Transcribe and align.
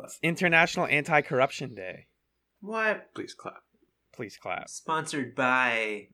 but 0.00 0.10
International 0.22 0.86
Anti-Corruption 0.86 1.74
Day. 1.74 2.06
What? 2.60 3.14
please 3.14 3.34
clap. 3.34 3.62
Please 4.12 4.36
clap. 4.36 4.68
Sponsored 4.68 5.34
by. 5.34 6.08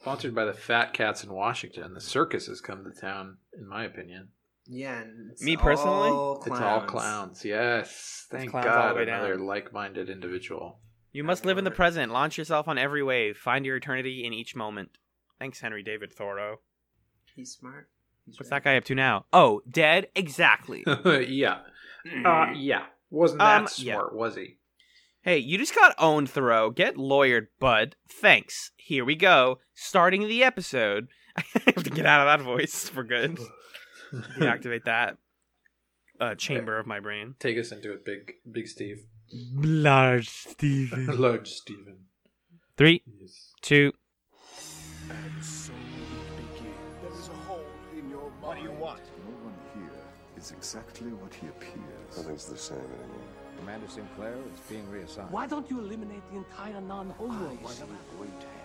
Sponsored 0.00 0.34
by 0.34 0.44
the 0.44 0.52
Fat 0.52 0.92
Cats 0.92 1.22
in 1.24 1.32
Washington. 1.32 1.94
The 1.94 2.00
circus 2.00 2.46
has 2.46 2.60
come 2.60 2.84
to 2.84 3.00
town, 3.00 3.38
in 3.56 3.66
my 3.68 3.84
opinion. 3.84 4.28
Yeah. 4.66 5.00
and 5.02 5.30
it's 5.30 5.42
Me 5.42 5.56
personally? 5.56 6.10
all 6.10 6.42
It's 6.44 6.60
all 6.60 6.80
clowns. 6.82 7.44
Yes. 7.44 8.26
Thank 8.30 8.50
clowns 8.50 8.66
all 8.66 8.72
God, 8.72 8.90
the 8.90 8.94
way 8.96 9.02
another 9.02 9.36
down. 9.36 9.46
like-minded 9.46 10.10
individual. 10.10 10.80
You 11.12 11.22
must 11.22 11.44
live 11.44 11.58
in 11.58 11.64
the 11.64 11.70
present. 11.70 12.12
Launch 12.12 12.38
yourself 12.38 12.66
on 12.66 12.76
every 12.76 13.02
wave. 13.02 13.36
Find 13.36 13.64
your 13.64 13.76
eternity 13.76 14.24
in 14.24 14.32
each 14.32 14.56
moment. 14.56 14.90
Thanks, 15.38 15.60
Henry 15.60 15.82
David 15.82 16.12
Thoreau. 16.12 16.56
He's 17.36 17.52
smart. 17.52 17.88
He's 18.26 18.38
What's 18.38 18.50
right. 18.50 18.62
that 18.64 18.68
guy 18.70 18.76
up 18.78 18.84
to 18.84 18.94
now? 18.94 19.26
Oh, 19.32 19.62
dead? 19.70 20.08
Exactly. 20.16 20.82
yeah. 21.28 21.58
Uh, 22.24 22.46
yeah. 22.56 22.86
Wasn't 23.14 23.38
that 23.38 23.56
Um, 23.62 23.68
yeah. 23.78 23.94
smart, 23.94 24.14
was 24.14 24.34
he? 24.36 24.56
hey, 25.22 25.38
you 25.38 25.56
just 25.56 25.74
got 25.74 25.94
owned, 25.98 26.28
Thoreau. 26.28 26.70
Get 26.70 26.96
lawyered, 26.96 27.46
bud. 27.58 27.96
Thanks. 28.10 28.72
Here 28.76 29.04
we 29.04 29.14
go. 29.14 29.58
Starting 29.74 30.28
the 30.28 30.42
episode. 30.44 31.08
I 31.36 31.42
have 31.66 31.82
to 31.84 31.90
get 31.90 32.06
out 32.06 32.26
of 32.26 32.38
that 32.38 32.44
voice 32.44 32.88
for 32.88 33.02
good. 33.04 33.38
Deactivate 34.38 34.84
that 34.84 35.16
uh, 36.20 36.34
chamber 36.34 36.78
of 36.78 36.86
my 36.86 37.00
brain. 37.00 37.34
Take 37.40 37.58
us 37.58 37.72
into 37.72 37.92
it, 37.92 38.04
big, 38.04 38.34
big 38.50 38.68
Steve. 38.68 38.98
Large 39.32 40.28
Steven. 40.28 41.06
Large 41.20 41.48
Steven. 41.50 41.96
Three, 42.76 43.02
Yes. 43.20 43.52
two. 43.62 43.92
And 45.10 45.44
so 45.44 45.72
it 45.72 46.36
begins. 46.36 47.02
There's 47.02 47.28
a 47.28 47.32
hole 47.46 47.64
in 47.98 48.08
your 48.10 48.30
mind. 48.30 48.42
What 48.42 48.56
do 48.56 48.62
you 48.62 48.70
want? 48.72 49.00
No 49.26 49.44
one 49.44 49.54
here 49.74 49.90
is 50.36 50.50
exactly 50.52 51.10
what 51.12 51.32
he 51.34 51.46
appears. 51.48 51.80
Nothing's 52.16 52.46
the 52.46 52.56
same 52.56 52.78
anymore. 52.78 53.28
Commander 53.58 53.88
Sinclair 53.88 54.34
is 54.34 54.60
being 54.68 54.88
reassigned. 54.90 55.30
Why 55.30 55.46
don't 55.46 55.68
you 55.70 55.80
eliminate 55.80 56.22
the 56.30 56.36
entire 56.38 56.80
non-homo? 56.80 57.58
I 57.64 57.70
see 57.70 57.82
a 57.82 58.16
great 58.16 58.30
hand 58.30 58.64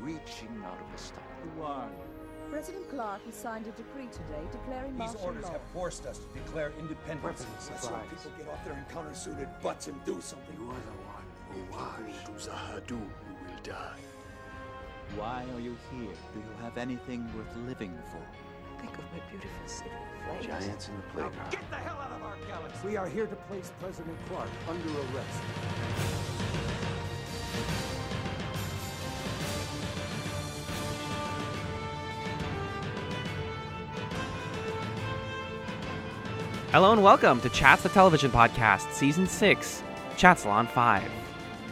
reaching 0.00 0.62
out 0.64 0.78
of 0.80 0.92
the 0.92 0.98
star. 1.02 1.22
Who 1.56 1.62
are 1.62 1.86
you? 1.86 2.50
President 2.50 2.88
Clark 2.90 3.24
has 3.26 3.34
signed 3.34 3.66
a 3.66 3.70
decree 3.72 4.06
today 4.12 4.46
declaring 4.52 4.92
These 4.92 4.98
martial 4.98 5.20
orders 5.22 5.44
law. 5.44 5.52
have 5.52 5.62
forced 5.72 6.06
us 6.06 6.18
to 6.18 6.38
declare 6.38 6.72
independence. 6.78 7.44
Let's 7.70 7.90
let 7.90 8.08
people 8.08 8.30
get 8.38 8.48
off 8.48 8.64
their 8.64 8.74
encounter-suited 8.74 9.48
butts 9.62 9.88
and 9.88 10.04
do 10.04 10.20
something. 10.20 10.56
You 10.60 10.70
are 10.70 10.74
the 10.74 10.96
one 11.02 11.26
who 11.50 11.72
watch. 11.72 12.24
To 12.26 12.50
Zahadu 12.50 12.90
who 12.90 13.34
will 13.46 13.62
die. 13.64 13.98
Why 15.16 15.44
are 15.54 15.60
you 15.60 15.76
here? 15.90 16.14
Do 16.34 16.38
you 16.38 16.62
have 16.62 16.78
anything 16.78 17.28
worth 17.36 17.56
living 17.66 17.96
for? 18.12 18.45
Think 18.78 18.98
of 18.98 19.04
my 19.12 19.20
beautiful 19.30 19.66
city 19.66 19.90
of 19.90 20.38
flames. 20.38 20.46
Giants 20.46 20.88
in 20.88 20.96
the 20.96 21.02
playground. 21.02 21.50
Get 21.50 21.70
the 21.70 21.76
hell 21.76 21.98
out 22.00 22.12
of 22.12 22.22
our 22.22 22.36
galaxy! 22.46 22.86
We 22.86 22.96
are 22.96 23.08
here 23.08 23.26
to 23.26 23.36
place 23.36 23.72
President 23.80 24.16
Clark 24.28 24.48
under 24.68 24.88
arrest. 24.88 25.40
Hello 36.72 36.92
and 36.92 37.02
welcome 37.02 37.40
to 37.40 37.48
Chats 37.48 37.82
the 37.82 37.88
Television 37.88 38.30
Podcast, 38.30 38.92
Season 38.92 39.26
6, 39.26 39.82
Chatsalon 40.16 40.68
5. 40.68 41.10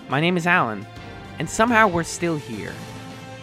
My 0.09 0.21
name 0.21 0.39
is 0.39 0.47
Alan, 0.47 0.87
and 1.39 1.51
somehow 1.51 1.87
we're 1.87 2.05
still 2.05 2.37
here. 2.37 2.73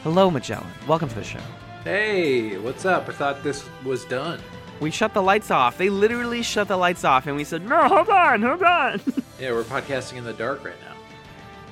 Hello, 0.02 0.32
Magellan. 0.32 0.66
Welcome 0.88 1.10
to 1.10 1.16
the 1.16 1.24
show. 1.24 1.42
Hey, 1.84 2.58
what's 2.60 2.86
up? 2.86 3.10
I 3.10 3.12
thought 3.14 3.44
this 3.44 3.68
was 3.84 4.06
done. 4.06 4.40
We 4.80 4.92
shut 4.92 5.14
the 5.14 5.22
lights 5.22 5.50
off. 5.52 5.78
They 5.78 5.90
literally 5.90 6.44
shut 6.44 6.68
the 6.68 6.78
lights 6.78 7.04
off, 7.04 7.28
and 7.28 7.36
we 7.36 7.44
said, 7.44 7.68
No, 7.68 7.88
hold 7.88 8.10
on, 8.10 8.42
hold 8.42 8.64
on. 8.64 9.02
Yeah, 9.40 9.54
we're 9.54 9.64
podcasting 9.64 10.18
in 10.18 10.24
the 10.24 10.34
dark 10.34 10.64
right 10.64 10.80
now. 10.82 10.96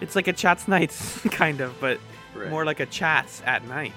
it's 0.01 0.15
like 0.15 0.27
a 0.27 0.33
Chats 0.33 0.67
Nights, 0.67 1.19
kind 1.31 1.61
of, 1.61 1.79
but 1.79 1.99
Right. 2.35 2.49
more 2.49 2.65
like 2.65 2.79
a 2.79 2.85
Chats 2.87 3.41
at 3.45 3.67
night. 3.67 3.91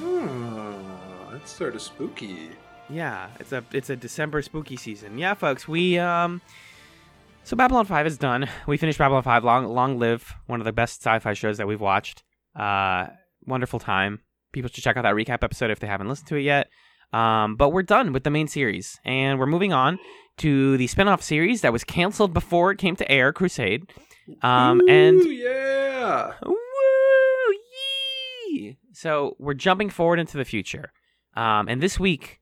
Oh, 0.00 1.28
that's 1.32 1.50
sort 1.50 1.74
of 1.74 1.82
spooky. 1.82 2.50
Yeah, 2.88 3.28
it's 3.40 3.52
a 3.52 3.62
it's 3.72 3.90
a 3.90 3.96
December 3.96 4.40
spooky 4.42 4.76
season. 4.76 5.18
Yeah, 5.18 5.34
folks, 5.34 5.66
we 5.68 5.98
um 5.98 6.40
so 7.44 7.56
Babylon 7.56 7.84
5 7.86 8.06
is 8.06 8.16
done. 8.18 8.48
We 8.66 8.76
finished 8.78 8.98
Babylon 8.98 9.22
5 9.22 9.44
long 9.44 9.66
long 9.66 9.98
live, 9.98 10.34
one 10.46 10.60
of 10.60 10.64
the 10.66 10.72
best 10.72 11.02
sci-fi 11.02 11.32
shows 11.34 11.58
that 11.58 11.66
we've 11.66 11.80
watched. 11.80 12.22
Uh 12.54 13.08
wonderful 13.46 13.78
time. 13.80 14.20
People 14.52 14.70
should 14.70 14.84
check 14.84 14.96
out 14.96 15.02
that 15.02 15.14
recap 15.14 15.42
episode 15.42 15.70
if 15.70 15.80
they 15.80 15.86
haven't 15.86 16.08
listened 16.08 16.28
to 16.28 16.36
it 16.36 16.42
yet. 16.42 16.68
Um 17.12 17.56
but 17.56 17.70
we're 17.70 17.82
done 17.82 18.12
with 18.12 18.24
the 18.24 18.30
main 18.30 18.48
series 18.48 18.98
and 19.04 19.38
we're 19.38 19.46
moving 19.46 19.72
on 19.72 19.98
to 20.38 20.76
the 20.76 20.86
spin-off 20.86 21.22
series 21.22 21.62
that 21.62 21.72
was 21.72 21.82
canceled 21.84 22.32
before 22.32 22.70
it 22.70 22.78
came 22.78 22.96
to 22.96 23.10
air, 23.10 23.32
Crusade. 23.32 23.90
Um 24.42 24.80
and 24.88 25.22
yeah. 25.24 26.32
Woo! 26.44 26.54
Yee! 28.50 28.76
So 28.92 29.36
we're 29.38 29.54
jumping 29.54 29.90
forward 29.90 30.18
into 30.18 30.36
the 30.36 30.44
future. 30.44 30.92
Um, 31.34 31.68
and 31.68 31.80
this 31.80 32.00
week, 32.00 32.40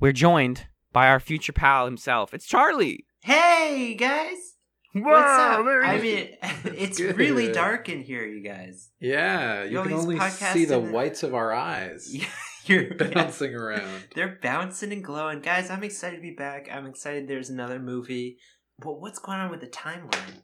we're 0.00 0.12
joined 0.12 0.66
by 0.92 1.06
our 1.08 1.20
future 1.20 1.52
pal 1.52 1.84
himself. 1.84 2.34
It's 2.34 2.46
Charlie. 2.46 3.06
Hey 3.22 3.94
guys! 3.94 4.53
What's 4.94 5.28
up? 5.40 5.66
I 5.66 5.98
mean, 6.00 6.28
it's 6.64 6.98
Good. 6.98 7.16
really 7.16 7.50
dark 7.50 7.88
in 7.88 8.00
here, 8.00 8.24
you 8.24 8.42
guys. 8.42 8.90
Yeah, 9.00 9.64
you 9.64 9.78
You 9.78 9.82
can 9.82 9.92
only 9.92 10.20
see 10.30 10.64
the 10.66 10.78
whites 10.78 11.22
of 11.24 11.34
our 11.34 11.52
eyes 11.52 12.14
You're 12.66 12.94
bouncing 13.12 13.54
around. 13.54 14.04
They're 14.14 14.38
bouncing 14.40 14.92
and 14.92 15.04
glowing, 15.04 15.40
guys. 15.40 15.68
I'm 15.68 15.82
excited 15.84 16.16
to 16.16 16.22
be 16.22 16.30
back. 16.30 16.68
I'm 16.72 16.86
excited. 16.86 17.28
There's 17.28 17.50
another 17.50 17.78
movie. 17.78 18.38
But 18.78 19.00
what's 19.00 19.18
going 19.18 19.38
on 19.38 19.50
with 19.50 19.60
the 19.60 19.66
timeline? 19.66 20.42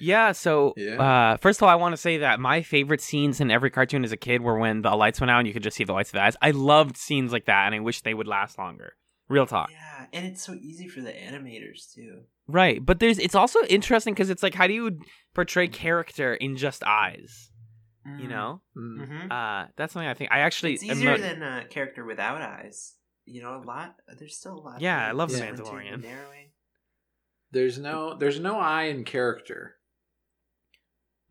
Yeah, 0.00 0.32
so 0.32 0.74
Yeah. 0.76 1.00
Uh, 1.00 1.36
first 1.36 1.60
of 1.60 1.62
all, 1.62 1.68
I 1.68 1.76
want 1.76 1.92
to 1.94 1.96
say 1.96 2.18
that 2.18 2.40
my 2.40 2.62
favorite 2.62 3.00
scenes 3.00 3.40
in 3.40 3.50
every 3.50 3.70
cartoon 3.70 4.04
as 4.04 4.12
a 4.12 4.16
kid 4.16 4.42
were 4.42 4.58
when 4.58 4.82
the 4.82 4.94
lights 4.94 5.20
went 5.20 5.30
out 5.30 5.38
and 5.38 5.46
you 5.46 5.54
could 5.54 5.62
just 5.62 5.76
see 5.76 5.84
the 5.84 5.94
whites 5.94 6.10
of 6.10 6.14
the 6.14 6.22
eyes. 6.22 6.36
I 6.42 6.50
loved 6.50 6.96
scenes 6.96 7.32
like 7.32 7.46
that, 7.46 7.66
and 7.66 7.74
I 7.74 7.78
wish 7.80 8.02
they 8.02 8.14
would 8.14 8.26
last 8.26 8.58
longer. 8.58 8.94
Real 9.28 9.46
talk. 9.46 9.70
Yeah, 9.70 10.06
and 10.12 10.26
it's 10.26 10.42
so 10.42 10.54
easy 10.54 10.88
for 10.88 11.00
the 11.00 11.10
animators 11.12 11.92
too. 11.94 12.22
Right, 12.46 12.84
but 12.84 12.98
there's 12.98 13.18
it's 13.18 13.34
also 13.34 13.60
interesting 13.64 14.14
because 14.14 14.30
it's 14.30 14.42
like 14.42 14.54
how 14.54 14.66
do 14.66 14.72
you 14.72 15.00
portray 15.34 15.68
character 15.68 16.34
in 16.34 16.56
just 16.56 16.82
eyes? 16.84 17.50
You 18.18 18.26
know, 18.26 18.62
Mm. 18.74 19.06
hmm 19.06 19.30
uh, 19.30 19.66
that's 19.76 19.92
something 19.92 20.08
I 20.08 20.14
think 20.14 20.30
I 20.32 20.38
actually 20.40 20.74
it's 20.74 20.82
am 20.84 20.92
easier 20.96 21.10
not- 21.10 21.20
than 21.20 21.42
a 21.42 21.64
character 21.68 22.06
without 22.06 22.40
eyes. 22.40 22.94
You 23.26 23.42
know, 23.42 23.56
a 23.56 23.62
lot. 23.62 23.96
There's 24.18 24.34
still 24.38 24.54
a 24.54 24.62
lot. 24.62 24.80
Yeah, 24.80 25.06
I 25.06 25.12
love 25.12 25.30
The 25.30 25.38
Mandalorian. 25.40 26.00
Narrowing. 26.02 26.46
There's 27.50 27.78
no, 27.78 28.16
there's 28.16 28.40
no 28.40 28.58
eye 28.58 28.84
in 28.84 29.04
character. 29.04 29.74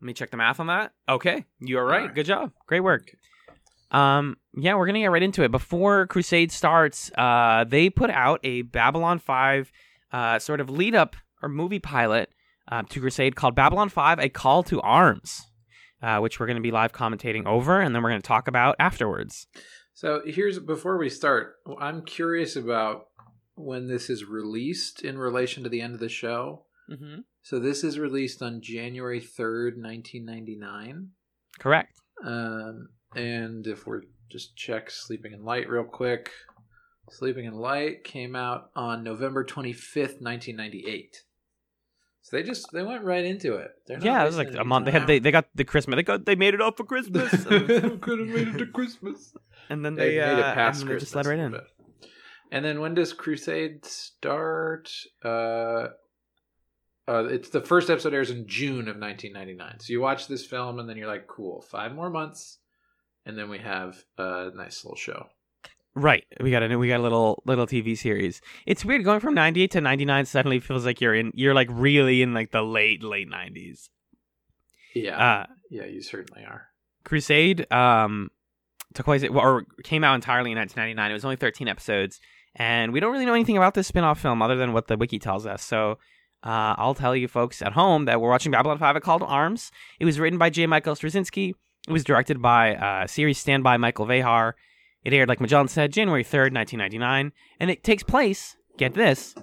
Let 0.00 0.06
me 0.06 0.12
check 0.12 0.30
the 0.30 0.36
math 0.36 0.60
on 0.60 0.68
that. 0.68 0.92
Okay, 1.08 1.44
you 1.58 1.78
are 1.78 1.84
right. 1.84 2.02
Alright. 2.02 2.14
Good 2.14 2.26
job. 2.26 2.52
Great 2.68 2.80
work. 2.84 3.10
Um, 3.90 4.36
yeah, 4.54 4.74
we're 4.74 4.86
gonna 4.86 5.00
get 5.00 5.10
right 5.10 5.22
into 5.22 5.42
it. 5.42 5.50
Before 5.50 6.06
Crusade 6.06 6.52
starts, 6.52 7.10
uh, 7.16 7.64
they 7.66 7.90
put 7.90 8.10
out 8.10 8.40
a 8.44 8.62
Babylon 8.62 9.18
Five, 9.18 9.72
uh, 10.12 10.38
sort 10.38 10.60
of 10.60 10.68
lead 10.70 10.94
up 10.94 11.16
or 11.42 11.48
movie 11.48 11.78
pilot 11.78 12.30
uh, 12.70 12.82
to 12.88 13.00
Crusade 13.00 13.36
called 13.36 13.54
Babylon 13.54 13.88
Five: 13.88 14.18
A 14.18 14.28
Call 14.28 14.62
to 14.64 14.80
Arms, 14.80 15.46
uh, 16.02 16.18
which 16.18 16.38
we're 16.38 16.46
gonna 16.46 16.60
be 16.60 16.70
live 16.70 16.92
commentating 16.92 17.46
over, 17.46 17.80
and 17.80 17.94
then 17.94 18.02
we're 18.02 18.10
gonna 18.10 18.20
talk 18.20 18.48
about 18.48 18.76
afterwards. 18.78 19.46
So 19.94 20.22
here's 20.24 20.58
before 20.58 20.96
we 20.98 21.08
start, 21.08 21.56
I'm 21.80 22.02
curious 22.02 22.56
about 22.56 23.06
when 23.56 23.88
this 23.88 24.08
is 24.08 24.24
released 24.24 25.02
in 25.02 25.18
relation 25.18 25.64
to 25.64 25.68
the 25.68 25.80
end 25.80 25.94
of 25.94 26.00
the 26.00 26.08
show. 26.08 26.66
Mm-hmm. 26.90 27.20
So 27.42 27.58
this 27.58 27.82
is 27.82 27.98
released 27.98 28.42
on 28.42 28.60
January 28.60 29.20
3rd, 29.20 29.80
1999. 29.82 31.08
Correct. 31.58 31.98
Um, 32.24 32.88
and 33.14 33.66
if 33.66 33.86
we're 33.86 34.02
just 34.30 34.56
check 34.56 34.90
Sleeping 34.90 35.32
in 35.32 35.44
Light 35.44 35.68
real 35.68 35.84
quick, 35.84 36.30
Sleeping 37.10 37.46
in 37.46 37.54
Light 37.54 38.04
came 38.04 38.36
out 38.36 38.70
on 38.76 39.02
November 39.04 39.44
25th, 39.44 40.20
1998. 40.20 41.22
So 42.22 42.36
they 42.36 42.42
just 42.42 42.66
they 42.72 42.82
went 42.82 43.04
right 43.04 43.24
into 43.24 43.54
it. 43.54 43.70
They're 43.86 43.96
not 43.96 44.04
Yeah, 44.04 44.22
it 44.22 44.26
was 44.26 44.36
like 44.36 44.54
a 44.54 44.64
month. 44.64 44.84
They 44.84 44.90
had 44.90 45.06
they, 45.06 45.18
they 45.18 45.30
got 45.30 45.46
the 45.54 45.64
Christmas. 45.64 45.96
They 45.96 46.02
got 46.02 46.26
they 46.26 46.34
made 46.36 46.52
it 46.52 46.60
up 46.60 46.76
for 46.76 46.84
Christmas, 46.84 47.30
could 47.44 48.18
have 48.18 48.28
made 48.28 48.48
it 48.48 48.58
to 48.58 48.66
Christmas. 48.66 49.34
and 49.70 49.82
then 49.84 49.94
They 49.94 50.16
they, 50.16 50.18
made 50.18 50.42
uh, 50.42 50.50
it 50.50 50.54
past 50.54 50.82
and 50.82 50.90
then 50.90 50.96
they 50.96 50.98
Christmas. 50.98 51.02
just 51.02 51.14
let 51.16 51.26
right 51.26 51.38
in. 51.38 51.56
And 52.50 52.64
then 52.64 52.80
when 52.80 52.94
does 52.94 53.14
Crusade 53.14 53.84
start? 53.86 54.90
Uh, 55.24 55.88
uh, 57.06 57.24
it's 57.30 57.48
the 57.48 57.62
first 57.62 57.88
episode 57.88 58.12
airs 58.12 58.30
in 58.30 58.46
June 58.46 58.88
of 58.88 58.98
1999. 58.98 59.80
So 59.80 59.92
you 59.94 60.00
watch 60.02 60.28
this 60.28 60.44
film 60.44 60.78
and 60.78 60.86
then 60.88 60.98
you're 60.98 61.08
like, 61.08 61.26
cool, 61.26 61.62
five 61.62 61.94
more 61.94 62.10
months, 62.10 62.58
and 63.26 63.36
then 63.38 63.48
we 63.48 63.58
have 63.58 63.96
a 64.16 64.50
nice 64.54 64.84
little 64.84 64.96
show. 64.96 65.26
Right. 65.94 66.24
We 66.40 66.50
got 66.50 66.62
a 66.62 66.76
we 66.76 66.88
got 66.88 67.00
a 67.00 67.02
little 67.02 67.42
little 67.44 67.66
TV 67.66 67.96
series. 67.98 68.40
It's 68.66 68.84
weird 68.84 69.04
going 69.04 69.20
from 69.20 69.34
98 69.34 69.70
to 69.72 69.80
99 69.80 70.26
suddenly 70.26 70.60
feels 70.60 70.84
like 70.86 71.00
you're 71.00 71.14
in 71.14 71.32
you're 71.34 71.54
like 71.54 71.68
really 71.70 72.22
in 72.22 72.34
like 72.34 72.52
the 72.52 72.62
late 72.62 73.02
late 73.02 73.28
90s. 73.28 73.88
Yeah, 74.94 75.18
Uh 75.18 75.46
yeah, 75.70 75.84
you 75.86 76.02
certainly 76.02 76.44
are. 76.44 76.68
Crusade 77.04 77.70
um 77.72 78.30
took 78.94 79.06
place 79.06 79.24
or 79.24 79.64
came 79.82 80.04
out 80.04 80.14
entirely 80.14 80.52
in 80.52 80.58
1999. 80.58 81.10
It 81.10 81.14
was 81.14 81.24
only 81.24 81.36
13 81.36 81.68
episodes 81.68 82.20
and 82.54 82.92
we 82.92 83.00
don't 83.00 83.12
really 83.12 83.26
know 83.26 83.34
anything 83.34 83.56
about 83.56 83.74
this 83.74 83.86
spin-off 83.88 84.20
film 84.20 84.40
other 84.40 84.56
than 84.56 84.72
what 84.72 84.86
the 84.88 84.96
wiki 84.96 85.18
tells 85.18 85.46
us. 85.46 85.62
So 85.62 85.98
Uh, 86.44 86.74
I'll 86.78 86.94
tell 86.94 87.16
you 87.16 87.26
folks 87.26 87.60
at 87.62 87.72
home 87.72 88.04
that 88.04 88.20
we're 88.20 88.30
watching 88.30 88.52
Babylon 88.52 88.78
5 88.78 88.94
A 88.94 89.00
Call 89.00 89.18
to 89.18 89.24
Arms. 89.26 89.72
It 89.98 90.04
was 90.04 90.20
written 90.20 90.38
by 90.38 90.50
J. 90.50 90.68
Michael 90.68 90.94
Straczynski. 90.94 91.54
It 91.88 91.92
was 91.92 92.04
directed 92.04 92.40
by 92.42 92.76
uh, 92.76 93.06
series 93.06 93.38
standby 93.38 93.78
Michael 93.78 94.04
Vejar. 94.04 94.52
It 95.04 95.14
aired, 95.14 95.30
like 95.30 95.40
Magellan 95.40 95.68
said, 95.68 95.90
January 95.90 96.22
3rd, 96.22 96.52
1999. 96.52 97.32
And 97.58 97.70
it 97.70 97.82
takes 97.82 98.02
place, 98.02 98.58
get 98.76 98.92
this, 98.92 99.34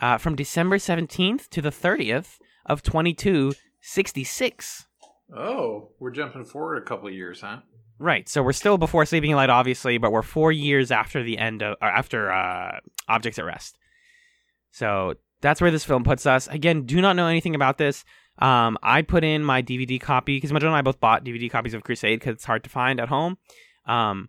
uh, 0.00 0.18
from 0.18 0.36
December 0.36 0.76
17th 0.76 1.48
to 1.48 1.60
the 1.60 1.70
30th 1.70 2.38
of 2.64 2.84
2266. 2.84 4.86
Oh, 5.36 5.88
we're 5.98 6.12
jumping 6.12 6.44
forward 6.44 6.76
a 6.76 6.86
couple 6.86 7.08
of 7.08 7.14
years, 7.14 7.40
huh? 7.40 7.58
Right. 7.98 8.28
So 8.28 8.44
we're 8.44 8.52
still 8.52 8.78
before 8.78 9.04
Sleeping 9.04 9.34
Light, 9.34 9.50
obviously, 9.50 9.98
but 9.98 10.12
we're 10.12 10.22
four 10.22 10.52
years 10.52 10.92
after 10.92 11.24
the 11.24 11.38
end 11.38 11.60
of, 11.60 11.76
or 11.82 11.88
after 11.88 12.30
uh, 12.30 12.78
Objects 13.08 13.40
at 13.40 13.46
Rest. 13.46 13.78
So 14.70 15.14
that's 15.40 15.60
where 15.60 15.72
this 15.72 15.84
film 15.84 16.04
puts 16.04 16.24
us. 16.24 16.46
Again, 16.46 16.86
do 16.86 17.00
not 17.00 17.16
know 17.16 17.26
anything 17.26 17.56
about 17.56 17.78
this. 17.78 18.04
Um, 18.38 18.76
I 18.82 19.02
put 19.02 19.22
in 19.24 19.44
my 19.44 19.62
DVD 19.62 20.00
copy 20.00 20.36
because 20.36 20.52
Magellan 20.52 20.72
and 20.74 20.78
I 20.78 20.82
both 20.82 21.00
bought 21.00 21.24
DVD 21.24 21.50
copies 21.50 21.74
of 21.74 21.84
Crusade 21.84 22.18
because 22.20 22.34
it's 22.34 22.44
hard 22.44 22.64
to 22.64 22.70
find 22.70 22.98
at 23.00 23.08
home. 23.08 23.38
Um, 23.86 24.28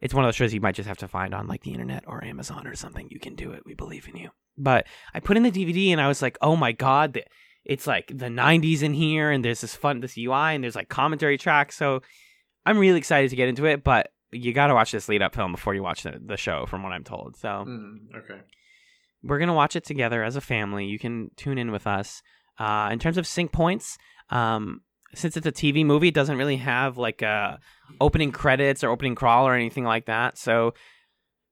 it's 0.00 0.12
one 0.14 0.24
of 0.24 0.28
those 0.28 0.36
shows 0.36 0.52
you 0.54 0.60
might 0.60 0.74
just 0.74 0.88
have 0.88 0.98
to 0.98 1.08
find 1.08 1.34
on 1.34 1.46
like 1.48 1.62
the 1.62 1.72
internet 1.72 2.04
or 2.06 2.22
Amazon 2.22 2.66
or 2.66 2.74
something. 2.74 3.08
You 3.10 3.18
can 3.18 3.34
do 3.34 3.52
it. 3.52 3.62
We 3.64 3.74
believe 3.74 4.06
in 4.08 4.16
you. 4.16 4.30
But 4.56 4.86
I 5.14 5.20
put 5.20 5.36
in 5.36 5.42
the 5.44 5.50
DVD 5.50 5.90
and 5.90 6.00
I 6.00 6.08
was 6.08 6.20
like, 6.22 6.36
oh 6.42 6.56
my 6.56 6.72
god, 6.72 7.14
the- 7.14 7.24
it's 7.64 7.86
like 7.86 8.06
the 8.08 8.26
90s 8.26 8.82
in 8.82 8.94
here, 8.94 9.30
and 9.30 9.44
there's 9.44 9.60
this 9.60 9.74
fun 9.76 10.00
this 10.00 10.16
UI, 10.16 10.54
and 10.54 10.64
there's 10.64 10.76
like 10.76 10.88
commentary 10.88 11.36
tracks. 11.36 11.76
So 11.76 12.00
I'm 12.64 12.78
really 12.78 12.98
excited 12.98 13.28
to 13.30 13.36
get 13.36 13.48
into 13.48 13.66
it, 13.66 13.84
but 13.84 14.10
you 14.30 14.54
got 14.54 14.68
to 14.68 14.74
watch 14.74 14.90
this 14.92 15.06
lead 15.08 15.20
up 15.22 15.34
film 15.34 15.52
before 15.52 15.74
you 15.74 15.82
watch 15.82 16.02
the, 16.02 16.18
the 16.24 16.36
show, 16.38 16.64
from 16.66 16.82
what 16.82 16.92
I'm 16.92 17.04
told. 17.04 17.36
So 17.36 17.48
Mm, 17.68 17.96
okay. 18.16 18.40
we're 19.22 19.38
gonna 19.38 19.52
watch 19.54 19.76
it 19.76 19.84
together 19.84 20.22
as 20.24 20.34
a 20.36 20.40
family. 20.40 20.86
You 20.86 20.98
can 20.98 21.30
tune 21.36 21.58
in 21.58 21.70
with 21.70 21.86
us. 21.86 22.22
Uh, 22.58 22.88
in 22.92 22.98
terms 22.98 23.16
of 23.16 23.26
sync 23.26 23.52
points, 23.52 23.98
um, 24.30 24.80
since 25.14 25.36
it's 25.36 25.46
a 25.46 25.52
TV 25.52 25.84
movie, 25.84 26.08
it 26.08 26.14
doesn't 26.14 26.36
really 26.38 26.56
have 26.56 26.98
like 26.98 27.22
a 27.22 27.58
opening 28.00 28.30
credits 28.32 28.84
or 28.84 28.90
opening 28.90 29.14
crawl 29.14 29.46
or 29.46 29.54
anything 29.54 29.84
like 29.84 30.06
that. 30.06 30.36
So 30.36 30.74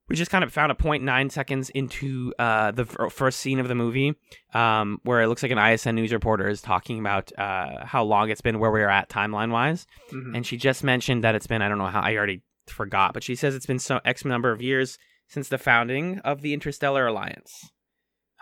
we 0.09 0.15
just 0.15 0.31
kind 0.31 0.45
of 0.45 0.53
found 0.53 0.71
a 0.71 0.75
point 0.75 1.03
nine 1.03 1.31
seconds 1.31 1.69
into 1.71 2.33
uh, 2.39 2.71
the 2.71 2.85
first 2.85 3.41
scene 3.41 3.59
of 3.59 3.67
the 3.69 3.75
movie, 3.75 4.15
um, 4.55 4.99
where 5.05 5.21
it 5.23 5.27
looks 5.29 5.43
like 5.43 5.51
an 5.53 5.59
ISN 5.59 5.95
news 5.97 6.13
reporter 6.13 6.49
is 6.49 6.61
talking 6.61 6.99
about 7.01 7.33
uh, 7.39 7.85
how 7.85 8.05
long 8.05 8.31
it's 8.31 8.41
been 8.41 8.59
where 8.61 8.71
we're 8.71 8.89
at 8.89 9.09
timeline 9.09 9.51
wise, 9.51 9.87
Mhm. 10.13 10.37
and 10.37 10.47
she 10.47 10.57
just 10.57 10.85
mentioned 10.85 11.25
that 11.25 11.35
it's 11.35 11.47
been 11.49 11.63
I 11.63 11.69
don't 11.69 11.79
know 11.79 11.87
how 11.87 12.01
I 12.03 12.15
already 12.17 12.43
forgot, 12.69 13.15
but 13.15 13.25
she 13.25 13.35
says 13.35 13.55
it's 13.55 13.67
been 13.67 13.79
so 13.81 14.01
X 14.05 14.25
number 14.25 14.53
of 14.53 14.61
years 14.63 14.99
since 15.29 15.49
the 15.49 15.59
founding 15.59 16.19
of 16.21 16.41
the 16.43 16.53
Interstellar 16.53 17.07
Alliance. 17.07 17.71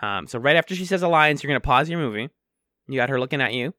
Um, 0.03 0.27
so 0.27 0.37
right 0.37 0.55
after 0.57 0.75
she 0.75 0.85
says 0.85 1.01
alliance, 1.01 1.41
you're 1.41 1.49
gonna 1.49 1.61
pause 1.61 1.89
your 1.89 1.99
movie. 1.99 2.29
You 2.87 2.97
got 2.97 3.09
her 3.09 3.19
looking 3.19 3.41
at 3.41 3.53
you, 3.53 3.73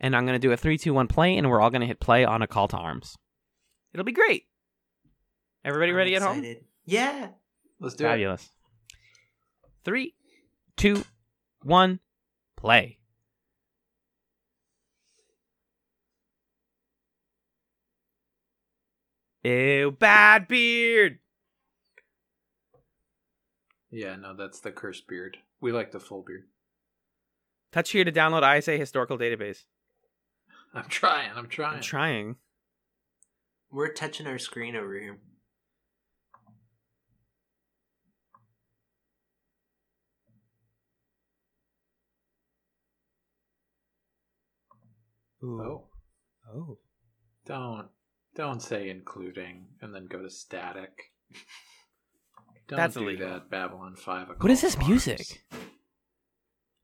and 0.00 0.14
I'm 0.14 0.26
gonna 0.26 0.38
do 0.38 0.52
a 0.52 0.56
three, 0.56 0.78
two, 0.78 0.94
one 0.94 1.08
play, 1.08 1.36
and 1.36 1.48
we're 1.48 1.60
all 1.60 1.70
gonna 1.70 1.86
hit 1.86 2.00
play 2.00 2.24
on 2.24 2.42
a 2.42 2.46
call 2.46 2.68
to 2.68 2.76
arms. 2.76 3.16
It'll 3.92 4.04
be 4.04 4.12
great. 4.12 4.46
Everybody 5.64 5.90
I'm 5.90 5.96
ready 5.96 6.16
at 6.16 6.22
home? 6.22 6.44
Yeah. 6.84 7.28
Let's 7.80 7.94
do 7.94 8.04
it. 8.04 8.08
Fabulous. 8.08 8.50
Three, 9.84 10.14
two, 10.76 11.04
one, 11.62 12.00
play. 12.56 12.98
Ew, 19.42 19.90
bad 19.92 20.48
beard. 20.48 21.18
Yeah, 23.90 24.16
no, 24.16 24.34
that's 24.36 24.60
the 24.60 24.70
cursed 24.70 25.08
beard. 25.08 25.38
We 25.60 25.72
like 25.72 25.92
the 25.92 26.00
full 26.00 26.22
beard. 26.22 26.44
Touch 27.72 27.90
here 27.90 28.04
to 28.04 28.12
download 28.12 28.42
ISA 28.58 28.76
historical 28.76 29.16
database. 29.18 29.64
I'm 30.74 30.88
trying. 30.88 31.30
I'm 31.36 31.48
trying. 31.48 31.76
I'm 31.76 31.82
trying. 31.82 32.36
We're 33.70 33.92
touching 33.92 34.26
our 34.26 34.38
screen 34.38 34.74
over 34.76 34.98
here. 34.98 35.18
Oh, 45.42 45.86
Oh. 46.52 46.78
don't 47.46 47.88
don't 48.34 48.60
say 48.60 48.90
including 48.90 49.66
and 49.80 49.94
then 49.94 50.06
go 50.06 50.20
to 50.22 50.30
static. 50.30 51.12
don't 52.68 52.76
That's 52.76 52.94
do 52.94 53.02
illegal. 53.02 53.28
that. 53.28 53.50
Babylon 53.50 53.96
Five. 53.96 54.30
A 54.30 54.32
What 54.34 54.50
is 54.50 54.60
this 54.60 54.74
to 54.74 54.84
music? 54.86 55.44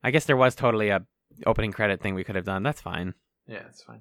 I 0.02 0.10
guess 0.10 0.25
there 0.25 0.37
was 0.37 0.54
totally 0.54 0.88
a 0.90 1.04
opening 1.46 1.72
credit 1.72 2.00
thing 2.00 2.14
we 2.14 2.25
could 2.25 2.37
have 2.37 2.44
done. 2.44 2.62
That's 2.62 2.81
fine. 2.81 3.14
Yeah, 3.48 3.62
it's 3.69 3.82
fine. 3.82 4.00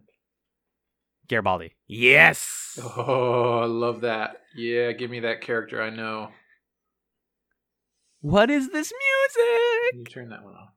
Garibaldi. 1.27 1.75
Yes. 1.87 2.79
Oh, 2.83 3.59
I 3.61 3.65
love 3.65 4.01
that. 4.01 4.37
Yeah, 4.55 4.91
give 4.91 5.09
me 5.09 5.21
that 5.21 5.41
character. 5.41 5.81
I 5.81 5.89
know. 5.89 6.29
What 8.21 8.49
is 8.49 8.69
this 8.69 8.91
music? 8.91 9.91
Can 9.91 9.99
you 9.99 10.05
turn 10.05 10.29
that 10.29 10.43
one 10.43 10.53
off? 10.53 10.69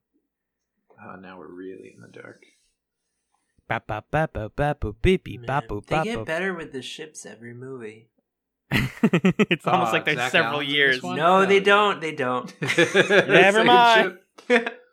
Oh, 1.03 1.17
now 1.21 1.39
we're 1.39 1.47
really 1.53 1.95
in 1.95 2.01
the 2.03 2.09
dark. 2.09 2.43
Ba 3.69 3.83
ba 3.87 4.03
ba 4.11 4.29
ba 4.33 4.51
ba 4.55 4.77
boo 4.81 4.97
beep 5.03 5.25
beep 5.25 5.47
ba 5.47 5.63
Man, 5.69 5.81
they 5.87 5.97
ba 5.97 6.05
get 6.05 6.17
boo. 6.19 6.25
better 6.25 6.55
with 6.55 6.73
the 6.73 6.83
ships 6.83 7.27
every 7.27 7.53
movie. 7.55 8.09
it's 8.71 9.67
almost 9.67 9.91
Aw, 9.91 9.93
like 9.93 10.05
there's 10.07 10.17
Zach 10.19 10.33
several 10.33 10.55
Allen's 10.57 10.69
in 10.71 10.75
years. 10.75 10.97
this 10.97 11.03
one? 11.05 11.17
No, 11.17 11.47
they 11.47 11.61
don't. 11.61 12.01
They 12.01 12.13
don't. 12.13 12.53
Never 12.63 13.59
Same 13.59 13.67
mind. 13.67 14.19
shit. 14.47 14.79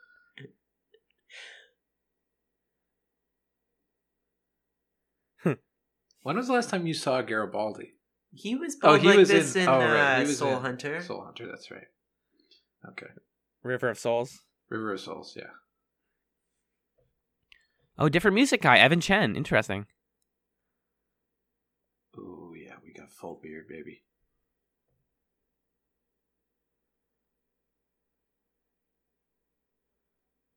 when 6.25 6.37
was 6.37 6.47
the 6.47 6.53
last 6.53 6.71
time 6.71 6.87
you 6.87 6.95
saw 6.95 7.21
Garibaldi? 7.21 7.93
He 8.33 8.55
was 8.55 8.77
Oh, 8.81 8.95
he 8.95 9.05
like 9.09 9.17
was 9.17 9.29
this 9.29 9.55
in. 9.55 9.61
in, 9.61 9.69
oh, 9.69 9.77
right. 9.77 10.15
uh, 10.15 10.19
He 10.21 10.25
was 10.25 10.39
Soul 10.39 10.55
in 10.57 10.61
Hunter. 10.63 10.99
Soul 11.03 11.23
Hunter. 11.23 11.45
That's 11.45 11.69
right. 11.69 11.85
Okay. 12.89 13.11
River 13.61 13.89
of 13.89 13.99
Souls. 13.99 14.39
River 14.67 14.93
of 14.93 14.99
Souls. 14.99 15.35
Yeah. 15.37 15.51
Oh, 17.99 18.09
different 18.09 18.33
music 18.33 18.63
guy, 18.63 18.79
Evan 18.79 19.01
Chen. 19.01 19.35
Interesting. 19.35 19.85
Ooh, 22.17 22.55
yeah. 22.57 22.73
We 22.83 22.91
got 22.91 23.11
full 23.11 23.39
beard, 23.41 23.67
baby. 23.69 24.01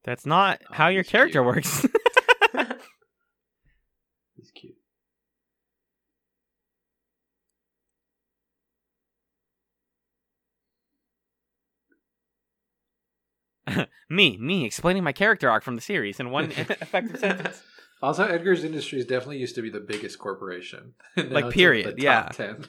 That's 0.04 0.24
not 0.24 0.60
Oh, 0.70 0.74
how 0.74 0.88
your 0.88 1.04
character 1.04 1.42
cute. 1.42 1.54
works. 1.54 1.86
He's 4.36 4.50
cute. 4.52 4.76
me, 14.10 14.36
me 14.38 14.64
explaining 14.64 15.04
my 15.04 15.12
character 15.12 15.50
arc 15.50 15.62
from 15.64 15.76
the 15.76 15.82
series 15.82 16.20
in 16.20 16.30
one 16.30 16.44
effective 16.52 17.18
sentence. 17.18 17.62
Also, 18.00 18.24
Edgar's 18.24 18.64
Industries 18.64 19.04
definitely 19.06 19.38
used 19.38 19.56
to 19.56 19.62
be 19.62 19.70
the 19.70 19.80
biggest 19.80 20.18
corporation. 20.18 20.94
Like, 21.16 21.50
period, 21.50 21.96
the 21.96 22.02
yeah. 22.02 22.28
Ten. 22.28 22.66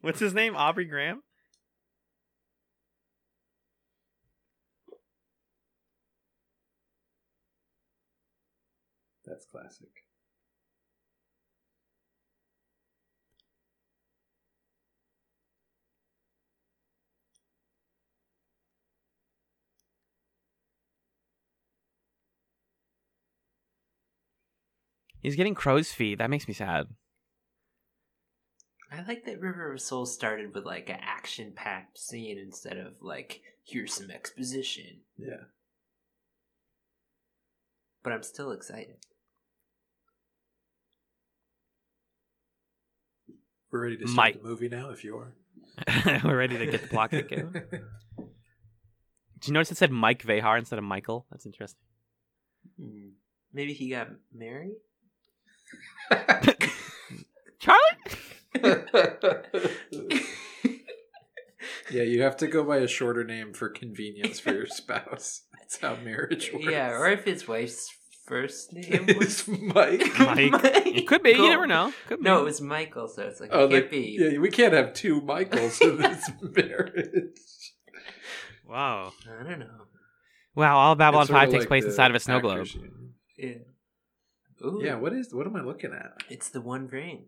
What's 0.00 0.20
his 0.20 0.32
name? 0.32 0.56
Aubrey 0.56 0.86
Graham? 0.86 1.22
That's 9.26 9.44
classic. 9.44 9.97
He's 25.20 25.36
getting 25.36 25.54
crow's 25.54 25.92
feet. 25.92 26.18
That 26.18 26.30
makes 26.30 26.46
me 26.46 26.54
sad. 26.54 26.86
I 28.90 29.02
like 29.06 29.24
that 29.26 29.40
River 29.40 29.72
of 29.72 29.80
Souls 29.80 30.14
started 30.14 30.54
with 30.54 30.64
like 30.64 30.88
an 30.88 30.98
action 31.02 31.52
packed 31.54 31.98
scene 31.98 32.38
instead 32.38 32.78
of 32.78 32.94
like, 33.02 33.42
here's 33.64 33.92
some 33.92 34.10
exposition. 34.10 35.00
Yeah. 35.18 35.44
But 38.02 38.12
I'm 38.12 38.22
still 38.22 38.52
excited. 38.52 38.96
We're 43.70 43.82
ready 43.82 43.98
to 43.98 44.08
start 44.08 44.16
Mike. 44.16 44.42
the 44.42 44.48
movie 44.48 44.68
now. 44.70 44.90
If 44.90 45.04
you 45.04 45.18
are. 45.18 45.34
We're 46.24 46.38
ready 46.38 46.56
to 46.56 46.66
get 46.66 46.80
the 46.80 46.88
plot 46.88 47.10
kick 47.10 47.30
in. 47.30 47.52
Did 49.40 49.48
you 49.48 49.52
notice 49.52 49.70
it 49.70 49.76
said 49.76 49.92
Mike 49.92 50.22
Vejar 50.22 50.58
instead 50.58 50.78
of 50.78 50.84
Michael? 50.84 51.26
That's 51.30 51.44
interesting. 51.44 51.78
Hmm. 52.80 53.10
Maybe 53.52 53.74
he 53.74 53.90
got 53.90 54.08
married? 54.34 54.76
Charlie. 57.58 57.78
yeah, 61.90 62.02
you 62.02 62.22
have 62.22 62.36
to 62.38 62.46
go 62.46 62.64
by 62.64 62.78
a 62.78 62.88
shorter 62.88 63.24
name 63.24 63.52
for 63.52 63.68
convenience 63.68 64.40
for 64.40 64.52
your 64.52 64.66
spouse. 64.66 65.42
That's 65.58 65.78
how 65.80 65.96
marriage 65.96 66.50
works. 66.52 66.66
Yeah, 66.66 66.90
or 66.92 67.08
if 67.08 67.24
his 67.24 67.46
wife's 67.48 67.90
first 68.26 68.72
name 68.72 68.84
it's 69.08 69.46
was 69.46 69.58
Mike. 69.58 70.02
Mike. 70.18 70.52
It 70.86 71.06
could 71.06 71.22
be. 71.22 71.30
You 71.30 71.48
never 71.48 71.66
know. 71.66 71.92
Could 72.06 72.18
be. 72.20 72.24
No, 72.24 72.40
it 72.40 72.44
was 72.44 72.60
Michael, 72.60 73.08
so 73.08 73.22
it's 73.22 73.40
like 73.40 73.50
Oh, 73.52 73.64
it 73.66 73.70
can't 73.70 73.90
the- 73.90 74.16
be. 74.16 74.18
yeah, 74.34 74.38
we 74.38 74.50
can't 74.50 74.72
have 74.74 74.92
two 74.94 75.20
Michaels 75.20 75.80
in 75.80 75.96
this 75.98 76.30
marriage. 76.42 77.24
Wow. 78.66 79.12
I 79.40 79.42
don't 79.48 79.58
know. 79.60 79.66
Wow. 80.54 80.76
All 80.76 80.92
of 80.92 80.98
Babylon 80.98 81.22
It's 81.22 81.28
sort 81.28 81.38
Five 81.40 81.48
of 81.48 81.52
takes 81.54 81.62
like 81.62 81.68
place 81.68 81.84
the 81.84 81.90
inside 81.90 82.10
of 82.10 82.16
a 82.16 82.20
snow 82.20 82.40
globe. 82.40 82.58
actors. 82.66 82.76
Yeah. 83.38 83.50
Ooh. 84.64 84.80
Yeah, 84.82 84.96
what 84.96 85.12
is? 85.12 85.32
What 85.32 85.46
am 85.46 85.56
I 85.56 85.62
looking 85.62 85.92
at? 85.92 86.22
It's 86.28 86.48
the 86.50 86.60
One 86.60 86.88
Ring. 86.88 87.26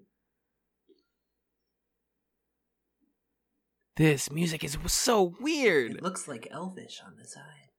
This 3.97 4.31
music 4.33 4.65
is 4.65 4.79
so 4.87 5.35
weird. 5.41 5.93
It 5.93 6.03
looks 6.03 6.27
like 6.27 6.49
Elvish 6.51 7.03
on 7.05 7.17
the 7.21 7.29
side. 7.29 7.71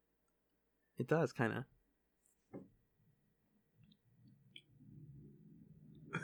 It 0.98 1.08
does 1.08 1.34
kind 1.34 1.54
of. 1.54 1.64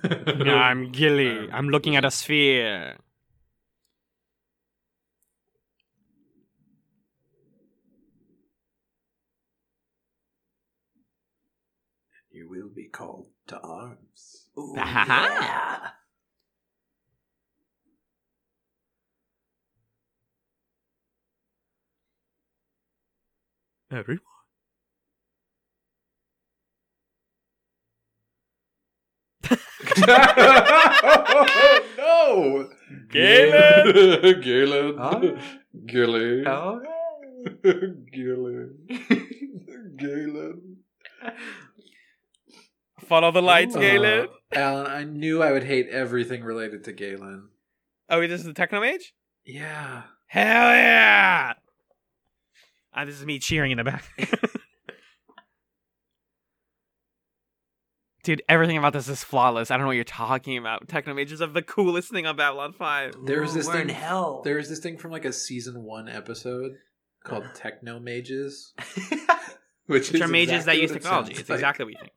I'm 0.48 0.91
Gilly. 0.91 1.50
I'm 1.51 1.69
looking 1.69 1.96
at 1.96 2.05
a 2.05 2.12
sphere. 2.12 2.98
You 12.31 12.48
will 12.48 12.69
be 12.88 12.91
called 12.91 13.27
to 13.48 13.60
arms. 13.60 14.48
Ooh, 14.58 14.74
yeah. 14.75 15.89
Everyone. 23.91 24.22
no, 31.98 32.70
Galen! 33.10 34.36
Oh. 34.39 34.39
Galen, 34.41 35.00
Alright. 35.00 35.38
Gilly, 35.86 36.46
Alright. 36.46 36.89
Gilly, 38.12 38.67
Galen. 39.98 40.77
Follow 43.06 43.32
the 43.32 43.42
lights, 43.42 43.75
Uh, 43.75 43.80
Galen. 43.80 44.27
Alan, 44.51 44.88
I 44.88 45.04
knew 45.04 45.42
I 45.44 45.51
would 45.51 45.63
hate 45.63 45.88
everything 45.89 46.44
related 46.44 46.84
to 46.86 46.92
Galen. 46.94 47.50
Oh, 48.10 48.22
this 48.25 48.42
is 48.42 48.46
the 48.48 48.54
Techno 48.54 48.80
Mage? 48.82 49.13
Yeah. 49.46 50.04
Hell 50.27 50.44
yeah! 50.44 51.54
Ah, 52.94 53.06
this 53.06 53.16
is 53.20 53.25
me 53.25 53.39
cheering 53.39 53.72
in 53.72 53.77
the 53.77 53.84
back. 53.84 54.04
Dude, 58.24 58.42
everything 58.50 58.77
about 58.77 58.92
this 58.92 59.08
is 59.08 59.24
flawless. 59.24 59.72
I 59.72 59.75
don't 59.75 59.84
know 59.84 59.88
what 59.88 59.96
you're 59.96 60.04
talking 60.04 60.58
about. 60.58 60.89
Techno 60.89 61.13
Mages 61.13 61.42
are 61.42 61.48
the 61.48 61.62
coolest 61.62 62.12
thing 62.12 62.25
on 62.25 62.36
Babylon 62.36 62.74
5. 62.74 63.25
There 63.25 63.39
was 63.42 63.54
this 63.54 63.68
we're 63.68 63.74
thing. 63.74 63.82
in 63.84 63.89
hell. 63.89 64.42
There 64.44 64.58
was 64.58 64.68
this 64.68 64.80
thing 64.80 64.98
from 64.98 65.12
like 65.12 65.24
a 65.24 65.32
season 65.32 65.82
one 65.84 66.10
episode 66.10 66.74
called 67.24 67.46
Techno 67.56 68.00
Mages, 68.00 68.74
which, 69.86 70.12
Which 70.12 70.13
is 70.16 70.22
are 70.22 70.27
mages 70.27 70.56
exactly 70.68 70.75
that 70.75 70.82
use 70.82 70.89
what 70.92 70.98
it 70.98 71.04
technology. 71.04 71.34
It's 71.36 71.50
like. 71.50 71.56
exactly 71.58 71.86
what 71.86 71.94
you 71.94 72.00
think. 72.01 72.12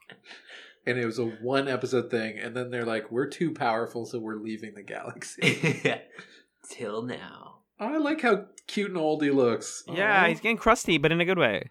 And 0.87 0.99
it 0.99 1.05
was 1.05 1.19
a 1.19 1.27
one 1.27 1.69
episode 1.69 2.11
thing, 2.11 2.39
and 2.39 2.57
then 2.57 2.71
they're 2.71 2.87
like, 2.87 3.11
"We're 3.11 3.29
too 3.29 3.53
powerful, 3.53 4.07
so 4.07 4.19
we're 4.19 4.37
leaving 4.37 4.75
the 4.75 4.83
galaxy." 4.83 5.83
Till 6.71 7.03
now. 7.03 7.61
I 7.79 7.97
like 7.97 8.21
how 8.23 8.47
cute 8.67 8.89
and 8.89 8.99
old 8.99 9.23
he 9.23 9.31
looks. 9.31 9.85
Yeah, 9.89 10.25
Aw. 10.25 10.29
he's 10.29 10.41
getting 10.41 10.57
crusty, 10.57 10.99
but 10.99 11.13
in 11.13 11.21
a 11.21 11.25
good 11.25 11.39
way. 11.39 11.71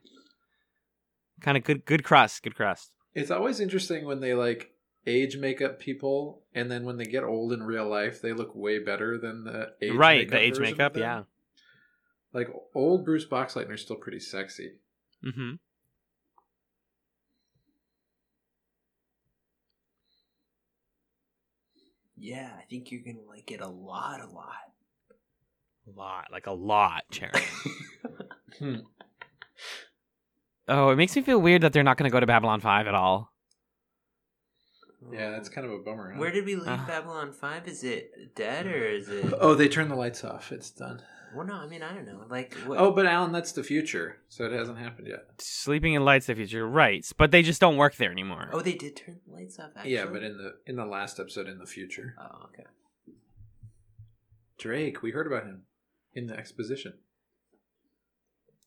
Kind 1.41 1.57
of 1.57 1.63
good, 1.63 1.85
good 1.85 2.03
crust, 2.03 2.43
good 2.43 2.55
crust. 2.55 2.91
It's 3.13 3.31
always 3.31 3.59
interesting 3.59 4.05
when 4.05 4.19
they 4.19 4.33
like 4.33 4.73
age 5.07 5.37
makeup 5.37 5.79
people, 5.79 6.43
and 6.53 6.69
then 6.69 6.83
when 6.83 6.97
they 6.97 7.05
get 7.05 7.23
old 7.23 7.53
in 7.53 7.63
real 7.63 7.87
life, 7.87 8.21
they 8.21 8.33
look 8.33 8.55
way 8.55 8.79
better 8.79 9.17
than 9.17 9.43
the 9.43 9.73
age 9.81 9.93
right, 9.93 10.19
makeup 10.19 10.31
the 10.31 10.39
age 10.39 10.59
makeup, 10.59 10.97
yeah. 10.97 11.23
Like 12.33 12.49
old 12.75 13.05
Bruce 13.05 13.25
Boxleitner's 13.25 13.81
still 13.81 13.95
pretty 13.95 14.19
sexy. 14.19 14.73
Mm-hmm. 15.25 15.53
Yeah, 22.19 22.51
I 22.57 22.63
think 22.69 22.91
you're 22.91 23.01
gonna 23.05 23.25
like 23.27 23.49
it 23.51 23.61
a 23.61 23.67
lot, 23.67 24.19
a 24.21 24.27
lot. 24.27 24.55
A 25.87 25.97
lot, 25.97 26.25
like 26.31 26.45
a 26.47 26.51
lot, 26.51 27.03
Cherry. 27.11 27.31
Hmm. 28.59 28.75
oh, 30.67 30.89
it 30.89 30.95
makes 30.97 31.15
me 31.15 31.21
feel 31.21 31.39
weird 31.39 31.61
that 31.63 31.73
they're 31.73 31.83
not 31.83 31.97
going 31.97 32.09
to 32.09 32.13
go 32.13 32.19
to 32.19 32.27
Babylon 32.27 32.59
5 32.59 32.85
at 32.87 32.93
all. 32.93 33.31
Yeah, 35.11 35.31
that's 35.31 35.49
kind 35.49 35.65
of 35.65 35.73
a 35.73 35.79
bummer. 35.79 36.11
huh? 36.11 36.19
Where 36.19 36.29
did 36.31 36.45
we 36.45 36.55
leave 36.55 36.67
Uh. 36.67 36.85
Babylon 36.85 37.31
Five? 37.31 37.67
Is 37.67 37.83
it 37.83 38.35
dead 38.35 38.67
or 38.67 38.85
is 38.85 39.07
it? 39.09 39.33
Oh, 39.39 39.55
they 39.55 39.67
turned 39.69 39.89
the 39.89 39.95
lights 39.95 40.23
off. 40.23 40.51
It's 40.51 40.69
done. 40.69 41.01
Well, 41.35 41.45
no. 41.45 41.53
I 41.55 41.67
mean, 41.67 41.81
I 41.83 41.93
don't 41.93 42.05
know. 42.05 42.23
Like, 42.29 42.53
what? 42.65 42.77
Oh, 42.79 42.91
but 42.91 43.05
Alan, 43.05 43.31
that's 43.31 43.51
the 43.51 43.63
future, 43.63 44.17
so 44.29 44.45
it 44.45 44.51
hasn't 44.51 44.77
happened 44.77 45.07
yet. 45.07 45.25
Sleeping 45.39 45.93
in 45.93 46.03
Lights 46.05 46.27
the 46.27 46.35
future, 46.35 46.67
right? 46.67 47.05
But 47.17 47.31
they 47.31 47.41
just 47.41 47.61
don't 47.61 47.77
work 47.77 47.95
there 47.95 48.11
anymore. 48.11 48.49
oh, 48.53 48.61
they 48.61 48.73
did 48.73 48.95
turn 48.95 49.19
the 49.27 49.33
lights 49.33 49.59
off. 49.59 49.71
Actually? 49.75 49.93
Yeah, 49.93 50.05
but 50.05 50.23
in 50.23 50.37
the 50.37 50.55
in 50.65 50.75
the 50.75 50.85
last 50.85 51.19
episode 51.19 51.47
in 51.47 51.57
the 51.59 51.65
future, 51.65 52.15
Oh, 52.19 52.45
okay. 52.45 52.65
Drake, 54.57 55.01
we 55.01 55.11
heard 55.11 55.27
about 55.27 55.43
him 55.45 55.63
in 56.13 56.27
the 56.27 56.35
exposition. 56.37 56.93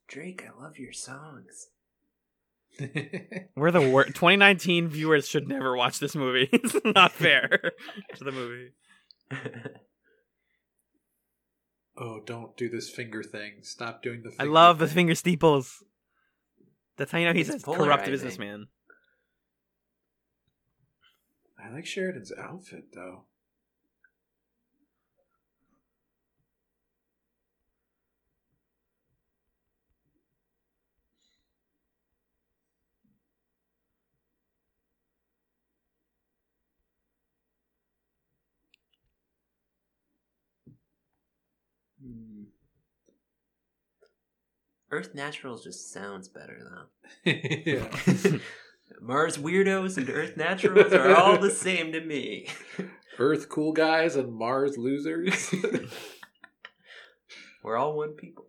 Drake, 0.08 0.44
I 0.46 0.62
love 0.62 0.78
your 0.78 0.92
songs. 0.92 1.68
We're 3.56 3.70
the 3.70 3.90
worst. 3.90 4.14
2019 4.14 4.88
viewers 4.88 5.28
should 5.28 5.48
never 5.48 5.76
watch 5.76 5.98
this 5.98 6.14
movie. 6.16 6.48
it's 6.52 6.74
not 6.84 7.12
fair 7.12 7.72
to 8.16 8.24
the 8.24 8.32
movie. 8.32 8.70
Oh, 11.96 12.20
don't 12.24 12.56
do 12.56 12.68
this 12.68 12.90
finger 12.90 13.22
thing. 13.22 13.62
Stop 13.62 14.02
doing 14.02 14.22
the. 14.22 14.30
I 14.30 14.44
Finger 14.44 14.52
love 14.52 14.78
the 14.78 14.86
finger 14.86 15.14
steeples. 15.14 15.82
That's 16.96 17.10
how 17.10 17.18
you 17.18 17.26
know 17.26 17.32
he's 17.32 17.48
It's 17.48 17.62
a 17.62 17.66
corrupt 17.66 18.06
businessman. 18.06 18.68
I 21.58 21.72
like 21.72 21.86
Sheridan's 21.86 22.32
outfit 22.36 22.86
though. 22.94 23.24
Hmm. 42.02 42.42
Earth 44.90 45.14
Naturals 45.14 45.64
just 45.64 45.92
sounds 45.92 46.28
better 46.28 46.58
though. 47.24 47.30
yeah. 47.32 47.88
Mars 49.00 49.38
weirdos 49.38 49.96
and 49.96 50.08
Earth 50.10 50.36
Naturals 50.36 50.92
are 50.92 51.14
all 51.16 51.38
the 51.38 51.50
same 51.50 51.92
to 51.92 52.00
me. 52.00 52.46
Earth 53.18 53.48
cool 53.48 53.72
guys 53.72 54.16
and 54.16 54.32
Mars 54.32 54.76
losers. 54.76 55.52
We're 57.62 57.76
all 57.76 57.96
one 57.96 58.12
people. 58.12 58.46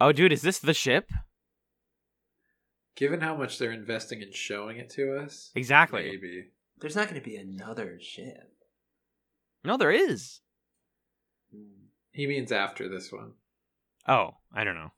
Oh, 0.00 0.12
dude, 0.12 0.32
is 0.32 0.42
this 0.42 0.58
the 0.58 0.74
ship? 0.74 1.10
Given 2.96 3.20
how 3.20 3.36
much 3.36 3.58
they're 3.58 3.72
investing 3.72 4.20
in 4.20 4.32
showing 4.32 4.76
it 4.78 4.90
to 4.90 5.16
us, 5.18 5.50
Exactly. 5.54 6.02
maybe. 6.02 6.48
There's 6.82 6.96
not 6.96 7.08
going 7.08 7.20
to 7.20 7.24
be 7.24 7.36
another 7.36 7.98
ship. 8.00 8.52
No, 9.64 9.76
there 9.78 9.90
is. 9.92 10.40
Hmm. 11.54 11.86
He 12.10 12.26
means 12.26 12.52
after 12.52 12.88
this 12.88 13.10
one. 13.10 13.32
Oh, 14.06 14.32
I 14.52 14.64
don't 14.64 14.74
know. 14.74 14.90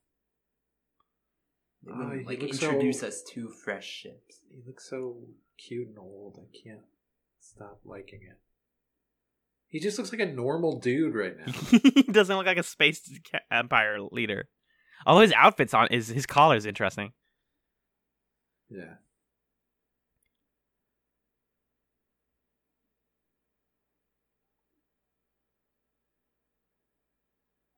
They 1.84 1.92
Oh, 1.92 1.98
wouldn't, 1.98 2.20
he 2.22 2.26
like 2.26 2.40
looks 2.42 2.62
introduce 2.62 3.00
so- 3.00 3.08
us 3.08 3.22
to 3.34 3.48
fresh 3.50 3.86
ships. 3.86 4.40
He 4.50 4.62
looks 4.66 4.88
so 4.88 5.18
cute 5.58 5.88
and 5.88 5.98
old. 5.98 6.38
I 6.40 6.46
can't 6.66 6.80
stop 7.40 7.80
liking 7.84 8.20
it. 8.22 8.38
He 9.68 9.78
just 9.80 9.98
looks 9.98 10.10
like 10.12 10.20
a 10.20 10.26
normal 10.32 10.78
dude 10.80 11.14
right 11.14 11.36
now. 11.36 11.52
he 11.94 12.02
doesn't 12.04 12.34
look 12.34 12.46
like 12.46 12.56
a 12.58 12.62
space 12.62 13.00
ca- 13.30 13.40
empire 13.50 13.98
leader. 14.10 14.48
Although 15.04 15.20
his 15.22 15.32
outfits 15.32 15.74
on 15.74 15.88
is 15.88 16.08
his 16.08 16.24
collar 16.26 16.56
is 16.56 16.64
interesting. 16.64 17.12
yeah. 18.70 18.94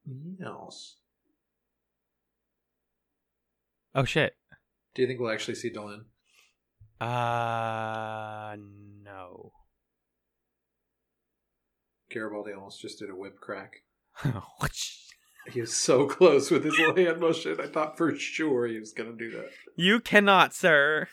Yes. 0.06 0.96
Oh 3.94 4.04
shit. 4.04 4.36
Do 4.94 5.02
you 5.02 5.08
think 5.08 5.20
we'll 5.20 5.32
actually 5.32 5.56
see 5.56 5.70
Delenn? 5.70 6.04
Uh, 7.00 8.56
no. 9.02 9.52
Garibaldi 12.10 12.52
almost 12.52 12.80
just 12.80 12.98
did 12.98 13.10
a 13.10 13.16
whip 13.16 13.40
crack. 13.40 13.82
He 15.52 15.60
was 15.60 15.72
so 15.72 16.06
close 16.08 16.50
with 16.50 16.64
his 16.64 16.76
little 16.76 16.96
hand 16.96 17.20
motion. 17.20 17.60
I 17.60 17.68
thought 17.68 17.96
for 17.96 18.12
sure 18.16 18.66
he 18.66 18.80
was 18.80 18.92
going 18.92 19.16
to 19.16 19.16
do 19.16 19.30
that. 19.36 19.50
you 19.76 20.00
cannot, 20.00 20.52
sir. 20.52 21.06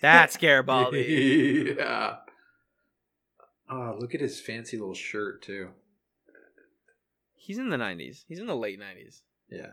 That's 0.00 0.36
Garibaldi. 0.38 1.74
yeah. 1.78 2.16
Oh, 3.70 3.96
look 3.98 4.14
at 4.14 4.20
his 4.20 4.40
fancy 4.40 4.76
little 4.78 4.94
shirt 4.94 5.42
too. 5.42 5.70
He's 7.34 7.58
in 7.58 7.70
the 7.70 7.76
90s. 7.76 8.24
He's 8.28 8.38
in 8.38 8.46
the 8.46 8.56
late 8.56 8.78
90s. 8.80 9.20
Yeah. 9.50 9.72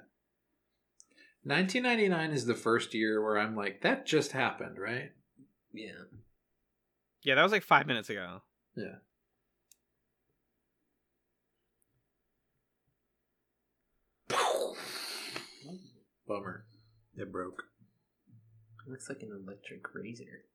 1999 1.43 2.31
is 2.31 2.45
the 2.45 2.55
first 2.55 2.93
year 2.93 3.23
where 3.23 3.37
I'm 3.37 3.55
like, 3.55 3.81
that 3.81 4.05
just 4.05 4.31
happened, 4.33 4.77
right? 4.77 5.11
Yeah. 5.73 5.91
Yeah, 7.23 7.35
that 7.35 7.43
was 7.43 7.51
like 7.51 7.63
five 7.63 7.87
minutes 7.87 8.09
ago. 8.09 8.41
Yeah. 8.75 8.95
Bummer. 16.27 16.65
It 17.15 17.31
broke. 17.31 17.63
Looks 18.87 19.09
like 19.09 19.21
an 19.21 19.31
electric 19.31 19.93
razor. 19.93 20.45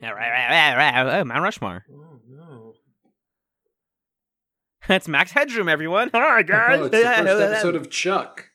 Yeah, 0.00 0.10
right, 0.10 0.30
right, 0.30 0.76
right, 0.76 0.76
right. 1.06 1.20
Oh, 1.20 1.24
Mount 1.24 1.42
Rushmore. 1.42 1.84
Oh 1.90 2.20
no. 2.28 2.74
That's 4.88 5.08
Max 5.08 5.32
Headroom, 5.32 5.70
everyone. 5.70 6.10
Hi, 6.14 6.42
guys. 6.42 6.80
Oh, 6.80 6.84
it's 6.92 6.96
the 6.96 7.02
first 7.02 7.40
episode 7.40 7.76
of 7.76 7.88
Chuck. 7.88 8.50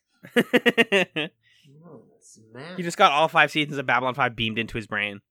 He 2.78 2.84
just 2.84 2.98
got 2.98 3.12
all 3.12 3.28
five 3.28 3.52
seasons 3.52 3.78
of 3.78 3.86
Babylon 3.86 4.14
5 4.14 4.36
beamed 4.36 4.58
into 4.58 4.78
his 4.78 4.88
brain. 4.88 5.22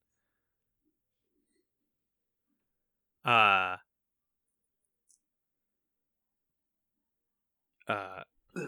Uh. 3.24 3.76
Uh. 7.88 8.22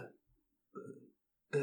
Uh, 1.55 1.59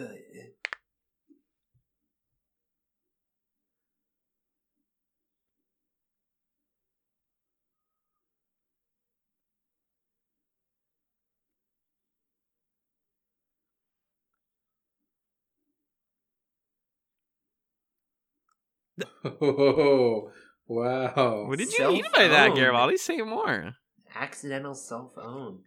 Oh, 19.25 20.31
wow. 20.67 21.45
What 21.47 21.57
did 21.59 21.71
you 21.71 21.77
Cell 21.77 21.91
mean 21.93 22.05
by 22.13 22.27
that, 22.27 22.47
phone. 22.49 22.57
Garibaldi? 22.57 22.97
Say 22.97 23.17
more. 23.21 23.75
accidental 24.15 24.73
cell 24.75 25.11
phone. 25.15 25.63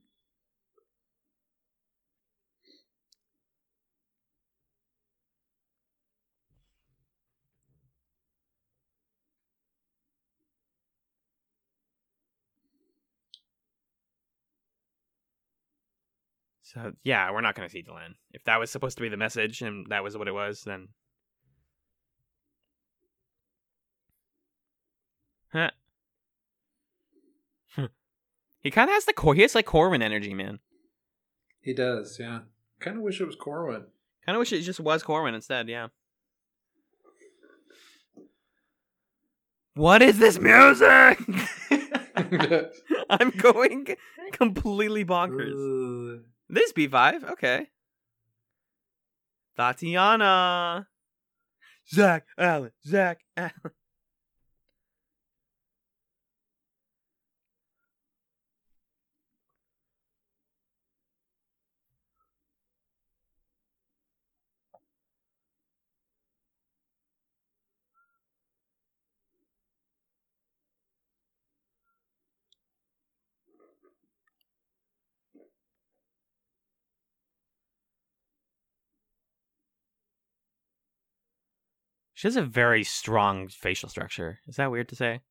So, 16.63 16.93
yeah, 17.05 17.31
we're 17.31 17.41
not 17.43 17.55
going 17.55 17.69
to 17.69 17.73
see 17.73 17.83
Delenn. 17.83 18.15
If 18.33 18.45
that 18.45 18.59
was 18.59 18.71
supposed 18.71 18.97
to 18.97 19.03
be 19.03 19.09
the 19.09 19.17
message 19.17 19.61
and 19.63 19.87
that 19.91 20.03
was 20.03 20.17
what 20.17 20.29
it 20.29 20.33
was, 20.33 20.63
then. 20.63 20.89
Huh. 25.53 25.71
he 28.61 28.71
kind 28.71 28.89
of 28.89 28.95
has 28.95 29.05
the 29.05 29.13
Cor- 29.13 29.35
he 29.35 29.43
has 29.43 29.55
like 29.55 29.67
Corwin 29.67 30.03
energy, 30.03 30.35
man. 30.35 30.61
He 31.61 31.75
does, 31.75 32.17
yeah. 32.19 32.41
Kind 32.81 32.97
of 32.97 33.03
wish 33.03 33.21
it 33.21 33.27
was 33.27 33.37
Corwin. 33.37 33.85
Kind 34.27 34.37
of 34.37 34.41
wish 34.41 34.53
it 34.53 34.63
just 34.63 34.81
was 34.81 35.03
Corwin 35.03 35.35
instead. 35.35 35.69
Yeah. 35.69 35.89
What 39.75 40.03
is 40.03 40.19
this 40.19 40.39
music? 40.39 41.19
I'm 43.11 43.31
going 43.31 43.87
completely 44.33 45.05
bonkers. 45.05 45.51
Ooh. 45.51 46.21
This 46.49 46.73
B5, 46.73 47.31
okay. 47.33 47.69
Tatiana. 49.57 50.87
Zack 51.91 52.27
Allan. 52.37 52.73
Zack 52.87 53.21
Allan. 53.37 53.53
She 82.23 82.29
has 82.29 82.37
a 82.37 82.43
very 82.43 82.85
strong 82.85 83.49
facial 83.49 83.89
structure. 83.89 84.39
Is 84.47 84.55
that 84.55 84.71
weird 84.71 84.89
to 84.91 84.95
say? 84.95 85.23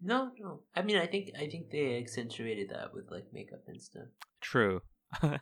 No, 0.00 0.30
no. 0.40 0.60
I 0.74 0.80
mean, 0.80 0.96
I 0.96 1.04
think 1.04 1.32
I 1.38 1.48
think 1.48 1.70
they 1.70 1.98
accentuated 1.98 2.70
that 2.70 2.94
with 2.94 3.10
like 3.10 3.26
makeup 3.30 3.64
and 3.66 3.78
stuff. 3.78 4.06
True. 4.40 4.80
I 5.22 5.38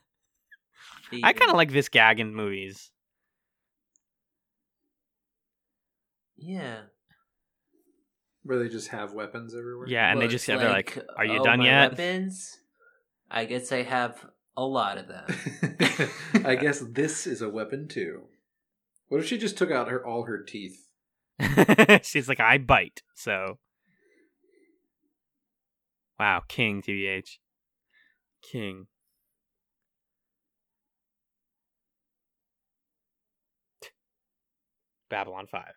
kind 1.12 1.50
of 1.50 1.56
like 1.56 1.70
this 1.70 1.88
gag 1.88 2.18
in 2.18 2.34
movies. 2.34 2.90
Yeah. 6.36 6.80
Where 8.42 8.58
they 8.58 8.68
just 8.68 8.88
have 8.88 9.12
weapons 9.12 9.54
everywhere. 9.54 9.86
Yeah, 9.86 10.10
and 10.10 10.20
they 10.20 10.26
just 10.26 10.48
it's 10.48 10.60
they're 10.60 10.68
like, 10.68 10.98
"Are 11.16 11.24
you 11.24 11.42
oh, 11.42 11.44
done 11.44 11.60
my 11.60 11.66
yet?" 11.66 11.90
Weapons. 11.92 12.58
I 13.30 13.44
guess 13.44 13.70
I 13.70 13.82
have 13.82 14.26
a 14.56 14.64
lot 14.64 14.98
of 14.98 15.06
them. 15.06 16.10
I 16.44 16.56
guess 16.60 16.80
this 16.80 17.28
is 17.28 17.40
a 17.40 17.48
weapon 17.48 17.86
too. 17.86 18.24
What 19.08 19.20
if 19.20 19.26
she 19.26 19.38
just 19.38 19.56
took 19.56 19.70
out 19.70 19.88
her 19.88 20.04
all 20.04 20.24
her 20.24 20.42
teeth? 20.42 20.88
She's 22.02 22.28
like, 22.28 22.40
I 22.40 22.58
bite. 22.58 23.02
So, 23.14 23.58
wow, 26.18 26.42
King 26.48 26.82
tbh, 26.82 27.38
King. 28.42 28.86
Babylon 35.08 35.46
Five. 35.46 35.74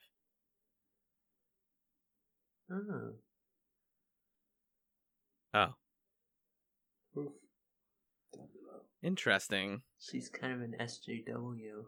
Oh. 2.71 3.13
Oh, 5.53 5.73
Oof. 7.17 7.31
Interesting. 9.01 9.81
She's 9.99 10.29
kind 10.29 10.53
of 10.53 10.61
an 10.61 10.75
SJW. 10.79 11.85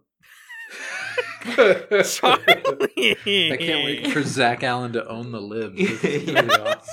Charlie. 2.06 2.46
I 3.52 3.58
can't 3.58 3.86
wait 3.86 4.08
for 4.12 4.24
Zack 4.24 4.64
Allan 4.64 4.94
to 4.94 5.08
own 5.08 5.32
the 5.32 5.42
libs. 5.42 5.78
This 5.78 6.04
is 6.04 6.26
gonna 6.34 6.44
be 6.48 6.54
awesome. 6.60 6.86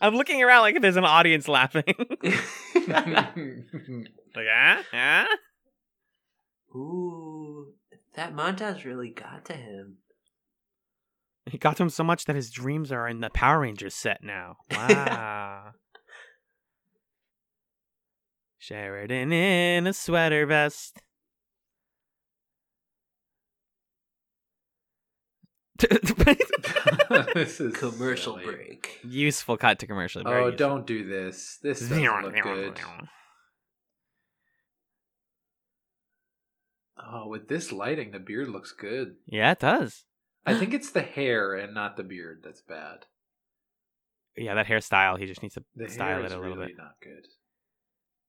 I'm 0.00 0.14
looking 0.14 0.42
around 0.42 0.62
like 0.62 0.76
if 0.76 0.82
there's 0.82 0.96
an 0.96 1.04
audience 1.04 1.48
laughing. 1.48 1.82
like, 2.22 2.36
ah, 4.52 4.82
ah. 4.92 5.26
Ooh, 6.74 7.72
that 8.14 8.34
montage 8.34 8.84
really 8.84 9.10
got 9.10 9.46
to 9.46 9.54
him. 9.54 9.96
He 11.50 11.56
got 11.56 11.78
to 11.78 11.84
him 11.84 11.90
so 11.90 12.04
much 12.04 12.26
that 12.26 12.36
his 12.36 12.50
dreams 12.50 12.92
are 12.92 13.08
in 13.08 13.20
the 13.20 13.30
Power 13.30 13.60
Rangers 13.60 13.94
set 13.94 14.22
now. 14.22 14.56
Wow. 14.70 15.70
Sheridan 18.58 19.32
in 19.32 19.86
a 19.86 19.92
sweater 19.92 20.44
vest. 20.46 21.00
this 27.34 27.60
is 27.60 27.76
Commercial 27.76 28.34
silly. 28.38 28.44
break. 28.44 28.98
Useful 29.04 29.56
cut 29.56 29.78
to 29.78 29.86
commercial. 29.86 30.22
very 30.24 30.42
Oh, 30.42 30.46
useful. 30.46 30.58
don't 30.68 30.86
do 30.86 31.06
this. 31.06 31.58
This 31.62 31.80
doesn't 31.80 32.02
look 32.22 32.42
good. 32.42 32.80
Oh, 37.00 37.28
with 37.28 37.48
this 37.48 37.70
lighting, 37.70 38.10
the 38.10 38.18
beard 38.18 38.48
looks 38.48 38.72
good. 38.72 39.16
Yeah, 39.26 39.52
it 39.52 39.60
does. 39.60 40.04
I 40.44 40.54
think 40.58 40.74
it's 40.74 40.90
the 40.90 41.02
hair 41.02 41.54
and 41.54 41.72
not 41.74 41.96
the 41.96 42.02
beard 42.02 42.40
that's 42.44 42.60
bad. 42.60 43.06
Yeah, 44.36 44.54
that 44.54 44.66
hairstyle. 44.66 45.18
He 45.18 45.26
just 45.26 45.42
needs 45.42 45.54
to 45.54 45.64
The 45.76 45.88
style 45.88 46.24
it 46.24 46.32
a 46.32 46.36
little 46.38 46.56
really 46.56 46.68
bit. 46.68 46.76
not 46.76 46.94
good. 47.02 47.26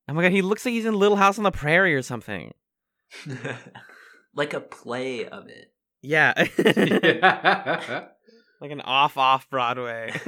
Oh 0.09 0.13
my 0.13 0.23
god, 0.23 0.31
he 0.31 0.41
looks 0.41 0.65
like 0.65 0.73
he's 0.73 0.87
in 0.87 0.95
Little 0.95 1.17
House 1.17 1.37
on 1.37 1.43
the 1.43 1.51
Prairie 1.51 1.93
or 1.93 2.01
something. 2.01 2.51
like 4.35 4.55
a 4.55 4.59
play 4.59 5.27
of 5.27 5.47
it. 5.47 5.71
Yeah. 6.01 6.33
yeah. 6.65 8.07
like 8.61 8.71
an 8.71 8.81
off 8.81 9.17
off 9.17 9.47
Broadway. 9.51 10.11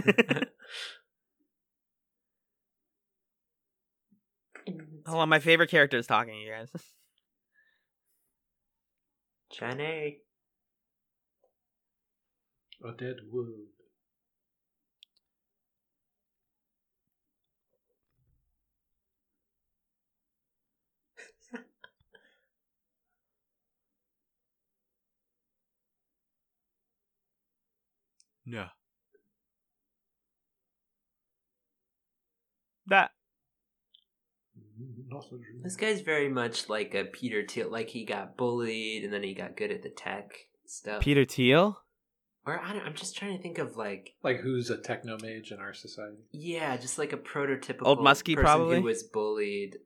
Hold 5.08 5.22
on, 5.22 5.30
my 5.30 5.39
favorite 5.39 5.72
character 5.72 5.98
is 5.98 6.06
talking, 6.06 6.39
you 6.39 6.52
guys. 6.52 6.70
Jenny. 9.52 10.20
A 12.86 12.91
dead 12.91 13.15
wood. 13.32 13.65
No. 28.52 28.66
That 32.88 33.12
This 35.64 35.78
guy's 35.78 36.02
very 36.02 36.28
much 36.28 36.68
like 36.68 36.94
a 36.94 37.06
Peter 37.06 37.46
Thiel. 37.48 37.72
Like 37.72 37.90
he 37.90 38.04
got 38.04 38.36
bullied 38.36 39.06
and 39.06 39.14
then 39.14 39.24
he 39.24 39.34
got 39.34 39.56
good 39.56 39.72
at 39.72 39.84
the 39.84 39.90
tech 39.90 40.34
stuff. 40.66 41.02
Peter 41.02 41.24
Thiel? 41.24 41.80
Or 42.46 42.60
I 42.60 42.74
don't, 42.74 42.86
I'm 42.86 42.96
just 42.96 43.16
trying 43.16 43.38
to 43.38 43.42
think 43.42 43.58
of 43.58 43.78
like 43.78 44.16
Like 44.22 44.40
who's 44.42 44.70
a 44.70 44.78
techno 44.78 45.18
mage 45.22 45.52
in 45.54 45.60
our 45.60 45.74
society? 45.74 46.18
yeah, 46.34 46.76
just 46.76 46.98
like 46.98 47.14
a 47.14 47.18
prototypical 47.18 47.86
Old 47.86 48.00
Muskie, 48.00 48.36
person 48.36 48.44
probably? 48.44 48.78
who 48.78 48.84
was 48.84 49.04
bullied, 49.04 49.78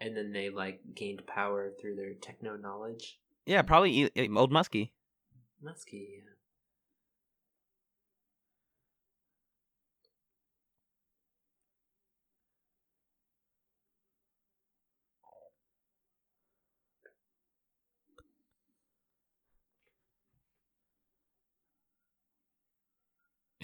and 0.00 0.16
then 0.16 0.32
they 0.32 0.48
like 0.48 0.80
gained 0.94 1.26
power 1.26 1.72
through 1.78 1.96
their 1.96 2.14
techno 2.14 2.56
knowledge. 2.56 3.18
Yeah, 3.44 3.60
probably 3.62 4.04
Old 4.34 4.52
Muskie. 4.52 4.92
Muskie, 5.62 6.06
yeah. 6.24 6.37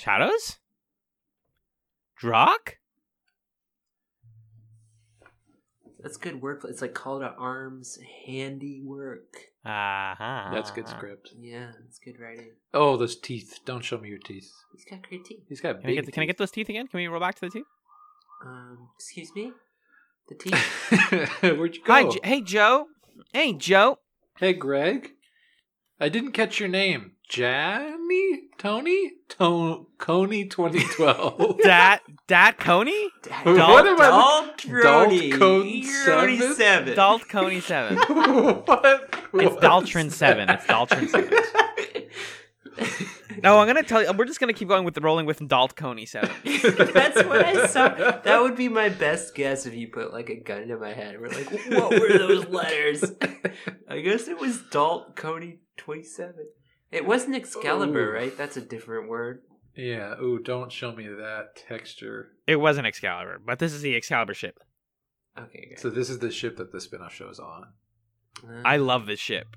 Shadows? 0.04 0.58
Drakh? 2.22 2.76
That's 5.98 6.18
good 6.18 6.42
work. 6.42 6.62
It's 6.68 6.82
like 6.82 6.92
call 6.92 7.20
to 7.20 7.32
arms, 7.38 7.98
handiwork. 8.26 9.34
Uh-huh. 9.64 10.50
That's 10.52 10.70
good 10.72 10.90
script. 10.90 11.30
Yeah, 11.40 11.70
it's 11.88 11.98
good 11.98 12.20
writing. 12.20 12.50
Oh, 12.74 12.98
those 12.98 13.16
teeth. 13.16 13.60
Don't 13.64 13.82
show 13.82 13.96
me 13.96 14.10
your 14.10 14.18
teeth. 14.18 14.52
He's 14.74 14.84
got 14.84 15.08
great 15.08 15.24
teeth. 15.24 15.44
He's 15.48 15.62
got 15.62 15.80
Can 15.80 15.88
I, 15.88 15.94
big 15.94 16.04
get, 16.04 16.12
can 16.12 16.22
I 16.24 16.26
get 16.26 16.36
those 16.36 16.50
teeth 16.50 16.68
again? 16.68 16.86
Can 16.86 16.98
we 16.98 17.06
roll 17.06 17.20
back 17.20 17.36
to 17.36 17.40
the 17.46 17.50
teeth? 17.50 17.64
Um, 18.44 18.90
excuse 18.96 19.34
me, 19.34 19.52
the 20.28 20.34
teeth. 20.34 20.86
teeth. 20.90 21.42
Where'd 21.56 21.76
you 21.76 21.82
go? 21.82 21.92
Hi, 21.94 22.04
J- 22.10 22.20
hey, 22.22 22.40
Joe. 22.42 22.88
Hey, 23.32 23.54
Joe. 23.54 24.00
Hey, 24.38 24.52
Greg. 24.52 25.12
I 26.00 26.08
didn't 26.08 26.32
catch 26.32 26.58
your 26.60 26.68
name. 26.68 27.12
Janny? 27.30 28.48
Tony? 28.58 29.12
To- 29.30 29.86
Coney 29.98 30.44
2012. 30.44 31.58
Dat, 31.62 32.00
Dat 32.26 32.58
Coney? 32.58 33.08
What 33.44 33.86
am 33.86 34.00
I- 34.00 34.08
Dalt 34.10 34.64
Rody. 34.68 35.30
Dalt 35.30 35.40
Code 35.40 35.84
seven? 35.84 36.54
seven. 36.54 36.94
Dalt 36.94 37.28
Coney 37.28 37.60
7. 37.60 37.96
what? 38.66 39.14
It's 39.34 39.56
Daltron 39.56 40.10
7. 40.10 40.48
It's 40.50 40.64
Daltron 40.66 41.08
7. 41.08 41.32
No, 43.42 43.58
I'm 43.58 43.66
going 43.66 43.82
to 43.82 43.88
tell 43.88 44.02
you. 44.02 44.10
We're 44.12 44.24
just 44.24 44.40
going 44.40 44.52
to 44.52 44.58
keep 44.58 44.68
going 44.68 44.84
with 44.84 44.94
the 44.94 45.00
rolling 45.00 45.26
with 45.26 45.46
Dalt 45.46 45.76
Coney 45.76 46.06
7. 46.06 46.30
That's 46.44 47.24
what 47.24 47.44
I 47.44 47.66
saw. 47.66 47.88
That 48.24 48.40
would 48.40 48.56
be 48.56 48.68
my 48.68 48.88
best 48.88 49.34
guess 49.34 49.66
if 49.66 49.74
you 49.74 49.88
put 49.88 50.12
like 50.12 50.30
a 50.30 50.36
gun 50.36 50.68
to 50.68 50.78
my 50.78 50.92
head. 50.92 51.20
We're 51.20 51.28
like, 51.28 51.50
what 51.68 52.00
were 52.00 52.16
those 52.16 52.46
letters? 52.46 53.04
I 53.88 54.00
guess 54.00 54.28
it 54.28 54.38
was 54.38 54.62
Dalt 54.70 55.16
Coney 55.16 55.58
twenty 55.76 56.04
seven. 56.04 56.46
It 56.90 57.04
wasn't 57.04 57.34
Excalibur, 57.34 58.10
Ooh. 58.10 58.14
right? 58.14 58.36
That's 58.36 58.56
a 58.56 58.62
different 58.62 59.08
word. 59.08 59.42
Yeah. 59.76 60.14
Ooh, 60.20 60.38
don't 60.38 60.70
show 60.70 60.92
me 60.92 61.08
that 61.08 61.56
texture. 61.68 62.30
It 62.46 62.56
wasn't 62.56 62.86
Excalibur, 62.86 63.40
but 63.44 63.58
this 63.58 63.72
is 63.72 63.82
the 63.82 63.96
Excalibur 63.96 64.34
ship. 64.34 64.60
Okay, 65.38 65.66
good. 65.70 65.80
So 65.80 65.90
this 65.90 66.08
is 66.08 66.20
the 66.20 66.30
ship 66.30 66.56
that 66.58 66.72
the 66.72 66.80
spin-off 66.80 67.12
show's 67.12 67.40
on. 67.40 67.64
Uh, 68.42 68.62
I 68.64 68.76
love 68.76 69.06
this 69.06 69.20
ship. 69.20 69.56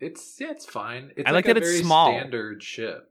It's 0.00 0.36
yeah, 0.40 0.50
it's 0.50 0.66
fine. 0.66 1.12
It's 1.16 1.28
I 1.28 1.32
like 1.32 1.44
a 1.46 1.48
that 1.48 1.58
it's 1.58 1.68
very 1.68 1.82
small. 1.82 2.12
standard 2.12 2.62
ship. 2.62 3.10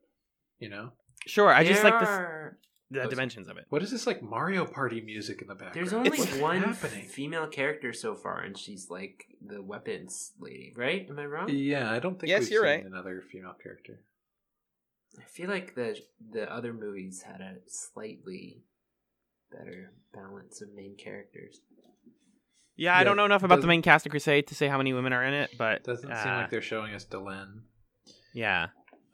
You 0.59 0.69
know 0.69 0.91
Sure, 1.27 1.49
I 1.53 1.63
just 1.63 1.81
there 1.83 1.91
like 1.91 1.99
this, 1.99 2.09
are- 2.09 2.57
the 2.91 3.05
dimensions 3.07 3.47
of 3.47 3.57
it. 3.57 3.65
what 3.69 3.83
is 3.83 3.91
this 3.91 4.07
like 4.07 4.23
Mario 4.23 4.65
Party 4.65 4.99
music 5.01 5.41
in 5.41 5.47
the 5.47 5.53
background? 5.53 5.75
There's 5.75 5.93
only 5.93 6.09
What's 6.09 6.35
one 6.37 6.61
happening. 6.63 7.05
female 7.05 7.45
character 7.47 7.93
so 7.93 8.15
far, 8.15 8.39
and 8.41 8.57
she's 8.57 8.89
like 8.89 9.25
the 9.45 9.61
weapons 9.61 10.31
lady, 10.39 10.73
right? 10.75 11.05
Am 11.09 11.19
I 11.19 11.25
wrong? 11.25 11.49
Yeah, 11.49 11.91
I 11.91 11.99
don't 11.99 12.19
think 12.19 12.29
Yes, 12.31 12.41
we've 12.43 12.51
you're 12.51 12.63
seen 12.63 12.69
right. 12.71 12.85
another 12.85 13.21
female 13.31 13.53
character. 13.61 14.01
I 15.19 15.23
feel 15.25 15.49
like 15.49 15.75
the 15.75 15.99
the 16.31 16.51
other 16.51 16.73
movies 16.73 17.21
had 17.21 17.41
a 17.41 17.57
slightly 17.67 18.63
better 19.51 19.93
balance 20.13 20.61
of 20.61 20.69
main 20.73 20.95
characters. 20.97 21.61
Yeah, 22.79 22.95
I 22.97 23.03
don't 23.03 23.17
know 23.17 23.25
enough 23.25 23.43
about 23.43 23.59
the 23.61 23.67
main 23.67 23.81
cast 23.81 24.05
of 24.05 24.11
Crusade 24.11 24.47
to 24.47 24.55
say 24.55 24.67
how 24.67 24.77
many 24.77 24.93
women 24.93 25.11
are 25.11 25.23
in 25.23 25.33
it, 25.33 25.51
but 25.57 25.73
it 25.77 25.83
Doesn't 25.83 26.07
seem 26.07 26.31
uh, 26.31 26.37
like 26.37 26.49
they're 26.49 26.61
showing 26.61 26.93
us 26.93 27.05
Delenn. 27.05 27.61
yeah. 28.33 28.67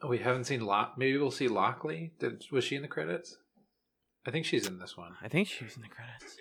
We 0.08 0.20
haven't 0.20 0.44
seen 0.44 0.62
Lock. 0.62 0.98
Maybe 0.98 1.18
we'll 1.18 1.32
see 1.32 1.48
Lochley. 1.48 2.12
Did 2.20 2.46
was 2.52 2.64
she 2.64 2.76
in 2.76 2.84
the 2.84 2.88
credits? 2.88 3.38
I 4.28 4.30
think 4.32 4.46
she's 4.46 4.68
in 4.68 4.78
this 4.78 4.96
one. 4.96 5.14
I 5.22 5.28
think 5.28 5.48
she 5.48 5.64
was 5.64 5.76
in 5.76 5.82
the 5.82 5.88
credits. 5.88 6.38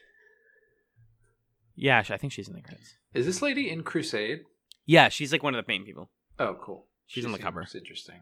Yeah, 1.75 2.03
I 2.11 2.17
think 2.19 2.33
she's 2.33 2.49
in 2.49 2.55
the 2.55 2.61
credits. 2.61 2.95
Is 3.15 3.25
this 3.27 3.41
lady 3.41 3.71
in 3.71 3.83
Crusade? 3.85 4.41
Yeah, 4.87 5.09
she's 5.09 5.33
like 5.33 5.43
one 5.43 5.55
of 5.55 5.65
the 5.65 5.71
main 5.73 5.85
people. 5.85 6.11
Oh, 6.39 6.57
cool. 6.61 6.87
She's 7.07 7.25
on 7.25 7.33
the 7.33 7.39
cover. 7.39 7.63
It's 7.63 7.75
interesting. 7.75 8.21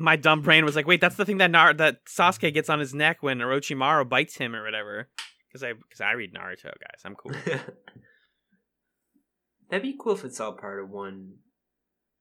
My 0.00 0.16
dumb 0.16 0.40
brain 0.42 0.64
was 0.64 0.74
like, 0.76 0.86
"Wait, 0.86 1.00
that's 1.00 1.16
the 1.16 1.24
thing 1.24 1.38
that 1.38 1.50
Nar- 1.50 1.74
that 1.74 2.04
Sasuke 2.06 2.52
gets 2.54 2.68
on 2.70 2.78
his 2.80 2.94
neck 2.94 3.22
when 3.22 3.38
Orochimaru 3.38 4.08
bites 4.08 4.36
him 4.36 4.54
or 4.56 4.64
whatever." 4.64 5.08
Because 5.48 5.62
I 5.62 5.72
because 5.74 6.00
I 6.00 6.12
read 6.12 6.32
Naruto, 6.32 6.64
guys. 6.64 7.02
I'm 7.04 7.14
cool. 7.14 7.32
That'd 9.70 9.82
be 9.82 9.96
cool 10.00 10.14
if 10.14 10.24
it's 10.24 10.40
all 10.40 10.52
part 10.54 10.82
of 10.82 10.90
one 10.90 11.34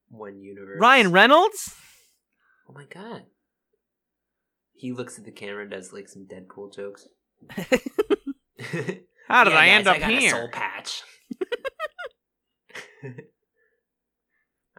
one 0.09 0.41
universe. 0.41 0.79
Ryan 0.79 1.11
Reynolds. 1.11 1.73
Oh 2.69 2.73
my 2.73 2.85
god. 2.85 3.23
He 4.73 4.91
looks 4.91 5.17
at 5.19 5.25
the 5.25 5.31
camera 5.31 5.61
and 5.63 5.71
does 5.71 5.91
like 5.91 6.07
some 6.07 6.27
Deadpool 6.27 6.73
jokes. 6.75 7.07
How 9.27 9.43
did 9.43 9.53
Yeah, 9.53 9.59
I 9.59 9.67
end 9.67 9.87
up 9.87 9.95
I 9.97 9.99
got 9.99 10.09
A 10.11 10.19
here? 10.19 10.29
soul 10.31 10.49
patch. 10.51 11.03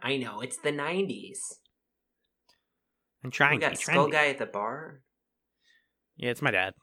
I 0.01 0.17
know 0.17 0.41
it's 0.41 0.57
the 0.57 0.71
'90s. 0.71 1.37
I'm 3.23 3.31
trying 3.31 3.51
We 3.53 3.57
to 3.59 3.61
got 3.61 3.71
be 3.71 3.75
Skull 3.77 4.07
trendy. 4.07 4.11
Guy 4.11 4.27
at 4.27 4.37
the 4.39 4.45
bar. 4.45 5.01
Yeah, 6.17 6.29
it's 6.31 6.41
my 6.41 6.51
dad. 6.51 6.73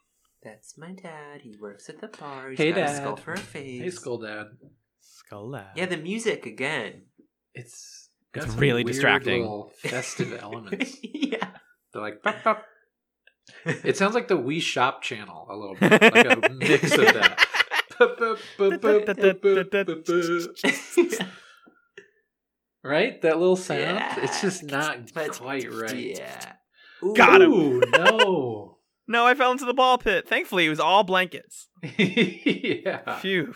That's 0.43 0.79
my 0.79 0.93
dad. 0.93 1.41
He 1.43 1.57
works 1.61 1.89
at 1.89 2.01
the 2.01 2.09
bar. 2.09 2.51
He's 2.51 2.59
Hey, 2.59 2.71
got 2.71 2.79
a 2.79 2.85
Dad. 2.85 2.97
skull 2.97 3.17
for 3.17 3.33
a 3.35 3.39
face. 3.39 3.83
Hey, 3.83 3.91
Skull 3.91 4.19
Dad. 4.19 4.47
Skull 5.01 5.51
Dad. 5.51 5.67
Yeah, 5.75 5.87
the 5.87 5.97
music 5.97 6.47
again. 6.47 7.03
It's 7.55 8.09
It's 8.35 8.45
got 8.45 8.51
some 8.53 8.61
really 8.61 8.85
weird 8.85 8.95
distracting. 8.95 9.41
little 9.43 9.73
festive 9.83 10.39
elements. 10.41 10.97
yeah. 11.03 11.51
They're 11.93 12.03
like, 12.03 12.23
pop, 12.23 12.37
pop. 12.45 12.65
It 13.65 13.97
sounds 13.97 14.15
like 14.15 14.29
the 14.29 14.37
Wii 14.39 14.61
Shop 14.63 15.03
channel 15.03 15.47
a 15.51 15.57
little 15.57 15.75
bit, 15.75 15.91
like 16.03 16.27
a 16.27 16.49
mix 16.53 16.93
of 16.93 17.07
that. 17.15 17.45
Right, 22.89 23.21
that 23.23 23.39
little 23.39 23.57
sound. 23.57 24.03
It's 24.25 24.41
just 24.41 24.65
not 24.65 25.13
But- 25.15 25.33
quite 25.33 25.73
right. 25.73 26.17
Yeah. 26.17 26.53
Got 27.15 27.43
him. 27.43 27.53
Ooh, 27.53 27.81
no. 27.93 28.75
No, 29.11 29.25
I 29.25 29.33
fell 29.35 29.53
into 29.53 29.65
the 29.65 29.73
ball 29.73 29.97
pit. 29.97 30.29
Thankfully, 30.29 30.67
it 30.67 30.69
was 30.69 30.81
all 30.81 31.03
blankets. 31.03 31.69
yeah. 31.99 33.21
Phew. 33.21 33.55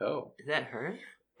Oh. 0.00 0.30
Is 0.38 0.46
that 0.46 0.64
her? 0.64 0.96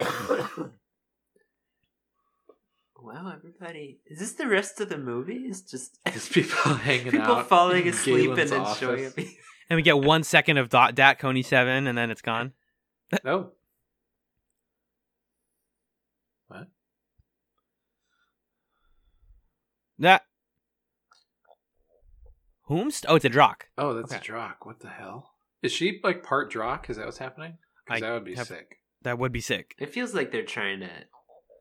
wow, 3.00 3.32
everybody. 3.36 4.00
Is 4.06 4.18
this 4.18 4.32
the 4.32 4.48
rest 4.48 4.80
of 4.80 4.88
the 4.88 4.98
movie? 4.98 5.44
It's 5.48 5.60
just 5.60 5.98
Just 6.12 6.32
people 6.32 6.74
hanging 6.74 7.12
people 7.12 7.20
out. 7.36 7.48
falling 7.48 7.82
in 7.86 7.92
asleep 7.94 8.34
Galen's 8.34 8.50
and 8.50 8.64
then 8.66 8.74
showing 8.76 9.06
up. 9.06 9.12
And 9.70 9.76
we 9.76 9.82
get 9.82 9.98
one 10.00 10.24
second 10.24 10.58
of 10.58 10.68
dot 10.68 10.94
Dat 10.96 11.18
Coney 11.20 11.42
Seven, 11.42 11.86
and 11.86 11.96
then 11.96 12.10
it's 12.10 12.22
gone. 12.22 12.52
No. 13.24 13.52
That. 19.98 20.22
Whomst? 22.68 23.04
Oh, 23.08 23.16
it's 23.16 23.24
a 23.24 23.30
Drakh. 23.30 23.62
Oh, 23.78 23.94
that's 23.94 24.12
Okay. 24.12 24.20
a 24.20 24.32
Drakh. 24.32 24.56
What 24.62 24.80
the 24.80 24.88
hell? 24.90 25.34
Is 25.62 25.72
she 25.72 26.00
like 26.04 26.22
part 26.22 26.52
Drakh? 26.52 26.88
Is 26.90 26.96
that 26.98 27.06
what's 27.06 27.18
happening? 27.18 27.58
'Cause 27.86 27.96
I 27.96 28.00
that 28.00 28.12
would 28.12 28.24
be 28.24 28.34
have- 28.34 28.46
sick. 28.46 28.76
That 29.02 29.18
would 29.18 29.32
be 29.32 29.40
sick. 29.40 29.74
It 29.78 29.92
feels 29.92 30.14
like 30.14 30.30
they're 30.32 30.44
trying 30.44 30.80
to 30.80 30.90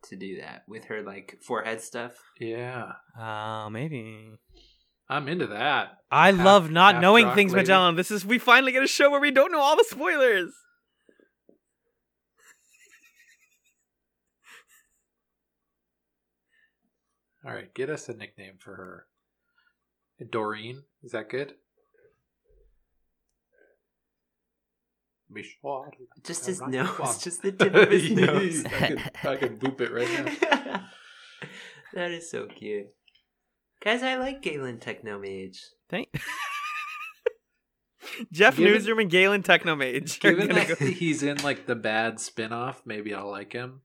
to 0.03 0.15
do 0.15 0.39
that 0.39 0.63
with 0.67 0.85
her 0.85 1.01
like 1.01 1.39
forehead 1.41 1.81
stuff. 1.81 2.17
Yeah. 2.39 2.93
Uh, 3.19 3.69
maybe. 3.69 4.37
I'm 5.09 5.27
into 5.27 5.47
that. 5.47 5.97
I 6.11 6.31
Half- 6.31 6.45
love 6.45 6.71
not 6.71 7.01
knowing 7.01 7.25
Drakh 7.25 7.35
things, 7.35 7.51
lady. 7.53 7.61
Magellan. 7.63 7.95
This 7.95 8.11
is 8.11 8.25
we 8.25 8.37
finally 8.37 8.71
get 8.71 8.83
a 8.83 8.87
show 8.87 9.09
where 9.09 9.19
we 9.19 9.31
don't 9.31 9.51
know 9.51 9.59
all 9.61 9.75
the 9.75 9.83
spoilers. 9.85 10.53
All 17.47 17.53
right, 17.53 17.73
get 17.73 17.89
us 17.89 18.09
a 18.09 18.13
nickname 18.13 18.55
for 18.59 18.75
her. 18.75 19.05
Doreen, 20.29 20.83
is 21.03 21.11
that 21.13 21.29
good? 21.29 21.53
Michelle. 25.29 25.91
Just 26.23 26.43
uh, 26.43 26.47
his 26.47 26.61
nose, 26.61 26.89
come 26.97 27.15
just 27.21 27.41
the 27.41 27.51
tip 27.51 27.73
of 27.73 27.89
his 27.91 28.11
nose. 28.11 28.65
I 28.65 28.69
can, 28.69 28.97
I 29.23 29.35
can 29.35 29.59
boop 29.59 29.79
it 29.81 29.91
right 29.91 30.09
now. 30.61 30.87
that 31.93 32.11
is 32.11 32.29
so 32.29 32.47
cute. 32.47 32.87
Guys, 33.83 34.03
I 34.03 34.15
like 34.15 34.41
Galen 34.41 34.79
Technomage. 34.79 35.59
Thank. 35.89 36.09
Jeff 38.31 38.57
Given- 38.57 38.73
Newsroom 38.73 38.99
and 38.99 39.09
Galen 39.11 39.43
Technomage. 39.43 40.19
Given 40.19 40.49
that 40.49 40.67
go- 40.79 40.85
he's 40.85 41.21
in 41.23 41.37
like 41.37 41.67
the 41.67 41.75
bad 41.75 42.19
spin-off, 42.19 42.81
maybe 42.85 43.13
I'll 43.13 43.29
like 43.29 43.53
him. 43.53 43.81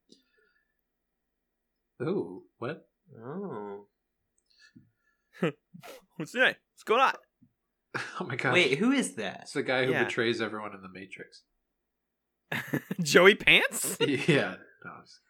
Ooh, 2.00 2.44
what? 2.58 2.88
Oh. 3.20 3.86
What's 6.16 6.32
today? 6.32 6.56
What's 6.74 6.84
going 6.84 7.00
on? 7.00 7.14
Oh 8.20 8.24
my 8.24 8.36
gosh. 8.36 8.54
Wait, 8.54 8.78
who 8.78 8.90
is 8.92 9.16
that? 9.16 9.40
It's 9.42 9.52
the 9.52 9.62
guy 9.62 9.84
who 9.84 9.92
Yeah. 9.92 10.04
betrays 10.04 10.40
everyone 10.40 10.74
in 10.74 10.80
the 10.80 10.88
Matrix. 10.88 11.42
Joey 13.02 13.34
Pants? 13.34 13.98
yeah. 14.00 14.54
No, 14.82 14.92
it's- 14.92 15.20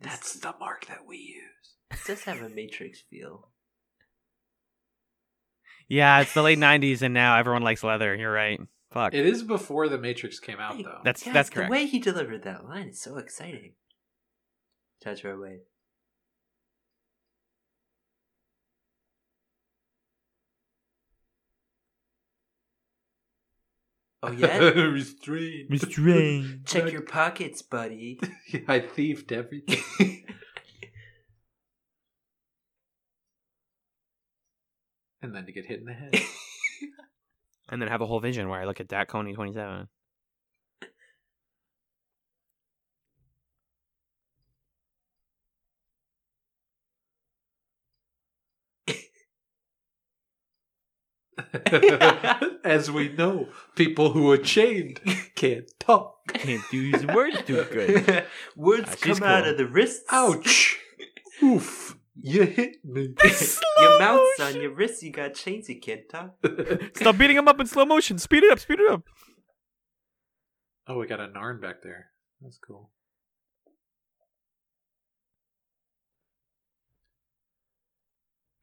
That's 0.00 0.34
the 0.34 0.54
mark 0.58 0.86
that 0.86 1.06
we 1.06 1.16
use. 1.18 1.74
It 1.90 1.98
does 2.06 2.24
have 2.24 2.42
a 2.42 2.48
Matrix 2.48 3.00
feel. 3.00 3.48
Yeah, 5.88 6.20
it's 6.20 6.32
the 6.34 6.42
late 6.42 6.58
'90s, 6.58 7.02
and 7.02 7.14
now 7.14 7.36
everyone 7.38 7.62
likes 7.62 7.84
leather. 7.84 8.14
You're 8.14 8.32
right. 8.32 8.60
Fuck. 8.94 9.12
It 9.12 9.26
is 9.26 9.42
before 9.42 9.88
the 9.88 9.98
Matrix 9.98 10.38
came 10.38 10.60
out, 10.60 10.80
though. 10.80 11.00
That's 11.02 11.24
Guys, 11.24 11.34
that's 11.34 11.50
the 11.50 11.66
way 11.66 11.84
he 11.86 11.98
delivered 11.98 12.44
that 12.44 12.64
line 12.64 12.90
is 12.90 13.00
so 13.00 13.16
exciting. 13.16 13.72
Touch 15.02 15.22
her 15.22 15.32
away. 15.32 15.62
Oh 24.22 24.30
yeah? 24.30 24.58
Restrained. 24.58 25.70
Restrained. 25.70 26.60
Check 26.64 26.92
your 26.92 27.02
pockets, 27.02 27.62
buddy. 27.62 28.20
I 28.68 28.78
thieved 28.78 29.32
everything. 29.32 30.24
and 35.20 35.34
then 35.34 35.46
to 35.46 35.52
get 35.52 35.66
hit 35.66 35.80
in 35.80 35.86
the 35.86 35.94
head. 35.94 36.14
And 37.68 37.80
then 37.80 37.88
have 37.88 38.00
a 38.00 38.06
whole 38.06 38.20
vision 38.20 38.48
where 38.48 38.60
I 38.60 38.64
look 38.64 38.80
at 38.80 38.88
Dat 38.88 39.08
Coney 39.08 39.34
27. 39.34 39.88
As 52.64 52.90
we 52.90 53.08
know, 53.10 53.48
people 53.74 54.10
who 54.12 54.30
are 54.30 54.36
chained 54.38 55.00
can't 55.34 55.68
talk. 55.78 56.18
Can't 56.28 56.62
use 56.72 57.04
words 57.06 57.42
too 57.44 57.64
good. 57.70 58.24
Words 58.56 58.88
Ah, 58.88 58.94
she's 59.02 59.18
come 59.18 59.28
out 59.28 59.42
cool. 59.44 59.52
of 59.52 59.58
the 59.58 59.66
wrists. 59.66 60.04
Ouch! 60.10 60.78
Oof! 61.42 61.96
You 62.16 62.42
hit 62.44 62.76
me. 62.84 63.14
your 63.78 63.98
mouth's 63.98 64.40
on 64.40 64.60
your 64.60 64.72
wrists. 64.72 65.02
You 65.02 65.10
got 65.10 65.34
chains. 65.34 65.68
You 65.68 65.80
can't 65.80 66.08
talk. 66.08 66.36
Stop 66.96 67.18
beating 67.18 67.36
him 67.36 67.48
up 67.48 67.58
in 67.60 67.66
slow 67.66 67.84
motion. 67.84 68.18
Speed 68.18 68.44
it 68.44 68.52
up. 68.52 68.60
Speed 68.60 68.80
it 68.80 68.90
up. 68.90 69.02
oh, 70.86 70.98
we 70.98 71.06
got 71.06 71.20
a 71.20 71.26
Narn 71.26 71.60
back 71.60 71.82
there. 71.82 72.06
That's 72.40 72.58
cool. 72.58 72.90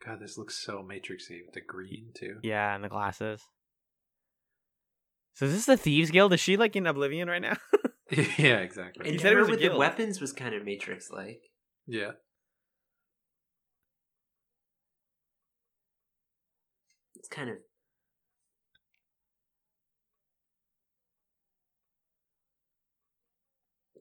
God, 0.06 0.20
this 0.20 0.38
looks 0.38 0.58
so 0.64 0.78
Matrixy 0.84 1.42
with 1.46 1.54
the 1.54 1.62
green 1.62 2.08
too. 2.16 2.38
Yeah, 2.42 2.74
and 2.74 2.84
the 2.84 2.90
glasses. 2.90 3.42
So 5.34 5.46
is 5.46 5.54
this 5.54 5.66
the 5.66 5.78
Thieves 5.78 6.12
Guild? 6.12 6.34
Is 6.34 6.40
she 6.40 6.58
like 6.58 6.76
in 6.76 6.88
Oblivion 6.88 7.28
right 7.28 7.42
now? 7.42 7.58
yeah, 8.38 8.58
exactly. 8.58 9.06
And 9.06 9.14
He 9.14 9.18
said 9.20 9.34
it 9.34 9.40
was 9.40 9.50
with 9.50 9.62
the 9.62 9.78
weapons 9.78 10.20
was 10.20 10.34
kind 10.34 10.54
of 10.54 10.66
Matrix-like. 10.66 11.42
Yeah. 11.88 12.12
Kind 17.32 17.50
of 17.50 17.58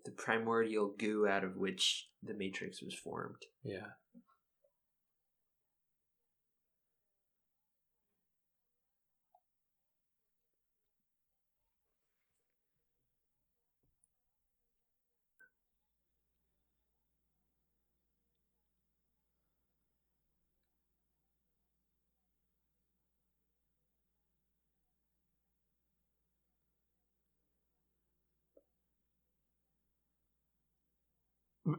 the 0.05 0.11
primordial 0.11 0.95
goo 0.99 1.27
out 1.27 1.45
of 1.45 1.57
which 1.57 2.09
the 2.23 2.35
Matrix 2.35 2.83
was 2.83 2.95
formed. 2.95 3.47
Yeah. 3.65 3.87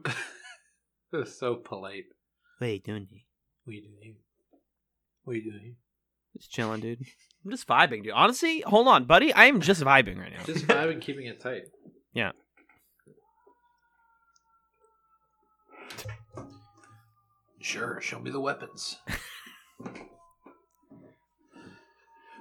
That's 1.12 1.38
so 1.38 1.56
polite. 1.56 2.04
What 2.58 2.68
are 2.68 2.72
you 2.72 2.80
doing? 2.80 3.08
What 3.64 3.72
are 3.72 3.74
you 3.74 3.82
doing? 3.82 4.16
What 5.24 5.32
are 5.32 5.36
you 5.36 5.50
doing? 5.50 5.76
Just 6.36 6.50
chilling, 6.50 6.80
dude. 6.80 7.00
I'm 7.44 7.50
just 7.50 7.66
vibing, 7.66 8.02
dude. 8.02 8.12
Honestly, 8.12 8.60
hold 8.60 8.88
on, 8.88 9.04
buddy. 9.04 9.32
I 9.32 9.46
am 9.46 9.60
just 9.60 9.82
vibing 9.82 10.18
right 10.18 10.32
now. 10.32 10.44
Just 10.44 10.66
vibing, 10.66 11.00
keeping 11.00 11.26
it 11.26 11.40
tight. 11.40 11.62
Yeah. 12.14 12.32
Sure, 17.60 18.00
show 18.00 18.18
me 18.18 18.30
the 18.30 18.40
weapons. 18.40 18.96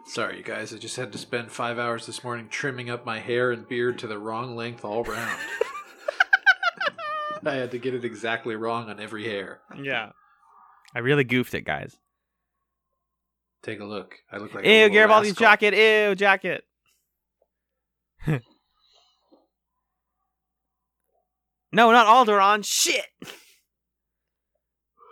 Sorry, 0.08 0.38
you 0.38 0.44
guys. 0.44 0.74
I 0.74 0.78
just 0.78 0.96
had 0.98 1.12
to 1.12 1.18
spend 1.18 1.52
five 1.52 1.78
hours 1.78 2.06
this 2.06 2.24
morning 2.24 2.48
trimming 2.50 2.90
up 2.90 3.06
my 3.06 3.20
hair 3.20 3.52
and 3.52 3.68
beard 3.68 4.00
to 4.00 4.08
the 4.08 4.18
wrong 4.18 4.56
length 4.56 4.84
all 4.84 5.04
round. 5.04 5.40
I 7.46 7.56
had 7.56 7.72
to 7.72 7.80
get 7.80 7.94
it 7.94 8.06
exactly 8.06 8.56
wrong 8.56 8.90
on 8.90 9.00
every 9.00 9.26
hair. 9.26 9.62
Yeah. 9.82 10.12
I 10.94 11.00
really 11.00 11.24
goofed 11.24 11.54
it, 11.54 11.62
guys. 11.62 11.96
Take 13.64 13.80
a 13.80 13.86
look. 13.86 14.16
I 14.32 14.38
look 14.38 14.54
like 14.54 14.66
a 14.66 14.84
Ew, 14.84 14.90
Garibaldi's 14.90 15.30
rascal. 15.40 15.46
jacket. 15.46 15.74
Ew, 15.76 16.16
jacket. 16.16 16.64
no, 18.28 18.40
not 21.92 22.08
Alderaan. 22.08 22.64
Shit. 22.66 23.06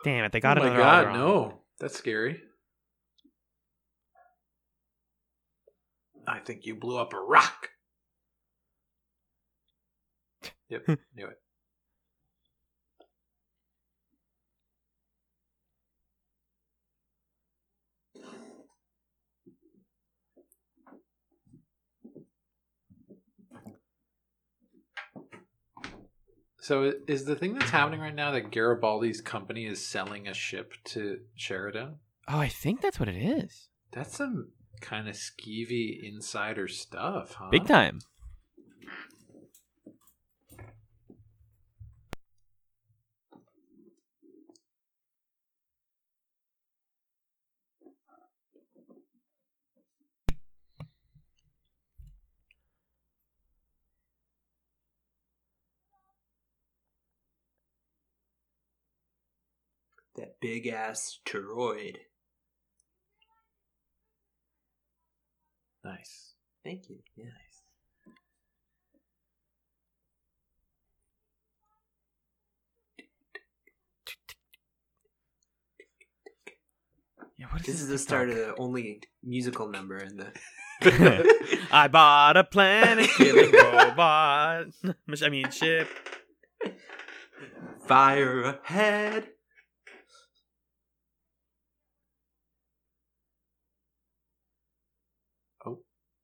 Damn 0.04 0.26
it, 0.26 0.32
they 0.32 0.40
got 0.40 0.58
oh 0.58 0.64
my 0.64 0.76
god, 0.76 1.08
Alderaan. 1.08 1.14
no. 1.14 1.60
That's 1.80 1.98
scary. 1.98 2.42
I 6.28 6.40
think 6.40 6.66
you 6.66 6.76
blew 6.76 6.98
up 6.98 7.14
a 7.14 7.20
rock. 7.20 7.70
Yep, 10.70 10.88
knew 11.16 11.28
it. 11.28 11.40
So 26.70 26.94
is 27.08 27.26
the 27.26 27.36
thing 27.36 27.56
that's 27.56 27.72
happening 27.72 28.00
right 28.00 28.14
now 28.14 28.30
that 28.30 28.52
Garibaldi's 28.52 29.22
company 29.22 29.66
is 29.66 29.84
selling 29.84 30.28
a 30.28 30.36
ship 30.36 30.76
to 30.84 31.18
Sheridan? 31.34 31.96
Oh, 32.28 32.38
I 32.38 32.48
think 32.48 32.80
that's 32.80 33.00
what 33.00 33.10
it 33.10 33.18
is. 33.18 33.70
That's 33.92 34.16
some 34.16 34.50
kind 34.80 35.10
of 35.10 35.16
skeevy 35.16 36.00
insider 36.08 36.68
stuff, 36.68 37.34
huh? 37.34 37.50
Big 37.50 37.66
time. 37.66 38.02
That 60.20 60.36
big 60.42 60.68
ass 60.68 61.20
toroid. 61.26 61.96
Nice. 65.82 66.34
Thank 66.62 66.90
you. 66.90 66.98
Yeah. 67.16 67.28
Yeah, 77.38 77.46
what 77.52 77.64
This 77.64 77.80
is 77.80 77.88
the 77.88 77.98
start 77.98 78.30
of 78.30 78.36
the 78.36 78.54
only 78.58 79.02
musical 79.24 79.70
number 79.70 80.00
in 80.00 80.18
the. 80.18 80.34
I 81.72 81.88
bought 81.88 82.36
a 82.36 82.44
planet 82.44 83.10
killing 83.18 83.54
robot. 83.54 84.66
I 85.24 85.30
mean 85.30 85.50
ship. 85.50 85.88
Fire 87.88 88.60
ahead. 88.66 89.30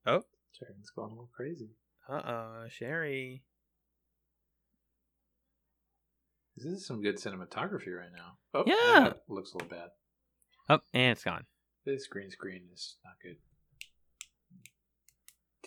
Oh. 0.07 0.21
Sheridan's 0.57 0.91
going 0.95 1.09
a 1.09 1.13
little 1.13 1.29
crazy. 1.35 1.69
Uh 2.09 2.21
oh, 2.25 2.65
Sherry. 2.69 3.43
This 6.57 6.65
is 6.65 6.87
some 6.87 7.01
good 7.01 7.17
cinematography 7.17 7.93
right 7.97 8.11
now. 8.15 8.37
Oh, 8.53 8.63
Yeah. 8.65 9.09
that 9.09 9.21
looks 9.27 9.51
a 9.53 9.57
little 9.57 9.69
bad. 9.69 9.89
Oh, 10.69 10.79
and 10.93 11.11
it's 11.11 11.23
gone. 11.23 11.45
This 11.85 12.07
green 12.07 12.31
screen 12.31 12.63
is 12.73 12.95
not 13.03 13.15
good. 13.21 13.37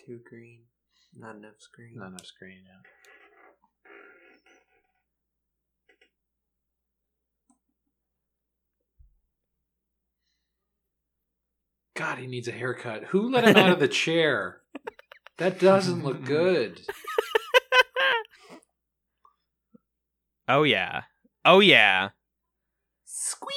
Too 0.05 0.19
green. 0.27 0.61
Not 1.15 1.35
enough 1.35 1.59
screen. 1.59 1.93
Not 1.95 2.07
enough 2.07 2.25
screen, 2.25 2.63
yeah. 2.65 2.81
God, 11.99 12.17
he 12.17 12.27
needs 12.27 12.47
a 12.47 12.53
haircut. 12.53 13.03
Who 13.09 13.29
let 13.29 13.45
him 13.45 13.57
out 13.57 13.71
of 13.71 13.79
the 13.81 13.87
chair? 14.05 14.61
That 15.37 15.59
doesn't 15.59 16.01
look 16.01 16.23
good. 16.25 16.79
Oh 20.47 20.63
yeah. 20.63 21.01
Oh 21.43 21.59
yeah. 21.59 22.11
Squee! 23.03 23.53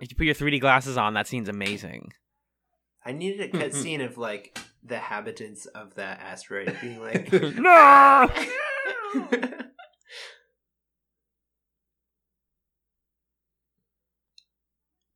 If 0.00 0.10
you 0.10 0.16
put 0.16 0.26
your 0.26 0.34
3D 0.34 0.60
glasses 0.60 0.96
on, 0.96 1.14
that 1.14 1.28
scene's 1.28 1.48
amazing. 1.48 2.12
I 3.06 3.12
needed 3.12 3.54
a 3.54 3.56
cutscene 3.58 4.04
of 4.04 4.18
like 4.18 4.58
the 4.82 4.98
habitants 4.98 5.66
of 5.66 5.94
that 5.94 6.18
asteroid 6.18 6.76
being 6.82 7.00
like, 7.00 7.32
no. 7.32 8.28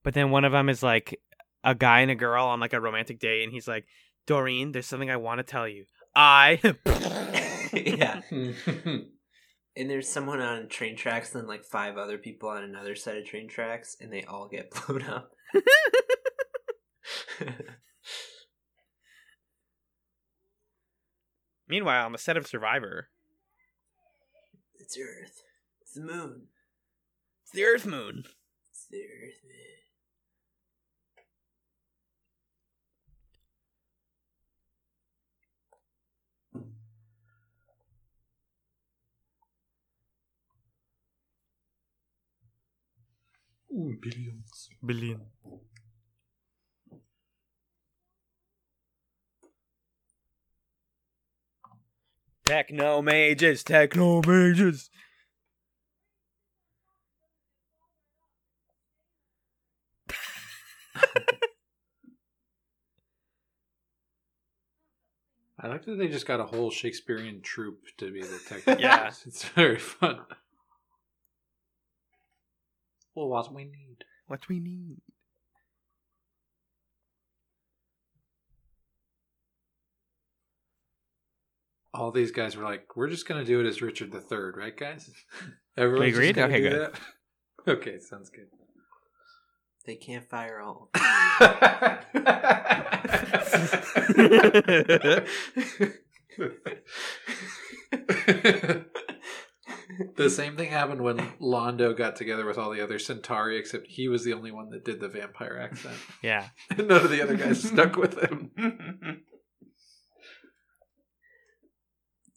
But 0.04 0.14
then 0.14 0.30
one 0.30 0.44
of 0.44 0.52
them 0.52 0.68
is 0.68 0.82
like 0.84 1.20
a 1.64 1.74
guy 1.74 2.00
and 2.00 2.10
a 2.10 2.14
girl 2.14 2.46
on 2.46 2.60
like 2.60 2.72
a 2.72 2.80
romantic 2.80 3.18
day, 3.18 3.42
and 3.44 3.52
he's 3.52 3.68
like, 3.68 3.86
"Doreen, 4.26 4.72
there's 4.72 4.86
something 4.86 5.10
I 5.10 5.16
want 5.16 5.38
to 5.38 5.44
tell 5.44 5.68
you. 5.68 5.84
I." 6.14 6.60
yeah. 7.72 8.20
And 9.74 9.88
there's 9.88 10.06
someone 10.06 10.42
on 10.42 10.68
train 10.68 10.96
tracks, 10.96 11.32
and 11.32 11.40
then 11.40 11.48
like 11.48 11.64
five 11.64 11.96
other 11.96 12.18
people 12.18 12.50
on 12.50 12.62
another 12.62 12.94
set 12.94 13.16
of 13.16 13.24
train 13.24 13.48
tracks, 13.48 13.96
and 13.98 14.12
they 14.12 14.22
all 14.24 14.46
get 14.46 14.70
blown 14.86 15.02
up. 15.04 15.32
Meanwhile, 21.68 22.04
on 22.04 22.12
the 22.12 22.18
set 22.18 22.36
of 22.36 22.46
Survivor, 22.46 23.08
it's 24.78 24.98
Earth. 24.98 25.42
It's 25.80 25.94
the 25.94 26.02
moon. 26.02 26.48
it's 27.42 27.52
the 27.52 27.64
Earth 27.64 27.86
Moon. 27.86 28.24
It's 28.70 28.86
the 28.90 28.98
Earth, 28.98 29.40
man. 29.48 29.71
Ooh, 43.72 43.96
billions. 44.00 44.68
Billion. 44.84 45.20
Techno 52.44 53.00
mages, 53.00 53.64
techno 53.64 54.20
mages. 54.26 54.90
I 65.58 65.68
like 65.68 65.84
that 65.84 65.96
they 65.96 66.08
just 66.08 66.26
got 66.26 66.40
a 66.40 66.44
whole 66.44 66.70
Shakespearean 66.70 67.40
troupe 67.40 67.84
to 67.98 68.10
be 68.10 68.20
the 68.20 68.40
technical. 68.48 68.82
Yeah. 68.82 69.12
It's 69.24 69.44
very 69.44 69.78
fun. 69.78 70.20
Well, 73.14 73.28
what 73.28 73.52
we 73.52 73.64
need. 73.64 74.04
What 74.26 74.48
we 74.48 74.58
need. 74.60 74.96
All 81.94 82.10
these 82.10 82.30
guys 82.30 82.56
were 82.56 82.64
like, 82.64 82.96
"We're 82.96 83.10
just 83.10 83.28
gonna 83.28 83.44
do 83.44 83.60
it 83.60 83.66
as 83.66 83.82
Richard 83.82 84.14
III, 84.14 84.38
right, 84.56 84.76
guys?" 84.76 85.10
Everyone 85.76 86.08
agreed? 86.08 86.38
Okay, 86.38 86.60
do 86.60 86.68
good. 86.68 86.80
that? 86.80 87.00
Okay, 87.68 88.00
sounds 88.00 88.28
good. 88.28 88.48
They 89.86 89.94
can't 89.94 90.28
fire 90.28 90.60
all. 90.60 90.90
The 100.16 100.30
same 100.30 100.56
thing 100.56 100.70
happened 100.70 101.02
when 101.02 101.18
Londo 101.40 101.96
got 101.96 102.16
together 102.16 102.44
with 102.44 102.58
all 102.58 102.70
the 102.70 102.80
other 102.80 102.98
Centauri, 102.98 103.58
except 103.58 103.86
he 103.88 104.08
was 104.08 104.24
the 104.24 104.32
only 104.32 104.50
one 104.50 104.70
that 104.70 104.84
did 104.84 105.00
the 105.00 105.08
vampire 105.08 105.58
accent. 105.58 105.96
Yeah. 106.22 106.48
None 106.76 106.90
of 106.90 107.10
the 107.10 107.22
other 107.22 107.36
guys 107.36 107.62
stuck 107.62 107.96
with 107.96 108.18
him. 108.18 108.50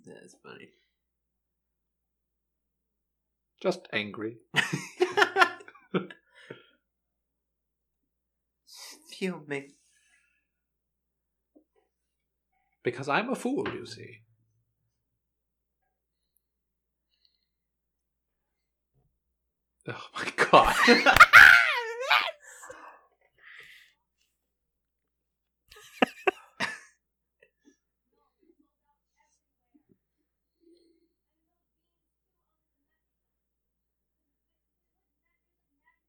That's 0.06 0.36
funny. 0.44 0.70
Just 3.62 3.88
angry. 3.92 4.38
Fuming. 9.12 9.72
Because 12.84 13.10
I'm 13.10 13.30
a 13.30 13.36
fool, 13.36 13.68
you 13.74 13.86
see. 13.88 14.20
Oh 19.88 20.02
my 20.16 20.32
god. 20.50 20.76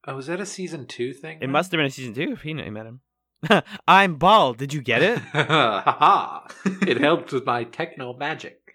oh, 0.07 0.16
was 0.16 0.27
that 0.29 0.41
a 0.41 0.47
season 0.47 0.87
two 0.87 1.12
thing? 1.12 1.39
It 1.41 1.49
must 1.49 1.70
have 1.72 1.79
been 1.79 1.87
a 1.87 1.91
season 1.91 2.14
two 2.14 2.33
if 2.33 2.43
he 2.43 2.55
knew- 2.55 2.70
met 2.70 2.87
him. 2.87 3.01
I'm 3.87 4.16
bald. 4.16 4.57
Did 4.57 4.72
you 4.72 4.81
get 4.81 5.03
it? 5.03 5.18
Ha 5.33 5.83
ha! 5.99 6.47
It 6.87 6.99
helped 7.01 7.33
with 7.33 7.45
my 7.45 7.64
techno 7.64 8.14
magic. 8.14 8.65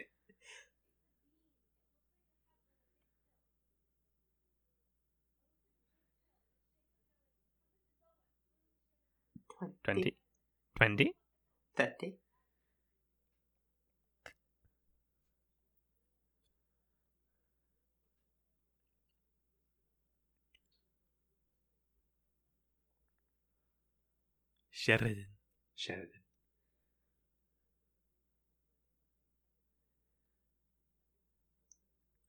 20 9.84 10.16
20 10.78 11.14
30 11.76 12.18
Sheridan. 24.72 25.28
Sheridan. 25.76 26.22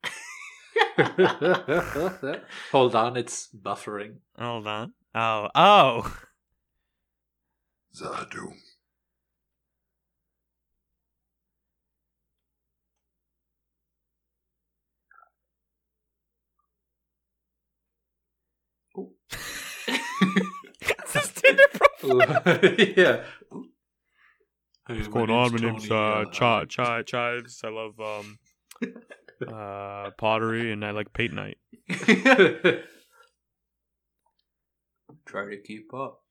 Hold 2.73 2.95
on, 2.95 3.17
it's 3.17 3.49
buffering. 3.49 4.17
Hold 4.39 4.67
on. 4.67 4.93
Oh, 5.15 5.49
oh. 5.55 6.19
Zahadu. 7.95 8.53
It's 20.81 21.13
his 21.13 21.33
Tinder 21.33 21.63
profile. 21.73 22.43
yeah. 22.97 23.25
What's 24.87 25.09
going 25.09 25.31
on? 25.31 25.53
My 25.53 25.59
name's 25.59 25.91
uh, 25.91 26.25
Ch- 26.31 26.69
Ch- 26.69 27.07
Chives. 27.07 27.63
I 27.65 27.69
love 27.69 28.01
um, 28.01 28.39
uh, 29.49 30.11
pottery 30.19 30.73
and 30.73 30.85
I 30.85 30.91
like 30.91 31.13
paint 31.13 31.35
night. 31.35 31.59
Try 35.27 35.51
to 35.51 35.57
keep 35.65 35.95
up. 35.95 36.22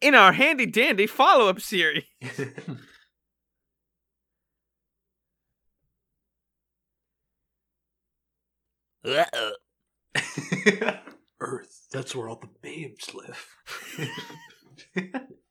In 0.00 0.14
our 0.14 0.32
handy 0.32 0.66
dandy 0.66 1.06
follow 1.06 1.48
up 1.48 1.60
series. 1.60 2.04
Earth. 11.40 11.86
That's 11.92 12.14
where 12.14 12.28
all 12.28 12.40
the 12.40 12.48
babes 12.62 13.14
live. 13.14 13.46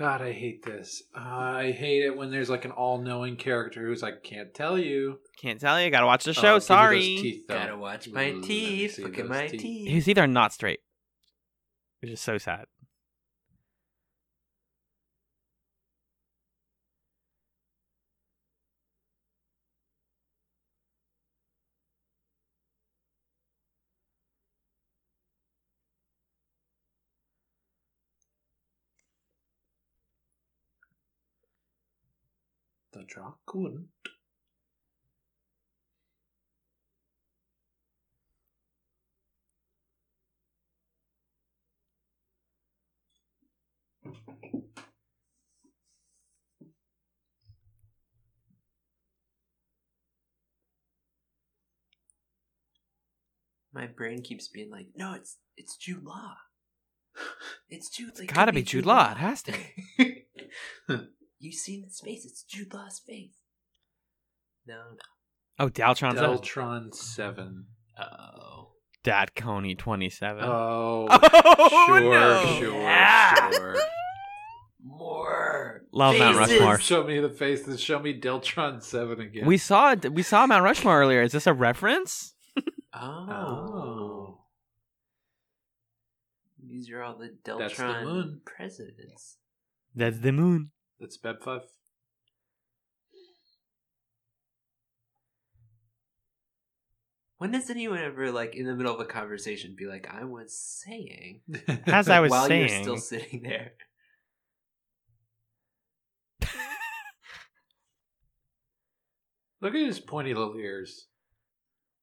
God, 0.00 0.22
I 0.22 0.32
hate 0.32 0.64
this. 0.64 1.02
I 1.14 1.72
hate 1.72 2.02
it 2.02 2.16
when 2.16 2.30
there's 2.30 2.48
like 2.48 2.64
an 2.64 2.70
all-knowing 2.70 3.36
character 3.36 3.82
who's 3.86 4.02
like, 4.02 4.22
"Can't 4.22 4.54
tell 4.54 4.78
you." 4.78 5.20
Can't 5.36 5.60
tell 5.60 5.78
you. 5.78 5.90
Gotta 5.90 6.06
watch 6.06 6.24
the 6.24 6.30
Oh, 6.30 6.32
show. 6.32 6.40
give 6.40 6.48
me 6.48 6.54
those 6.54 6.64
Sorry. 6.66 7.00
teeth. 7.00 7.44
Gotta 7.46 7.76
watch 7.76 8.08
my 8.08 8.30
Ooh, 8.30 8.40
teeth. 8.40 8.98
Look 8.98 9.18
at 9.18 9.28
my 9.28 9.48
teeth. 9.48 9.60
teeth. 9.60 9.88
He's 9.90 10.08
either 10.08 10.26
not 10.26 10.54
straight, 10.54 10.80
which 12.00 12.10
is 12.12 12.18
so 12.20 12.38
sad. 12.38 12.64
The 33.10 33.20
jock 33.20 33.38
wouldn't. 33.54 33.88
My 53.72 53.86
brain 53.86 54.22
keeps 54.22 54.48
being 54.48 54.70
like, 54.70 54.88
no, 54.96 55.14
it's 55.14 55.38
it's 55.56 55.76
Jude 55.76 56.04
Law. 56.04 56.36
It's 57.72 57.88
Jude. 57.88 58.18
It 58.18 58.26
Gotta 58.26 58.52
be 58.52 58.64
Jude 58.64 58.84
Law. 58.84 59.12
It 59.12 59.18
has 59.18 59.42
to 59.44 59.52
be. 59.96 60.26
you 61.40 61.52
seen 61.52 61.84
his 61.84 62.00
face? 62.00 62.24
It's 62.24 62.42
Jude 62.42 62.72
Law's 62.74 63.00
face. 63.00 63.34
No, 64.66 64.74
no. 64.92 64.98
Oh, 65.58 65.68
Daltron. 65.68 66.14
Deltron 66.14 66.94
Seven. 66.94 67.66
Oh. 67.98 68.72
Dad 69.02 69.34
Coney 69.34 69.74
27. 69.74 70.44
Oh, 70.44 71.06
Oh, 71.10 71.86
sure, 71.86 72.00
no. 72.00 72.56
sure, 72.58 72.80
Yeah. 72.82 73.50
sure. 73.50 73.76
More. 74.84 75.82
Love 75.92 76.18
Mount 76.18 76.36
faces. 76.38 76.52
Rushmore. 76.60 76.78
Show 76.78 77.04
me 77.04 77.18
the 77.20 77.28
faces. 77.30 77.80
Show 77.80 77.98
me 77.98 78.18
Deltron 78.18 78.82
Seven 78.82 79.20
again. 79.20 79.46
We 79.46 79.56
saw 79.58 79.92
it. 79.92 80.12
We 80.12 80.22
saw 80.22 80.46
Mount 80.46 80.64
Rushmore 80.64 81.00
earlier. 81.00 81.22
Is 81.22 81.32
this 81.32 81.46
a 81.46 81.54
reference? 81.54 82.34
Oh. 82.94 83.26
Oh. 83.28 84.38
These 86.62 86.90
are 86.90 87.02
all 87.02 87.16
the 87.16 87.30
That's 87.44 87.76
the 87.76 87.82
Deltron 87.82 88.04
moon. 88.04 88.40
presidents. 88.44 89.36
That's 89.94 90.18
the 90.18 90.32
moon. 90.32 90.70
That's 91.00 91.16
Beb 91.16 91.42
Five. 91.42 91.62
When 97.38 97.52
does 97.52 97.70
anyone 97.70 98.00
ever, 98.00 98.30
like, 98.30 98.54
in 98.54 98.66
the 98.66 98.74
middle 98.74 98.94
of 98.94 99.00
a 99.00 99.06
conversation, 99.06 99.74
be 99.74 99.86
like, 99.86 100.06
"I 100.12 100.24
was 100.24 100.54
saying," 100.54 101.40
As 101.86 102.10
I 102.10 102.20
was 102.20 102.30
while 102.30 102.46
saying. 102.46 102.68
you're 102.68 102.82
still 102.82 102.96
sitting 102.98 103.42
there? 103.42 103.72
Look 109.62 109.74
at 109.74 109.86
his 109.86 110.00
pointy 110.00 110.34
little 110.34 110.56
ears. 110.56 111.06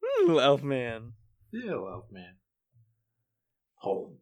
Ooh, 0.04 0.40
elf 0.40 0.62
man. 0.64 1.14
Yeah, 1.52 1.72
elf 1.72 2.06
man. 2.12 2.36
Home. 3.78 4.18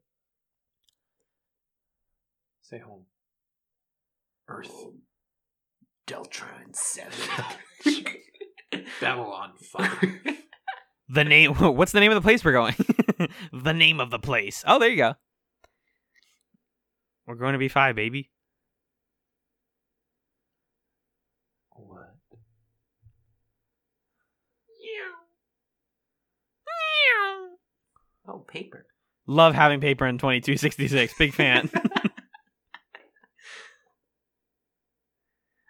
Say 2.62 2.80
home. 2.80 3.06
Earth. 4.48 4.72
Oh. 4.72 4.94
Deltron 6.08 6.74
Seven. 6.74 7.14
Babylon 9.02 9.54
Five. 9.72 10.20
The 11.08 11.24
name. 11.24 11.54
What's 11.54 11.92
the 11.92 12.00
name 12.00 12.12
of 12.12 12.16
the 12.16 12.28
place 12.28 12.44
we're 12.44 12.52
going? 12.52 12.74
the 13.54 13.74
name 13.74 14.00
of 14.00 14.10
the 14.10 14.18
place. 14.18 14.64
Oh, 14.66 14.80
there 14.80 14.90
you 14.90 14.98
go. 14.98 15.14
We're 17.28 17.36
going 17.36 17.54
to 17.54 17.60
be 17.60 17.68
five, 17.68 17.96
baby. 17.96 18.32
what? 21.76 22.16
oh, 28.28 28.40
paper. 28.40 28.88
Love 29.28 29.54
having 29.54 29.82
paper 29.82 30.08
in 30.08 30.18
2266. 30.18 31.14
Big 31.20 31.34
fan. 31.34 31.70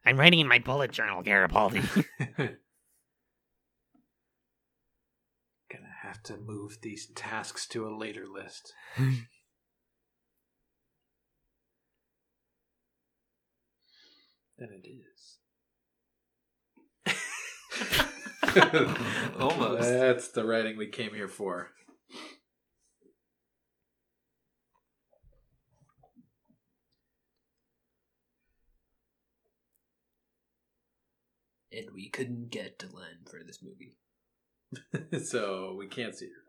I'm 0.06 0.18
writing 0.18 0.40
in 0.40 0.48
my 0.48 0.60
bullet 0.60 0.92
journal, 0.92 1.24
Garibaldi. 1.24 1.82
Gonna 2.38 2.58
have 6.04 6.22
to 6.24 6.38
move 6.38 6.80
these 6.82 7.08
tasks 7.16 7.68
to 7.70 7.88
a 7.88 7.96
later 7.96 8.26
list. 8.32 8.74
than 14.58 14.70
it 14.72 14.88
is. 14.88 15.38
Almost. 19.40 19.82
That's 19.82 20.30
the 20.30 20.46
writing 20.46 20.78
we 20.78 20.88
came 20.88 21.14
here 21.14 21.28
for. 21.28 21.72
and 31.76 31.94
we 31.94 32.10
couldn't 32.10 32.50
get 32.50 32.80
Delenn 32.80 33.30
for 33.30 33.42
this 33.46 33.62
movie. 33.62 33.98
so 35.26 35.76
we 35.78 35.88
can't 35.88 36.16
see 36.16 36.28
her. 36.28 36.46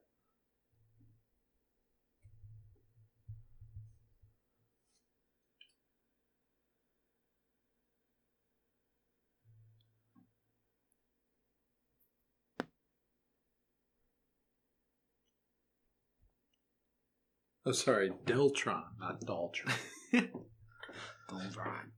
Oh, 17.68 17.72
sorry, 17.72 18.12
Deltron, 18.24 18.84
not 19.00 19.20
Daltron. 19.22 19.72
Deltron. 21.28 21.90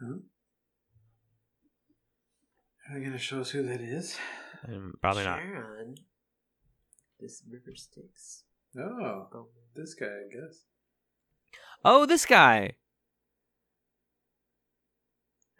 Huh? 0.00 0.16
Are 2.88 2.94
they 2.94 3.00
going 3.00 3.12
to 3.12 3.18
show 3.18 3.40
us 3.40 3.50
who 3.50 3.62
that 3.66 3.80
is? 3.80 4.16
Um, 4.68 4.94
probably 5.00 5.24
not. 5.24 5.38
Charon. 5.38 5.94
This 7.18 7.42
river 7.50 7.74
Styx. 7.74 8.44
Oh, 8.78 9.28
Oh. 9.34 9.48
this 9.74 9.94
guy, 9.94 10.06
I 10.06 10.28
guess. 10.32 10.64
Oh, 11.84 12.04
this 12.06 12.26
guy. 12.26 12.74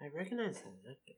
I 0.01 0.05
recognize 0.15 0.55
that 0.57 0.89
actor. 0.91 1.13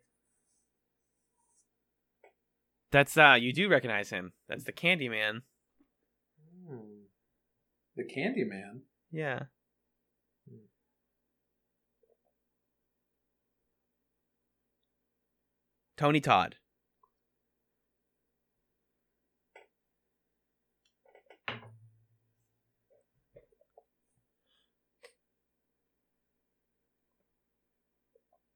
That's 2.92 3.18
uh, 3.18 3.36
you 3.40 3.54
do 3.54 3.68
recognize 3.70 4.10
him. 4.10 4.32
That's 4.48 4.64
the 4.64 4.72
Candyman. 4.72 5.42
Hmm. 6.68 7.04
The 7.96 8.04
Candyman. 8.04 8.80
Yeah. 9.12 9.44
Tony 16.00 16.22
Todd. 16.22 16.56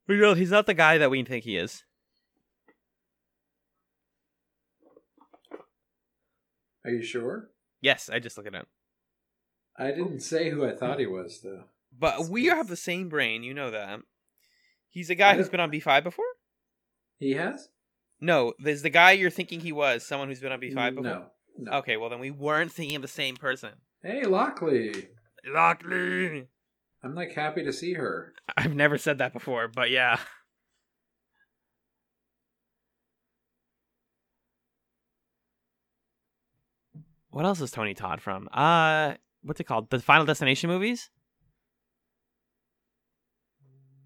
We 0.08 0.16
know 0.22 0.36
he's 0.36 0.52
not 0.52 0.68
the 0.68 0.74
guy 0.74 0.98
that 0.98 1.12
we 1.12 1.22
think 1.26 1.44
he 1.44 1.58
is. 1.58 1.84
Are 6.86 6.92
you 6.92 7.04
sure? 7.04 7.50
Yes, 7.82 8.10
I 8.10 8.20
just 8.20 8.38
look 8.38 8.48
at 8.48 8.54
him. 8.54 8.68
I 9.78 9.88
didn't 9.88 10.22
say 10.22 10.50
who 10.50 10.66
I 10.66 10.74
thought 10.74 11.00
he 11.00 11.08
was, 11.08 11.42
though. 11.44 11.66
But 11.92 12.30
we 12.30 12.46
have 12.46 12.70
the 12.70 12.78
same 12.78 13.10
brain, 13.10 13.44
you 13.44 13.54
know 13.54 13.70
that. 13.70 14.00
He's 14.90 15.10
a 15.10 15.16
guy 15.16 15.36
who's 15.36 15.50
been 15.50 15.60
on 15.60 15.72
B5 15.72 16.04
before? 16.06 16.24
He 17.20 17.34
has? 17.34 17.70
No, 18.20 18.54
there's 18.60 18.82
the 18.82 18.90
guy 18.90 19.12
you're 19.12 19.30
thinking 19.30 19.60
he 19.60 19.72
was, 19.72 20.06
someone 20.06 20.30
who's 20.30 20.40
been 20.40 20.52
on 20.52 20.60
B5 20.60 20.96
before? 20.96 21.04
No. 21.04 21.26
no. 21.58 21.72
Okay, 21.80 21.98
well 21.98 22.10
then 22.10 22.20
we 22.20 22.32
weren't 22.32 22.72
thinking 22.72 22.96
of 22.96 23.02
the 23.02 23.08
same 23.08 23.36
person. 23.36 23.72
Hey, 24.02 24.24
Lochley. 24.24 25.08
Lochley. 25.46 26.48
I'm 27.04 27.16
like 27.16 27.34
happy 27.34 27.64
to 27.64 27.74
see 27.74 27.94
her. 27.94 28.34
I've 28.58 28.76
never 28.76 28.98
said 28.98 29.18
that 29.18 29.34
before, 29.34 29.68
but 29.68 29.90
yeah. 29.90 30.20
What 37.30 37.46
else 37.46 37.60
is 37.62 37.72
Tony 37.72 37.96
Todd 37.96 38.22
from? 38.22 38.48
Uh, 38.54 39.16
what's 39.42 39.60
it 39.60 39.64
called? 39.64 39.90
The 39.90 40.00
Final 40.00 40.26
Destination 40.26 40.70
movies? 40.70 41.10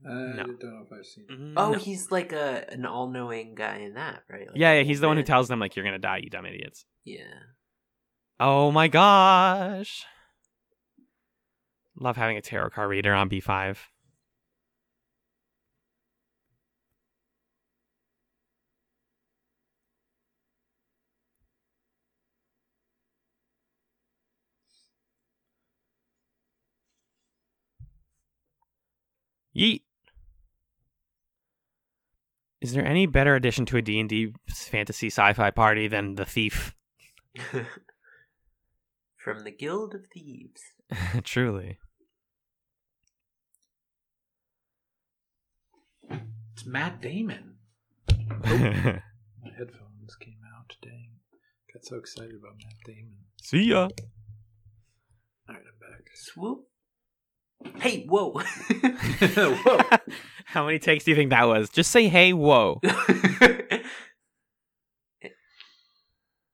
I 0.08 0.14
No. 0.36 0.43
don't 0.60 0.72
know 0.72 0.86
if 0.86 0.97
I've 0.97 1.05
seen 1.05 1.26
it. 1.30 1.39
Oh, 1.58 1.72
no. 1.74 1.78
he's 1.78 2.12
like 2.12 2.32
a 2.32 2.66
an 2.72 2.86
all 2.86 3.10
knowing 3.10 3.55
guy 3.55 3.78
in 3.80 3.95
that, 3.95 4.24
right? 4.30 4.47
Like 4.47 4.58
yeah, 4.58 4.74
yeah. 4.74 4.84
He's 4.84 4.97
old 4.97 5.03
the 5.03 5.08
one 5.08 5.18
who 5.18 5.24
tells 5.24 5.47
them 5.47 5.60
like 5.60 5.76
you're 5.76 5.86
gonna 5.86 5.99
die, 5.99 6.18
you 6.18 6.30
dumb 6.30 6.45
idiots. 6.45 6.86
Yeah. 7.03 7.24
Oh 8.39 8.72
my 8.72 8.88
gosh. 8.88 10.05
Love 11.99 12.16
having 12.16 12.38
a 12.38 12.41
tarot 12.41 12.70
card 12.70 12.89
reader 12.89 13.14
on 13.14 13.28
B5. 13.30 13.78
Yeet. 29.55 29.86
Is 32.60 32.74
there 32.74 32.86
any 32.86 33.05
better 33.05 33.36
addition 33.36 33.66
to 33.68 33.78
a 33.78 33.82
D&D 33.82 34.34
fantasy 34.49 35.08
sci-fi 35.08 35.51
party 35.51 35.88
than 35.88 36.16
the 36.16 36.26
thief? 36.26 36.74
From 39.18 39.43
the 39.43 39.51
Guild 39.51 39.93
of 39.93 40.08
Thieves. 40.12 40.62
Truly. 41.24 41.78
It's 46.10 46.66
Matt 46.66 47.01
Damon. 47.01 47.58
Oh. 48.10 48.16
My 48.45 49.51
headphones 49.55 50.16
came 50.20 50.39
out. 50.55 50.76
Dang. 50.82 51.12
Got 51.72 51.86
so 51.86 51.97
excited 51.97 52.34
about 52.39 52.55
Matt 52.64 52.78
Damon. 52.86 53.18
See 53.41 53.66
ya. 53.66 53.82
All 53.84 53.89
right, 55.49 55.58
I'm 55.58 55.80
back. 55.80 56.08
Swoop. 56.16 56.68
Hey, 57.80 58.05
whoa. 58.08 58.32
Whoa. 59.22 59.82
How 60.45 60.66
many 60.66 60.80
takes 60.80 61.03
do 61.03 61.12
you 61.12 61.16
think 61.18 61.30
that 61.32 61.43
was? 61.43 61.70
Just 61.70 61.91
say, 61.91 62.08
hey, 62.08 62.34
whoa. 62.34 62.80
and 62.84 63.82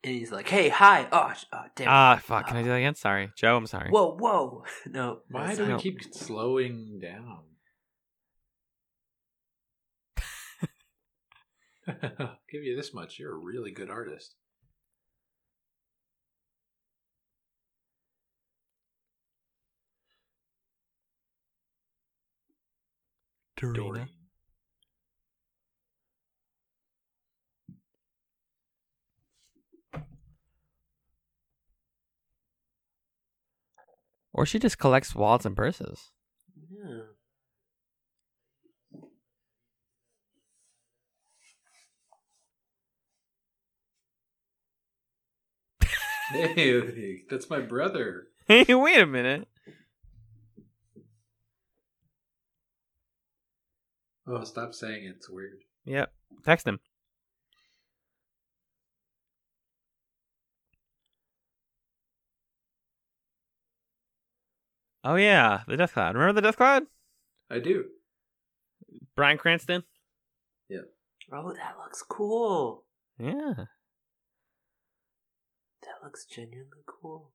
he's 0.04 0.32
like, 0.32 0.48
"Hey, 0.50 0.70
hi." 0.70 1.08
Oh, 1.12 1.32
oh 1.54 1.64
damn. 1.76 1.88
it. 1.88 1.92
Ah, 1.92 2.20
fuck. 2.24 2.48
Can 2.48 2.58
I 2.58 2.64
do 2.64 2.70
that 2.70 2.76
again? 2.76 2.96
Sorry. 2.96 3.32
Joe, 3.38 3.56
I'm 3.56 3.68
sorry. 3.68 3.90
Whoa, 3.90 4.16
whoa. 4.18 4.64
No. 4.90 5.20
Why 5.30 5.56
do 5.56 5.64
we 5.64 5.70
not- 5.70 5.82
keep 5.82 6.04
slowing 6.14 7.00
down? 7.02 7.40
I'll 11.88 12.38
give 12.50 12.64
you 12.64 12.76
this 12.78 12.94
much. 12.94 13.20
You're 13.20 13.36
a 13.36 13.38
really 13.38 13.72
good 13.72 13.90
artist. 13.90 14.36
Doreen. 23.72 24.10
Or 34.34 34.46
she 34.46 34.60
just 34.60 34.80
collects 34.80 35.16
wallets 35.16 35.46
and 35.46 35.56
purses. 35.56 36.12
Yeah. 36.70 37.02
Hey, 46.32 47.22
that's 47.30 47.48
my 47.50 47.60
brother. 47.60 48.28
Hey, 48.48 48.74
wait 48.74 49.00
a 49.00 49.06
minute. 49.06 49.48
Oh, 54.26 54.44
stop 54.44 54.74
saying 54.74 55.06
it. 55.06 55.16
It's 55.18 55.30
weird. 55.30 55.60
Yep. 55.86 56.12
Text 56.46 56.68
him. 56.68 56.80
Oh 65.04 65.16
yeah, 65.16 65.64
the 65.68 65.76
Death 65.76 65.94
Cloud. 65.94 66.16
Remember 66.16 66.40
the 66.40 66.48
Death 66.48 66.56
Cloud? 66.56 66.84
I 67.50 67.60
do. 67.60 67.86
Bryan 69.16 69.38
Cranston. 69.38 69.84
Yeah. 70.70 70.80
Oh, 71.32 71.52
that 71.54 71.76
looks 71.78 72.02
cool. 72.02 72.86
Yeah. 73.20 73.66
That 75.82 76.04
looks 76.04 76.26
genuinely 76.26 76.84
cool. 76.86 77.32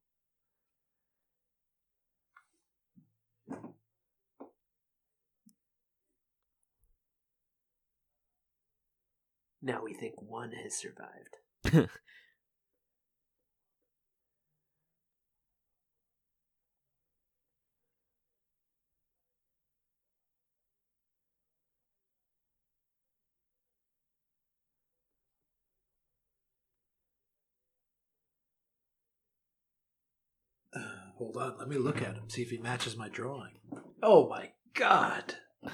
Now 9.60 9.82
we 9.84 9.92
think 9.92 10.14
one 10.20 10.52
has 10.52 10.74
survived. 10.74 11.36
Uh, 11.72 11.86
hold 31.16 31.36
on. 31.36 31.58
Let 31.58 31.68
me 31.68 31.78
look 31.78 31.98
at 31.98 32.14
him. 32.14 32.28
See 32.28 32.42
if 32.42 32.50
he 32.50 32.58
matches 32.58 32.96
my 32.96 33.08
drawing. 33.08 33.58
Oh 34.02 34.28
my 34.28 34.52
god. 34.74 35.34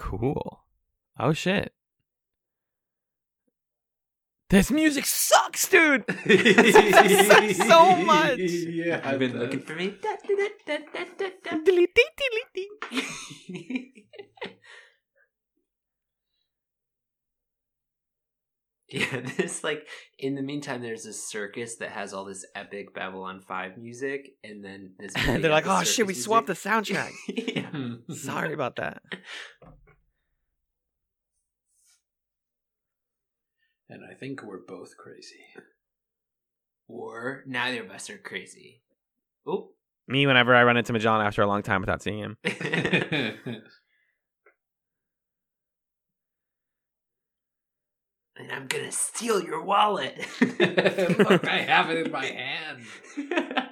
Cool. 0.00 0.64
Oh 1.18 1.34
shit. 1.34 1.74
This 4.48 4.70
music 4.70 5.04
sucks, 5.04 5.68
dude. 5.68 6.04
It 6.24 7.26
sucks 7.26 7.68
so 7.68 7.96
much. 7.96 8.38
Yeah, 8.38 9.02
I've 9.04 9.18
been 9.18 9.38
looking 9.38 9.60
for 9.60 9.74
me. 9.74 9.92
Yeah, 18.90 19.20
this 19.36 19.62
like 19.62 19.86
in 20.18 20.34
the 20.34 20.42
meantime, 20.42 20.82
there's 20.82 21.04
this 21.04 21.28
circus 21.28 21.76
that 21.76 21.90
has 21.90 22.12
all 22.12 22.24
this 22.24 22.44
epic 22.56 22.92
Babylon 22.92 23.40
Five 23.40 23.78
music, 23.78 24.32
and 24.42 24.64
then 24.64 24.94
this. 24.98 25.12
movie 25.26 25.42
They're 25.42 25.50
like, 25.50 25.66
oh 25.66 25.84
shit, 25.84 26.06
we 26.08 26.14
circus 26.14 26.24
swapped 26.24 26.46
the 26.48 26.54
music." 26.54 26.96
soundtrack. 26.96 28.00
yeah. 28.08 28.14
Sorry 28.16 28.52
about 28.52 28.76
that. 28.76 29.00
And 33.90 34.04
I 34.08 34.14
think 34.14 34.42
we're 34.42 34.64
both 34.66 34.96
crazy. 34.96 35.44
Or 36.92 37.44
neither 37.46 37.84
of 37.84 37.90
us 37.92 38.10
are 38.10 38.18
crazy. 38.18 38.82
Oh. 39.46 39.68
Me, 40.08 40.26
whenever 40.26 40.56
I 40.56 40.64
run 40.64 40.76
into 40.76 40.92
Magellan 40.92 41.24
after 41.24 41.40
a 41.40 41.46
long 41.46 41.62
time 41.62 41.82
without 41.82 42.02
seeing 42.02 42.18
him. 42.18 42.36
and 42.44 42.56
I'm 48.50 48.66
gonna 48.66 48.90
steal 48.90 49.40
your 49.40 49.62
wallet. 49.62 50.18
Look, 50.40 51.46
I 51.46 51.58
have 51.58 51.90
it 51.90 52.06
in 52.06 52.10
my 52.10 52.26
hand. 52.26 52.82
I 53.32 53.68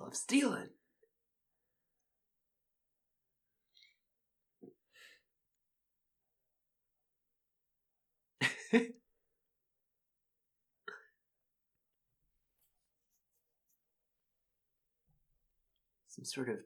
love 0.00 0.16
stealing. 0.16 0.70
Some 16.08 16.17
sort 16.28 16.48
of 16.48 16.56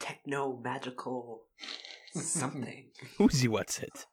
techno 0.00 0.60
magical 0.62 1.42
something. 2.14 2.90
Who's 3.18 3.40
he? 3.40 3.48
what's 3.48 3.78
it? 3.78 4.06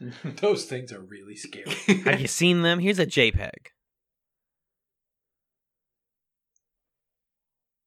Those 0.40 0.64
things 0.64 0.92
are 0.92 1.00
really 1.00 1.36
scary. 1.36 1.74
Have 2.04 2.20
you 2.20 2.28
seen 2.28 2.62
them? 2.62 2.78
Here's 2.78 2.98
a 2.98 3.06
JPEG. 3.06 3.50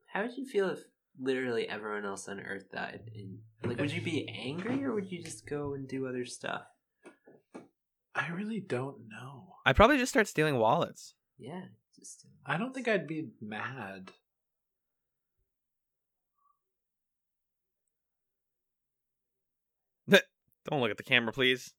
How 0.08 0.24
would 0.24 0.38
you 0.38 0.46
feel 0.46 0.70
if 0.70 0.80
literally 1.20 1.70
everyone 1.70 2.06
else 2.06 2.28
on 2.28 2.42
Earth 2.42 2.70
died? 2.72 3.12
And 3.16 3.40
like, 3.64 3.80
would 3.80 3.94
you 3.94 4.02
be 4.02 4.28
angry 4.28 4.84
or 4.84 4.94
would 4.94 5.10
you 5.10 5.24
just 5.24 5.48
go 5.48 5.74
and 5.74 5.88
do 5.88 6.06
other 6.06 6.26
stuff? 6.26 6.64
I 8.14 8.30
really 8.30 8.60
don't 8.60 9.08
know. 9.08 9.54
I'd 9.66 9.78
probably 9.78 9.98
just 9.98 10.12
start 10.12 10.28
stealing 10.28 10.58
wallets. 10.58 11.14
Yeah, 11.38 11.62
just 11.98 12.26
I 12.46 12.58
don't 12.58 12.74
think 12.74 12.90
I'd 12.90 13.08
be 13.08 13.30
mad. 13.40 14.12
Don't 20.70 20.82
look 20.82 20.92
at 20.92 20.98
the 20.98 21.04
camera, 21.04 21.32
please. 21.32 21.74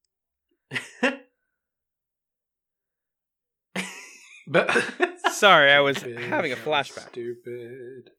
But 4.47 4.71
Sorry, 5.33 5.73
I 5.73 5.81
was 5.81 5.99
Stupid, 5.99 6.25
having 6.25 6.53
a 6.53 6.57
flashback. 6.57 7.09
Stupid. 7.09 8.11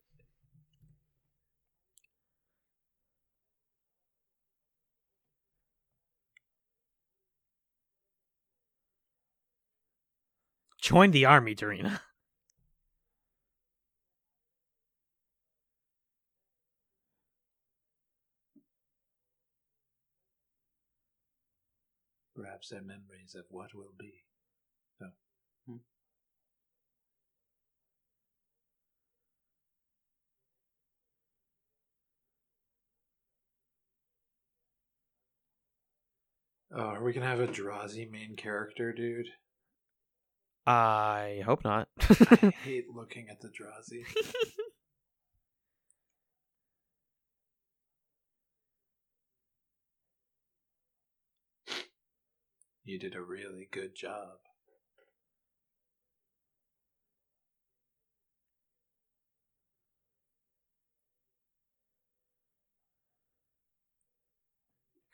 Join 10.82 11.12
the 11.12 11.26
army, 11.26 11.56
Dureena. 11.56 12.02
Perhaps 22.44 22.70
they're 22.70 22.82
memories 22.82 23.36
of 23.36 23.46
what 23.50 23.74
will 23.74 23.94
be. 23.98 24.12
So. 25.00 25.06
Oh, 36.76 36.82
are 36.82 37.02
we 37.02 37.14
gonna 37.14 37.28
have 37.28 37.40
a 37.40 37.48
Drazi 37.48 38.12
main 38.12 38.36
character, 38.36 38.92
dude? 38.92 39.28
I 40.68 41.44
hope 41.46 41.64
not. 41.64 41.88
I 42.02 42.54
hate 42.66 42.90
looking 42.94 43.30
at 43.30 43.40
the 43.40 43.48
Drazi. 43.48 44.04
You 52.86 53.00
did 53.00 53.16
a 53.16 53.22
really 53.22 53.70
good 53.72 53.96
job. 53.96 54.40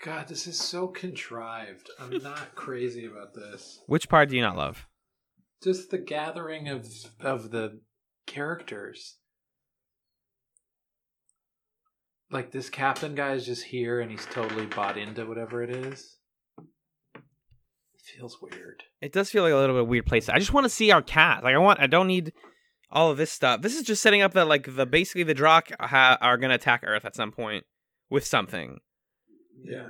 God, 0.04 0.30
this 0.30 0.48
is 0.48 0.58
so 0.58 0.88
contrived. 0.88 1.90
I'm 2.00 2.24
not 2.24 2.56
crazy 2.56 3.06
about 3.06 3.34
this. 3.34 3.82
Which 3.86 4.08
part 4.08 4.30
do 4.30 4.36
you 4.36 4.42
not 4.42 4.56
love? 4.56 4.88
Just 5.62 5.92
the 5.92 5.98
gathering 5.98 6.70
of 6.70 6.88
of 7.20 7.52
the 7.52 7.82
characters. 8.26 9.18
Like 12.32 12.52
this 12.52 12.70
captain 12.70 13.14
guy 13.14 13.34
is 13.34 13.46
just 13.46 13.66
here 13.66 14.00
and 14.00 14.10
he's 14.10 14.26
totally 14.28 14.68
bought 14.68 14.98
into 14.98 15.26
whatever 15.26 15.62
it 15.62 15.70
is. 15.70 16.19
It 18.14 18.18
feels 18.18 18.38
weird. 18.42 18.84
It 19.02 19.14
does 19.14 19.30
feel 19.30 19.44
like 19.44 19.54
a 19.54 19.56
little 19.56 19.76
bit 19.76 19.84
of 19.84 19.88
weird 19.88 20.06
place. 20.06 20.30
I 20.30 20.40
just 20.40 20.54
want 20.54 20.66
to 20.66 20.70
see 20.70 20.92
our 20.92 21.02
cat. 21.02 21.44
Like 21.44 21.56
I 21.56 21.58
want. 21.58 21.80
I 21.80 21.88
don't 21.88 22.08
need 22.08 22.34
all 22.92 23.12
of 23.12 23.18
this 23.18 23.32
stuff. 23.32 23.62
This 23.62 23.76
is 23.76 23.84
just 23.84 24.02
setting 24.02 24.22
up 24.22 24.34
that 24.34 24.48
like 24.48 24.76
the 24.76 24.86
basically 24.86 25.24
the 25.24 25.36
Drak 25.36 25.72
ha- 25.80 26.18
are 26.22 26.38
gonna 26.38 26.56
attack 26.56 26.84
Earth 26.86 27.06
at 27.06 27.16
some 27.16 27.32
point 27.32 27.66
with 28.10 28.26
something. 28.26 28.80
Yeah. 29.64 29.90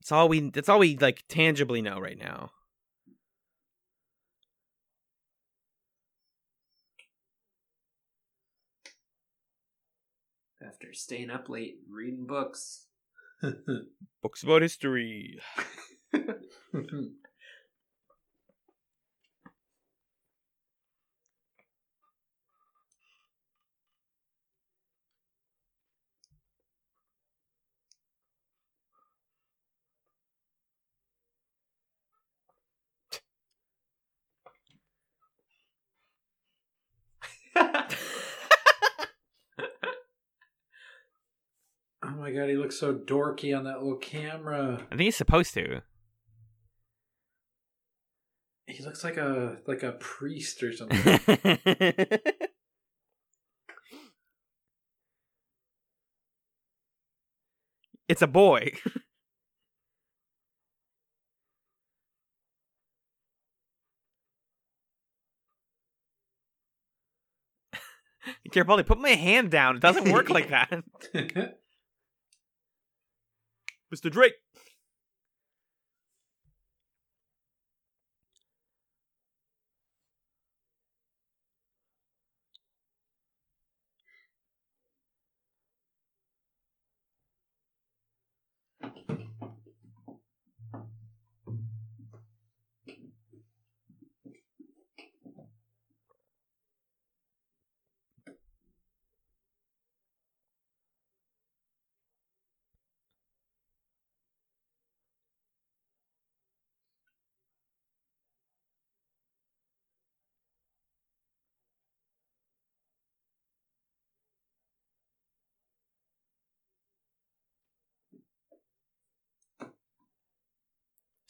It's 0.00 0.12
all 0.12 0.28
we. 0.28 0.50
That's 0.50 0.68
all 0.68 0.78
we 0.78 0.96
like 0.96 1.24
tangibly 1.28 1.82
know 1.82 1.98
right 1.98 2.18
now. 2.18 2.50
after 10.68 10.92
staying 10.92 11.30
up 11.30 11.48
late 11.48 11.78
reading 11.90 12.26
books. 12.26 12.86
Books 14.22 14.42
about 14.42 14.62
history. 14.62 15.38
Hmm. 16.14 16.20
oh 37.56 37.86
my 42.16 42.30
god, 42.30 42.48
he 42.48 42.56
looks 42.56 42.78
so 42.78 42.94
dorky 42.94 43.56
on 43.56 43.64
that 43.64 43.82
little 43.82 43.96
camera. 43.96 44.80
I 44.90 44.90
think 44.90 45.02
he's 45.02 45.16
supposed 45.16 45.54
to. 45.54 45.82
He 48.68 48.84
looks 48.84 49.02
like 49.02 49.16
a 49.16 49.56
like 49.66 49.82
a 49.82 49.92
priest 49.92 50.62
or 50.62 50.74
something. 50.74 50.98
it's 58.08 58.20
a 58.20 58.26
boy. 58.26 58.72
Garibaldi, 68.52 68.82
put 68.82 68.98
my 68.98 69.10
hand 69.10 69.50
down. 69.50 69.76
It 69.76 69.82
doesn't 69.82 70.12
work 70.12 70.28
like 70.28 70.50
that. 70.50 70.82
Mr. 73.94 74.10
Drake. 74.10 74.34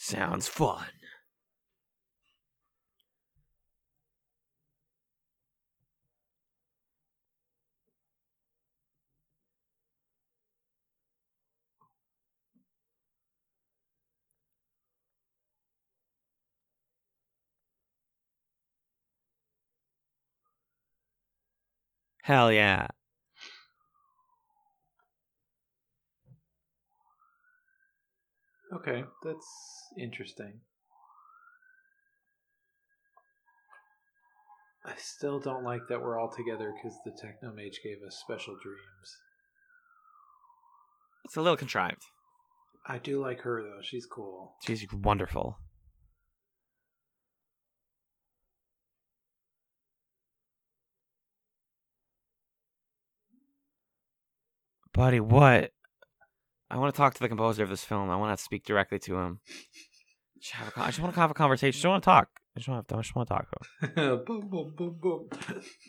Sounds 0.09 0.49
fun. 0.49 0.87
Hell 22.23 22.53
yeah. 22.53 22.87
Okay, 28.75 29.05
that's 29.23 29.47
interesting. 29.99 30.61
I 34.85 34.95
still 34.97 35.39
don't 35.39 35.65
like 35.65 35.83
that 35.89 36.01
we're 36.01 36.19
all 36.19 36.31
together 36.31 36.73
because 36.75 36.97
the 37.05 37.11
Technomage 37.11 37.83
gave 37.85 38.03
us 38.07 38.17
special 38.17 38.57
dreams. 38.63 39.17
It's 41.25 41.37
a 41.37 41.43
little 41.43 41.57
contrived. 41.57 42.03
I 42.87 42.97
do 42.99 43.21
like 43.21 43.41
her 43.43 43.63
though; 43.63 43.83
she's 43.83 44.07
cool. 44.07 44.55
She's 44.67 44.87
wonderful. 44.93 45.59
Buddy, 54.95 55.21
what? 55.21 55.71
I 56.71 56.77
want 56.77 56.95
to 56.95 56.97
talk 56.99 57.15
to 57.15 57.21
the 57.21 57.29
composer 57.29 57.63
of 57.63 57.71
this 57.71 57.85
film. 57.85 58.11
I 58.11 58.17
want 58.17 58.37
to 58.37 58.43
speak 58.43 58.65
directly 58.65 58.99
to 59.01 59.17
him. 59.19 59.41
Just 60.41 60.73
con- 60.73 60.85
I 60.85 60.89
just 60.89 61.01
want 61.01 61.15
to 61.15 61.21
have 61.21 61.31
a 61.31 61.35
conversation. 61.35 61.79
I 61.79 61.81
just 61.81 61.87
want 61.87 62.03
to 62.03 62.05
talk. 62.05 62.29
I 62.57 62.61
just 62.61 62.69
want 62.69 62.89
to. 62.89 62.95
I 62.95 63.01
just 63.01 63.17
want 63.17 63.29
to 63.29 63.35
talk 63.35 63.47
to 63.51 64.03
him. 64.03 64.25
boom, 64.27 64.49
boom, 64.49 64.73
boom, 64.77 64.97
boom. 65.01 65.29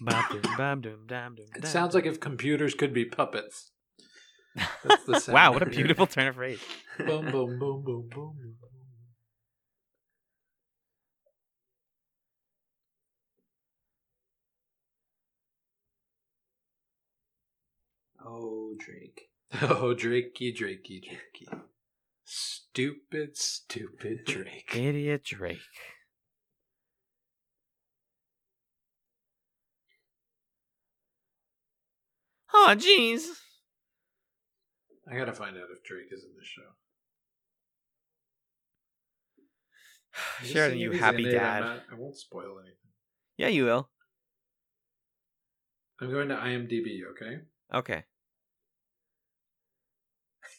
Bam, 0.01 0.23
dum, 0.31 0.41
bam, 0.57 0.81
dum, 0.81 1.05
dam, 1.07 1.35
dum, 1.35 1.45
It 1.55 1.67
sounds 1.67 1.93
like 1.93 2.05
if 2.05 2.19
computers 2.19 2.73
could 2.73 2.93
be 2.93 3.05
puppets. 3.05 3.71
That's 4.55 5.03
the 5.03 5.15
sound 5.15 5.35
wow, 5.35 5.53
what 5.53 5.63
a 5.63 5.65
beautiful 5.65 6.07
turn 6.07 6.27
of 6.27 6.35
phrase. 6.35 6.59
boom, 6.97 7.31
boom, 7.31 7.59
boom, 7.59 7.83
boom, 7.83 8.09
boom. 8.09 8.55
Oh, 18.25 18.75
Drake. 18.77 19.28
Oh, 19.61 19.95
Drakey, 19.95 20.55
Drakey, 20.55 21.01
Drakey. 21.03 21.59
Stupid, 22.23 23.35
stupid 23.35 24.19
Drake. 24.25 24.75
Idiot 24.75 25.23
Drake. 25.23 25.57
Oh, 32.53 32.75
jeez. 32.77 33.27
I 35.11 35.17
gotta 35.17 35.33
find 35.33 35.55
out 35.57 35.67
if 35.75 35.83
Drake 35.83 36.07
is 36.11 36.23
in 36.23 36.31
the 36.37 36.45
show. 36.45 36.61
Sheridan, 40.45 40.79
you 40.79 40.91
happy 40.91 41.23
in 41.23 41.29
it, 41.29 41.37
I'm 41.37 41.39
dad. 41.39 41.59
not- 41.61 41.83
I 41.91 41.95
won't 41.95 42.17
spoil 42.17 42.59
anything. 42.59 42.75
Yeah, 43.37 43.47
you 43.47 43.65
will. 43.65 43.89
I'm 46.01 46.11
going 46.11 46.29
to 46.29 46.35
IMDb, 46.35 46.99
okay? 47.11 47.39
Okay. 47.73 48.03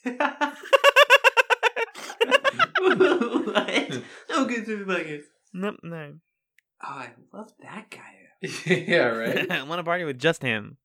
What? 0.04 0.56
No 4.30 4.44
good 4.46 4.66
to 4.66 4.84
buggers. 4.84 5.24
Nope, 5.52 5.76
no. 5.82 6.14
Oh, 6.82 6.88
I 6.88 7.10
love 7.32 7.52
that 7.60 7.90
guy. 7.90 8.20
yeah, 8.66 9.06
right? 9.06 9.50
I 9.50 9.62
want 9.64 9.78
to 9.80 9.84
party 9.84 10.04
with 10.04 10.18
just 10.18 10.42
him. 10.42 10.78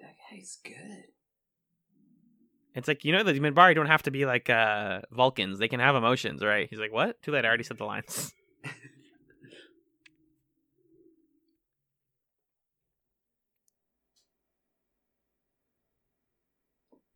That 0.00 0.14
guy's 0.30 0.58
good. 0.64 1.04
It's 2.74 2.86
like 2.86 3.04
you 3.04 3.12
know 3.12 3.24
the 3.24 3.32
Minbari 3.32 3.74
don't 3.74 3.86
have 3.86 4.04
to 4.04 4.12
be 4.12 4.24
like 4.24 4.48
uh 4.48 5.00
Vulcans; 5.10 5.58
they 5.58 5.66
can 5.66 5.80
have 5.80 5.96
emotions, 5.96 6.44
right? 6.44 6.68
He's 6.70 6.78
like, 6.78 6.92
"What? 6.92 7.20
Too 7.22 7.32
late. 7.32 7.44
I 7.44 7.48
already 7.48 7.64
said 7.64 7.78
the 7.78 7.84
lines." 7.84 8.32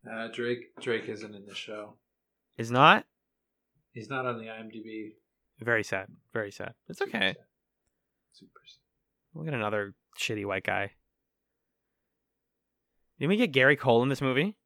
Uh, 0.09 0.27
Drake 0.27 0.75
Drake 0.81 1.07
isn't 1.07 1.33
in 1.35 1.45
the 1.45 1.55
show. 1.55 1.95
Is 2.57 2.71
not 2.71 3.05
He's 3.93 4.09
not 4.09 4.25
on 4.25 4.37
the 4.37 4.45
IMDb. 4.45 5.11
very 5.59 5.83
sad. 5.83 6.07
Very 6.33 6.51
sad. 6.51 6.73
It's 6.89 7.01
okay. 7.01 7.35
Super 8.31 8.61
sad. 8.65 8.79
Look 9.35 9.47
at 9.47 9.53
another 9.53 9.93
shitty 10.19 10.45
white 10.45 10.63
guy. 10.63 10.91
Didn't 13.19 13.29
we 13.29 13.37
get 13.37 13.51
Gary 13.51 13.75
Cole 13.75 14.01
in 14.03 14.09
this 14.09 14.21
movie? 14.21 14.57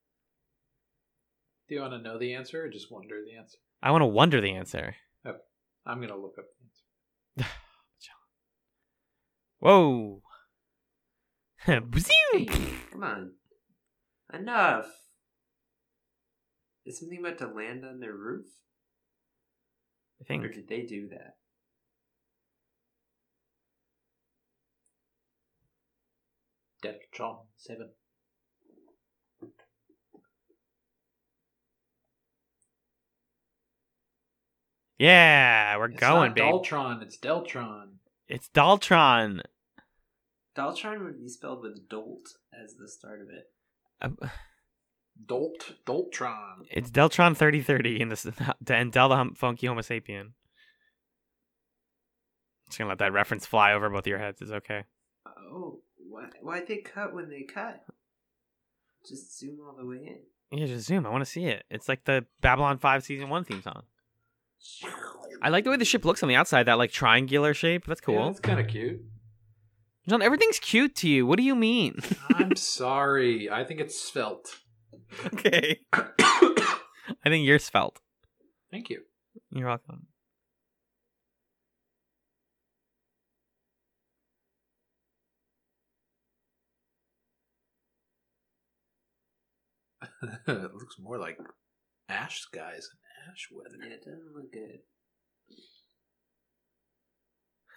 Do 1.67 1.75
you 1.75 1.81
want 1.81 1.93
to 1.93 1.99
know 1.99 2.17
the 2.17 2.33
answer 2.33 2.63
or 2.63 2.69
just 2.69 2.89
wonder 2.89 3.15
the 3.23 3.37
answer? 3.37 3.57
I 3.83 3.91
want 3.91 4.01
to 4.01 4.07
wonder 4.07 4.39
the 4.39 4.53
answer. 4.53 4.95
I'm 5.87 6.01
gonna 6.01 6.17
look 6.17 6.35
up 6.37 6.45
the 7.37 7.43
answer. 7.43 7.51
Whoa. 9.59 10.21
Hey, 11.65 12.45
come 12.91 13.03
on. 13.03 13.31
Enough. 14.33 14.85
Is 16.87 16.97
something 16.97 17.19
about 17.19 17.37
to 17.39 17.47
land 17.47 17.83
on 17.83 17.99
their 17.99 18.15
roof? 18.15 18.45
I 20.21 20.23
think. 20.23 20.45
Or 20.45 20.47
did 20.47 20.69
they 20.69 20.83
do 20.83 21.09
that? 21.09 21.35
Deltron 26.81 27.39
7. 27.57 27.89
Yeah, 34.97 35.77
we're 35.77 35.89
it's 35.89 35.99
going, 35.99 36.33
not 36.35 36.37
Daltron, 36.37 37.03
it's 37.03 37.17
Deltron. 37.17 37.97
It's 38.29 38.49
Daltron. 38.55 39.41
Daltron 40.57 41.03
would 41.03 41.19
be 41.19 41.27
spelled 41.27 41.63
with 41.63 41.89
dolt 41.89 42.29
as 42.53 42.75
the 42.75 42.87
start 42.87 43.21
of 43.21 43.27
it. 43.27 43.51
Um, 44.01 44.17
Dolt, 45.25 45.73
Doltron. 45.85 46.65
It's 46.69 46.89
Deltron 46.89 47.35
3030 47.35 48.01
in 48.01 48.09
this 48.09 48.25
and 48.25 48.91
Del 48.91 49.09
the 49.09 49.15
hum- 49.15 49.33
Funky 49.35 49.67
Homo 49.67 49.81
Sapien. 49.81 50.31
Just 52.67 52.77
gonna 52.77 52.89
let 52.89 52.99
that 52.99 53.13
reference 53.13 53.45
fly 53.45 53.73
over 53.73 53.89
both 53.89 53.99
of 54.01 54.07
your 54.07 54.19
heads. 54.19 54.41
It's 54.41 54.51
okay. 54.51 54.83
Oh, 55.25 55.79
why? 56.09 56.25
Why'd 56.41 56.67
they 56.67 56.77
cut 56.77 57.13
when 57.13 57.29
they 57.29 57.43
cut? 57.43 57.83
Just 59.07 59.37
zoom 59.39 59.57
all 59.65 59.75
the 59.77 59.85
way 59.85 59.97
in. 60.51 60.59
Yeah, 60.59 60.65
just 60.67 60.85
zoom. 60.87 61.05
I 61.05 61.09
want 61.09 61.21
to 61.23 61.29
see 61.29 61.45
it. 61.45 61.63
It's 61.69 61.87
like 61.89 62.05
the 62.05 62.25
Babylon 62.41 62.77
5 62.77 63.03
season 63.03 63.29
1 63.29 63.43
theme 63.45 63.61
song. 63.61 63.83
I 65.41 65.49
like 65.49 65.63
the 65.65 65.69
way 65.69 65.77
the 65.77 65.85
ship 65.85 66.03
looks 66.03 66.23
on 66.23 66.29
the 66.29 66.35
outside, 66.35 66.63
that 66.63 66.77
like 66.77 66.91
triangular 66.91 67.53
shape. 67.53 67.85
That's 67.85 68.01
Yeah, 68.01 68.05
cool. 68.15 68.29
it's 68.29 68.39
kind 68.39 68.59
of 68.59 68.67
cute. 68.67 69.01
John, 70.09 70.21
everything's 70.21 70.59
cute 70.59 70.95
to 70.97 71.09
you. 71.09 71.25
What 71.25 71.37
do 71.37 71.43
you 71.43 71.53
mean? 71.55 71.99
I'm 72.29 72.55
sorry. 72.55 73.49
I 73.49 73.63
think 73.65 73.79
it's 73.81 73.99
svelte. 73.99 74.57
okay. 75.33 75.79
I 75.93 77.29
think 77.29 77.45
you're 77.45 77.59
svelte. 77.59 77.99
Thank 78.71 78.89
you. 78.89 79.01
You're 79.51 79.67
welcome. 79.67 80.07
it 90.47 90.73
looks 90.73 90.97
more 90.99 91.17
like 91.17 91.37
ash 92.09 92.41
skies 92.41 92.89
and 92.91 93.31
ash 93.31 93.47
weather. 93.51 93.77
Yeah, 93.81 93.95
it 93.95 94.03
doesn't 94.03 94.35
look 94.35 94.51
good. 94.51 94.79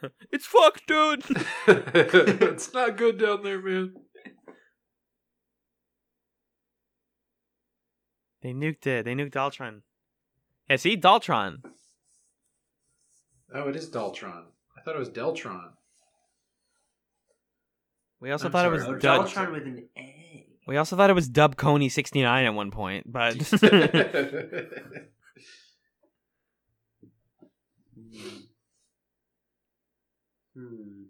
It's 0.32 0.46
fucked, 0.46 0.86
dude. 0.86 1.24
it's 1.66 2.72
not 2.72 2.96
good 2.96 3.18
down 3.18 3.42
there, 3.42 3.60
man. 3.60 3.92
They 8.42 8.52
nuked 8.52 8.86
it. 8.86 9.04
They 9.04 9.14
nuked 9.14 9.32
Daltron. 9.32 9.82
Yeah, 10.68 10.76
see? 10.76 10.96
Daltron. 10.96 11.62
Oh, 13.54 13.68
it 13.68 13.76
is 13.76 13.90
Daltron. 13.90 14.44
I 14.78 14.82
thought 14.82 14.94
it 14.96 14.98
was 14.98 15.10
Deltron. 15.10 15.70
We 18.20 18.30
also 18.30 18.46
I'm 18.46 18.52
thought 18.52 18.66
it 18.66 18.70
was 18.70 18.84
Oh, 18.84 18.94
Dub. 18.94 19.26
Daltron 19.26 19.52
with 19.52 19.62
an 19.64 19.88
A. 19.96 20.46
We 20.66 20.76
also 20.76 20.96
thought 20.96 21.10
it 21.10 21.14
was 21.14 21.28
Dub 21.28 21.56
Coney 21.56 21.88
69 21.88 22.44
at 22.44 22.54
one 22.54 22.70
point, 22.70 23.10
but 23.10 23.34
Hmm. 30.54 31.09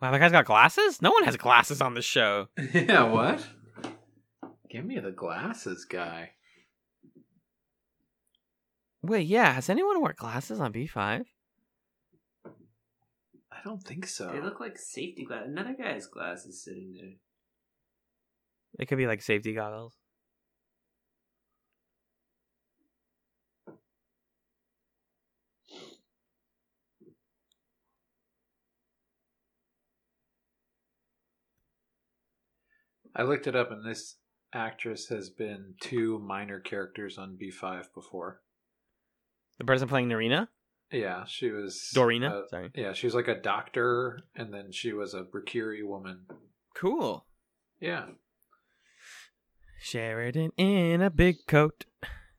Wow, 0.00 0.10
that 0.10 0.18
guy's 0.18 0.32
got 0.32 0.44
glasses? 0.44 1.00
No 1.00 1.10
one 1.10 1.24
has 1.24 1.36
glasses 1.36 1.80
on 1.80 1.94
the 1.94 2.02
show. 2.02 2.48
yeah, 2.74 3.04
what? 3.04 3.46
Give 4.70 4.84
me 4.84 4.98
the 4.98 5.12
glasses, 5.12 5.84
guy. 5.84 6.30
Wait, 9.02 9.26
yeah, 9.26 9.52
has 9.52 9.68
anyone 9.68 10.00
wear 10.02 10.14
glasses 10.16 10.60
on 10.60 10.72
B5? 10.72 11.24
I 13.52 13.56
don't 13.64 13.82
think 13.82 14.06
so. 14.06 14.30
They 14.32 14.40
look 14.40 14.60
like 14.60 14.78
safety 14.78 15.24
glasses. 15.24 15.50
Another 15.50 15.74
guy's 15.80 16.06
glasses 16.06 16.62
sitting 16.62 16.92
there. 16.92 17.12
It 18.78 18.86
could 18.86 18.98
be 18.98 19.06
like 19.06 19.22
safety 19.22 19.54
goggles. 19.54 19.94
I 33.16 33.22
looked 33.22 33.46
it 33.46 33.56
up, 33.56 33.70
and 33.70 33.84
this 33.84 34.16
actress 34.52 35.08
has 35.08 35.30
been 35.30 35.74
two 35.80 36.18
minor 36.18 36.60
characters 36.60 37.16
on 37.18 37.38
B5 37.40 37.86
before. 37.94 38.42
The 39.58 39.64
person 39.64 39.88
playing 39.88 40.08
Narina? 40.08 40.48
Yeah, 40.92 41.24
she 41.26 41.50
was 41.50 41.90
Dorina? 41.94 42.30
uh, 42.30 42.48
Sorry. 42.48 42.70
Yeah, 42.74 42.92
she 42.92 43.06
was 43.06 43.14
like 43.14 43.28
a 43.28 43.40
doctor, 43.40 44.20
and 44.36 44.52
then 44.52 44.70
she 44.70 44.92
was 44.92 45.14
a 45.14 45.22
Brakiri 45.24 45.84
woman. 45.84 46.26
Cool. 46.74 47.26
Yeah, 47.80 48.04
Sheridan 49.80 50.50
in 50.56 51.00
a 51.02 51.10
big 51.10 51.46
coat. 51.46 51.84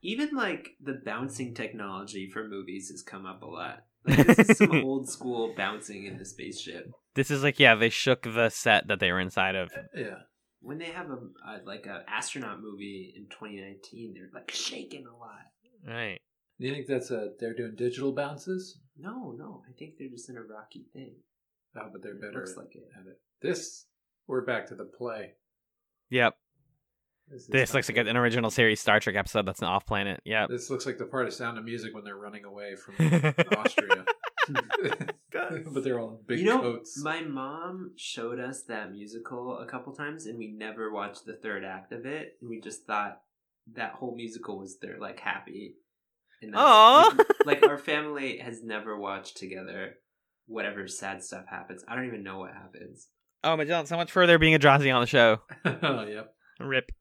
Even 0.01 0.29
like 0.35 0.69
the 0.81 1.01
bouncing 1.05 1.53
technology 1.53 2.29
for 2.29 2.47
movies 2.47 2.89
has 2.89 3.01
come 3.01 3.25
up 3.25 3.41
a 3.41 3.45
lot. 3.45 3.83
Like, 4.07 4.25
this 4.25 4.49
is 4.51 4.57
some 4.59 4.71
old 4.85 5.09
school 5.09 5.53
bouncing 5.57 6.05
in 6.05 6.17
the 6.17 6.23
spaceship. 6.23 6.89
This 7.15 7.29
is 7.29 7.43
like, 7.43 7.59
yeah, 7.59 7.75
they 7.75 7.89
shook 7.89 8.21
the 8.23 8.47
set 8.49 8.87
that 8.87 9.01
they 9.01 9.11
were 9.11 9.19
inside 9.19 9.55
of. 9.55 9.69
yeah. 9.93 10.19
When 10.61 10.77
they 10.79 10.85
have 10.91 11.09
a, 11.09 11.17
a 11.45 11.61
like 11.65 11.85
a 11.85 12.03
astronaut 12.09 12.61
movie 12.61 13.13
in 13.15 13.23
2019, 13.29 14.13
they're 14.13 14.29
like 14.33 14.51
shaking 14.51 15.05
a 15.07 15.15
lot. 15.15 15.45
Right. 15.87 16.19
Do 16.59 16.67
you 16.67 16.73
think 16.73 16.87
that's 16.87 17.11
a 17.11 17.29
they're 17.39 17.53
doing 17.53 17.75
digital 17.75 18.11
bounces? 18.11 18.79
No, 18.97 19.35
no, 19.37 19.61
I 19.69 19.73
think 19.77 19.93
they're 19.97 20.09
just 20.09 20.29
in 20.29 20.37
a 20.37 20.41
rocky 20.41 20.85
thing. 20.93 21.13
Oh, 21.75 21.89
but 21.91 22.01
they're 22.01 22.13
It 22.15 22.21
better. 22.21 22.39
looks 22.39 22.57
like 22.57 22.75
it. 22.75 22.87
at 22.99 23.05
it. 23.05 23.19
This 23.41 23.85
we're 24.27 24.41
back 24.45 24.67
to 24.67 24.75
the 24.75 24.85
play. 24.85 25.33
Yep. 26.09 26.35
This, 27.29 27.47
This 27.47 27.73
looks 27.73 27.89
like 27.89 27.97
an 27.97 28.15
original 28.17 28.49
series 28.49 28.79
Star 28.79 28.99
Trek 28.99 29.15
episode 29.15 29.45
that's 29.45 29.61
an 29.61 29.67
off 29.67 29.85
planet. 29.85 30.21
Yep. 30.25 30.49
This 30.49 30.69
looks 30.69 30.85
like 30.85 30.97
the 30.97 31.05
part 31.05 31.27
of 31.27 31.33
Sound 31.33 31.57
of 31.57 31.65
Music 31.65 31.93
when 31.93 32.03
they're 32.03 32.15
running 32.17 32.45
away 32.45 32.75
from 32.75 32.95
Austria. 33.57 34.05
but 35.73 35.83
they're 35.83 35.99
all 35.99 36.21
big 36.27 36.39
you 36.39 36.45
know, 36.45 36.61
coats. 36.61 37.01
my 37.01 37.21
mom 37.21 37.91
showed 37.95 38.39
us 38.39 38.63
that 38.63 38.91
musical 38.91 39.59
a 39.59 39.65
couple 39.65 39.93
times, 39.93 40.25
and 40.25 40.37
we 40.37 40.47
never 40.51 40.91
watched 40.91 41.25
the 41.25 41.35
third 41.35 41.63
act 41.63 41.91
of 41.91 42.05
it. 42.05 42.37
And 42.41 42.49
we 42.49 42.59
just 42.61 42.85
thought 42.85 43.19
that 43.75 43.93
whole 43.93 44.15
musical 44.15 44.57
was 44.57 44.77
their 44.79 44.97
like 44.99 45.19
happy. 45.19 45.75
And 46.41 46.53
that's- 46.53 46.65
Aw. 46.67 47.15
like, 47.45 47.61
like 47.61 47.69
our 47.69 47.77
family 47.77 48.37
has 48.37 48.63
never 48.63 48.97
watched 48.97 49.37
together 49.37 49.95
whatever 50.45 50.87
sad 50.87 51.23
stuff 51.23 51.45
happens. 51.49 51.83
I 51.87 51.95
don't 51.95 52.05
even 52.07 52.23
know 52.23 52.39
what 52.39 52.53
happens. 52.53 53.07
Oh, 53.43 53.55
Magellan, 53.57 53.85
so 53.85 53.97
much 53.97 54.11
further 54.11 54.37
being 54.37 54.55
a 54.55 54.59
Drazi 54.59 54.93
on 54.93 55.01
the 55.01 55.07
show. 55.07 55.41
oh, 55.65 56.03
yep. 56.07 56.33
Rip. 56.59 56.91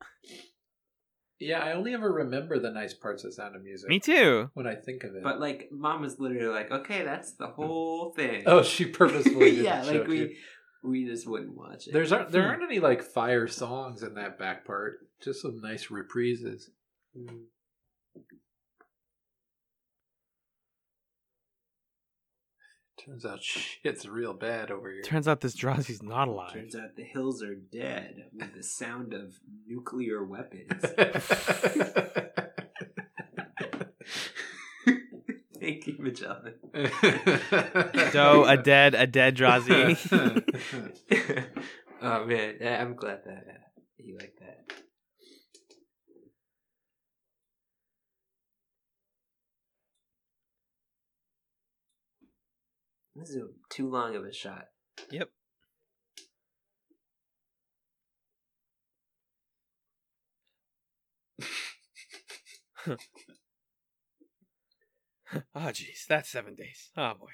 Yeah, 1.39 1.59
I 1.61 1.73
only 1.73 1.93
ever 1.93 2.11
remember 2.11 2.59
the 2.59 2.71
nice 2.71 2.95
parts 2.95 3.25
of 3.25 3.35
Sound 3.35 3.57
of 3.57 3.63
Music. 3.63 3.89
Me 3.89 4.01
too. 4.01 4.51
When 4.55 4.67
I 4.67 4.75
think 4.75 5.05
of 5.05 5.15
it. 5.15 5.23
But 5.23 5.39
like, 5.39 5.69
mom 5.71 6.01
was 6.01 6.19
literally 6.19 6.49
like, 6.49 6.71
"Okay, 6.71 7.05
that's 7.05 7.33
the 7.33 7.49
whole 7.49 8.13
thing." 8.13 8.45
oh, 8.47 8.63
she 8.63 8.87
purposefully 8.87 9.51
didn't 9.51 9.65
yeah, 9.65 9.83
like 9.83 10.07
we 10.07 10.19
you. 10.19 10.37
we 10.83 11.05
just 11.05 11.27
wouldn't 11.27 11.57
watch 11.57 11.87
it. 11.87 11.93
There's 11.93 12.13
aren't 12.13 12.31
there 12.31 12.49
aren't 12.49 12.63
any 12.63 12.81
like 12.81 13.03
fire 13.03 13.49
songs 13.49 14.03
in 14.03 14.15
that 14.15 14.39
back 14.39 14.65
part. 14.65 15.01
Just 15.21 15.43
some 15.43 15.61
nice 15.61 15.89
reprises. 15.89 16.71
Mm. 17.17 17.45
Turns 23.07 23.25
out 23.25 23.41
shit's 23.41 24.09
real 24.09 24.33
bad 24.35 24.71
over 24.73 24.91
here. 24.91 25.03
Turns 25.03 25.29
out 25.29 25.41
this 25.41 25.55
Drazi's 25.55 26.03
not 26.03 26.27
alive. 26.27 26.53
Turns 26.53 26.75
out 26.75 26.97
the 26.97 27.05
hills 27.05 27.41
are 27.43 27.55
dead 27.55 28.25
with 28.35 28.53
the 28.55 28.65
sound 28.65 29.15
of 29.15 29.35
nuclear 29.67 30.25
weapons. 30.25 30.73
Thank 35.61 35.87
you, 35.87 35.97
Magellan. 35.99 36.55
So 38.13 38.45
a 38.45 38.57
dead, 38.57 38.95
a 38.95 39.07
dead 39.07 39.37
Drazi. 39.37 39.97
oh 42.03 42.25
man, 42.27 42.57
I- 42.63 42.77
I'm 42.77 42.95
glad 42.95 43.21
that 43.25 43.45
uh, 43.49 43.59
you 43.99 44.17
like 44.19 44.35
that. 44.41 44.73
This 53.19 53.31
is 53.31 53.43
too 53.71 53.89
long 53.89 54.15
of 54.15 54.25
a 54.25 54.33
shot. 54.33 54.67
yep. 55.11 55.31
oh, 62.87 62.97
jeez. 65.57 66.05
That's 66.07 66.29
seven 66.29 66.55
days. 66.57 66.91
Oh, 66.95 67.15
boy. 67.19 67.31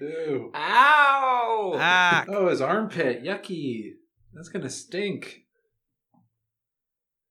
Ew. 0.00 0.52
Ow! 0.54 2.24
Oh, 2.28 2.48
his 2.48 2.60
armpit. 2.60 3.24
Yucky. 3.24 3.92
That's 4.32 4.48
gonna 4.48 4.70
stink. 4.70 5.42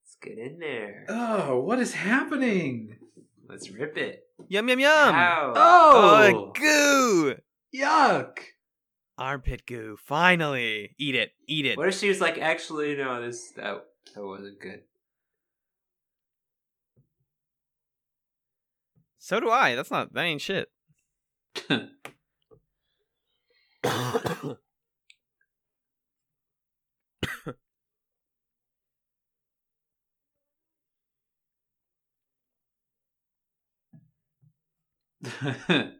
Let's 0.04 0.18
get 0.22 0.38
in 0.38 0.60
there. 0.60 1.06
Oh, 1.08 1.60
what 1.62 1.80
is 1.80 1.94
happening? 1.94 2.98
Let's 3.48 3.70
rip 3.72 3.98
it. 3.98 4.24
yum 4.50 4.68
yum 4.68 4.80
yum. 4.80 5.16
Ow. 5.16 5.54
Oh, 5.56 6.34
Oh, 6.36 6.52
goo. 6.54 7.36
yuck. 7.74 8.40
Armpit 9.18 9.66
goo. 9.66 9.96
Finally, 10.04 10.94
eat 11.00 11.16
it. 11.16 11.32
Eat 11.48 11.66
it. 11.66 11.78
What 11.78 11.88
if 11.88 11.98
she 11.98 12.10
was 12.10 12.20
like, 12.22 12.38
actually, 12.38 12.96
no, 12.98 13.22
this 13.26 13.52
that 13.56 13.78
that 14.14 14.24
wasn't 14.26 14.60
good. 14.60 14.82
So 19.20 19.40
do 19.40 19.50
I. 19.50 19.76
That's 19.76 19.92
not. 19.92 20.14
That 20.14 20.24
ain't 20.24 20.42
shit. 20.42 20.70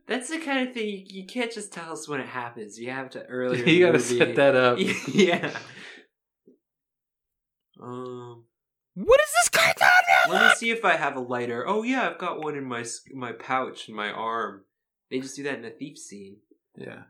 That's 0.08 0.30
the 0.30 0.40
kind 0.44 0.68
of 0.68 0.74
thing 0.74 0.88
you, 0.88 1.04
you 1.08 1.26
can't 1.26 1.52
just 1.52 1.74
tell 1.74 1.92
us 1.92 2.08
when 2.08 2.20
it 2.20 2.28
happens. 2.28 2.80
You 2.80 2.92
have 2.92 3.10
to 3.12 3.24
earlier. 3.28 3.66
you 3.66 3.86
gotta 3.86 3.98
movie- 3.98 4.18
set 4.18 4.36
that 4.36 4.56
up. 4.56 4.78
yeah. 5.08 5.58
Um. 7.82 8.44
What 8.96 9.20
is 9.22 9.32
this 9.42 9.50
guy 9.50 9.74
doing? 9.78 10.34
Let 10.34 10.50
me 10.50 10.56
see 10.56 10.72
if 10.72 10.84
I 10.84 10.96
have 10.96 11.16
a 11.16 11.20
lighter. 11.20 11.68
Oh 11.68 11.84
yeah, 11.84 12.10
I've 12.10 12.18
got 12.18 12.44
one 12.44 12.56
in 12.56 12.66
my 12.66 12.84
my 13.14 13.32
pouch 13.32 13.90
in 13.90 13.96
my 13.96 14.10
arm. 14.10 14.64
They 15.10 15.20
just 15.20 15.36
do 15.36 15.44
that 15.44 15.56
in 15.56 15.62
the 15.62 15.70
thief 15.70 15.98
scene. 15.98 16.38
Yeah. 16.78 17.04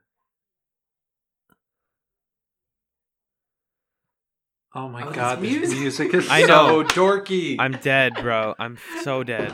Oh 4.75 4.87
my 4.89 5.03
Oh, 5.07 5.11
god, 5.11 5.41
this 5.41 5.49
this 5.59 5.73
music. 5.73 6.11
music 6.11 6.13
is 6.13 6.29
I 6.29 6.41
so 6.41 6.47
know. 6.47 6.83
dorky. 6.83 7.55
I'm 7.57 7.71
dead, 7.81 8.13
bro. 8.21 8.53
I'm 8.59 8.77
so 9.03 9.23
dead. 9.23 9.51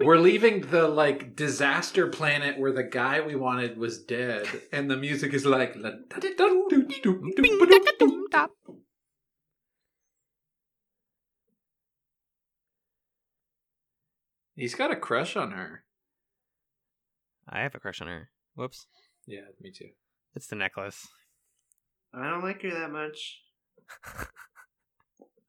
We're 0.00 0.18
leaving 0.18 0.62
the 0.62 0.88
like 0.88 1.36
disaster 1.36 2.08
planet 2.08 2.58
where 2.58 2.72
the 2.72 2.82
guy 2.82 3.20
we 3.20 3.36
wanted 3.36 3.76
was 3.78 4.02
dead, 4.02 4.46
and 4.72 4.90
the 4.90 4.96
music 4.96 5.32
is 5.34 5.44
like. 5.46 5.76
He's 14.56 14.74
got 14.74 14.90
a 14.92 14.96
crush 14.96 15.36
on 15.36 15.50
her. 15.52 15.84
I 17.48 17.60
have 17.60 17.74
a 17.74 17.80
crush 17.80 18.00
on 18.00 18.08
her. 18.08 18.30
Whoops. 18.54 18.86
Yeah, 19.26 19.40
me 19.60 19.70
too. 19.72 19.88
It's 20.34 20.46
the 20.46 20.56
necklace. 20.56 21.08
I 22.14 22.30
don't 22.30 22.42
like 22.42 22.62
her 22.62 22.70
that 22.70 22.90
much. 22.90 23.40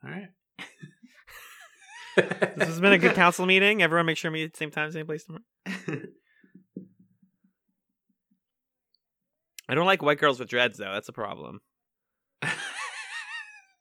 All 0.04 0.12
right. 0.12 0.30
This 2.56 2.70
has 2.70 2.80
been 2.80 2.94
a 2.94 2.98
good 2.98 3.14
council 3.16 3.46
meeting. 3.46 3.84
Everyone 3.84 4.06
make 4.06 4.16
sure 4.16 4.32
to 4.32 4.34
meet 4.34 4.46
at 4.46 4.54
the 4.54 4.58
same 4.58 4.72
time, 4.72 4.90
same 4.90 5.06
place 5.06 5.26
tomorrow. 5.26 5.44
I 9.68 9.76
don't 9.76 9.86
like 9.86 10.02
white 10.02 10.18
girls 10.20 10.40
with 10.40 10.48
dreads 10.48 10.78
though. 10.78 10.94
That's 10.94 11.10
a 11.10 11.14
problem. 11.14 11.60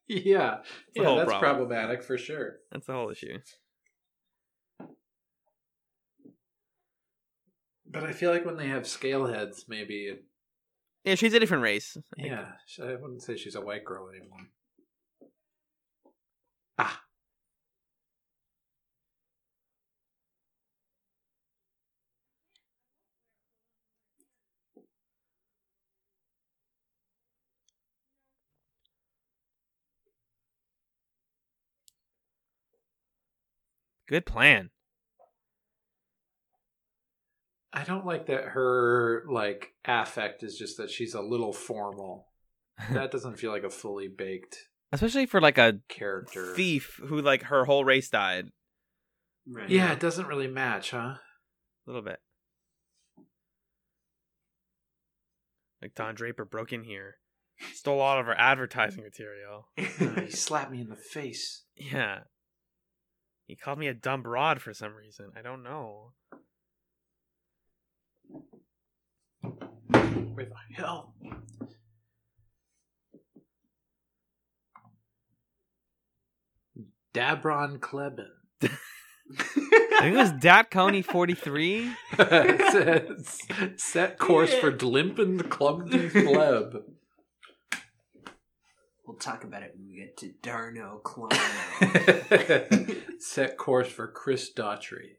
yeah, 0.09 0.57
the 0.97 1.03
yeah, 1.03 1.05
whole 1.05 1.17
that's 1.19 1.29
problem. 1.29 1.69
problematic 1.69 2.03
for 2.03 2.19
sure. 2.19 2.57
That's 2.73 2.87
the 2.87 2.95
whole 2.95 3.11
issue. 3.11 3.39
But 7.95 8.03
I 8.03 8.13
feel 8.13 8.33
like 8.33 8.45
when 8.45 8.57
they 8.57 8.67
have 8.67 8.89
scale 8.89 9.25
heads, 9.27 9.67
maybe 9.69 10.19
Yeah, 11.05 11.15
she's 11.15 11.33
a 11.33 11.39
different 11.39 11.63
race. 11.63 11.97
yeah, 12.17 12.53
I 12.83 12.97
wouldn't 12.97 13.23
say 13.23 13.37
she's 13.37 13.55
a 13.55 13.61
white 13.61 13.85
girl 13.85 14.09
anymore. 14.09 14.49
Ah, 16.77 17.05
Good 34.07 34.27
plan. 34.27 34.71
I 37.77 37.83
don't 37.83 38.07
like 38.07 38.27
that 38.27 38.45
her 38.45 39.25
like 39.29 39.75
affect 39.85 40.45
is 40.45 40.57
just 40.57 40.77
that 40.79 40.91
she's 40.91 41.15
a 41.15 41.21
little 41.21 41.53
formal. 41.53 42.29
That 42.91 43.13
doesn't 43.13 43.39
feel 43.39 43.53
like 43.53 43.63
a 43.63 43.71
fully 43.71 44.09
baked 44.09 44.57
Especially 44.93 45.27
for 45.27 45.41
like 45.41 45.59
a 45.59 45.81
character. 45.89 46.55
thief 46.55 47.01
who 47.07 47.21
like 47.21 47.43
her 47.45 47.65
whole 47.65 47.85
race 47.85 48.09
died. 48.09 48.49
Right. 49.47 49.69
Yeah, 49.69 49.93
it 49.93 50.01
doesn't 50.01 50.27
really 50.27 50.47
match, 50.47 50.93
huh? 50.93 51.17
A 51.17 51.21
little 51.87 52.03
bit. 52.03 52.21
Like 55.83 55.95
Don 55.95 56.15
Draper 56.15 56.45
broke 56.45 56.73
in 56.73 56.85
here, 56.85 57.17
stole 57.75 58.01
all 58.01 58.19
of 58.19 58.27
our 58.29 58.39
advertising 58.39 59.03
material. 59.03 59.69
Uh, 59.77 60.21
he 60.27 60.31
slapped 60.31 60.71
me 60.71 60.81
in 60.81 60.89
the 60.89 60.97
face. 60.97 61.65
Yeah. 61.77 62.21
He 63.47 63.57
called 63.57 63.79
me 63.79 63.89
a 63.89 63.95
dumb 63.95 64.23
broad 64.23 64.63
for 64.63 64.73
some 64.73 64.95
reason. 64.95 65.33
I 65.37 65.43
don't 65.43 65.63
know. 65.63 66.13
Where 70.35 70.47
the 70.47 70.55
hell? 70.75 71.15
Dabron 77.15 77.79
Kleben. 77.79 78.29
I 78.63 80.01
think 80.01 80.15
it 80.15 80.19
was 80.19 80.33
Dat 80.33 80.71
Coney 80.71 81.03
43. 81.03 81.93
it 82.19 83.81
set 83.81 84.19
course 84.19 84.53
for 84.55 84.73
Dlimpen 84.73 85.49
Clumsy 85.49 86.11
Fleb. 86.11 86.83
We'll 89.07 89.17
talk 89.19 89.45
about 89.45 89.63
it 89.63 89.75
when 89.77 89.87
we 89.87 89.97
get 89.97 90.17
to 90.19 90.33
Darno 90.43 91.03
Clono. 91.03 91.37
set 93.19 93.57
course 93.57 93.89
for 93.89 94.09
Chris 94.09 94.51
Daughtry. 94.53 95.17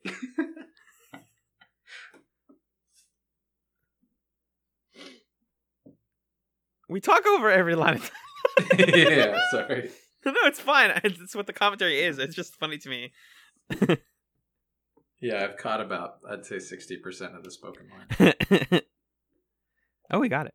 We 6.89 6.99
talk 6.99 7.25
over 7.25 7.49
every 7.49 7.75
line. 7.75 7.95
Of 7.95 8.11
yeah, 8.79 9.39
sorry. 9.51 9.89
no, 10.25 10.33
it's 10.43 10.59
fine. 10.59 10.91
It's 11.03 11.35
what 11.35 11.47
the 11.47 11.53
commentary 11.53 11.99
is. 12.01 12.19
It's 12.19 12.35
just 12.35 12.55
funny 12.55 12.77
to 12.79 12.89
me. 12.89 13.11
Yeah, 15.21 15.43
I've 15.43 15.57
caught 15.57 15.81
about, 15.81 16.17
I'd 16.29 16.45
say 16.45 16.57
60% 16.57 17.35
of 17.35 17.43
the 17.43 17.49
spoken 17.49 17.87
line. 17.89 18.81
oh, 20.11 20.19
we 20.19 20.29
got 20.29 20.45
it. 20.45 20.53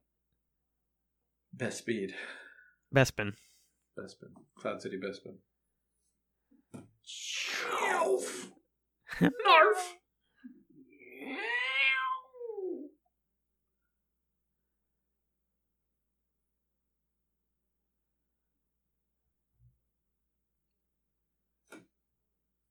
Best 1.52 1.78
speed. 1.78 2.14
Bespin. 2.94 3.32
Bespin. 3.98 4.32
Cloud 4.58 4.80
City 4.82 4.98
Bespin. 4.98 5.36
Narf. 9.20 9.96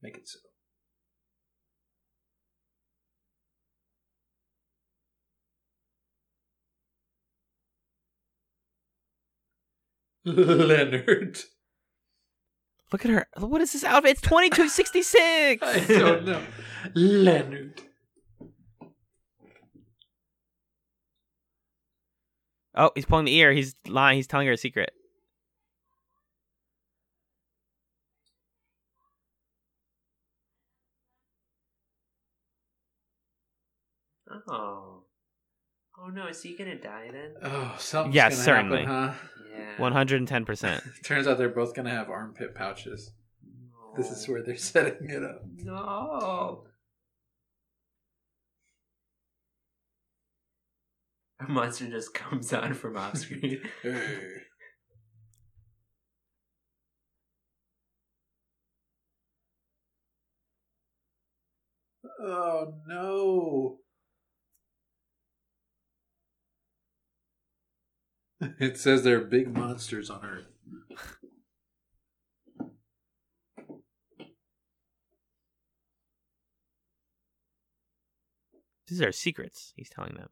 Make 0.01 0.17
it 0.17 0.27
so. 0.27 0.39
Leonard. 10.25 11.39
Look 12.91 13.05
at 13.05 13.11
her. 13.11 13.27
What 13.37 13.61
is 13.61 13.73
this 13.73 13.83
outfit? 13.83 14.11
It's 14.11 14.21
2266. 14.21 15.63
I 15.63 15.79
don't 15.87 16.25
know. 16.25 16.41
Leonard. 16.95 17.81
Oh, 22.75 22.91
he's 22.95 23.05
pulling 23.05 23.25
the 23.25 23.35
ear. 23.35 23.51
He's 23.51 23.75
lying. 23.87 24.17
He's 24.17 24.27
telling 24.27 24.47
her 24.47 24.53
a 24.53 24.57
secret. 24.57 24.91
Oh. 34.47 35.03
Oh 36.01 36.07
no, 36.07 36.27
is 36.27 36.41
he 36.41 36.55
gonna 36.55 36.79
die 36.79 37.09
then? 37.11 37.33
Oh, 37.43 37.75
something's 37.77 38.15
Yes, 38.15 38.33
gonna 38.33 38.43
certainly. 38.43 38.85
happen, 38.85 39.09
huh? 39.09 39.13
Yeah. 39.57 39.81
One 39.81 39.91
hundred 39.91 40.17
and 40.17 40.27
ten 40.27 40.45
percent. 40.45 40.83
Turns 41.03 41.27
out 41.27 41.37
they're 41.37 41.49
both 41.49 41.73
gonna 41.75 41.89
have 41.89 42.09
armpit 42.09 42.55
pouches. 42.55 43.11
No. 43.43 43.95
This 44.01 44.11
is 44.11 44.27
where 44.27 44.41
they're 44.43 44.55
setting 44.57 45.09
it 45.09 45.23
up. 45.23 45.41
No. 45.57 46.63
A 51.41 51.49
monster 51.49 51.87
just 51.89 52.13
comes 52.13 52.51
out 52.53 52.75
from 52.75 52.97
off 52.97 53.17
screen. 53.17 53.61
Hey. 53.81 54.19
Oh 62.21 62.73
no. 62.87 63.77
It 68.59 68.77
says 68.77 69.03
there 69.03 69.17
are 69.17 69.25
big 69.25 69.53
monsters 69.53 70.09
on 70.09 70.25
Earth. 70.25 70.45
These 78.87 79.01
are 79.01 79.11
secrets. 79.11 79.73
He's 79.75 79.89
telling 79.89 80.15
them. 80.15 80.29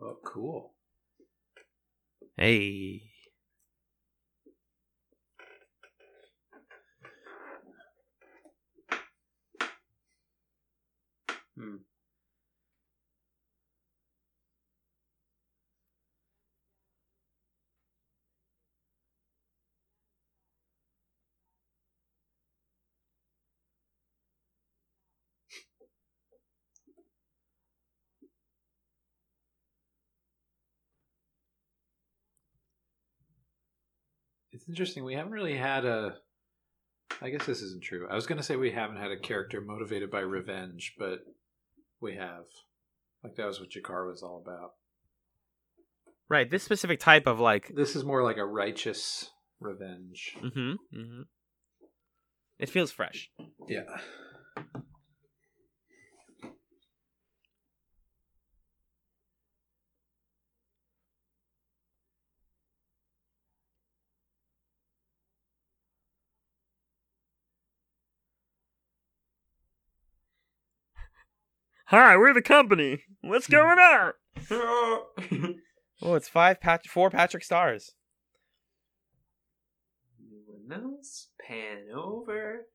Well, 0.00 0.18
cool. 0.24 0.74
Hey. 2.36 3.02
Hmm. 11.56 11.87
Interesting. 34.68 35.04
We 35.04 35.14
haven't 35.14 35.32
really 35.32 35.56
had 35.56 35.84
a. 35.84 36.16
I 37.22 37.30
guess 37.30 37.46
this 37.46 37.62
isn't 37.62 37.82
true. 37.82 38.06
I 38.10 38.14
was 38.14 38.26
going 38.26 38.36
to 38.38 38.44
say 38.44 38.56
we 38.56 38.70
haven't 38.70 38.98
had 38.98 39.10
a 39.10 39.18
character 39.18 39.60
motivated 39.60 40.10
by 40.10 40.20
revenge, 40.20 40.94
but 40.98 41.20
we 42.00 42.16
have. 42.16 42.44
Like 43.24 43.34
that 43.36 43.46
was 43.46 43.60
what 43.60 43.70
Jakar 43.70 44.06
was 44.06 44.22
all 44.22 44.42
about. 44.44 44.72
Right. 46.28 46.50
This 46.50 46.62
specific 46.62 47.00
type 47.00 47.26
of 47.26 47.40
like. 47.40 47.72
This 47.74 47.96
is 47.96 48.04
more 48.04 48.22
like 48.22 48.36
a 48.36 48.44
righteous 48.44 49.30
revenge. 49.60 50.36
Mm-hmm. 50.40 50.72
Mm-hmm. 50.96 51.22
It 52.58 52.68
feels 52.68 52.92
fresh. 52.92 53.30
Yeah. 53.66 53.82
Hi, 71.90 72.18
we're 72.18 72.34
the 72.34 72.42
company. 72.42 73.02
What's 73.22 73.46
going 73.46 73.78
on? 73.78 74.12
oh, 74.50 76.14
it's 76.14 76.28
five 76.28 76.60
Pat- 76.60 76.86
four 76.86 77.08
Patrick 77.08 77.42
stars. 77.42 77.92
Windows, 80.46 81.28
pan 81.40 81.86
over. 81.94 82.66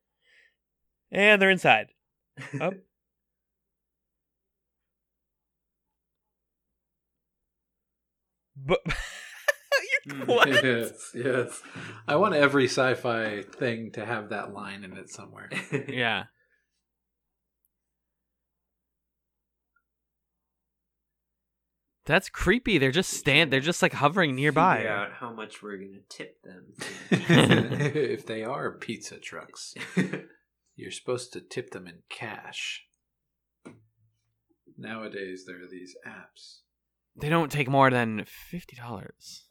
And 1.12 1.40
they're 1.40 1.52
inside. 1.52 1.90
Up. 2.60 2.74
But 8.56 8.80
mm, 10.08 10.26
what? 10.26 10.48
yes, 10.64 11.12
yes. 11.14 11.62
I 12.08 12.16
want 12.16 12.34
every 12.34 12.66
sci-fi 12.66 13.44
thing 13.44 13.92
to 13.92 14.04
have 14.04 14.30
that 14.30 14.54
line 14.54 14.84
in 14.84 14.98
it 14.98 15.12
somewhere. 15.12 15.52
yeah. 15.88 16.24
That's 22.06 22.28
creepy. 22.30 22.78
They're 22.78 22.92
just 22.92 23.12
stand. 23.12 23.52
They're 23.52 23.62
just 23.62 23.82
like 23.82 23.94
hovering 23.94 24.36
nearby. 24.36 24.78
Figure 24.78 24.92
out 24.92 25.14
how 25.14 25.32
much 25.32 25.64
we're 25.64 25.78
gonna 25.78 26.00
tip 26.10 26.42
them. 26.44 26.74
if 27.12 28.26
they 28.26 28.44
are 28.44 28.72
pizza 28.74 29.18
trucks, 29.20 29.74
you're 30.76 30.92
supposed 30.92 31.32
to 31.34 31.42
tip 31.42 31.72
them 31.72 31.88
in 31.88 32.00
cash. 32.10 32.84
Nowadays, 34.78 35.46
there 35.48 35.58
are 35.58 35.70
these 35.70 35.96
apps. 36.06 36.60
They 37.16 37.30
don't 37.30 37.52
take 37.52 37.70
more 37.70 37.90
than 37.90 38.26
fifty 38.28 38.76
dollars. 38.76 39.46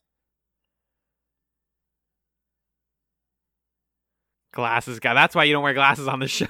Glasses 4.52 5.00
guy. 5.00 5.14
That's 5.14 5.34
why 5.34 5.44
you 5.44 5.54
don't 5.54 5.62
wear 5.62 5.72
glasses 5.72 6.06
on 6.06 6.18
the 6.20 6.28
show. 6.28 6.46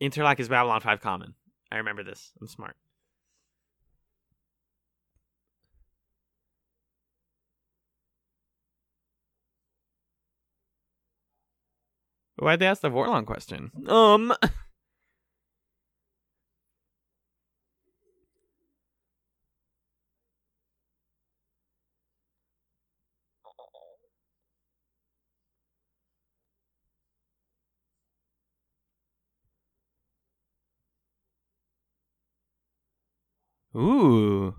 Interlac 0.00 0.40
is 0.40 0.48
Babylon 0.48 0.80
5 0.80 1.00
common. 1.00 1.34
I 1.70 1.76
remember 1.76 2.02
this. 2.02 2.32
I'm 2.40 2.48
smart. 2.48 2.76
Why'd 12.36 12.58
they 12.58 12.66
ask 12.66 12.80
the 12.80 12.90
Vorlon 12.90 13.26
question? 13.26 13.70
Um. 13.86 14.32
Ooh. 33.76 34.54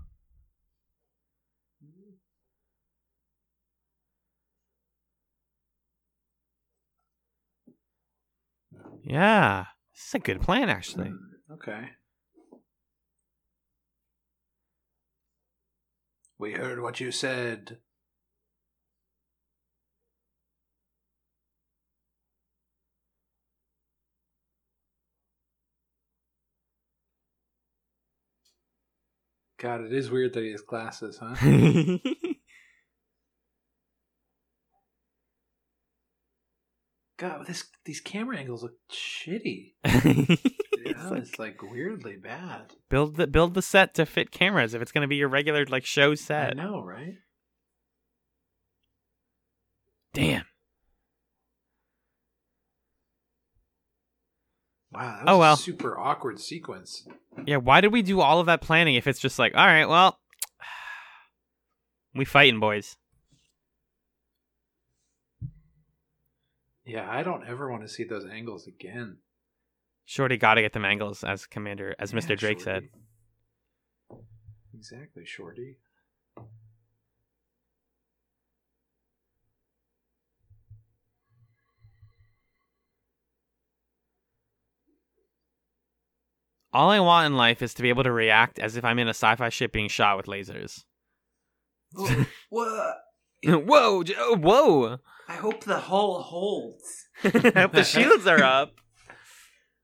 Yeah. 9.04 9.66
This 9.94 10.06
is 10.08 10.14
a 10.14 10.18
good 10.18 10.40
plan, 10.40 10.68
actually. 10.70 11.12
Okay. 11.52 11.90
We 16.38 16.52
heard 16.52 16.80
what 16.80 16.98
you 17.00 17.12
said. 17.12 17.78
God, 29.62 29.82
it 29.82 29.92
is 29.92 30.10
weird 30.10 30.32
that 30.34 30.42
he 30.42 30.50
has 30.50 30.60
glasses, 30.60 31.18
huh? 31.22 31.36
God, 37.18 37.46
this 37.46 37.64
these 37.84 38.00
camera 38.00 38.38
angles 38.38 38.62
look 38.62 38.74
shitty. 38.90 39.74
It's 40.84 41.04
like- 41.10 41.22
it's 41.22 41.38
like 41.38 41.62
weirdly 41.62 42.16
bad. 42.16 42.72
build 42.90 43.14
the 43.16 43.28
build 43.28 43.54
the 43.54 43.62
set 43.62 43.94
to 43.94 44.04
fit 44.04 44.32
cameras 44.32 44.74
if 44.74 44.82
it's 44.82 44.90
going 44.90 45.02
to 45.02 45.08
be 45.08 45.14
your 45.14 45.28
regular 45.28 45.64
like 45.66 45.84
show 45.86 46.16
set. 46.16 46.58
I 46.58 46.62
know, 46.62 46.82
right? 46.82 47.14
Damn. 50.12 50.44
That 54.92 55.24
Oh, 55.26 55.38
well. 55.38 55.54
a 55.54 55.58
super 55.58 55.98
awkward 55.98 56.38
sequence. 56.40 57.06
Yeah, 57.46 57.56
why 57.56 57.80
did 57.80 57.92
we 57.92 58.02
do 58.02 58.20
all 58.20 58.40
of 58.40 58.46
that 58.46 58.60
planning 58.60 58.94
if 58.94 59.06
it's 59.06 59.18
just 59.20 59.38
like, 59.38 59.54
all 59.54 59.66
right, 59.66 59.86
well, 59.88 60.18
we 62.14 62.24
fighting, 62.24 62.60
boys. 62.60 62.96
Yeah, 66.84 67.08
I 67.08 67.22
don't 67.22 67.46
ever 67.46 67.70
want 67.70 67.82
to 67.82 67.88
see 67.88 68.04
those 68.04 68.26
angles 68.26 68.66
again. 68.66 69.18
Shorty 70.04 70.36
got 70.36 70.54
to 70.54 70.62
get 70.62 70.72
them 70.72 70.84
angles, 70.84 71.22
as 71.24 71.46
Commander, 71.46 71.94
as 71.98 72.12
Yeah, 72.12 72.18
Mr. 72.18 72.36
Drake 72.36 72.60
said. 72.60 72.88
Exactly, 74.74 75.24
Shorty. 75.24 75.78
All 86.72 86.90
I 86.90 87.00
want 87.00 87.26
in 87.26 87.36
life 87.36 87.60
is 87.62 87.74
to 87.74 87.82
be 87.82 87.90
able 87.90 88.04
to 88.04 88.12
react 88.12 88.58
as 88.58 88.76
if 88.76 88.84
I'm 88.84 88.98
in 88.98 89.06
a 89.06 89.10
sci-fi 89.10 89.50
ship 89.50 89.72
being 89.72 89.88
shot 89.88 90.16
with 90.16 90.26
lasers. 90.26 90.84
Whoa! 92.50 92.94
whoa, 93.44 94.02
J- 94.04 94.14
oh, 94.18 94.36
whoa! 94.36 94.98
I 95.28 95.34
hope 95.34 95.64
the 95.64 95.78
hull 95.78 96.22
holds. 96.22 97.06
I 97.24 97.28
hope 97.56 97.72
the 97.72 97.84
shields 97.84 98.26
are 98.26 98.42
up. 98.42 98.74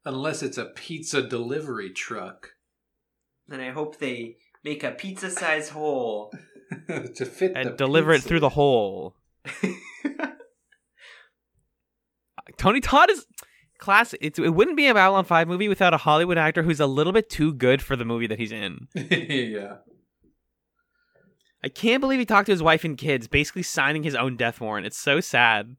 Unless 0.05 0.43
it's 0.43 0.57
a 0.59 0.65
pizza 0.67 1.21
delivery 1.23 1.91
truck 1.91 2.53
And 3.51 3.61
I 3.61 3.71
hope 3.71 3.99
they 3.99 4.37
make 4.65 4.83
a 4.83 4.93
pizza 4.93 5.31
sized 5.31 5.73
hole. 5.73 6.33
to 6.89 7.27
fit 7.27 7.53
the 7.53 7.61
and 7.61 7.77
deliver 7.77 8.13
it 8.13 8.23
through 8.23 8.41
the 8.41 8.49
hole. 8.51 9.17
Tony 12.57 12.81
Todd 12.81 13.11
is 13.11 13.27
classic. 13.79 14.19
It's, 14.23 14.39
it 14.39 14.51
wouldn't 14.51 14.77
be 14.77 14.87
a 14.87 14.95
Babylon 14.95 15.25
5 15.25 15.49
movie 15.49 15.69
without 15.69 15.95
a 15.95 15.99
Hollywood 15.99 16.39
actor 16.39 16.63
who's 16.63 16.81
a 16.81 16.87
little 16.87 17.13
bit 17.13 17.31
too 17.31 17.53
good 17.53 17.83
for 17.83 17.97
the 17.97 18.05
movie 18.05 18.27
that 18.27 18.39
he's 18.39 18.53
in. 18.53 18.89
yeah. 18.95 19.77
I 21.63 21.69
can't 21.69 22.01
believe 22.01 22.19
he 22.19 22.25
talked 22.25 22.47
to 22.47 22.53
his 22.53 22.63
wife 22.63 22.85
and 22.85 22.97
kids, 22.97 23.27
basically 23.27 23.63
signing 23.63 24.03
his 24.03 24.15
own 24.15 24.37
death 24.37 24.61
warrant. 24.61 24.87
It's 24.87 24.99
so 24.99 25.21
sad. 25.21 25.77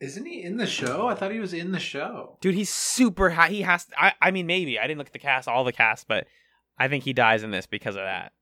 Isn't 0.00 0.26
he 0.26 0.42
in 0.42 0.56
the 0.56 0.66
show? 0.66 1.08
I 1.08 1.14
thought 1.14 1.32
he 1.32 1.40
was 1.40 1.52
in 1.52 1.72
the 1.72 1.80
show. 1.80 2.38
Dude, 2.40 2.54
he's 2.54 2.70
super 2.70 3.30
high. 3.30 3.48
He 3.48 3.62
has. 3.62 3.84
to, 3.86 4.00
I, 4.00 4.12
I 4.22 4.30
mean, 4.30 4.46
maybe. 4.46 4.78
I 4.78 4.86
didn't 4.86 4.98
look 4.98 5.08
at 5.08 5.12
the 5.12 5.18
cast, 5.18 5.48
all 5.48 5.64
the 5.64 5.72
cast, 5.72 6.06
but 6.06 6.26
I 6.78 6.86
think 6.88 7.04
he 7.04 7.12
dies 7.12 7.42
in 7.42 7.50
this 7.50 7.66
because 7.66 7.96
of 7.96 8.02
that. 8.02 8.32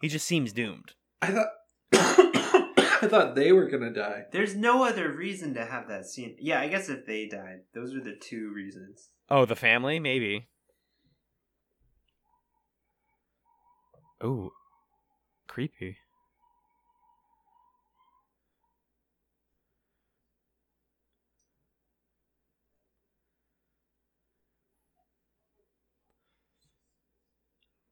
He 0.00 0.08
just 0.08 0.26
seems 0.26 0.52
doomed. 0.52 0.94
I 1.22 1.28
thought 1.28 1.48
I 3.02 3.08
thought 3.08 3.34
they 3.34 3.50
were 3.52 3.68
gonna 3.68 3.92
die. 3.92 4.26
There's 4.30 4.54
no 4.54 4.84
other 4.84 5.10
reason 5.10 5.54
to 5.54 5.64
have 5.64 5.88
that 5.88 6.06
scene. 6.06 6.36
Yeah, 6.38 6.60
I 6.60 6.68
guess 6.68 6.90
if 6.90 7.06
they 7.06 7.26
died, 7.26 7.60
those 7.72 7.94
are 7.94 8.00
the 8.00 8.14
two 8.14 8.52
reasons. 8.52 9.08
Oh, 9.30 9.46
the 9.46 9.56
family? 9.56 9.98
Maybe. 9.98 10.48
Oh, 14.20 14.50
creepy. 15.48 15.96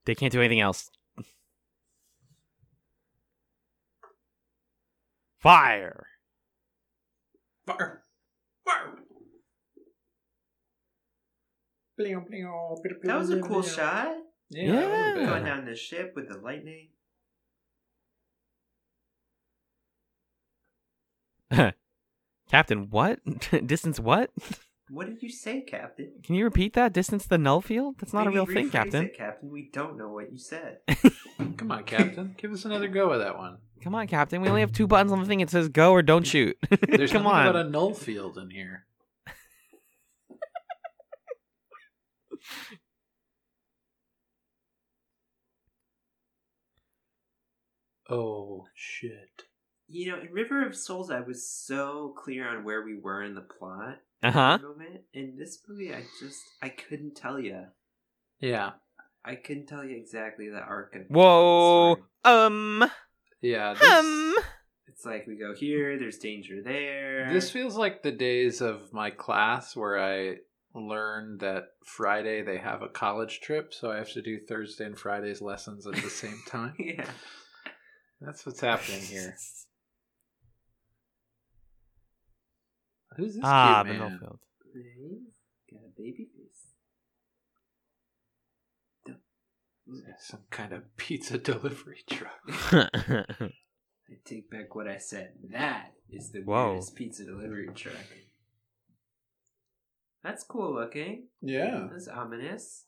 They 0.05 0.15
can't 0.15 0.33
do 0.33 0.41
anything 0.41 0.61
else. 0.61 0.91
Fire! 5.41 6.07
Fire! 7.67 8.03
Fire! 8.65 8.95
Oh, 12.01 12.77
that 13.03 13.19
was 13.19 13.31
a 13.31 13.41
cool 13.41 13.63
shot. 13.63 14.17
Yeah. 14.51 14.73
Yeah. 14.73 15.27
Going 15.27 15.45
down 15.45 15.65
the 15.65 15.75
ship 15.75 16.13
with 16.17 16.29
the 16.29 16.39
lightning. 16.39 16.89
Captain, 22.51 22.91
what? 22.91 23.21
Distance 23.67 24.01
what? 24.01 24.31
What 24.91 25.07
did 25.07 25.23
you 25.23 25.31
say, 25.31 25.61
Captain? 25.61 26.13
Can 26.23 26.35
you 26.35 26.45
repeat 26.45 26.73
that? 26.75 26.93
Distance 26.93 27.27
the 27.27 27.37
null 27.37 27.61
field? 27.61 27.97
That's 27.99 28.15
not 28.15 28.27
a 28.27 28.31
real 28.31 28.47
thing, 28.47 28.71
Captain. 28.71 29.05
It, 29.05 29.17
Captain, 29.17 29.51
we 29.51 29.69
don't 29.73 29.99
know 29.99 30.09
what 30.09 30.33
you 30.33 30.39
said. 30.39 30.79
Come 31.59 31.71
on, 31.71 31.85
Captain. 31.85 32.35
Give 32.39 32.53
us 32.53 32.65
another 32.65 32.89
go 32.89 33.13
at 33.13 33.19
that 33.19 33.37
one. 33.37 33.59
Come 33.83 33.95
on, 33.95 34.07
Captain. 34.09 34.41
We 34.43 34.49
only 34.49 34.61
have 34.61 34.73
two 34.73 34.87
buttons 34.87 35.13
on 35.13 35.21
the 35.21 35.27
thing. 35.27 35.41
It 35.41 35.51
says 35.51 35.69
go 35.69 35.93
or 35.93 36.03
don't 36.03 36.27
shoot. 36.27 36.57
There's 36.89 37.13
Come 37.13 37.23
nothing 37.25 37.39
on. 37.39 37.47
about 37.49 37.67
a 37.67 37.71
null 37.71 37.95
field 37.95 38.39
in 38.39 38.51
here. 38.51 38.85
oh 48.11 48.67
shit. 48.75 49.45
You 49.89 50.11
know, 50.11 50.21
in 50.21 50.31
River 50.33 50.67
of 50.67 50.77
Souls, 50.77 51.11
I 51.11 51.21
was 51.21 51.49
so 51.49 52.15
clear 52.17 52.49
on 52.49 52.65
where 52.65 52.83
we 52.83 52.99
were 52.99 53.23
in 53.23 53.35
the 53.35 53.41
plot. 53.41 53.99
Uh 54.23 54.31
huh. 54.31 54.59
Moment 54.61 55.03
in 55.15 55.37
this 55.39 55.61
movie, 55.69 55.95
I 55.95 56.03
just 56.21 56.41
I 56.63 56.69
couldn't 56.69 57.15
tell 57.15 57.39
you. 57.39 57.65
Yeah. 58.41 58.73
I 59.25 59.35
couldn't 59.37 59.67
tell 59.67 59.85
you 59.85 59.97
exactly 59.97 60.49
the 60.49 60.59
arc 60.61 60.95
of 60.97 61.03
Whoa. 61.09 61.97
the 61.97 62.03
story. 62.29 62.47
Um. 62.47 62.91
Yeah. 63.41 63.75
This, 63.75 63.83
Um. 63.91 64.35
It's 64.89 65.05
like 65.05 65.27
we 65.29 65.37
go 65.37 65.55
here, 65.55 65.99
there's 65.99 66.19
danger 66.19 66.61
there. 66.65 67.33
this 67.33 67.51
feels 67.51 67.77
like 67.77 68.03
the 68.03 68.11
days 68.11 68.61
of 68.61 68.93
my 68.93 69.11
class 69.11 69.77
where 69.77 69.99
I 70.03 70.37
learned 70.75 71.41
that 71.41 71.65
Friday 71.85 72.43
they 72.43 72.59
have 72.59 72.83
a 72.83 72.89
college 72.89 73.41
trip, 73.41 73.73
so 73.73 73.93
I 73.93 73.99
have 73.99 74.11
to 74.15 74.23
do 74.23 74.41
Thursday 74.41 74.87
and 74.87 74.99
Friday's 74.99 75.41
lessons 75.41 75.87
at 75.87 75.95
the 75.95 76.11
same 76.11 76.41
time. 76.49 76.75
yeah. 76.79 77.09
That's 78.21 78.45
what's 78.45 78.61
happening 78.61 79.01
here. 79.03 79.37
Who's 83.17 83.35
this 83.35 83.43
Ah, 83.45 83.83
the 83.85 83.91
cute 83.91 84.01
man? 84.01 84.19
field. 84.19 84.39
He's 84.75 85.21
got 85.73 85.85
a 85.87 85.91
baby 85.97 86.29
face. 86.37 86.58
Some 90.19 90.41
kind 90.51 90.73
of 90.73 90.97
pizza 90.97 91.39
delivery 91.39 92.05
truck. 92.09 92.41
I 92.73 94.15
take 94.25 94.51
back 94.51 94.75
what 94.75 94.89
I 94.89 94.99
said. 94.99 95.33
That 95.51 95.93
is 96.11 96.31
the 96.31 96.41
Whoa. 96.41 96.73
weirdest 96.73 96.95
pizza 96.95 97.25
delivery 97.25 97.69
truck. 97.75 97.95
That's 100.23 100.45
cool 100.45 100.75
looking. 100.75 101.29
Yeah. 101.41 101.89
That's 101.91 102.09
ominous. 102.09 102.85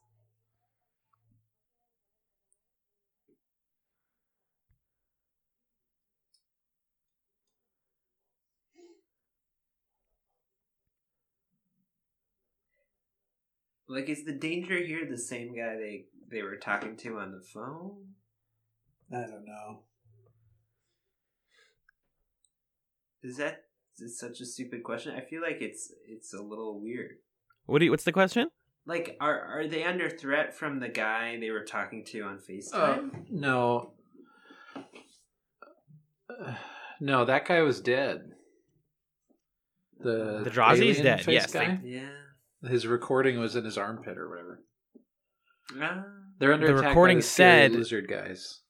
Like, 13.88 14.08
is 14.08 14.24
the 14.24 14.32
danger 14.32 14.78
here 14.78 15.04
the 15.04 15.18
same 15.18 15.48
guy 15.56 15.74
they 15.76 16.04
they 16.30 16.42
were 16.42 16.56
talking 16.56 16.96
to 16.98 17.18
on 17.18 17.32
the 17.32 17.42
phone? 17.52 18.14
I 19.12 19.20
don't 19.22 19.44
know. 19.44 19.80
Is 23.22 23.36
that 23.36 23.64
is 23.98 24.18
such 24.18 24.40
a 24.40 24.46
stupid 24.46 24.82
question? 24.82 25.14
I 25.14 25.20
feel 25.20 25.42
like 25.42 25.58
it's 25.60 25.92
it's 26.08 26.32
a 26.32 26.40
little 26.42 26.80
weird. 26.80 27.16
what 27.66 27.80
do 27.80 27.84
you, 27.84 27.90
What's 27.90 28.04
the 28.04 28.12
question? 28.12 28.48
Like, 28.86 29.16
are 29.20 29.40
are 29.40 29.68
they 29.68 29.84
under 29.84 30.08
threat 30.08 30.56
from 30.56 30.80
the 30.80 30.88
guy 30.88 31.38
they 31.38 31.50
were 31.50 31.64
talking 31.64 32.04
to 32.06 32.20
on 32.22 32.36
Uh, 32.36 32.50
FaceTime? 32.50 33.30
no. 33.30 33.92
Uh, 36.30 36.54
no, 37.00 37.24
that 37.26 37.46
guy 37.46 37.60
was 37.60 37.80
dead. 37.80 38.32
The 39.98 40.40
The 40.44 40.50
Drazi 40.50 40.72
is 40.88 40.98
alien 41.00 41.04
dead, 41.04 41.26
yes, 41.28 41.52
guy? 41.52 41.76
they- 41.82 41.88
yeah. 41.88 42.68
His 42.68 42.86
recording 42.86 43.38
was 43.38 43.54
in 43.56 43.64
his 43.64 43.76
armpit 43.76 44.16
or 44.18 44.28
whatever. 44.30 44.62
Ah. 45.80 46.04
They're 46.40 46.52
under 46.54 46.66
The 46.66 46.78
attack 46.78 46.88
recording 46.88 47.18
by 47.18 47.20
the 47.20 47.26
scary 47.26 47.60
said- 47.68 47.72
lizard 47.72 48.08
guys. 48.08 48.62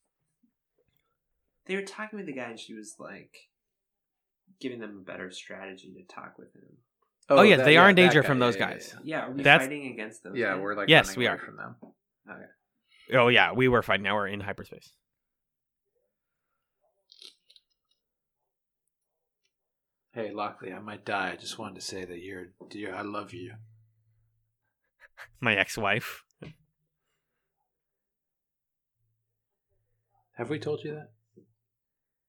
they 1.66 1.76
were 1.76 1.82
talking 1.82 2.18
with 2.18 2.26
the 2.26 2.32
guy, 2.34 2.51
and 2.51 2.59
she 2.59 2.74
was 2.74 2.97
like 2.98 3.32
giving 4.60 4.80
them 4.80 4.98
a 5.01 5.05
better 5.05 5.30
strategy 5.30 5.94
to 5.94 6.14
talk 6.14 6.36
with 6.36 6.52
him. 6.55 6.76
Oh, 7.28 7.38
oh 7.38 7.42
yeah, 7.42 7.56
that- 7.56 7.64
they 7.64 7.76
are 7.76 7.88
in 7.88 7.94
danger 7.94 8.22
guy, 8.22 8.26
from 8.28 8.40
those 8.40 8.56
yeah, 8.56 8.66
yeah, 8.68 8.72
guys. 8.74 8.94
Yeah, 9.05 9.20
are 9.26 9.30
we 9.30 9.42
That's- 9.42 9.66
fighting 9.68 9.86
against 9.92 10.24
those? 10.24 10.36
Yeah, 10.36 10.55
guys? 10.55 10.60
we're 10.62 10.74
like 10.74 10.88
Yes, 10.88 11.06
running 11.10 11.18
we 11.20 11.26
are. 11.28 11.38
from 11.38 11.56
them. 11.56 11.76
okay. 12.28 12.44
Oh 13.14 13.28
yeah, 13.28 13.52
we 13.52 13.68
were 13.68 13.82
fighting. 13.82 14.02
Now 14.02 14.16
we're 14.16 14.26
in 14.26 14.40
hyperspace. 14.40 14.92
Hey, 20.12 20.32
Lochley, 20.32 20.72
I 20.74 20.80
might 20.80 21.05
die. 21.05 21.30
I 21.32 21.36
just 21.36 21.56
wanted 21.59 21.76
to 21.76 21.80
say 21.80 22.05
that 22.05 22.18
you're, 22.18 22.47
dear. 22.68 22.92
I 22.94 23.02
love 23.02 23.32
you. 23.32 23.55
My 25.40 25.55
ex-wife. 25.55 26.24
Have 30.40 30.48
we 30.48 30.58
told 30.58 30.82
you 30.82 30.92
that? 30.94 31.10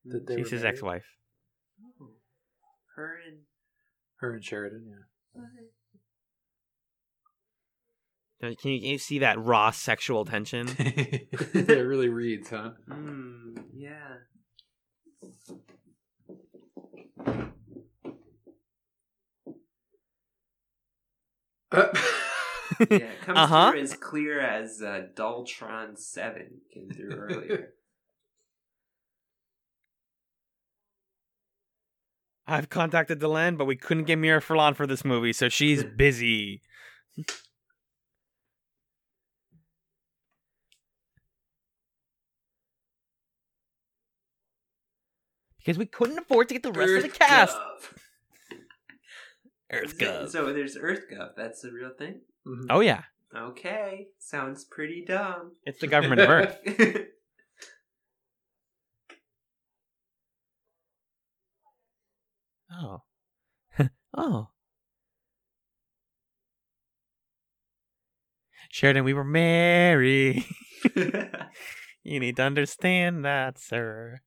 That 0.03 0.27
they 0.27 0.35
She's 0.35 0.51
his 0.51 0.65
ex-wife. 0.65 1.05
Her 2.97 3.17
and 3.25 3.37
Her 4.17 4.33
and 4.33 4.43
Sheridan, 4.43 4.83
yeah. 4.85 5.39
Can 8.41 8.49
you, 8.73 8.81
can 8.81 8.89
you 8.89 8.97
see 8.97 9.19
that 9.19 9.39
raw 9.39 9.71
sexual 9.71 10.25
tension? 10.25 10.67
it 10.79 11.85
really 11.87 12.09
reads, 12.09 12.49
huh? 12.49 12.71
Hmm. 12.85 13.53
Yeah. 13.73 14.15
Uh, 21.71 21.87
Yeah. 22.89 22.97
It 22.97 23.21
comes 23.21 23.37
Uh-huh. 23.37 23.71
through 23.71 23.81
as 23.81 23.93
clear 23.95 24.39
as 24.39 24.81
uh, 24.81 25.07
Daltron 25.13 25.97
Seven 25.97 26.61
came 26.73 26.89
through 26.89 27.11
earlier. 27.15 27.73
I've 32.51 32.69
contacted 32.69 33.19
Delenn, 33.19 33.57
but 33.57 33.65
we 33.65 33.75
couldn't 33.75 34.03
get 34.03 34.17
Mira 34.17 34.41
Furlan 34.41 34.75
for 34.75 34.85
this 34.85 35.05
movie, 35.05 35.33
so 35.33 35.47
she's 35.49 35.83
busy. 35.97 36.61
because 45.57 45.77
we 45.77 45.85
couldn't 45.85 46.17
afford 46.19 46.47
to 46.49 46.55
get 46.55 46.63
the 46.63 46.71
rest 46.71 46.93
of 46.93 47.03
the 47.03 47.09
cast. 47.09 47.55
Gov. 47.57 48.57
Earth 49.71 49.97
Gov. 49.97 50.29
So 50.29 50.51
there's 50.53 50.75
Earth 50.77 51.05
Gov. 51.11 51.29
That's 51.37 51.61
the 51.61 51.71
real 51.71 51.91
thing. 51.97 52.21
mhm. 52.47 52.65
Oh 52.69 52.79
yeah, 52.81 53.03
Okay. 53.35 54.07
Sounds 54.19 54.65
pretty 54.65 55.05
dumb. 55.07 55.53
it's 55.65 55.79
the 55.79 55.87
government 55.87 56.19
of 56.21 56.29
Earth. 56.29 56.57
Oh. 62.71 63.03
oh. 64.17 64.47
Sheridan, 68.69 69.03
we 69.03 69.13
were 69.13 69.23
married. 69.23 70.45
you 72.03 72.19
need 72.19 72.37
to 72.37 72.43
understand 72.43 73.25
that, 73.25 73.59
sir. 73.59 74.21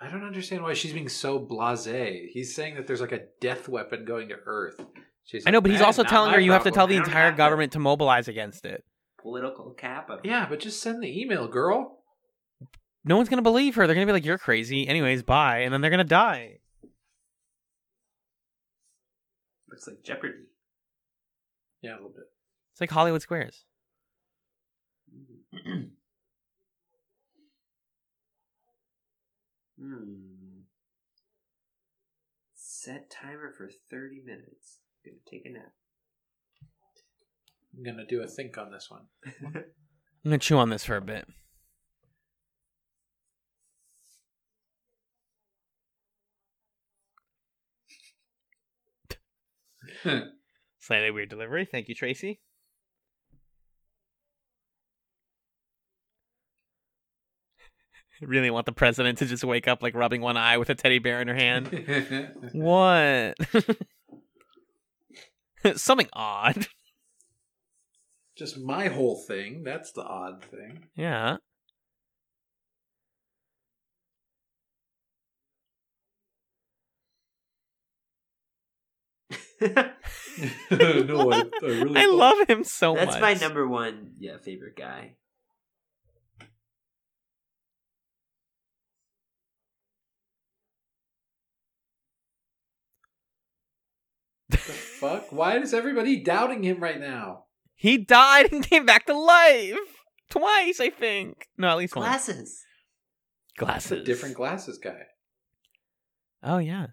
I 0.00 0.10
don't 0.10 0.24
understand 0.24 0.62
why 0.62 0.72
she's 0.74 0.92
being 0.92 1.08
so 1.08 1.38
blasé. 1.38 2.28
He's 2.32 2.54
saying 2.54 2.74
that 2.76 2.86
there's 2.86 3.02
like 3.02 3.12
a 3.12 3.26
death 3.40 3.68
weapon 3.68 4.04
going 4.04 4.30
to 4.30 4.36
Earth. 4.46 4.80
She's 5.24 5.46
I 5.46 5.50
know, 5.50 5.58
like, 5.58 5.64
but 5.64 5.72
he's 5.72 5.82
also 5.82 6.02
telling 6.02 6.32
her 6.32 6.40
you 6.40 6.52
have 6.52 6.64
to 6.64 6.70
tell 6.70 6.86
the 6.86 6.96
entire 6.96 7.32
government 7.32 7.72
to 7.72 7.78
mobilize 7.78 8.26
against 8.26 8.64
it. 8.64 8.82
Political 9.22 9.74
capital. 9.74 10.20
Yeah, 10.24 10.46
but 10.48 10.58
just 10.58 10.80
send 10.80 11.02
the 11.02 11.20
email, 11.20 11.46
girl. 11.46 11.99
No 13.04 13.16
one's 13.16 13.28
gonna 13.28 13.42
believe 13.42 13.74
her. 13.76 13.86
They're 13.86 13.94
gonna 13.94 14.06
be 14.06 14.12
like, 14.12 14.24
"You're 14.24 14.38
crazy." 14.38 14.86
Anyways, 14.86 15.22
bye, 15.22 15.60
and 15.60 15.72
then 15.72 15.80
they're 15.80 15.90
gonna 15.90 16.04
die. 16.04 16.58
Looks 19.68 19.86
like 19.86 20.02
Jeopardy. 20.02 20.44
Yeah, 21.82 21.94
a 21.94 21.96
little 21.96 22.10
bit. 22.10 22.30
It's 22.72 22.80
like 22.80 22.90
Hollywood 22.90 23.22
Squares. 23.22 23.64
Hmm. 29.80 30.60
Set 32.54 33.10
timer 33.10 33.52
for 33.56 33.70
30 33.90 34.20
minutes. 34.24 34.80
Gonna 35.04 35.16
take 35.30 35.46
a 35.46 35.50
nap. 35.50 35.72
I'm 37.74 37.82
gonna 37.82 38.06
do 38.06 38.20
a 38.20 38.26
think 38.26 38.58
on 38.58 38.70
this 38.70 38.90
one. 38.90 39.06
I'm 39.54 39.64
gonna 40.24 40.38
chew 40.38 40.58
on 40.58 40.68
this 40.68 40.84
for 40.84 40.96
a 40.96 41.00
bit. 41.00 41.26
Slightly 50.80 51.10
weird 51.10 51.28
delivery. 51.28 51.64
Thank 51.64 51.88
you, 51.88 51.94
Tracy. 51.94 52.40
really 58.20 58.50
want 58.50 58.66
the 58.66 58.72
president 58.72 59.18
to 59.18 59.26
just 59.26 59.44
wake 59.44 59.68
up 59.68 59.82
like 59.82 59.94
rubbing 59.94 60.20
one 60.20 60.36
eye 60.36 60.58
with 60.58 60.68
a 60.70 60.74
teddy 60.74 60.98
bear 60.98 61.20
in 61.20 61.28
her 61.28 61.34
hand. 61.34 61.68
what? 62.52 63.36
Something 65.78 66.08
odd. 66.12 66.66
just 68.36 68.58
my 68.58 68.88
whole 68.88 69.16
thing. 69.26 69.62
That's 69.62 69.92
the 69.92 70.02
odd 70.02 70.42
thing. 70.44 70.86
Yeah. 70.96 71.36
no, 79.60 79.92
I, 80.70 80.70
I 80.70 81.44
really. 81.62 82.00
I 82.00 82.06
love 82.06 82.48
him 82.48 82.64
so 82.64 82.94
That's 82.94 83.12
much. 83.12 83.20
That's 83.20 83.42
my 83.42 83.46
number 83.46 83.68
one, 83.68 84.12
yeah, 84.18 84.38
favorite 84.38 84.76
guy. 84.76 85.16
the 94.48 94.56
fuck. 94.56 95.30
Why 95.30 95.58
is 95.58 95.74
everybody 95.74 96.22
doubting 96.22 96.64
him 96.64 96.82
right 96.82 96.98
now? 96.98 97.44
He 97.74 97.98
died 97.98 98.52
and 98.52 98.66
came 98.66 98.86
back 98.86 99.04
to 99.06 99.14
life 99.14 99.76
twice, 100.30 100.80
I 100.80 100.88
think. 100.88 101.48
No, 101.58 101.68
at 101.68 101.76
least 101.76 101.96
once. 101.96 102.06
Glasses. 102.06 102.64
Glasses. 103.58 103.92
A 103.92 104.04
different 104.04 104.36
glasses 104.36 104.78
guy. 104.78 105.02
Oh 106.42 106.58
yeah. 106.58 106.86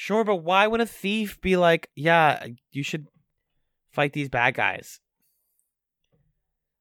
Sure, 0.00 0.22
but 0.22 0.36
why 0.36 0.64
would 0.64 0.80
a 0.80 0.86
thief 0.86 1.40
be 1.40 1.56
like, 1.56 1.90
yeah, 1.96 2.46
you 2.70 2.84
should 2.84 3.08
fight 3.90 4.12
these 4.12 4.28
bad 4.28 4.54
guys? 4.54 5.00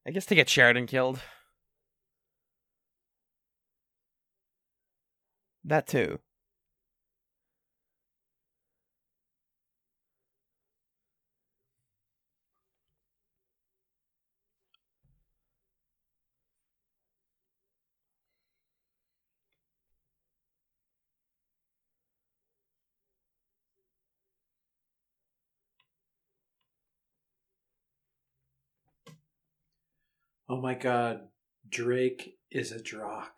I 0.06 0.11
guess 0.11 0.27
to 0.27 0.35
get 0.35 0.48
Sheridan 0.48 0.85
killed. 0.85 1.19
That 5.64 5.88
too. 5.88 6.19
Oh 30.49 30.61
my 30.61 30.76
god, 30.76 31.28
Drake 31.69 32.38
is 32.52 32.72
a 32.72 32.80
Drakh. 32.80 33.38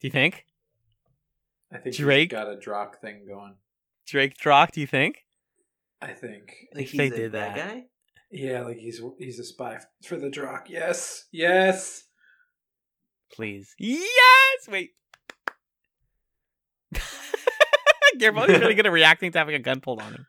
Do 0.00 0.06
you 0.06 0.10
think? 0.10 0.46
I 1.72 1.78
think 1.78 1.96
Drake? 1.96 2.32
he's 2.32 2.38
got 2.38 2.52
a 2.52 2.56
Drakh 2.56 2.96
thing 3.00 3.24
going. 3.28 3.56
Drake 4.06 4.36
Drakh, 4.36 4.72
do 4.72 4.80
you 4.80 4.86
think? 4.86 5.24
I 6.00 6.08
think. 6.12 6.54
Like 6.74 6.86
he's 6.86 6.98
they 6.98 7.06
a 7.08 7.10
did 7.10 7.32
bad 7.32 7.56
that. 7.56 7.68
guy? 7.68 7.84
Yeah, 8.30 8.62
like 8.62 8.78
he's 8.78 9.00
he's 9.18 9.38
a 9.38 9.44
spy 9.44 9.78
for 10.04 10.16
the 10.16 10.28
Drakh. 10.28 10.68
Yes, 10.68 11.26
yes. 11.30 12.04
Please. 13.32 13.74
Yes! 13.78 14.68
Wait. 14.68 14.90
Garibaldi's 18.18 18.60
really 18.60 18.74
good 18.74 18.86
at 18.86 18.92
reacting 18.92 19.32
to 19.32 19.38
having 19.38 19.54
a 19.54 19.58
gun 19.58 19.80
pulled 19.80 20.00
on 20.02 20.12
him. 20.12 20.26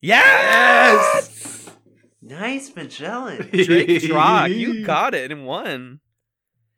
Yes! 0.00 1.51
Nice 2.22 2.74
Magellan. 2.76 3.38
Drake 3.52 3.88
Drakh, 3.88 4.56
you 4.56 4.84
got 4.86 5.12
it 5.12 5.32
in 5.32 5.44
one. 5.44 5.98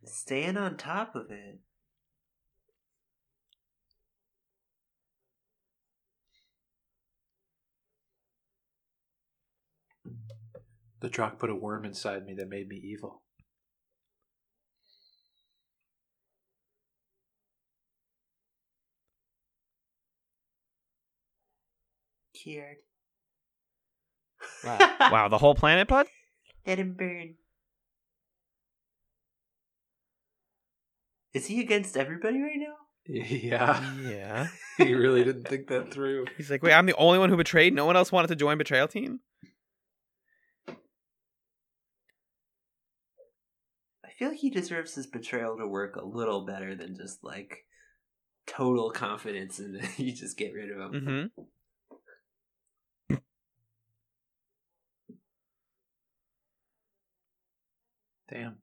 Staying 0.07 0.57
on 0.57 0.79
top 0.79 1.15
of 1.15 1.31
it. 1.31 1.61
The 11.01 11.11
Drakh 11.11 11.39
put 11.39 11.51
a 11.51 11.55
worm 11.55 11.85
inside 11.85 12.25
me 12.25 12.35
that 12.39 12.49
made 12.49 12.69
me 12.69 12.77
evil. 12.77 13.23
Cured. 22.35 22.84
Wow. 24.65 24.97
wow, 25.01 25.29
the 25.29 25.39
whole 25.39 25.55
planet, 25.55 25.89
bud? 25.89 26.07
Let 26.67 26.79
him 26.79 26.95
burn. 26.95 27.35
Is 31.35 31.47
he 31.47 31.61
against 31.61 31.97
everybody 31.97 32.41
right 32.41 32.57
now? 32.57 32.75
Yeah. 33.07 33.93
Yeah. 34.01 34.47
he 34.79 34.95
really 34.95 35.25
didn't 35.25 35.47
think 35.47 35.69
that 35.69 35.93
through. 35.93 36.25
He's 36.39 36.51
like, 36.51 36.63
wait, 36.63 36.73
I'm 36.73 36.87
the 36.87 36.97
only 36.97 37.19
one 37.19 37.29
who 37.29 37.37
betrayed? 37.37 37.75
No 37.75 37.85
one 37.85 37.97
else 37.97 38.11
wanted 38.11 38.29
to 38.29 38.37
join 38.37 38.57
betrayal 38.57 38.89
team? 38.89 39.21
I 40.67 40.73
feel 44.19 44.31
like 44.31 44.39
he 44.39 44.49
deserves 44.49 44.95
his 44.95 45.07
betrayal 45.07 45.59
to 45.59 45.67
work 45.67 45.97
a 45.97 46.05
little 46.05 46.47
better 46.47 46.75
than 46.75 46.97
just 46.97 47.23
like 47.23 47.67
total 48.47 48.91
confidence 48.91 49.59
and 49.59 49.75
then 49.75 49.91
you 49.99 50.13
just 50.13 50.39
get 50.39 50.55
rid 50.55 50.71
of 50.71 50.79
him. 50.79 50.93
Mm-hmm. 50.93 51.43
Damn. 58.31 58.57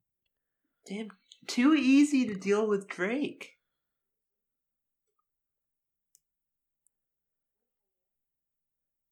Damn, 0.88 1.10
too 1.48 1.74
easy 1.76 2.26
to 2.28 2.36
deal 2.36 2.68
with 2.68 2.88
Drake. 2.88 3.52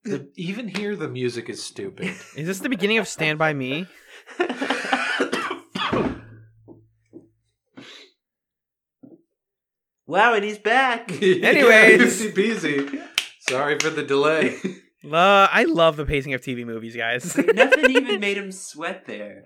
The, 0.03 0.29
even 0.35 0.67
here, 0.67 0.95
the 0.95 1.07
music 1.07 1.49
is 1.49 1.61
stupid. 1.61 2.07
Is 2.35 2.47
this 2.47 2.59
the 2.59 2.69
beginning 2.69 2.97
of 2.97 3.07
Stand 3.07 3.37
By 3.37 3.53
Me? 3.53 3.85
wow, 10.07 10.33
and 10.33 10.43
he's 10.43 10.57
back. 10.57 11.11
Anyways. 11.21 12.01
easy 12.01 12.31
peasy. 12.31 13.03
Sorry 13.41 13.77
for 13.77 13.89
the 13.91 14.03
delay. 14.03 14.57
Uh, 15.03 15.47
I 15.51 15.65
love 15.65 15.95
the 15.97 16.05
pacing 16.05 16.33
of 16.33 16.41
TV 16.41 16.65
movies, 16.65 16.95
guys. 16.95 17.37
Nothing 17.37 17.91
even 17.91 18.19
made 18.19 18.37
him 18.37 18.51
sweat 18.51 19.05
there. 19.05 19.43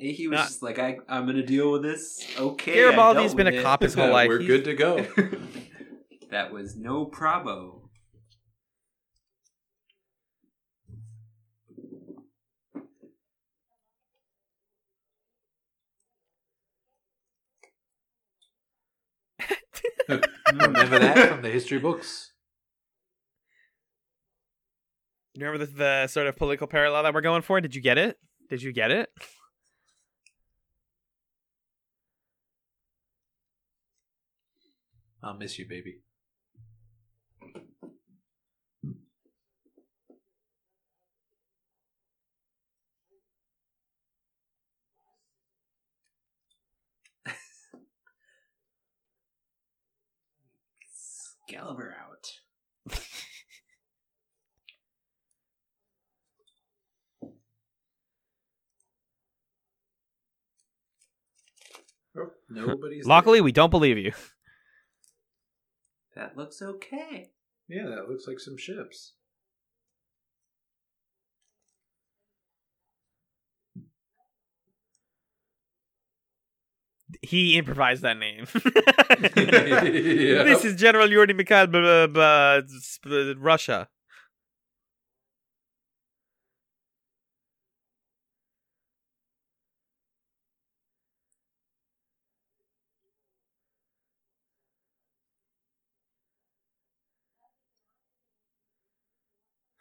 He 0.00 0.28
was 0.28 0.36
Not- 0.38 0.46
just 0.48 0.62
like, 0.62 0.78
I, 0.78 0.98
I'm 1.08 1.26
gonna 1.26 1.44
deal 1.44 1.70
with 1.72 1.82
this. 1.82 2.26
Okay. 2.38 2.74
Garibaldi's 2.74 3.34
been 3.34 3.46
a 3.46 3.50
it." 3.50 3.62
cop 3.62 3.82
his 3.82 3.94
whole 3.94 4.10
life. 4.10 4.28
We're 4.30 4.38
He's- 4.40 4.48
good 4.48 4.64
to 4.64 4.74
go. 4.74 5.06
that 6.30 6.52
was 6.52 6.76
no 6.76 7.04
probo. 7.06 7.76
Remember 20.52 20.98
that 20.98 21.28
from 21.28 21.42
the 21.42 21.48
history 21.50 21.78
books. 21.78 22.32
You 25.34 25.46
remember 25.46 25.64
the, 25.64 25.72
the 25.72 26.06
sort 26.08 26.26
of 26.26 26.36
political 26.36 26.66
parallel 26.66 27.04
that 27.04 27.14
we're 27.14 27.20
going 27.20 27.42
for? 27.42 27.60
Did 27.60 27.74
you 27.74 27.80
get 27.80 27.98
it? 27.98 28.18
Did 28.48 28.62
you 28.62 28.72
get 28.72 28.90
it? 28.90 29.08
I'll 35.22 35.34
miss 35.34 35.58
you, 35.58 35.66
baby. 35.68 36.00
Excalibur 51.50 51.94
out. 52.00 52.30
Oh, 62.16 62.30
nobody's. 62.48 63.06
Luckily, 63.06 63.40
we 63.40 63.52
don't 63.52 63.70
believe 63.70 63.98
you. 63.98 64.12
That 66.20 66.36
looks 66.36 66.60
okay. 66.60 67.30
Yeah, 67.66 67.84
that 67.84 68.10
looks 68.10 68.26
like 68.28 68.38
some 68.40 68.58
ships. 68.58 69.14
He 77.22 77.56
improvised 77.56 78.02
that 78.02 78.18
name. 78.18 78.46
Yeah. 79.90 80.42
This 80.44 80.66
is 80.66 80.76
General 80.76 81.10
Yuri 81.10 81.32
Mikhail, 81.32 81.66
b- 81.66 81.80
b- 81.80 82.06
b- 82.12 82.62
sp- 82.68 83.36
Russia. 83.38 83.88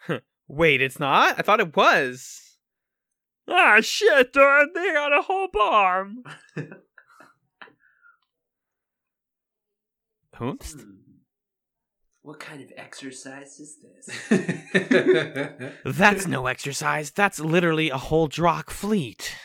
Wait, 0.48 0.82
it's 0.82 1.00
not? 1.00 1.36
I 1.38 1.42
thought 1.42 1.60
it 1.60 1.76
was. 1.76 2.58
Ah, 3.48 3.82
shit, 3.82 4.34
dude. 4.34 4.70
They 4.74 4.94
got 4.94 5.18
a 5.18 5.22
whole 5.22 5.48
bomb. 5.52 6.24
Oops. 10.42 10.74
Hmm. 10.74 10.92
What 12.22 12.40
kind 12.40 12.62
of 12.62 12.72
exercise 12.78 13.60
is 13.60 13.78
this? 13.82 14.10
That's 15.86 16.28
no 16.28 16.46
exercise. 16.48 17.12
That's 17.12 17.40
literally 17.40 17.90
a 17.90 17.98
whole 17.98 18.30
Drakh 18.30 18.70
fleet. 18.70 19.36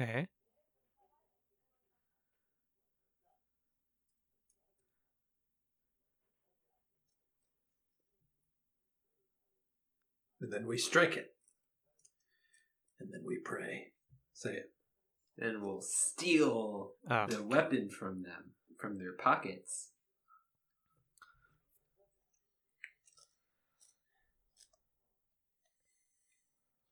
Okay. 0.00 0.28
and 10.40 10.52
then 10.52 10.66
we 10.66 10.78
strike 10.78 11.16
it. 11.16 11.34
And 13.00 13.10
then 13.12 13.22
we 13.26 13.38
pray. 13.44 13.92
Say 14.32 14.50
it. 14.54 14.72
and 15.40 15.62
we'll 15.62 15.80
steal 15.82 16.94
Oh. 17.08 17.26
the 17.28 17.44
weapon 17.44 17.90
from 17.90 18.22
them, 18.22 18.54
from 18.76 18.98
their 18.98 19.12
pockets. 19.12 19.92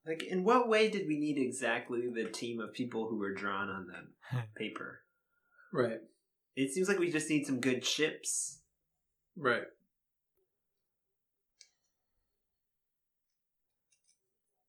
Like, 0.06 0.22
in 0.22 0.44
what 0.44 0.68
way 0.68 0.88
did 0.88 1.08
we 1.08 1.18
need 1.18 1.36
exactly 1.36 2.02
the 2.08 2.30
team 2.30 2.60
of 2.60 2.72
people 2.72 3.08
who 3.08 3.18
were 3.18 3.34
drawn 3.34 3.68
on 3.68 3.88
the 3.88 4.42
paper? 4.56 5.00
Right. 5.72 6.00
It 6.54 6.72
seems 6.72 6.88
like 6.88 6.98
we 6.98 7.10
just 7.10 7.28
need 7.28 7.44
some 7.44 7.60
good 7.60 7.82
chips. 7.82 8.60
Right. 9.36 9.64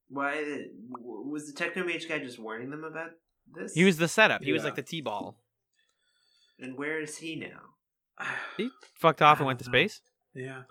Why 0.10 0.36
w- 0.36 1.30
was 1.30 1.52
the 1.52 1.54
Technomage 1.54 2.08
guy 2.08 2.20
just 2.20 2.40
warning 2.40 2.70
them 2.70 2.84
about 2.84 3.12
this? 3.54 3.74
He 3.74 3.84
was 3.84 3.98
the 3.98 4.08
setup. 4.08 4.44
He 4.44 4.54
was 4.54 4.64
like 4.64 4.76
the 4.76 4.82
T-ball. 4.82 5.38
and 6.60 6.78
where 6.78 7.00
is 7.00 7.18
he 7.18 7.36
now? 7.36 7.62
He 8.58 8.70
fucked 8.96 9.22
off 9.22 9.38
and 9.38 9.46
I 9.46 9.48
went 9.48 9.60
to 9.60 9.66
uh-huh. 9.66 9.72
space. 9.72 10.02
Yeah. 10.34 10.44
Yeah. 10.44 10.62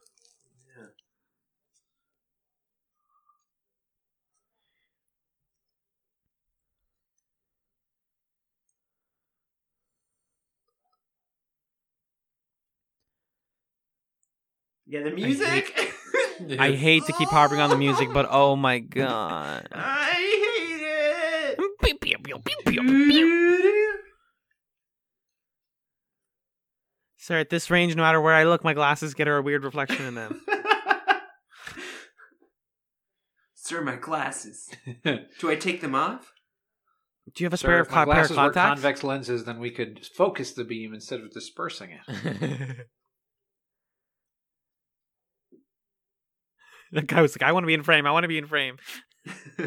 Yeah, 14.86 15.02
the 15.02 15.10
music. 15.10 15.92
I 16.58 16.72
hate 16.72 17.04
to 17.06 17.12
keep 17.12 17.28
harping 17.28 17.60
on 17.60 17.70
the 17.70 17.76
music, 17.76 18.08
but 18.12 18.26
oh 18.30 18.56
my 18.56 18.78
god. 18.78 19.68
I 19.72 20.12
hate 20.12 20.82
it. 20.82 21.58
Sir, 27.16 27.40
at 27.40 27.50
this 27.50 27.70
range, 27.70 27.96
no 27.96 28.02
matter 28.02 28.20
where 28.20 28.34
I 28.34 28.44
look, 28.44 28.62
my 28.62 28.74
glasses 28.74 29.14
get 29.14 29.26
a 29.26 29.42
weird 29.42 29.64
reflection 29.64 30.04
in 30.06 30.14
them. 30.14 30.40
Sir, 33.54 33.82
my 33.82 33.96
glasses. 33.96 34.70
Do 35.02 35.50
I 35.50 35.56
take 35.56 35.80
them 35.80 35.96
off? 35.96 36.32
Do 37.34 37.42
you 37.42 37.46
have 37.46 37.54
a 37.54 37.56
Sir, 37.56 37.66
spare 37.66 37.80
if 37.80 37.88
my 37.90 37.94
pair 37.94 38.02
of 38.02 38.06
glasses 38.06 38.30
were 38.30 38.36
contacts? 38.36 38.80
convex 38.80 39.02
lenses, 39.02 39.44
then 39.44 39.58
we 39.58 39.72
could 39.72 40.06
focus 40.06 40.52
the 40.52 40.62
beam 40.62 40.94
instead 40.94 41.18
of 41.18 41.32
dispersing 41.32 41.90
it. 41.90 42.86
the 46.92 47.02
guy 47.02 47.22
was 47.22 47.36
like, 47.38 47.48
"I 47.48 47.52
want 47.52 47.64
to 47.64 47.68
be 47.68 47.74
in 47.74 47.82
frame. 47.82 48.06
I 48.06 48.10
want 48.10 48.24
to 48.24 48.28
be 48.28 48.38
in 48.38 48.46
frame." 48.46 48.78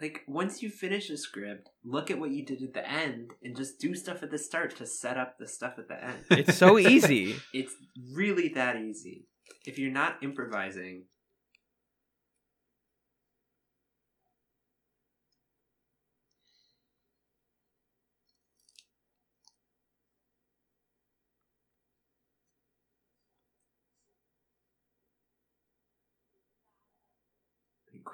like 0.00 0.22
once 0.26 0.62
you 0.62 0.68
finish 0.70 1.08
a 1.10 1.16
script, 1.16 1.70
look 1.84 2.10
at 2.10 2.18
what 2.18 2.30
you 2.30 2.44
did 2.44 2.62
at 2.62 2.74
the 2.74 2.88
end 2.88 3.30
and 3.42 3.56
just 3.56 3.78
do 3.78 3.94
stuff 3.94 4.22
at 4.22 4.30
the 4.30 4.38
start 4.38 4.76
to 4.76 4.86
set 4.86 5.16
up 5.16 5.38
the 5.38 5.48
stuff 5.48 5.78
at 5.78 5.88
the 5.88 6.04
end. 6.04 6.24
It's 6.30 6.56
so 6.56 6.78
easy. 6.78 7.36
It's 7.54 7.74
really 8.12 8.48
that 8.50 8.76
easy. 8.76 9.26
If 9.66 9.78
you're 9.78 9.92
not 9.92 10.22
improvising, 10.22 11.04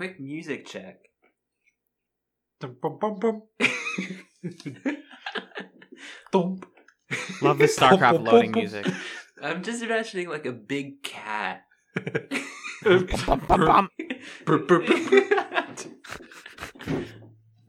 quick 0.01 0.19
music 0.19 0.65
check. 0.65 0.97
Dum, 2.59 2.75
bum, 2.81 2.99
bum, 2.99 3.19
bum. 3.19 3.43
Thump. 6.33 6.65
Love 7.43 7.59
this 7.59 7.79
StarCraft 7.79 8.25
loading 8.25 8.53
music. 8.53 8.87
I'm 9.43 9.63
just 9.63 9.83
imagining 9.83 10.31
like 10.31 10.47
a 10.47 10.53
big 10.53 11.03
cat. 11.03 11.65
Bum, 12.83 13.43
bum, 13.47 13.61
bum. 13.67 13.91
Brr, 14.47 14.57
brr, 14.61 14.79
brr, 14.79 14.97
brr. 14.97 15.21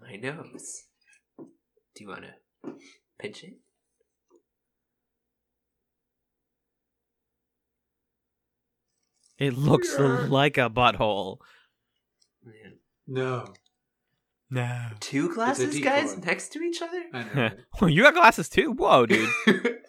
My 0.01 0.15
nose. 0.15 0.85
Do 1.37 1.99
you 1.99 2.07
want 2.07 2.23
to 2.23 2.71
pinch 3.19 3.43
it? 3.43 3.55
It 9.37 9.57
looks 9.57 9.99
like 9.99 10.57
a 10.57 10.69
butthole. 10.69 11.39
Man. 12.43 12.77
No. 13.07 13.45
No. 14.49 14.89
Two 14.99 15.33
glasses, 15.33 15.79
guys, 15.79 16.13
decoy. 16.13 16.25
next 16.25 16.49
to 16.53 16.61
each 16.61 16.81
other? 16.81 17.03
I 17.13 17.23
know. 17.35 17.49
well, 17.81 17.89
you 17.89 18.01
got 18.01 18.15
glasses 18.15 18.49
too? 18.49 18.73
Whoa, 18.73 19.05
dude. 19.05 19.29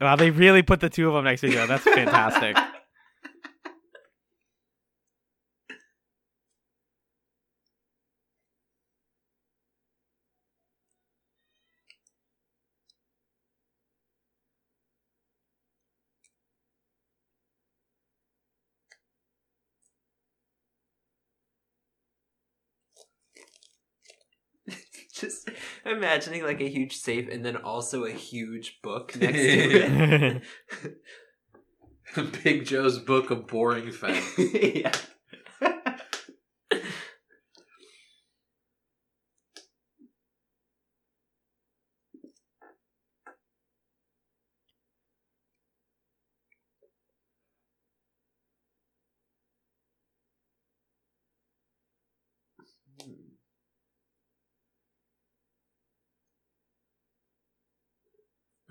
wow, 0.00 0.16
they 0.16 0.30
really 0.30 0.62
put 0.62 0.80
the 0.80 0.90
two 0.90 1.08
of 1.08 1.14
them 1.14 1.24
next 1.24 1.40
to 1.40 1.46
each 1.48 1.56
other. 1.56 1.66
That's 1.66 1.84
fantastic. 1.84 2.56
Just 25.12 25.48
imagining 25.96 26.44
like 26.44 26.60
a 26.60 26.68
huge 26.68 26.96
safe 26.96 27.28
and 27.30 27.44
then 27.44 27.56
also 27.56 28.04
a 28.04 28.12
huge 28.12 28.80
book 28.82 29.16
next 29.20 29.38
to 29.38 30.42
it. 30.84 30.94
Big 32.44 32.64
Joe's 32.64 32.98
book 32.98 33.30
of 33.30 33.46
boring 33.46 33.90
facts. 33.90 34.38
yeah. 34.38 34.92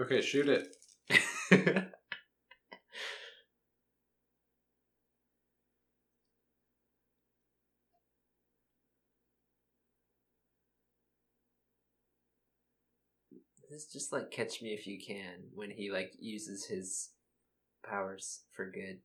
Okay, 0.05 0.21
shoot 0.21 0.47
it. 0.47 0.67
This 13.67 13.87
is 13.87 13.91
just 13.91 14.13
like 14.13 14.29
Catch 14.29 14.61
Me 14.61 14.69
If 14.69 14.85
You 14.85 14.99
Can 15.05 15.49
when 15.53 15.71
he 15.71 15.91
like 15.91 16.13
uses 16.19 16.65
his 16.65 17.09
powers 17.83 18.41
for 18.55 18.69
good. 18.69 18.99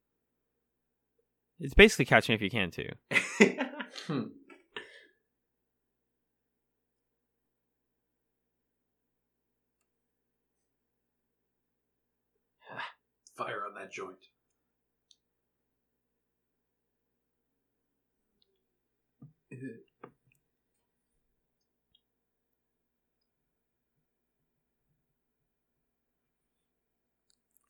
It's 1.58 1.72
basically 1.74 2.04
Catch 2.04 2.28
Me 2.28 2.34
If 2.34 2.42
You 2.42 2.50
Can 2.50 2.70
too. 2.70 2.90
Hmm. 4.06 4.28
Fire 13.40 13.64
on 13.66 13.72
that 13.74 13.90
joint. 13.90 14.18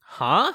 Huh? 0.01 0.55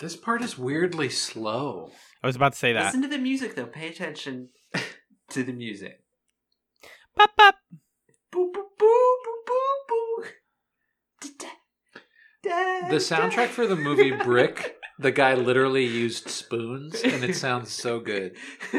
This 0.00 0.16
part 0.16 0.42
is 0.42 0.58
weirdly 0.58 1.08
slow. 1.10 1.92
I 2.24 2.26
was 2.26 2.34
about 2.34 2.54
to 2.54 2.58
say 2.58 2.72
that. 2.72 2.86
Listen 2.86 3.02
to 3.02 3.08
the 3.08 3.18
music 3.18 3.54
though. 3.54 3.66
Pay 3.66 3.90
attention 3.90 4.48
to 5.30 5.44
the 5.44 5.52
music. 5.52 6.00
Bop, 7.14 7.30
bop. 7.36 7.54
Boo 8.32 8.50
boo 8.52 8.66
boo 8.76 9.35
da, 12.48 12.80
da, 12.82 12.88
The 12.88 12.96
soundtrack 12.96 13.48
for 13.48 13.66
the 13.66 13.76
movie 13.76 14.10
Brick, 14.12 14.76
the 14.98 15.10
guy 15.12 15.34
literally 15.34 15.84
used 15.84 16.28
spoons, 16.28 17.02
and 17.02 17.22
it 17.24 17.36
sounds 17.36 17.70
so 17.72 18.00
good. 18.00 18.36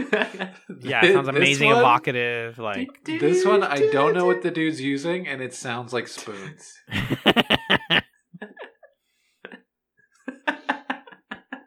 Yeah, 0.81 1.03
it 1.05 1.13
sounds 1.13 1.27
amazing, 1.27 1.69
one- 1.69 1.79
evocative. 1.79 2.57
Like, 2.59 2.89
This 3.05 3.43
one, 3.45 3.63
I 3.63 3.89
don't 3.91 4.13
know 4.13 4.25
what 4.25 4.41
the 4.43 4.51
dude's 4.51 4.79
using, 4.81 5.27
and 5.27 5.41
it 5.41 5.53
sounds 5.53 5.93
like 5.93 6.07
spoons. 6.07 6.73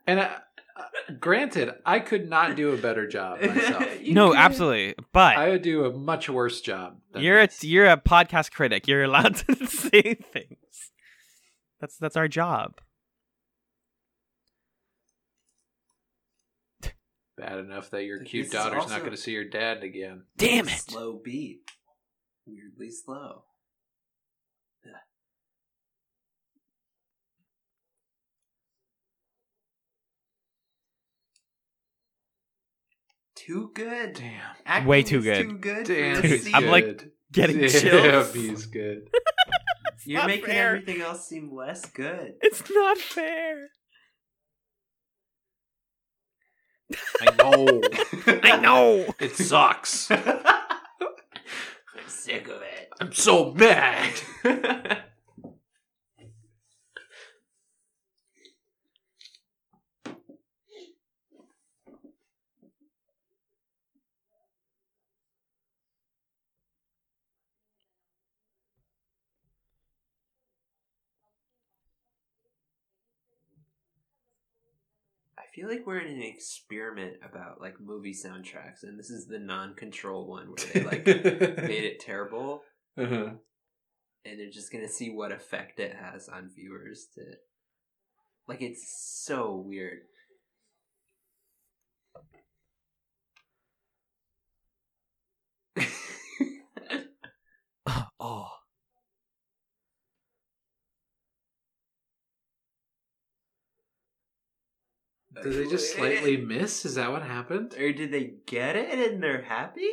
And 0.06 0.18
uh, 0.18 0.28
uh, 0.76 0.82
granted, 1.20 1.70
I 1.86 2.00
could 2.00 2.28
not 2.28 2.56
do 2.56 2.72
a 2.72 2.76
better 2.76 3.06
job 3.06 3.40
myself. 3.42 3.84
No, 4.08 4.30
could. 4.30 4.38
absolutely. 4.38 4.94
But 5.12 5.36
I 5.36 5.50
would 5.50 5.62
do 5.62 5.84
a 5.84 5.92
much 5.96 6.28
worse 6.28 6.60
job. 6.60 6.98
you're 7.14 7.40
a 7.40 7.48
you're 7.60 7.86
a 7.86 7.96
podcast 7.96 8.50
critic. 8.50 8.88
You're 8.88 9.04
allowed 9.04 9.36
to 9.36 9.66
say 9.66 10.14
things. 10.14 10.56
That's 11.80 11.96
that's 11.96 12.16
our 12.16 12.28
job. 12.28 12.80
bad 17.36 17.58
enough 17.58 17.88
that 17.88 18.04
your 18.04 18.18
This 18.18 18.28
cute 18.28 18.46
is 18.46 18.52
daughter's 18.52 18.82
also- 18.82 18.92
not 18.94 19.00
going 19.00 19.12
to 19.12 19.16
see 19.16 19.32
your 19.32 19.48
dad 19.48 19.82
again. 19.82 20.24
Damn 20.36 20.68
it! 20.68 20.78
Slow 20.78 21.18
beat. 21.24 21.62
Weirdly 22.46 22.90
slow. 22.90 23.44
Too 33.34 33.70
good. 33.74 34.14
Damn. 34.14 34.40
Acting 34.66 34.88
Way 34.88 35.02
too 35.02 35.18
is 35.18 35.24
good. 35.24 35.42
Too 35.48 35.58
good. 35.58 35.86
Damn, 35.86 36.16
for 36.16 36.22
Dude, 36.22 36.30
this 36.30 36.46
he's 36.46 36.54
I'm 36.54 36.66
like 36.66 36.84
good. 36.84 37.10
getting 37.32 37.58
Damn, 37.60 37.68
chills. 37.70 38.34
he's 38.34 38.66
good. 38.66 39.08
You're 40.04 40.26
making 40.26 40.46
fair. 40.46 40.68
everything 40.76 41.02
else 41.02 41.28
seem 41.28 41.54
less 41.54 41.84
good. 41.86 42.34
It's 42.42 42.62
not 42.70 42.98
fair. 42.98 43.70
I 47.20 47.30
know. 47.36 47.82
I 48.42 48.56
know. 48.60 49.14
It 49.20 49.36
sucks. 49.36 50.10
I'm 50.10 50.24
sick 52.08 52.48
of 52.48 52.62
it. 52.62 52.88
I'm 53.00 53.12
so 53.12 53.52
mad. 53.52 54.12
Feel 75.60 75.68
like 75.68 75.86
we're 75.86 75.98
in 75.98 76.14
an 76.14 76.22
experiment 76.22 77.16
about 77.22 77.60
like 77.60 77.78
movie 77.80 78.14
soundtracks, 78.14 78.82
and 78.82 78.98
this 78.98 79.10
is 79.10 79.26
the 79.26 79.38
non-control 79.38 80.26
one 80.26 80.46
where 80.46 80.56
they 80.72 80.82
like 80.82 81.06
made 81.06 81.84
it 81.84 82.00
terrible, 82.00 82.62
Uh-huh. 82.96 83.30
and 84.24 84.40
they're 84.40 84.50
just 84.50 84.72
gonna 84.72 84.88
see 84.88 85.10
what 85.10 85.32
effect 85.32 85.78
it 85.78 85.94
has 85.94 86.28
on 86.28 86.50
viewers. 86.54 87.08
To 87.14 87.20
like, 88.48 88.62
it's 88.62 89.22
so 89.26 89.62
weird. 89.66 90.00
oh. 98.20 98.59
Did 105.42 105.54
they 105.54 105.70
just 105.70 105.94
slightly 105.94 106.36
miss? 106.36 106.84
Is 106.84 106.96
that 106.96 107.10
what 107.10 107.22
happened? 107.22 107.74
Or 107.78 107.92
did 107.92 108.12
they 108.12 108.34
get 108.46 108.76
it 108.76 109.12
and 109.12 109.22
they're 109.22 109.42
happy? 109.42 109.88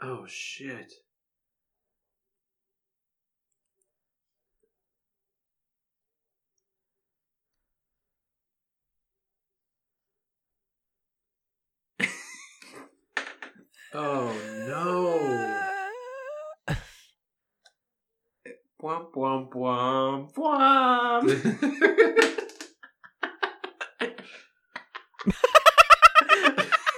Oh 0.00 0.26
shit. 0.26 0.92
Oh 13.94 14.32
no. 14.66 15.58
Womp 18.82 19.12
womp 19.14 19.52
womp 19.52 20.32
womp. 20.34 21.28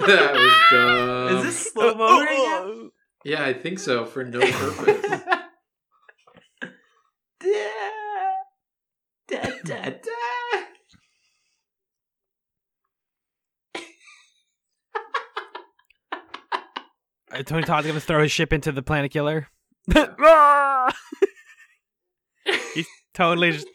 that 0.07 0.35
was 0.35 0.53
dumb. 0.71 1.37
Is 1.37 1.45
this 1.45 1.73
slow 1.73 1.95
mo 1.95 2.21
right? 2.21 2.91
Yeah, 3.25 3.43
I 3.43 3.55
think 3.55 3.79
so 3.79 4.05
for 4.05 4.23
no 4.23 4.39
purpose. 4.39 5.01
da, 7.41 7.71
da, 9.27 9.41
da, 9.65 9.91
da. 9.91 10.11
Uh, 17.35 17.43
Tony 17.43 17.63
Todd's 17.63 17.87
gonna 17.87 17.99
throw 17.99 18.23
his 18.23 18.31
ship 18.31 18.53
into 18.53 18.71
the 18.73 18.83
planet 18.83 19.11
killer. 19.11 19.49
He's 22.75 22.87
totally 23.13 23.53
just. 23.53 23.67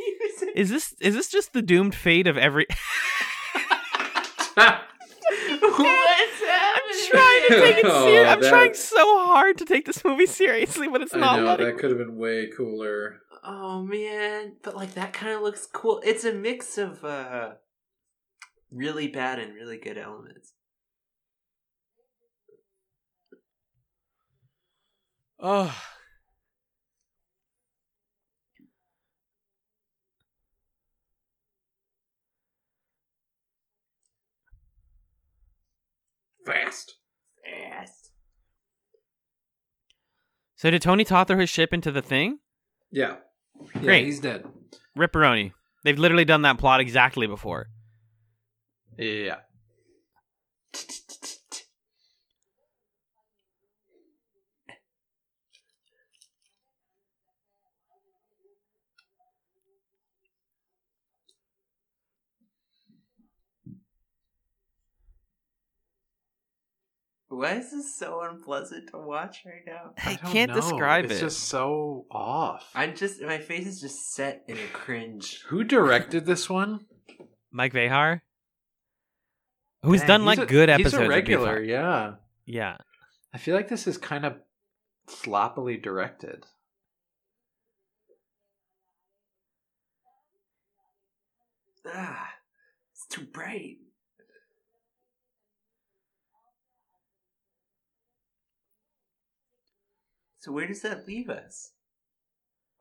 Is 0.55 0.69
this 0.69 0.95
is 1.01 1.15
this 1.15 1.29
just 1.29 1.53
the 1.53 1.61
doomed 1.61 1.93
fate 1.93 2.27
of 2.27 2.37
every? 2.37 2.67
What's 5.61 6.41
I'm 6.41 7.09
trying 7.09 7.43
to 7.47 7.61
take 7.61 7.77
it 7.77 7.85
Oh, 7.87 8.05
serious. 8.05 8.29
I'm 8.29 8.41
that- 8.41 8.49
trying 8.49 8.73
so 8.73 9.25
hard 9.25 9.57
to 9.59 9.65
take 9.65 9.85
this 9.85 10.03
movie 10.03 10.25
seriously, 10.25 10.87
but 10.87 11.01
it's 11.01 11.13
I 11.13 11.19
not 11.19 11.39
know 11.39 11.45
letting. 11.45 11.65
that 11.67 11.77
could 11.77 11.89
have 11.91 11.99
been 11.99 12.17
way 12.17 12.49
cooler. 12.55 13.19
Oh 13.43 13.81
man, 13.83 14.53
but 14.63 14.75
like 14.75 14.95
that 14.95 15.13
kind 15.13 15.33
of 15.33 15.41
looks 15.41 15.65
cool. 15.65 16.01
It's 16.03 16.25
a 16.25 16.33
mix 16.33 16.77
of 16.77 17.03
uh 17.05 17.51
really 18.71 19.07
bad 19.07 19.39
and 19.39 19.53
really 19.55 19.77
good 19.77 19.97
elements. 19.97 20.53
Oh, 25.39 25.73
Fast. 36.51 36.95
Fast. 37.43 38.11
so 40.55 40.69
did 40.71 40.81
Tony 40.81 41.03
Todd 41.03 41.27
throw 41.27 41.37
his 41.39 41.49
ship 41.49 41.73
into 41.73 41.91
the 41.91 42.01
thing? 42.01 42.39
Yeah. 42.91 43.15
Yeah, 43.75 43.81
Great. 43.81 44.05
he's 44.05 44.19
dead. 44.19 44.45
Ripperoni. 44.97 45.53
They've 45.83 45.97
literally 45.99 46.25
done 46.25 46.41
that 46.43 46.57
plot 46.57 46.79
exactly 46.79 47.27
before. 47.27 47.67
Yeah. 48.97 49.37
Why 67.29 67.53
is 67.57 67.71
this 67.71 67.95
so 67.97 68.21
unpleasant 68.23 68.89
to 68.89 68.97
watch 68.97 69.43
right 69.45 69.61
now? 69.65 69.93
I 70.03 70.15
don't 70.15 70.31
can't 70.31 70.49
know. 70.49 70.55
describe 70.59 71.05
it's 71.05 71.13
it. 71.13 71.15
It's 71.23 71.35
just 71.35 71.47
so 71.47 72.05
off. 72.11 72.69
I'm 72.73 72.95
just 72.95 73.21
my 73.21 73.37
face 73.37 73.67
is 73.67 73.79
just 73.79 74.13
set 74.13 74.43
in 74.47 74.57
a 74.57 74.67
cringe. 74.73 75.43
Who 75.49 75.63
directed 75.63 76.25
this 76.25 76.49
one? 76.49 76.85
Mike 77.51 77.73
Vejar, 77.73 78.21
who's 79.83 79.99
Dang, 80.01 80.07
done 80.07 80.25
like 80.25 80.39
a- 80.39 80.45
good 80.47 80.69
he's 80.69 80.79
episodes. 80.87 81.03
a 81.03 81.07
regular, 81.07 81.61
Beefheart. 81.61 81.67
yeah. 81.67 82.13
Yeah. 82.45 82.77
I 83.33 83.37
feel 83.37 83.55
like 83.55 83.67
this 83.67 83.85
is 83.85 83.97
kind 83.99 84.25
of 84.25 84.37
sloppily 85.07 85.77
directed. 85.77 86.45
Ah, 91.85 92.29
it's 92.93 93.05
too 93.07 93.25
bright. 93.25 93.77
So 100.39 100.51
where 100.51 100.67
does 100.67 100.81
that 100.81 101.07
leave 101.07 101.29
us? 101.29 101.71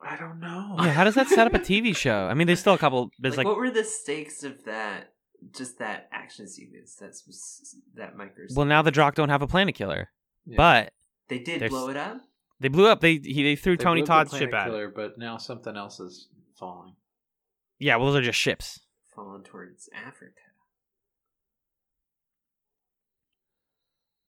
I 0.00 0.16
don't 0.16 0.38
know. 0.38 0.76
Yeah. 0.78 0.90
How 0.92 1.04
does 1.04 1.16
that 1.16 1.28
set 1.28 1.46
up 1.46 1.54
a 1.54 1.58
TV 1.58 1.94
show? 2.04 2.26
I 2.28 2.34
mean, 2.34 2.46
there's 2.46 2.60
still 2.60 2.74
a 2.74 2.78
couple. 2.78 3.10
There's 3.18 3.36
like, 3.36 3.46
like, 3.46 3.46
what 3.48 3.56
were 3.58 3.70
the 3.70 3.84
stakes 3.84 4.44
of 4.44 4.64
that? 4.64 5.12
Just 5.54 5.78
that 5.78 6.08
action 6.12 6.48
sequence. 6.48 6.96
That's 7.00 7.76
that 7.94 8.16
micro. 8.16 8.46
well, 8.56 8.66
now 8.66 8.82
the 8.82 8.90
Drakh 8.92 9.14
don't 9.14 9.28
have 9.28 9.42
a 9.42 9.46
planet 9.46 9.74
killer, 9.76 10.10
Yeah. 10.46 10.56
but 10.56 10.92
they 11.28 11.38
did 11.38 11.68
blow 11.70 11.88
it 11.90 11.96
up. 11.96 12.20
they 12.58 12.66
blew 12.68 12.86
up. 12.88 13.00
They 13.00 13.18
he, 13.22 13.42
they 13.44 13.54
threw 13.54 13.76
They 13.76 13.84
Tony 13.84 14.02
blew 14.02 14.04
up 14.04 14.06
the 14.06 14.12
Todd's 14.14 14.30
Planet 14.30 14.48
ship 14.48 14.54
at. 14.54 14.66
it. 14.66 14.70
Killer, 14.70 14.88
but 14.88 15.16
now 15.18 15.36
something 15.36 15.76
else 15.76 16.00
is 16.00 16.28
falling. 16.58 16.94
Yeah. 17.78 17.96
Well, 17.96 18.06
those 18.06 18.16
are 18.16 18.24
just 18.24 18.38
ships. 18.40 18.80
Falling 19.14 19.44
towards 19.44 19.88
Africa. 19.94 20.32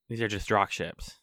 These 0.08 0.20
are 0.20 0.28
just 0.28 0.48
Drakh 0.48 0.70
ships. 0.70 1.18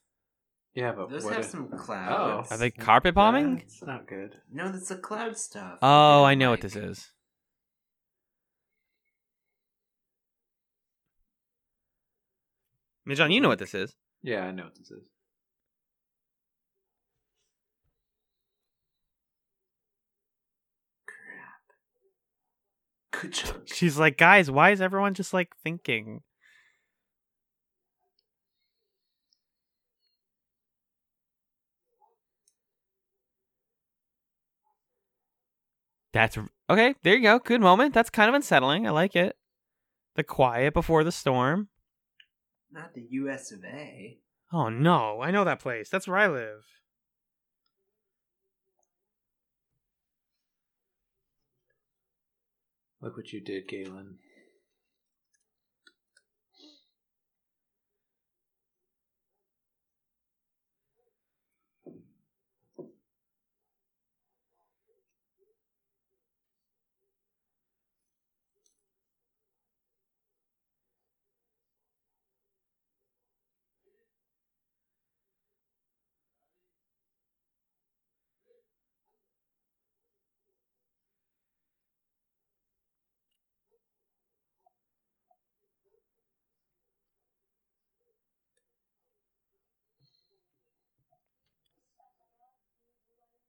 Yeah, 0.78 0.92
but 0.92 1.10
Those 1.10 1.24
what 1.24 1.34
have 1.34 1.46
if- 1.46 1.50
some 1.50 1.70
Oh, 1.74 1.76
clouds. 1.76 2.52
Are 2.52 2.58
they 2.58 2.70
carpet 2.70 3.16
bombing? 3.16 3.58
It's 3.66 3.82
not 3.82 4.06
good. 4.06 4.36
No, 4.54 4.72
that's 4.72 4.90
the 4.90 4.98
cloud 4.98 5.36
stuff. 5.36 5.80
Oh, 5.82 6.22
They 6.22 6.26
I 6.28 6.32
don't 6.34 6.40
know 6.40 6.52
what 6.52 6.62
this 6.62 6.76
is. 6.76 7.10
Mijan, 13.08 13.34
you 13.34 13.42
know 13.42 13.50
what 13.50 13.58
this 13.60 13.74
is. 13.74 13.96
Yeah, 14.22 14.46
I 14.46 14.52
know 14.52 14.66
what 14.66 14.76
this 14.76 14.92
is. 14.92 15.04
Crap. 21.06 23.22
Good 23.22 23.34
chunk. 23.34 23.74
She's 23.74 23.98
like, 23.98 24.18
guys, 24.18 24.52
why 24.52 24.72
is 24.72 24.82
everyone 24.82 25.14
just 25.14 25.34
like 25.34 25.56
thinking? 25.64 26.22
That's 36.18 36.36
okay. 36.68 36.96
There 37.04 37.16
you 37.16 37.22
go. 37.22 37.38
Good 37.38 37.62
moment. 37.62 37.94
That's 37.94 38.10
kind 38.10 38.28
of 38.28 38.34
unsettling. 38.34 38.88
I 38.88 38.90
like 38.90 39.16
it. 39.16 39.38
The 40.16 40.24
quiet 40.24 40.74
before 40.74 41.04
the 41.04 41.12
storm. 41.12 41.68
Not 42.72 42.96
the 42.96 43.06
U.S. 43.12 43.52
of 43.52 43.64
A. 43.64 44.18
Oh 44.52 44.70
no, 44.70 45.22
I 45.22 45.30
know 45.30 45.44
that 45.44 45.60
place. 45.60 45.90
That's 45.90 46.08
where 46.08 46.18
I 46.18 46.28
live. 46.28 46.66
Look 53.00 53.16
what 53.16 53.32
you 53.32 53.40
did, 53.40 53.68
Galen. 53.68 54.18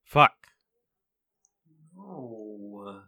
Fuck. 0.09 0.33
Oh. 1.99 3.03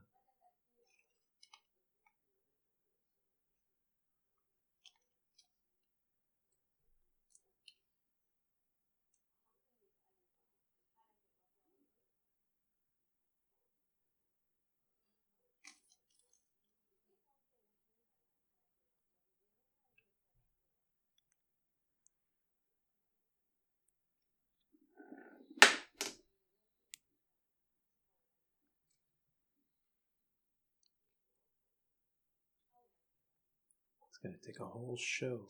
It's 34.22 34.26
gonna 34.26 34.36
take 34.44 34.60
a 34.60 34.66
whole 34.66 34.98
show. 34.98 35.46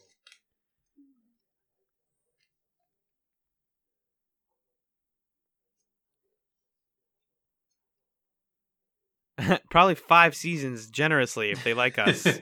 Probably 9.71 9.97
five 9.97 10.37
seasons 10.37 10.89
generously 10.89 11.51
if 11.51 11.65
they 11.65 11.75
like 11.75 11.99
us. 11.99 12.23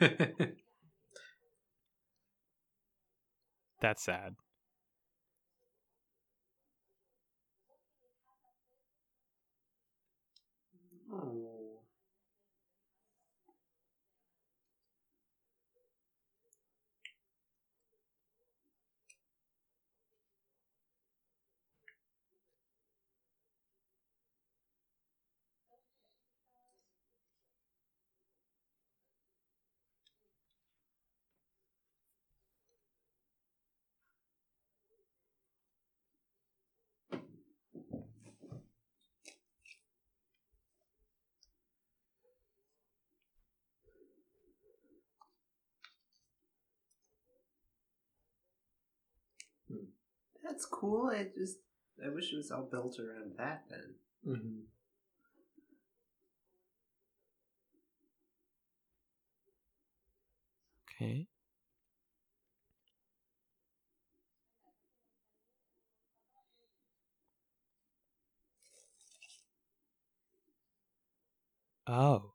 That's 3.80 4.02
sad. 4.02 4.34
That's 50.48 50.66
cool. 50.66 51.10
I 51.10 51.28
just 51.36 51.58
I 52.04 52.08
wish 52.08 52.32
it 52.32 52.36
was 52.38 52.50
all 52.50 52.64
built 52.64 52.98
around 52.98 53.36
that 53.38 53.64
then. 53.70 53.94
Mhm. 54.26 54.62
Okay. 60.90 61.28
Oh. 71.88 72.34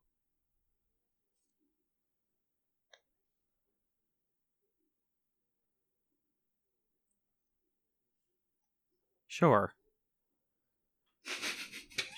Sure. 9.34 9.74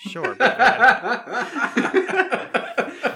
Sure. 0.01 0.35
Big 0.35 0.39
Red. 0.39 0.51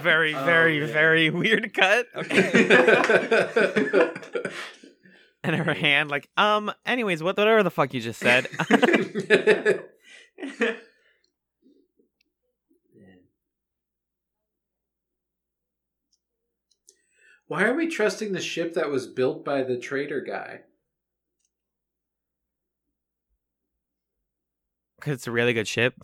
very, 0.02 0.34
very, 0.34 0.82
Oh, 0.82 0.86
yeah. 0.88 0.92
very 0.92 1.30
weird 1.30 1.72
cut. 1.76 2.08
Okay. 2.16 2.42
and 5.44 5.56
her 5.56 5.76
hand, 5.76 6.10
like, 6.10 6.28
um, 6.36 6.72
anyways, 6.84 7.22
what, 7.22 7.38
whatever 7.38 7.62
the 7.62 7.70
fuck 7.70 7.94
you 7.94 8.02
just 8.02 8.20
said. 8.20 8.48
Why 17.48 17.66
are 17.66 17.76
we 17.76 17.88
trusting 17.88 18.34
the 18.34 18.42
ship 18.42 18.74
that 18.74 18.90
was 18.90 19.06
built 19.06 19.46
by 19.46 19.62
the 19.62 19.78
trader 19.78 20.22
guy? 20.22 20.62
Because 25.02 25.16
it's 25.16 25.28
a 25.28 25.32
really 25.32 25.54
good 25.54 25.68
ship. 25.68 25.96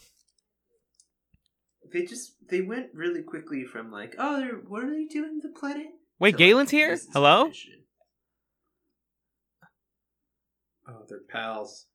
They 1.93 2.03
just 2.03 2.33
they 2.49 2.61
went 2.61 2.87
really 2.93 3.21
quickly 3.21 3.63
from 3.63 3.91
like, 3.91 4.15
oh, 4.17 4.39
they're 4.39 4.55
what 4.55 4.83
are 4.83 4.89
they 4.89 5.05
doing 5.05 5.39
to 5.39 5.47
the 5.47 5.53
planet? 5.53 5.87
Wait, 6.19 6.31
to, 6.31 6.37
Galen's 6.37 6.73
like, 6.73 6.79
here? 6.79 6.97
Hello? 7.13 7.51
Oh, 10.89 11.05
they're 11.07 11.19
pals. 11.29 11.85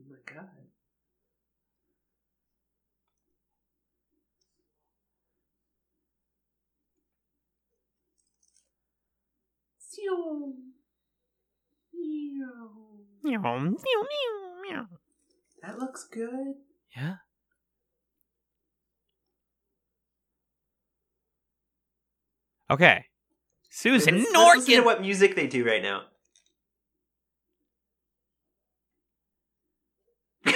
Oh 0.00 0.04
my 0.08 0.32
god. 0.32 0.48
Meow, 13.24 13.40
meow, 13.40 13.58
meow, 13.58 13.70
meow. 13.72 14.53
That 15.62 15.78
looks 15.78 16.06
good. 16.12 16.54
Yeah. 16.96 17.16
Okay. 22.70 23.04
Susan 23.70 24.18
Let's- 24.18 24.32
let's 24.32 24.56
listen 24.68 24.74
to 24.76 24.82
what 24.84 25.00
music 25.00 25.34
they 25.34 25.46
do 25.46 25.64
right 25.66 25.82
now. 25.82 26.04
oh 30.46 30.50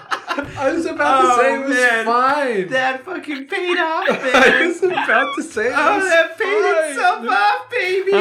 no! 0.00 0.13
I 0.36 0.72
was 0.72 0.84
about 0.86 1.22
to 1.22 1.28
Oh, 1.28 1.36
say 1.40 1.54
it 1.54 1.58
was 1.66 1.76
man. 1.76 2.04
fine. 2.06 2.68
That 2.68 3.04
fucking 3.04 3.46
paid 3.46 3.78
off, 3.78 4.08
Man. 4.22 4.34
I 4.34 4.66
was 4.66 4.82
about 4.82 5.34
to 5.36 5.42
say 5.42 5.66
it 5.68 5.74
oh, 5.76 5.96
was. 5.96 6.04
oh, 6.04 6.08
that 6.08 6.38
paid 6.38 6.62
fine. 6.70 6.90
itself 6.90 7.28
off, 7.28 7.70
baby. 7.70 8.12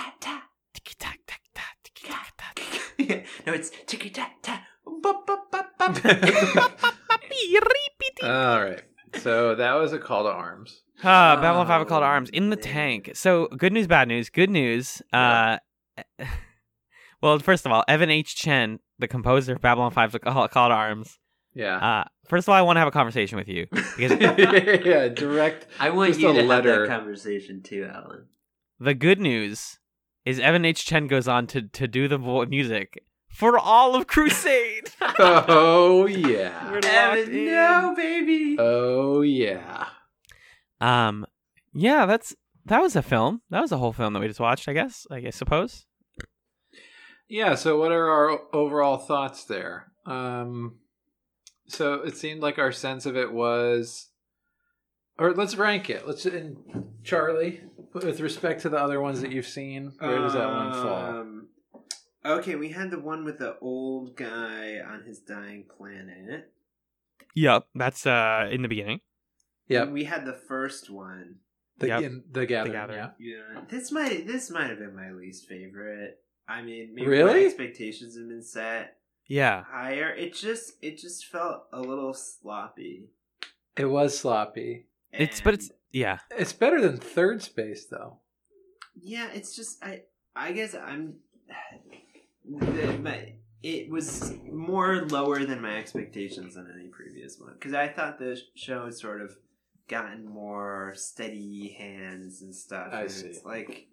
no, 0.06 0.30
it's 0.30 0.48
ticky 0.74 0.94
tack 1.00 1.20
tack. 3.08 4.64
Bop, 5.02 5.26
bop, 5.26 5.52
bop, 5.52 5.78
bop. 5.78 6.06
All 8.24 8.64
right. 8.64 8.84
So 9.16 9.56
that 9.56 9.74
was 9.74 9.94
a 9.94 10.00
call 10.00 10.24
to 10.24 10.30
arms. 10.30 10.82
Ah, 11.04 11.36
Babylon 11.42 11.68
5 11.68 11.82
a 11.82 11.86
call 11.86 12.00
to 12.00 12.06
arms 12.06 12.30
in 12.30 12.50
the 12.50 12.56
tank. 12.56 13.12
So, 13.14 13.48
good 13.48 13.74
news, 13.74 13.88
bad 13.88 14.08
news. 14.08 14.30
Good 14.30 14.50
news. 14.50 15.02
Uh, 15.12 15.58
well, 17.22 17.40
first 17.40 17.66
of 17.66 17.72
all, 17.72 17.84
Evan 17.88 18.10
H. 18.10 18.36
Chen, 18.36 18.80
the 19.00 19.08
composer 19.08 19.54
of 19.54 19.62
Babylon 19.62 19.92
5 19.92 20.16
a 20.16 20.20
call, 20.20 20.48
call 20.48 20.70
to 20.70 20.74
arms. 20.74 21.20
Yeah. 21.54 21.78
Uh, 21.78 22.04
first 22.28 22.48
of 22.48 22.50
all, 22.50 22.56
I 22.56 22.62
want 22.62 22.78
to 22.78 22.80
have 22.80 22.88
a 22.88 22.92
conversation 22.92 23.38
with 23.38 23.48
you 23.48 23.68
because 23.72 24.20
yeah, 24.20 25.08
direct. 25.10 25.68
I 25.80 25.90
want 25.92 26.18
you 26.18 26.30
to 26.30 26.34
have 26.34 26.46
letter. 26.46 26.88
that 26.88 26.90
conversation 26.90 27.62
too, 27.62 27.88
Alan. 27.92 28.26
the 28.80 28.96
good 28.96 29.20
news 29.20 29.78
is 30.26 30.40
Evan 30.40 30.66
H. 30.66 30.86
Chen 30.86 31.08
goes 31.08 31.28
on 31.28 31.48
to, 31.48 31.62
to 31.64 31.88
do 31.88 32.08
the 32.08 32.18
vo- 32.18 32.46
music 32.46 33.04
for 33.30 33.58
all 33.58 33.96
of 33.96 34.08
Crusade. 34.08 34.90
Oh 35.20 36.06
yeah. 36.08 36.80
Evan, 36.84 37.46
no, 37.46 37.94
baby. 37.96 38.56
Oh 38.58 39.22
yeah. 39.22 39.88
Um, 40.82 41.26
yeah, 41.74 42.06
that's 42.06 42.36
that 42.66 42.82
was 42.82 42.96
a 42.96 43.02
film. 43.02 43.42
That 43.50 43.62
was 43.62 43.72
a 43.72 43.78
whole 43.78 43.94
film 43.94 44.14
that 44.14 44.20
we 44.22 44.28
just 44.28 44.40
watched. 44.40 44.68
I 44.68 44.74
guess. 44.74 45.06
I 45.12 45.20
guess 45.20 45.36
suppose. 45.36 45.86
Yeah. 47.28 47.56
So 47.56 47.80
what 47.80 47.92
are 47.92 48.10
our 48.10 48.40
overall 48.54 48.98
thoughts 48.98 49.44
there? 49.46 49.92
Um, 50.06 50.80
so 51.68 51.96
it 51.96 52.18
seemed 52.18 52.42
like 52.42 52.58
our 52.60 52.72
sense 52.72 53.06
of 53.06 53.16
it 53.16 53.32
was, 53.32 54.10
or 55.18 55.34
let's 55.34 55.56
rank 55.56 55.90
it. 55.90 56.08
Let's 56.08 56.26
in 56.26 56.58
Charlie 57.04 57.62
with 57.94 58.20
respect 58.20 58.62
to 58.64 58.70
the 58.70 58.78
other 58.78 59.00
ones 59.02 59.22
that 59.22 59.32
you've 59.32 59.48
seen. 59.48 59.94
Where 60.00 60.18
does 60.20 60.34
that 60.34 60.48
one 60.48 60.74
fall? 60.74 61.06
Um, 61.20 61.48
Okay, 62.26 62.56
we 62.56 62.70
had 62.70 62.90
the 62.90 63.00
one 63.02 63.26
with 63.26 63.38
the 63.40 63.58
old 63.60 64.16
guy 64.16 64.80
on 64.80 65.04
his 65.06 65.20
dying 65.20 65.66
planet. 65.78 66.54
Yep, 67.36 67.66
that's 67.76 68.06
uh 68.06 68.48
in 68.50 68.62
the 68.62 68.70
beginning. 68.70 69.02
Yeah, 69.68 69.86
We 69.86 70.06
had 70.06 70.26
the 70.26 70.34
first 70.34 70.90
one. 70.90 71.40
the, 71.80 71.88
Yep. 71.88 72.02
in, 72.04 72.24
the 72.32 72.46
gathering. 72.46 72.74
Gathering. 72.74 72.98
Yeah. 73.20 73.36
Yeah. 73.56 73.62
This 73.70 73.92
might 73.92 74.26
this 74.26 74.50
might 74.50 74.70
have 74.70 74.80
been 74.80 74.96
my 74.96 75.12
least 75.12 75.48
favorite. 75.50 76.20
I 76.48 76.62
mean, 76.62 76.94
maybe 76.96 77.08
Really? 77.08 77.34
my 77.42 77.46
expectations 77.46 78.16
have 78.18 78.28
been 78.30 78.42
set 78.44 78.98
Yeah. 79.28 79.64
higher. 79.66 80.10
It 80.14 80.34
just 80.34 80.74
it 80.82 80.98
just 80.98 81.26
felt 81.26 81.64
a 81.74 81.82
little 81.82 82.14
sloppy. 82.14 83.10
It 83.76 83.86
was 83.86 84.18
sloppy. 84.18 84.86
It's 85.14 85.42
but 85.42 85.54
it's 85.56 85.72
yeah. 85.92 86.20
It's 86.38 86.54
better 86.54 86.82
than 86.82 86.98
Third 86.98 87.42
Space, 87.42 87.86
though. 87.86 88.18
yeah. 89.02 89.30
It's 89.34 89.56
just 89.56 89.84
I 89.84 90.04
I 90.36 90.52
guess 90.52 90.76
I'm 90.76 91.16
the, 92.46 92.98
my, 93.02 93.34
it 93.62 93.90
was 93.90 94.34
more 94.52 95.02
lower 95.08 95.46
than 95.46 95.62
my 95.62 95.78
expectations 95.78 96.56
than 96.56 96.70
any 96.78 96.90
previous 96.90 97.40
one 97.40 97.54
because 97.54 97.74
I 97.74 97.88
thought 97.88 98.20
the 98.20 98.40
show 98.56 98.86
had 98.86 98.96
sort 98.96 99.22
of 99.22 99.36
gotten 99.88 100.26
more 100.26 100.94
steady 100.96 101.76
hands 101.78 102.42
and 102.42 102.54
stuff. 102.56 102.90
I 102.92 103.02
and 103.02 103.12
see. 103.12 103.28
It's 103.28 103.46
like 103.46 103.88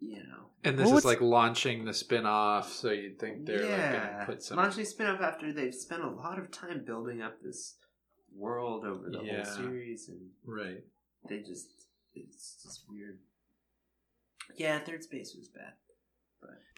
you 0.00 0.18
know. 0.18 0.50
And 0.62 0.78
this 0.78 0.88
Well, 0.88 0.98
is 0.98 1.04
like 1.04 1.20
launching 1.20 1.84
the 1.84 1.94
spin 1.94 2.26
off, 2.26 2.70
so 2.72 2.90
you'd 2.90 3.18
think 3.18 3.46
they're 3.46 3.60
like 3.60 3.70
yeah, 3.70 4.12
gonna 4.12 4.26
put 4.26 4.42
some 4.42 4.56
launching 4.56 4.84
spin-off 4.84 5.20
after 5.20 5.52
they've 5.52 5.74
spent 5.74 6.02
a 6.02 6.10
lot 6.10 6.38
of 6.38 6.50
time 6.50 6.84
building 6.84 7.22
up 7.22 7.40
this 7.42 7.76
world 8.36 8.84
over 8.84 9.08
the 9.10 9.22
Yeah. 9.22 9.44
whole 9.44 9.54
series, 9.56 10.08
and 10.08 10.30
right. 10.44 10.84
they 11.28 11.40
just 11.40 11.68
it's 12.14 12.62
just 12.62 12.82
weird. 12.88 13.18
Yeah, 14.56 14.78
third 14.78 15.02
space 15.02 15.34
was 15.36 15.48
bad. 15.48 15.72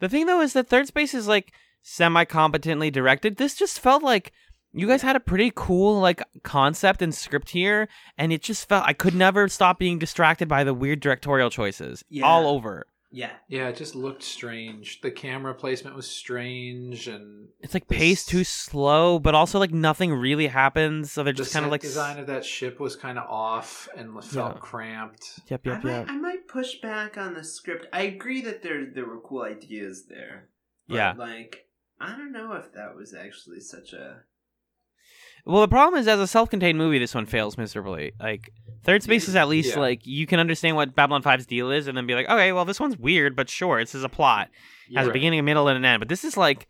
The 0.00 0.08
thing 0.08 0.26
though 0.26 0.40
is 0.40 0.52
that 0.52 0.68
Third 0.68 0.86
Space 0.86 1.12
is 1.12 1.26
like 1.28 1.52
semi 1.82 2.24
competently 2.24 2.90
directed. 2.90 3.36
This 3.36 3.54
just 3.56 3.80
felt 3.80 4.02
like 4.02 4.32
you 4.72 4.86
guys 4.86 5.02
had 5.02 5.16
a 5.16 5.20
pretty 5.20 5.52
cool 5.54 6.00
like 6.00 6.22
concept 6.44 7.02
and 7.02 7.14
script 7.14 7.50
here, 7.50 7.88
and 8.16 8.32
it 8.32 8.42
just 8.42 8.68
felt 8.68 8.86
I 8.86 8.92
could 8.92 9.14
never 9.14 9.48
stop 9.48 9.78
being 9.78 9.98
distracted 9.98 10.48
by 10.48 10.62
the 10.64 10.72
weird 10.74 11.00
directorial 11.00 11.50
choices 11.50 12.04
Yeah. 12.08 12.24
all 12.24 12.46
over. 12.46 12.86
Yeah, 13.10 13.30
Yeah, 13.48 13.68
it 13.68 13.76
just 13.76 13.94
looked 13.94 14.22
strange. 14.22 15.00
The 15.00 15.10
camera 15.10 15.54
placement 15.54 15.96
was 15.96 16.06
strange, 16.06 17.08
and 17.08 17.48
It's 17.60 17.72
like 17.72 17.88
The 17.88 17.94
paced 17.96 18.28
too 18.28 18.44
slow, 18.44 19.18
but 19.18 19.34
also 19.34 19.58
like 19.58 19.72
nothing 19.72 20.12
really 20.12 20.48
happens. 20.48 21.12
So 21.12 21.22
they're 21.24 21.32
the 21.32 21.38
just 21.38 21.52
kind 21.52 21.64
of 21.64 21.68
set 21.68 21.72
like 21.72 21.80
design 21.80 22.18
of 22.18 22.26
that 22.26 22.44
ship 22.44 22.78
was 22.80 22.96
kind 22.96 23.18
of 23.18 23.24
off 23.28 23.88
and 23.96 24.12
felt 24.22 24.56
Yeah. 24.56 24.60
cramped. 24.60 25.40
Yep, 25.48 25.60
I 25.66 25.70
yep, 25.70 25.84
might 25.84 25.90
yep. 25.90 26.06
I 26.10 26.16
might 26.18 26.48
push 26.48 26.74
back 26.82 27.16
on 27.16 27.34
the 27.34 27.44
script. 27.44 27.86
I 27.92 28.02
agree 28.02 28.42
that 28.42 28.62
there 28.62 28.84
there 28.94 29.06
were 29.06 29.20
cool 29.20 29.42
ideas 29.42 30.06
there. 30.06 30.48
but, 30.86 30.94
Yeah. 30.96 31.14
like 31.16 31.66
I 32.00 32.16
don't 32.16 32.32
know 32.32 32.52
if 32.52 32.72
that 32.74 32.94
was 32.94 33.14
actually 33.14 33.60
such 33.60 33.92
a 33.92 34.22
Well, 35.48 35.62
the 35.62 35.68
problem 35.68 35.98
is, 36.00 36.06
as 36.06 36.20
a 36.20 36.26
self-contained 36.26 36.76
movie, 36.78 36.98
this 36.98 37.14
one 37.14 37.26
fails 37.26 37.56
miserably. 37.56 38.12
Like, 38.20 38.52
Third 38.84 39.02
Space 39.02 39.28
is 39.28 39.34
at 39.36 39.48
least 39.48 39.74
Yeah. 39.74 39.80
like 39.80 40.06
you 40.06 40.26
can 40.26 40.38
understand 40.40 40.76
what 40.76 40.94
Babylon 40.94 41.22
5's 41.22 41.46
deal 41.46 41.70
is, 41.70 41.88
and 41.88 41.96
then 41.96 42.06
be 42.06 42.14
like, 42.14 42.28
okay, 42.28 42.52
well, 42.52 42.64
this 42.64 42.78
one's 42.78 42.96
weird, 42.98 43.34
but 43.34 43.48
sure, 43.50 43.80
this 43.80 43.94
is 43.94 44.04
a 44.04 44.08
plot, 44.08 44.50
has 44.94 45.08
a 45.08 45.10
beginning, 45.12 45.40
a 45.40 45.42
middle, 45.42 45.66
and 45.68 45.76
an 45.76 45.84
end. 45.84 46.00
But 46.00 46.08
this 46.08 46.22
is 46.24 46.36
like 46.36 46.68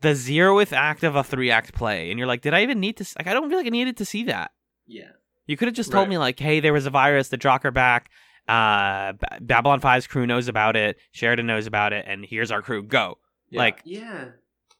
the 0.00 0.10
zeroth 0.14 0.72
act 0.72 1.04
of 1.04 1.16
a 1.16 1.22
three-act 1.24 1.74
play, 1.74 2.10
and 2.10 2.18
you're 2.18 2.26
like, 2.28 2.40
did 2.42 2.54
I 2.54 2.62
even 2.62 2.80
need 2.80 2.96
to? 2.96 3.02
s- 3.04 3.14
Like, 3.18 3.26
I 3.28 3.32
don't 3.34 3.48
feel 3.48 3.58
like 3.58 3.66
I 3.66 3.70
needed 3.70 3.96
to 3.98 4.04
see 4.04 4.24
that. 4.24 4.50
yeah. 4.86 5.10
You 5.46 5.58
could 5.58 5.68
have 5.68 5.74
just 5.74 5.92
told 5.92 6.04
Right. 6.04 6.08
me 6.10 6.16
like, 6.18 6.38
hey, 6.40 6.60
there 6.60 6.72
was 6.72 6.86
a 6.86 6.90
virus, 6.90 7.28
the 7.28 7.38
are 7.48 7.70
back. 7.70 8.10
Uh, 8.48 9.12
Ba- 9.12 9.38
Babylon 9.42 9.78
5's 9.78 10.06
crew 10.06 10.26
knows 10.26 10.48
about 10.48 10.74
it. 10.74 10.96
Sheridan 11.12 11.46
knows 11.46 11.66
about 11.66 11.92
it, 11.92 12.06
and 12.08 12.24
here's 12.24 12.50
our 12.50 12.62
crew. 12.62 12.82
Go. 12.82 13.18
Yeah. 13.50 13.58
Like 13.60 13.80
Yeah. 13.84 14.28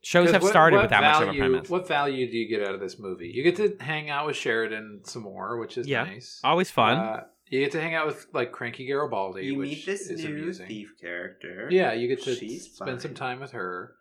Shows 0.04 0.26
'Cause 0.26 0.32
have 0.34 0.42
what- 0.42 0.50
started 0.50 0.76
what 0.76 0.82
with 0.82 0.90
that 0.90 1.00
much 1.02 1.16
of 1.16 1.22
a 1.22 1.24
value- 1.26 1.40
premise. 1.40 1.70
What 1.70 1.88
value 1.88 2.30
do 2.30 2.36
you 2.36 2.48
get 2.48 2.66
out 2.66 2.74
of 2.74 2.80
this 2.80 2.98
movie? 2.98 3.28
You 3.28 3.42
get 3.42 3.56
to 3.56 3.76
hang 3.82 4.10
out 4.10 4.26
with 4.26 4.36
Sheridan 4.36 5.02
some 5.04 5.22
more, 5.22 5.58
which 5.58 5.76
is 5.78 5.86
Yeah. 5.88 6.04
nice. 6.04 6.40
Always 6.44 6.70
fun. 6.70 6.98
Uh, 6.98 7.24
you 7.48 7.60
get 7.60 7.72
to 7.72 7.80
hang 7.80 7.94
out 7.94 8.06
with 8.06 8.26
like 8.32 8.52
Cranky 8.52 8.86
Garibaldi, 8.86 9.46
You 9.46 9.58
which 9.58 9.68
meet 9.70 9.86
this 9.86 10.10
is 10.10 10.24
new 10.24 10.30
amusing. 10.30 10.66
thief 10.66 10.92
character. 11.00 11.68
Yeah, 11.70 11.92
you 11.92 12.08
get 12.08 12.22
to 12.22 12.34
She's 12.34 12.72
spend 12.74 13.00
some 13.02 13.14
time 13.14 13.40
with 13.40 13.52
her. 13.52 13.94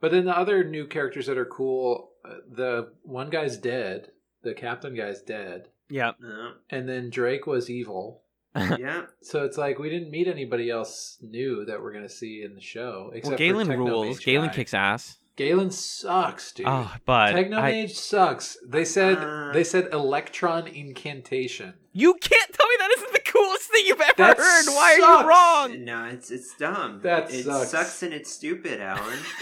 But 0.00 0.12
then 0.12 0.26
the 0.26 0.36
other 0.38 0.62
new 0.62 0.86
characters 0.86 1.26
that 1.26 1.36
are 1.36 1.44
cool, 1.46 2.12
uh, 2.24 2.36
the 2.48 2.92
one 3.02 3.30
guy's 3.30 3.56
dead, 3.56 4.12
the 4.42 4.54
captain 4.54 4.94
guy's 4.94 5.20
dead, 5.22 5.68
yep. 5.90 6.16
Yeah. 6.22 6.52
and 6.70 6.88
then 6.88 7.10
Drake 7.10 7.46
was 7.48 7.68
evil. 7.68 8.22
Yeah. 8.56 9.02
So 9.22 9.44
it's 9.44 9.58
like 9.58 9.78
we 9.78 9.90
didn't 9.90 10.10
meet 10.10 10.26
anybody 10.28 10.70
else 10.70 11.18
new 11.20 11.64
that 11.66 11.82
we're 11.82 11.92
gonna 11.92 12.08
see 12.08 12.42
in 12.42 12.54
the 12.54 12.60
show. 12.60 13.06
Well, 13.08 13.16
Except 13.18 13.36
Galen 13.38 13.66
for 13.66 13.76
rules. 13.76 14.16
Mage 14.16 14.24
Galen 14.24 14.50
kicks 14.50 14.72
ass. 14.74 15.18
Galen 15.36 15.70
sucks, 15.70 16.50
dude. 16.52 16.66
Oh, 16.68 16.92
but 17.04 17.32
Techno 17.32 17.58
I- 17.58 17.70
Mage 17.70 17.94
sucks. 17.94 18.56
They 18.66 18.84
said 18.84 19.18
Uh, 19.18 19.52
they 19.52 19.62
said 19.64 19.88
electron 19.92 20.66
incantation. 20.66 21.74
You 21.92 22.14
can't 22.14 22.52
tell 22.52 22.66
me 22.68 22.74
that 22.78 22.90
isn't 22.98 23.12
the 23.12 23.20
coolest 23.32 23.70
thing 23.70 23.84
you've 23.86 24.00
ever 24.00 24.12
That 24.16 24.36
heard. 24.38 24.66
Why 24.66 24.94
are 24.94 24.98
you 25.22 25.28
wrong? 25.28 25.84
No, 25.84 26.04
it's 26.06 26.30
it's 26.30 26.56
dumb. 26.56 27.00
That 27.02 27.32
it 27.32 27.44
sucks. 27.44 28.02
and 28.02 28.12
it's 28.14 28.30
stupid, 28.32 28.80
Alan. 28.80 29.18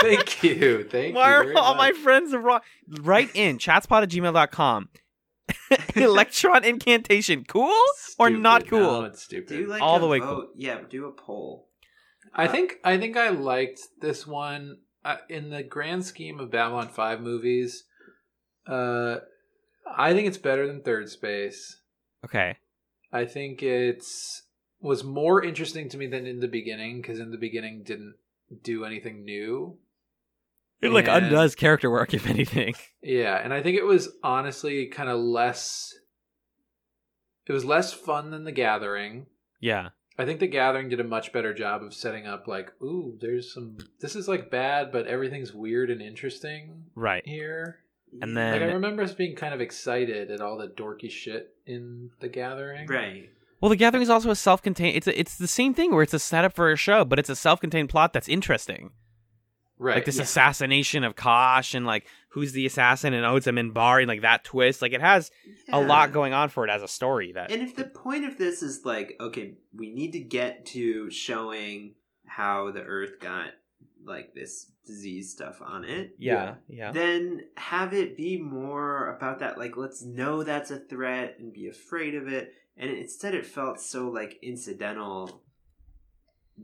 Thank 0.00 0.42
you. 0.42 0.84
Thank 0.84 1.16
Why 1.16 1.28
you. 1.30 1.34
are 1.34 1.42
very 1.44 1.56
all 1.56 1.74
my 1.74 1.90
much. 1.92 2.00
friends 2.00 2.34
wrong? 2.34 2.60
Write 3.00 3.30
in 3.34 3.58
chatspot 3.58 4.02
at 4.02 4.10
gmail.com. 4.10 4.88
Electron 5.96 6.64
incantation. 6.64 7.44
Cool 7.44 7.70
or 8.18 8.28
Stupid. 8.28 8.42
not 8.42 8.66
cool? 8.68 8.80
No, 8.80 9.04
it's 9.04 9.22
stupid. 9.22 9.48
do 9.56 9.66
like 9.66 9.82
All 9.82 9.98
the 9.98 10.06
way 10.06 10.18
vote. 10.20 10.50
Yeah, 10.56 10.80
do 10.88 11.06
a 11.06 11.12
poll. 11.12 11.68
I 12.34 12.48
think 12.48 12.76
I 12.84 12.98
think 12.98 13.16
I 13.16 13.28
liked 13.28 13.80
this 14.00 14.26
one 14.26 14.78
uh, 15.04 15.16
in 15.28 15.50
the 15.50 15.62
grand 15.62 16.04
scheme 16.04 16.40
of 16.40 16.50
Babylon 16.50 16.88
Five 16.88 17.20
movies. 17.20 17.84
Uh, 18.66 19.16
I 19.96 20.12
think 20.12 20.26
it's 20.26 20.38
better 20.38 20.66
than 20.66 20.82
Third 20.82 21.08
Space. 21.08 21.80
Okay. 22.24 22.56
I 23.12 23.26
think 23.26 23.62
it's 23.62 24.42
was 24.80 25.04
more 25.04 25.42
interesting 25.42 25.88
to 25.90 25.96
me 25.96 26.06
than 26.06 26.26
in 26.26 26.40
the 26.40 26.48
beginning 26.48 27.00
because 27.00 27.18
in 27.18 27.30
the 27.30 27.38
beginning 27.38 27.82
didn't 27.84 28.14
do 28.62 28.84
anything 28.84 29.24
new. 29.24 29.78
It 30.84 30.90
like 30.92 31.08
And- 31.08 31.26
undoes 31.26 31.54
character 31.54 31.90
work, 31.90 32.12
if 32.14 32.26
anything. 32.26 32.74
Yeah, 33.02 33.36
and 33.42 33.52
I 33.52 33.62
think 33.62 33.76
it 33.78 33.84
was 33.84 34.08
honestly 34.22 34.86
kind 34.86 35.08
of 35.08 35.18
less. 35.20 35.92
It 37.46 37.52
was 37.52 37.64
less 37.64 37.92
fun 37.92 38.30
than 38.30 38.44
The 38.44 38.52
Gathering. 38.52 39.26
Yeah. 39.60 39.90
I 40.18 40.24
think 40.24 40.40
The 40.40 40.46
Gathering 40.46 40.88
did 40.88 41.00
a 41.00 41.04
much 41.04 41.32
better 41.32 41.52
job 41.52 41.82
of 41.82 41.92
setting 41.92 42.26
up 42.26 42.46
like, 42.46 42.70
ooh, 42.82 43.18
there's 43.20 43.52
some. 43.52 43.78
This 44.00 44.14
is 44.16 44.28
like 44.28 44.50
bad, 44.50 44.92
but 44.92 45.06
everything's 45.06 45.52
weird 45.52 45.90
and 45.90 46.00
interesting 46.00 46.84
Right. 46.94 47.26
here. 47.26 47.80
And 48.22 48.36
then 48.36 48.52
Like 48.52 48.62
I 48.70 48.72
remember 48.74 49.02
us 49.02 49.12
being 49.12 49.34
kind 49.34 49.52
of 49.52 49.60
excited 49.60 50.30
at 50.30 50.40
all 50.40 50.56
the 50.56 50.68
dorky 50.68 51.10
shit 51.10 51.54
in 51.66 52.10
The 52.20 52.28
Gathering. 52.28 52.86
right. 52.86 53.28
Well, 53.60 53.70
The 53.70 53.76
Gathering 53.76 54.02
is 54.02 54.10
also 54.10 54.30
a 54.30 54.36
self-contained. 54.36 54.96
It's 54.96 55.06
a, 55.06 55.18
it's 55.18 55.36
the 55.36 55.48
same 55.48 55.72
thing 55.74 55.90
where 55.92 56.02
it's 56.02 56.12
a 56.14 56.18
setup 56.18 56.52
for 56.54 56.70
a 56.70 56.76
show, 56.76 57.04
but 57.04 57.18
it's 57.18 57.30
a 57.30 57.36
self-contained 57.36 57.88
plot 57.88 58.12
that's 58.12 58.28
interesting. 58.28 58.90
Right. 59.84 59.96
like 59.96 60.06
this 60.06 60.16
yeah. 60.16 60.22
assassination 60.22 61.04
of 61.04 61.14
Kosh 61.14 61.74
and 61.74 61.84
like 61.84 62.06
who's 62.28 62.52
the 62.52 62.64
assassin 62.64 63.12
and 63.12 63.26
oh 63.26 63.36
it's 63.36 63.46
a 63.46 63.50
Minbari 63.52 64.00
and 64.00 64.08
like 64.08 64.22
that 64.22 64.42
twist. 64.42 64.80
Like 64.80 64.92
it 64.92 65.02
has 65.02 65.30
a 65.70 65.80
lot 65.80 66.10
going 66.10 66.32
on 66.32 66.48
for 66.48 66.66
it 66.66 66.70
as 66.70 66.82
a 66.82 66.88
story. 66.88 67.32
That 67.32 67.50
And 67.50 67.60
if 67.60 67.76
the 67.76 67.84
point 67.84 68.24
of 68.24 68.38
this 68.38 68.62
is 68.62 68.86
like, 68.86 69.16
okay, 69.20 69.54
we 69.76 69.92
need 69.92 70.12
to 70.12 70.20
get 70.20 70.64
to 70.66 71.10
showing 71.10 71.96
how 72.26 72.70
the 72.70 72.82
Earth 72.82 73.20
got 73.20 73.48
like 74.04 74.34
this 74.34 74.70
disease 74.86 75.30
stuff 75.30 75.60
on 75.60 75.84
it, 75.84 76.14
yeah, 76.18 76.54
yeah, 76.66 76.90
then 76.90 77.42
have 77.56 77.92
it 77.92 78.16
be 78.16 78.38
more 78.38 79.14
about 79.14 79.40
that. 79.40 79.58
Like, 79.58 79.76
let's 79.76 80.02
know 80.02 80.42
that's 80.42 80.70
a 80.70 80.78
threat 80.78 81.36
and 81.38 81.52
be 81.52 81.68
afraid 81.68 82.14
of 82.14 82.26
it. 82.26 82.54
And 82.76 82.90
instead, 82.90 83.34
it 83.34 83.44
felt 83.46 83.80
so 83.80 84.08
like 84.08 84.38
incidental 84.42 85.42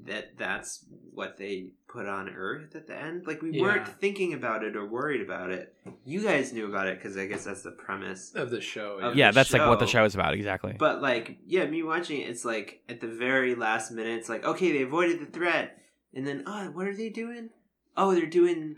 that 0.05 0.39
that's 0.39 0.85
what 1.13 1.37
they 1.37 1.73
put 1.93 2.07
on 2.07 2.29
Earth 2.29 2.77
at 2.77 2.87
the 2.87 2.97
end. 2.97 3.27
Like, 3.27 3.43
we 3.43 3.51
Yeah. 3.51 3.63
weren't 3.63 3.89
thinking 4.01 4.33
about 4.33 4.63
it 4.63 4.77
or 4.77 4.87
worried 4.87 5.21
about 5.21 5.51
it. 5.51 5.75
You 6.05 6.23
guys 6.23 6.53
knew 6.53 6.67
about 6.67 6.87
it 6.87 6.99
because 6.99 7.17
I 7.17 7.27
guess 7.27 7.45
that's 7.45 7.63
the 7.63 7.73
premise. 7.73 8.33
of 8.35 8.51
the 8.51 8.61
show. 8.61 8.99
Of 8.99 9.17
yeah. 9.17 9.31
the 9.31 9.35
That's 9.35 9.53
like 9.53 9.67
what 9.69 9.81
the 9.81 9.87
show. 9.87 9.99
show 9.99 10.05
is 10.05 10.15
about 10.15 10.35
exactly. 10.35 10.75
But 10.79 11.03
like, 11.03 11.39
yeah, 11.47 11.67
me 11.67 11.83
watching 11.83 12.21
it, 12.21 12.29
it's 12.31 12.45
like 12.45 12.83
at 12.89 13.01
the 13.01 13.09
very 13.09 13.55
last 13.57 13.91
minute, 13.91 14.19
it's 14.19 14.29
like, 14.29 14.45
okay, 14.45 14.71
they 14.73 14.83
avoided 14.83 15.21
the 15.21 15.27
threat, 15.27 15.79
and 16.15 16.25
then, 16.27 16.45
oh, 16.47 16.67
what 16.71 16.87
are 16.87 16.95
they 16.97 17.09
doing? 17.09 17.51
Oh, 17.97 18.15
they're 18.15 18.27
doing, 18.27 18.77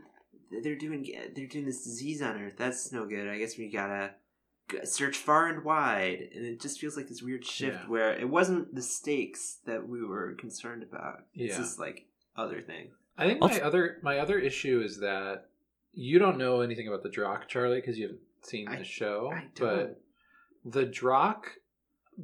they're 0.63 0.75
doing, 0.77 1.07
they're 1.35 1.47
doing 1.47 1.67
this 1.67 1.85
disease 1.85 2.23
on 2.23 2.41
Earth. 2.43 2.55
That's 2.57 2.93
no 2.93 3.05
good. 3.07 3.29
I 3.29 3.37
guess 3.39 3.59
we 3.59 3.69
gotta 3.71 4.15
search 4.85 5.19
far 5.19 5.49
and 5.49 5.65
wide, 5.65 6.31
and 6.35 6.47
it 6.47 6.61
just 6.63 6.81
feels 6.81 6.97
like 6.97 7.09
this 7.09 7.21
weird 7.23 7.45
shift 7.45 7.77
Yeah. 7.83 7.89
where 7.89 8.15
it 8.15 8.29
wasn't 8.31 8.75
the 8.75 8.81
stakes 8.83 9.59
that 9.67 9.87
we 9.87 10.03
were 10.03 10.33
concerned 10.35 10.83
about. 10.83 11.27
It's 11.35 11.53
Yeah. 11.53 11.59
just 11.59 11.79
like 11.79 12.07
other 12.37 12.63
thing. 12.63 12.93
I 13.19 13.27
think 13.27 13.41
my 13.41 13.49
Also- 13.49 13.63
other 13.63 13.99
my 14.03 14.19
other 14.19 14.39
issue 14.39 14.81
is 14.81 14.99
that 15.01 15.49
you 15.93 16.19
don't 16.19 16.39
know 16.39 16.61
anything 16.63 16.89
about 16.89 17.03
the 17.03 17.11
Drakh, 17.11 17.47
Charlie, 17.49 17.81
because 17.81 17.99
you 17.99 18.05
haven't 18.07 18.21
seen 18.43 18.69
I- 18.69 18.79
the 18.79 18.85
show. 18.85 19.31
I 19.33 19.49
But 19.59 20.01
the 20.65 20.87
Drakh 20.87 21.45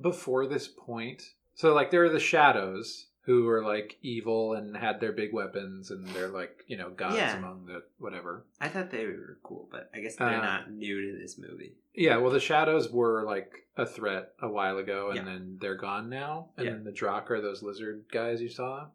before 0.00 0.46
this 0.46 0.68
point, 0.68 1.34
so 1.54 1.74
like 1.74 1.90
there 1.90 2.04
are 2.04 2.08
the 2.08 2.20
Shadows 2.20 3.06
who 3.22 3.44
were 3.44 3.62
like 3.62 3.98
evil 4.00 4.54
and 4.54 4.74
had 4.74 5.00
their 5.00 5.12
big 5.12 5.34
weapons 5.34 5.90
and 5.90 6.06
they're 6.08 6.28
like 6.28 6.64
you 6.66 6.76
know 6.78 6.88
gods 6.90 7.16
Yeah. 7.16 7.36
among 7.36 7.66
the 7.66 7.82
whatever. 7.98 8.44
I 8.60 8.68
thought 8.68 8.90
they 8.90 9.04
were 9.06 9.38
cool, 9.42 9.68
but 9.70 9.90
I 9.94 10.00
guess 10.00 10.16
they're 10.16 10.28
Uh, 10.28 10.40
not 10.42 10.70
new 10.72 11.12
to 11.12 11.18
this 11.18 11.36
movie. 11.38 11.74
Yeah, 11.94 12.16
well, 12.18 12.30
the 12.30 12.40
shadows 12.40 12.90
were 12.90 13.24
like 13.24 13.66
a 13.76 13.84
threat 13.84 14.32
a 14.40 14.48
while 14.48 14.78
ago, 14.78 15.08
and 15.08 15.16
Yeah. 15.18 15.24
then 15.24 15.58
they're 15.60 15.74
gone 15.76 16.08
now. 16.08 16.50
And 16.56 16.64
Yeah. 16.66 16.72
then 16.72 16.84
the 16.84 16.92
Drakh 16.92 17.28
are 17.30 17.40
those 17.40 17.62
lizard 17.62 18.06
guys 18.10 18.40
you 18.40 18.48
saw. 18.48 18.88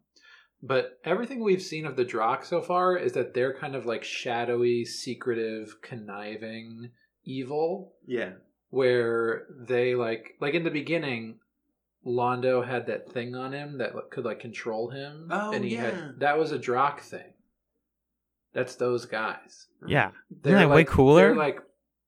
But 0.65 0.97
everything 1.03 1.43
we've 1.43 1.61
seen 1.61 1.85
of 1.85 1.97
the 1.97 2.05
Drakh 2.05 2.45
so 2.45 2.61
far 2.61 2.95
is 2.95 3.11
that 3.13 3.33
they're 3.33 3.53
kind 3.53 3.75
of 3.75 3.85
like 3.85 4.05
shadowy, 4.05 4.85
secretive, 4.85 5.81
conniving 5.81 6.91
evil, 7.25 7.95
Yeah. 8.07 8.35
where 8.69 9.45
they 9.67 9.93
like 9.93 10.35
like 10.39 10.53
in 10.53 10.63
the 10.63 10.71
beginning. 10.71 11.39
Londo 12.05 12.67
had 12.67 12.87
that 12.87 13.09
thing 13.13 13.33
on 13.33 13.53
him 13.53 13.77
that 13.77 13.93
could 14.11 14.25
like 14.25 14.41
control 14.41 14.89
him, 14.89 15.29
Oh, 15.31 15.53
and 15.53 15.63
he 15.63 15.75
yeah. 15.75 15.81
had 15.91 16.19
that 16.19 16.37
was 16.37 16.51
a 16.51 16.59
Drakh 16.59 16.99
thing. 16.99 17.33
That's 18.53 18.75
those 18.75 19.05
guys. 19.05 19.67
Yeah. 19.87 20.11
They're 20.29 20.57
that 20.59 20.69
way 20.69 20.83
cooler? 20.83 21.27
They're 21.27 21.35
like 21.35 21.59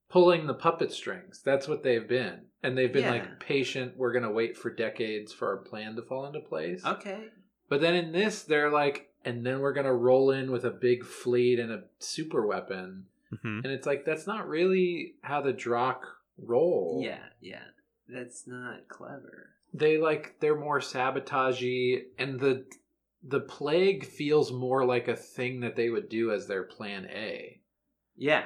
pulling 0.09 0.47
the 0.47 0.53
puppet 0.53 0.91
strings. 0.91 1.41
That's 1.43 1.67
what 1.67 1.81
they've 1.83 2.07
been. 2.07 2.41
And 2.61 2.77
they've 2.77 2.91
been 2.91 3.03
Yeah. 3.03 3.11
like 3.11 3.39
patient. 3.39 3.93
We're 3.97 4.11
going 4.11 4.23
to 4.25 4.31
wait 4.31 4.57
for 4.57 4.69
decades 4.69 5.33
for 5.33 5.47
our 5.49 5.57
plan 5.63 5.95
to 5.95 6.01
fall 6.03 6.25
into 6.25 6.39
place. 6.41 6.85
Okay. 6.85 7.29
But 7.69 7.81
then 7.81 7.95
in 7.95 8.11
this, 8.11 8.43
they're 8.43 8.71
like, 8.71 9.09
and 9.23 9.45
then 9.45 9.59
we're 9.59 9.73
going 9.73 9.85
to 9.85 9.93
roll 9.93 10.31
in 10.31 10.51
with 10.51 10.65
a 10.65 10.71
big 10.71 11.03
fleet 11.03 11.59
and 11.59 11.71
a 11.71 11.83
super 11.99 12.45
weapon. 12.45 13.05
Mhm. 13.33 13.63
And 13.63 13.67
it's 13.67 13.87
like, 13.87 14.05
that's 14.05 14.27
not 14.27 14.47
really 14.47 15.15
how 15.21 15.41
the 15.41 15.53
Drakh 15.53 16.01
roll. 16.37 17.01
Yeah, 17.03 17.23
yeah. 17.41 17.63
That's 18.07 18.45
not 18.47 18.87
clever. 18.87 19.49
They 19.73 19.97
like, 19.97 20.35
they're 20.39 20.59
more 20.59 20.79
sabotagey. 20.79 22.03
And 22.17 22.39
the. 22.39 22.65
The 23.27 23.39
plague 23.39 24.05
feels 24.05 24.51
more 24.51 24.85
like 24.85 25.07
a 25.07 25.15
thing 25.15 25.61
that 25.61 25.75
they 25.75 25.89
would 25.89 26.09
do 26.09 26.31
as 26.31 26.45
their 26.45 26.61
plan 26.61 27.07
A. 27.09 27.59
Yeah. 28.15 28.45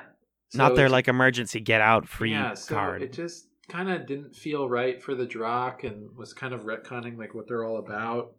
Not 0.54 0.78
their 0.78 0.88
like 0.88 1.10
emergency 1.10 1.60
get 1.60 1.82
out 1.82 2.08
free 2.08 2.32
yeah, 2.32 2.54
so 2.54 2.76
card. 2.76 3.02
It 3.02 3.12
just 3.12 3.48
kind 3.68 3.90
of 3.90 4.08
didn't 4.08 4.38
feel 4.38 4.70
right 4.70 5.04
for 5.04 5.16
the 5.16 5.28
Drakh 5.28 5.84
and 5.84 6.16
was 6.16 6.34
kind 6.34 6.54
of 6.54 6.62
retconning 6.62 7.18
like 7.18 7.36
what 7.36 7.46
they're 7.46 7.66
all 7.66 7.78
about 7.78 8.36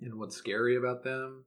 and 0.00 0.18
what's 0.18 0.36
scary 0.36 0.76
about 0.76 1.04
them. 1.04 1.44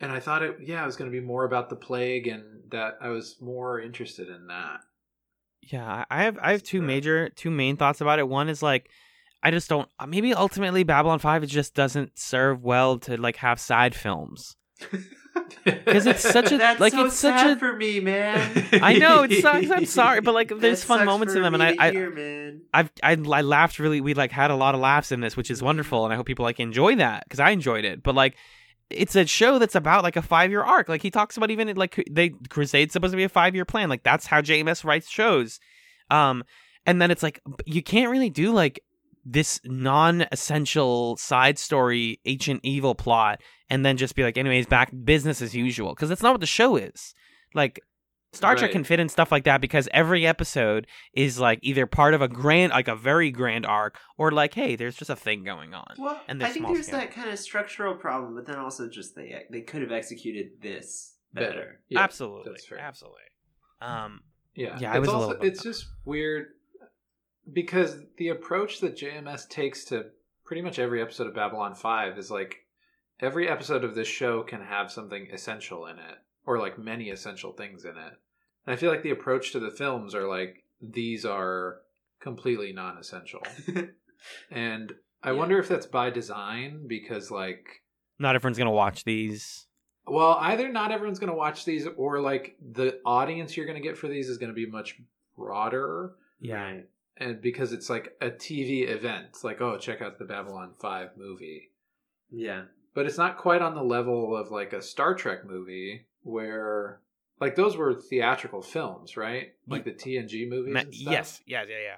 And 0.00 0.10
I 0.10 0.20
thought 0.20 0.42
it, 0.42 0.56
yeah, 0.62 0.82
it 0.82 0.86
was 0.86 0.96
going 0.96 1.10
to 1.10 1.20
be 1.20 1.24
more 1.24 1.44
about 1.44 1.68
the 1.68 1.76
plague, 1.76 2.26
and 2.26 2.42
that 2.70 2.94
I 3.02 3.08
was 3.08 3.36
more 3.40 3.80
interested 3.80 4.28
in 4.28 4.46
that. 4.46 4.80
Yeah, 5.62 6.04
I 6.10 6.22
have 6.22 6.38
I 6.40 6.52
have 6.52 6.62
two 6.62 6.78
So- 6.78 6.84
major 6.84 7.28
two 7.28 7.50
main 7.50 7.76
thoughts 7.76 8.00
about 8.00 8.18
it. 8.18 8.26
One 8.28 8.48
is 8.48 8.62
like 8.62 8.88
I 9.42 9.50
just 9.50 9.68
don't 9.68 9.88
uh, 9.98 10.06
maybe 10.06 10.32
ultimately 10.32 10.84
Babylon 10.84 11.18
5 11.18 11.42
it 11.42 11.46
just 11.48 11.74
doesn't 11.74 12.18
serve 12.18 12.62
well 12.62 12.98
to 13.00 13.16
like 13.20 13.36
have 13.36 13.60
side 13.60 13.94
films. 13.94 14.56
Cuz 15.64 16.06
it's 16.06 16.22
such 16.22 16.52
a 16.52 16.58
That's 16.60 16.80
like 16.80 16.92
so 16.92 17.06
it's 17.06 17.16
such 17.16 17.46
a 17.46 17.56
for 17.56 17.74
me, 17.74 18.00
man. 18.00 18.68
I 18.82 18.98
know 18.98 19.22
it 19.22 19.40
sucks. 19.42 19.70
I'm 19.70 19.86
sorry, 19.86 20.20
but 20.20 20.34
like 20.34 20.52
there's 20.58 20.84
fun 20.84 21.06
moments 21.06 21.34
in 21.34 21.42
them 21.42 21.54
and 21.54 21.62
I 21.62 21.76
I 21.78 21.90
hear. 21.90 22.60
I've 22.72 22.90
I, 23.02 23.12
I 23.12 23.40
laughed 23.42 23.78
really 23.78 24.00
we 24.00 24.14
like 24.14 24.32
had 24.32 24.50
a 24.50 24.56
lot 24.56 24.74
of 24.74 24.80
laughs 24.80 25.12
in 25.12 25.20
this, 25.20 25.36
which 25.36 25.50
is 25.50 25.62
wonderful 25.62 26.04
and 26.04 26.12
I 26.12 26.16
hope 26.16 26.26
people 26.26 26.44
like 26.44 26.60
enjoy 26.60 26.96
that 26.96 27.24
cuz 27.28 27.40
I 27.40 27.50
enjoyed 27.50 27.84
it. 27.84 28.02
But 28.02 28.14
like 28.14 28.36
it's 28.90 29.14
a 29.14 29.24
show 29.24 29.58
that's 29.58 29.76
about 29.76 30.02
like 30.02 30.16
a 30.16 30.22
5-year 30.22 30.62
arc. 30.62 30.88
Like 30.88 31.02
he 31.02 31.10
talks 31.10 31.36
about 31.36 31.50
even 31.50 31.74
like 31.76 32.02
they 32.10 32.30
Crusade's 32.48 32.92
supposed 32.92 33.12
to 33.12 33.16
be 33.16 33.24
a 33.24 33.28
5-year 33.28 33.64
plan. 33.64 33.88
Like 33.88 34.02
that's 34.02 34.26
how 34.26 34.40
JMS 34.40 34.84
writes 34.84 35.08
shows. 35.08 35.60
Um 36.10 36.44
and 36.86 37.00
then 37.00 37.10
it's 37.10 37.22
like 37.22 37.40
you 37.66 37.82
can't 37.82 38.10
really 38.10 38.30
do 38.30 38.52
like 38.52 38.82
this 39.24 39.60
non-essential 39.64 41.16
side 41.16 41.58
story 41.58 42.20
ancient 42.24 42.60
evil 42.62 42.94
plot 42.94 43.40
and 43.68 43.84
then 43.84 43.96
just 43.96 44.14
be 44.14 44.22
like 44.22 44.38
anyways 44.38 44.66
back 44.66 44.90
business 45.04 45.42
as 45.42 45.54
usual 45.54 45.90
because 45.94 46.08
that's 46.08 46.22
not 46.22 46.32
what 46.32 46.40
the 46.40 46.46
show 46.46 46.76
is 46.76 47.14
like 47.54 47.80
star 48.32 48.54
trek 48.54 48.70
can 48.70 48.84
fit 48.84 49.00
in 49.00 49.08
stuff 49.08 49.32
like 49.32 49.44
that 49.44 49.60
because 49.60 49.88
every 49.92 50.26
episode 50.26 50.86
is 51.12 51.38
like 51.40 51.58
either 51.62 51.84
part 51.86 52.14
of 52.14 52.22
a 52.22 52.28
grand 52.28 52.70
like 52.72 52.88
a 52.88 52.94
very 52.96 53.30
grand 53.30 53.66
arc 53.66 53.98
or 54.16 54.30
like 54.30 54.54
hey 54.54 54.76
there's 54.76 54.94
just 54.96 55.10
a 55.10 55.16
thing 55.16 55.42
going 55.44 55.74
on 55.74 55.94
Well, 55.98 56.20
and 56.28 56.42
I 56.42 56.48
think 56.50 56.66
there's 56.68 56.86
scale. 56.86 57.00
that 57.00 57.10
kind 57.12 57.28
of 57.28 57.38
structural 57.38 57.94
problem, 57.96 58.34
but 58.36 58.46
then 58.46 58.56
also 58.56 58.88
just 58.88 59.14
they 59.16 59.44
they 59.50 59.62
could 59.62 59.82
have 59.82 59.92
executed 59.92 60.52
this 60.62 61.16
better. 61.34 61.48
Better. 61.48 61.80
Yeah, 61.88 62.00
absolutely 62.00 62.52
That's 62.52 62.66
fair. 62.66 62.78
absolutely 62.78 63.20
um 63.82 64.20
Yeah, 64.54 64.78
Yeah, 64.80 64.92
I 64.92 64.96
it's 64.98 65.00
was 65.00 65.08
a 65.08 65.12
also, 65.12 65.28
little 65.30 65.44
It's 65.44 65.62
just 65.62 65.86
weird 66.04 66.46
because 67.52 67.96
the 68.16 68.28
approach 68.28 68.80
that 68.80 68.96
JMS 68.96 69.48
takes 69.48 69.84
to 69.86 70.06
pretty 70.44 70.62
much 70.62 70.78
every 70.78 71.00
episode 71.02 71.26
of 71.26 71.34
Babylon 71.34 71.74
Five 71.74 72.18
is 72.18 72.30
like 72.30 72.66
every 73.20 73.48
episode 73.48 73.84
of 73.84 73.94
this 73.94 74.08
show 74.08 74.42
can 74.42 74.60
have 74.62 74.90
something 74.90 75.28
essential 75.32 75.86
in 75.86 75.98
it, 75.98 76.18
or 76.46 76.58
like 76.58 76.78
many 76.78 77.10
essential 77.10 77.52
things 77.52 77.84
in 77.84 77.92
it. 77.96 78.12
And 78.66 78.74
I 78.74 78.76
feel 78.76 78.90
like 78.90 79.02
the 79.02 79.10
approach 79.10 79.52
to 79.52 79.60
the 79.60 79.70
films 79.70 80.14
are 80.14 80.28
like 80.28 80.64
these 80.82 81.24
are 81.24 81.78
completely 82.20 82.72
non-essential, 82.72 83.42
and 84.50 84.92
I 85.22 85.30
Yeah. 85.30 85.36
wonder 85.38 85.58
if 85.58 85.68
that's 85.68 85.86
by 85.86 86.10
design 86.10 86.86
because 86.86 87.30
like 87.30 87.82
not 88.18 88.34
everyone's 88.34 88.58
gonna 88.58 88.70
watch 88.72 89.04
these. 89.04 89.66
Well, 90.06 90.38
either 90.40 90.68
not 90.72 90.90
everyone's 90.90 91.20
going 91.20 91.30
to 91.30 91.36
watch 91.36 91.64
these, 91.64 91.86
or 91.86 92.20
like 92.20 92.56
the 92.72 92.98
audience 93.04 93.56
you're 93.56 93.66
going 93.66 93.80
to 93.80 93.86
get 93.86 93.96
for 93.96 94.08
these 94.08 94.28
is 94.28 94.38
going 94.38 94.48
to 94.48 94.54
be 94.54 94.66
much 94.66 95.00
broader, 95.36 96.14
yeah 96.40 96.80
and 97.20 97.40
because 97.40 97.72
it's 97.72 97.88
like 97.90 98.16
a 98.20 98.30
TV 98.30 98.88
event, 98.88 99.26
it's 99.28 99.44
like 99.44 99.60
oh, 99.60 99.78
check 99.78 100.02
out 100.02 100.18
the 100.18 100.24
Babylon 100.24 100.72
Five 100.80 101.10
movie, 101.16 101.70
Yeah. 102.30 102.62
but 102.94 103.06
it's 103.06 103.18
not 103.18 103.36
quite 103.36 103.62
on 103.62 103.74
the 103.74 103.82
level 103.84 104.36
of 104.36 104.50
like 104.50 104.72
a 104.72 104.82
Star 104.82 105.14
Trek 105.14 105.44
movie 105.46 106.06
where 106.22 107.00
like 107.40 107.54
those 107.56 107.76
were 107.76 107.94
theatrical 107.94 108.62
films, 108.62 109.16
right? 109.16 109.54
Like 109.68 109.84
the 109.84 109.92
TNG 109.92 110.48
movies. 110.48 110.74
Ma- 110.74 110.80
and 110.80 110.94
stuff. 110.94 111.12
yes 111.12 111.40
yeah 111.46 111.62
yeah 111.68 111.78
yeah 111.82 111.96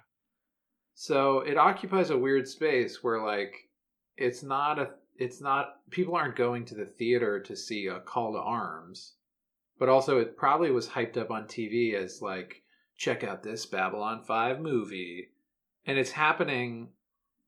So 0.95 1.41
it 1.41 1.57
occupies 1.57 2.11
a 2.11 2.19
weird 2.19 2.47
space 2.49 3.03
where 3.03 3.21
like 3.25 3.55
it's 4.17 4.43
not 4.43 4.79
a 4.79 4.91
it's 5.17 5.41
not 5.41 5.77
people 5.91 6.15
aren't 6.17 6.37
going 6.37 6.65
to 6.67 6.75
the 6.75 6.87
theater 6.87 7.41
to 7.41 7.57
see 7.57 7.87
a 7.87 8.01
call 8.01 8.33
to 8.33 8.39
arms. 8.39 9.15
But 9.79 9.89
also 9.89 10.19
it 10.19 10.37
probably 10.37 10.71
was 10.71 10.89
hyped 10.89 11.17
up 11.17 11.31
on 11.31 11.45
TV 11.47 11.95
as 11.95 12.23
like 12.23 12.62
check 13.03 13.25
out 13.25 13.43
this 13.43 13.67
Babylon 13.67 14.23
5 14.23 14.61
movie. 14.61 15.31
And 15.85 15.99
it's 15.99 16.13
happening 16.13 16.91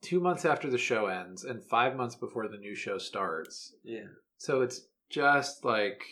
2 0.02 0.18
months 0.18 0.44
after 0.44 0.68
the 0.68 0.78
show 0.78 1.06
ends 1.06 1.44
and 1.44 1.62
5 1.62 1.96
months 1.96 2.16
before 2.16 2.48
the 2.48 2.58
new 2.58 2.74
show 2.74 2.98
starts. 2.98 3.72
Yeah. 3.84 4.08
So 4.36 4.62
it's 4.62 4.88
just 5.08 5.64
like 5.64 6.02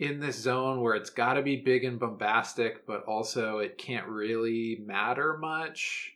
in 0.00 0.18
this 0.18 0.36
zone 0.36 0.80
where 0.80 0.96
it's 0.96 1.10
got 1.10 1.34
to 1.34 1.42
be 1.42 1.56
big 1.56 1.84
and 1.84 2.00
bombastic, 2.00 2.84
but 2.88 3.04
also 3.04 3.58
it 3.58 3.78
can't 3.78 4.08
really 4.08 4.82
matter 4.84 5.38
much. 5.38 6.13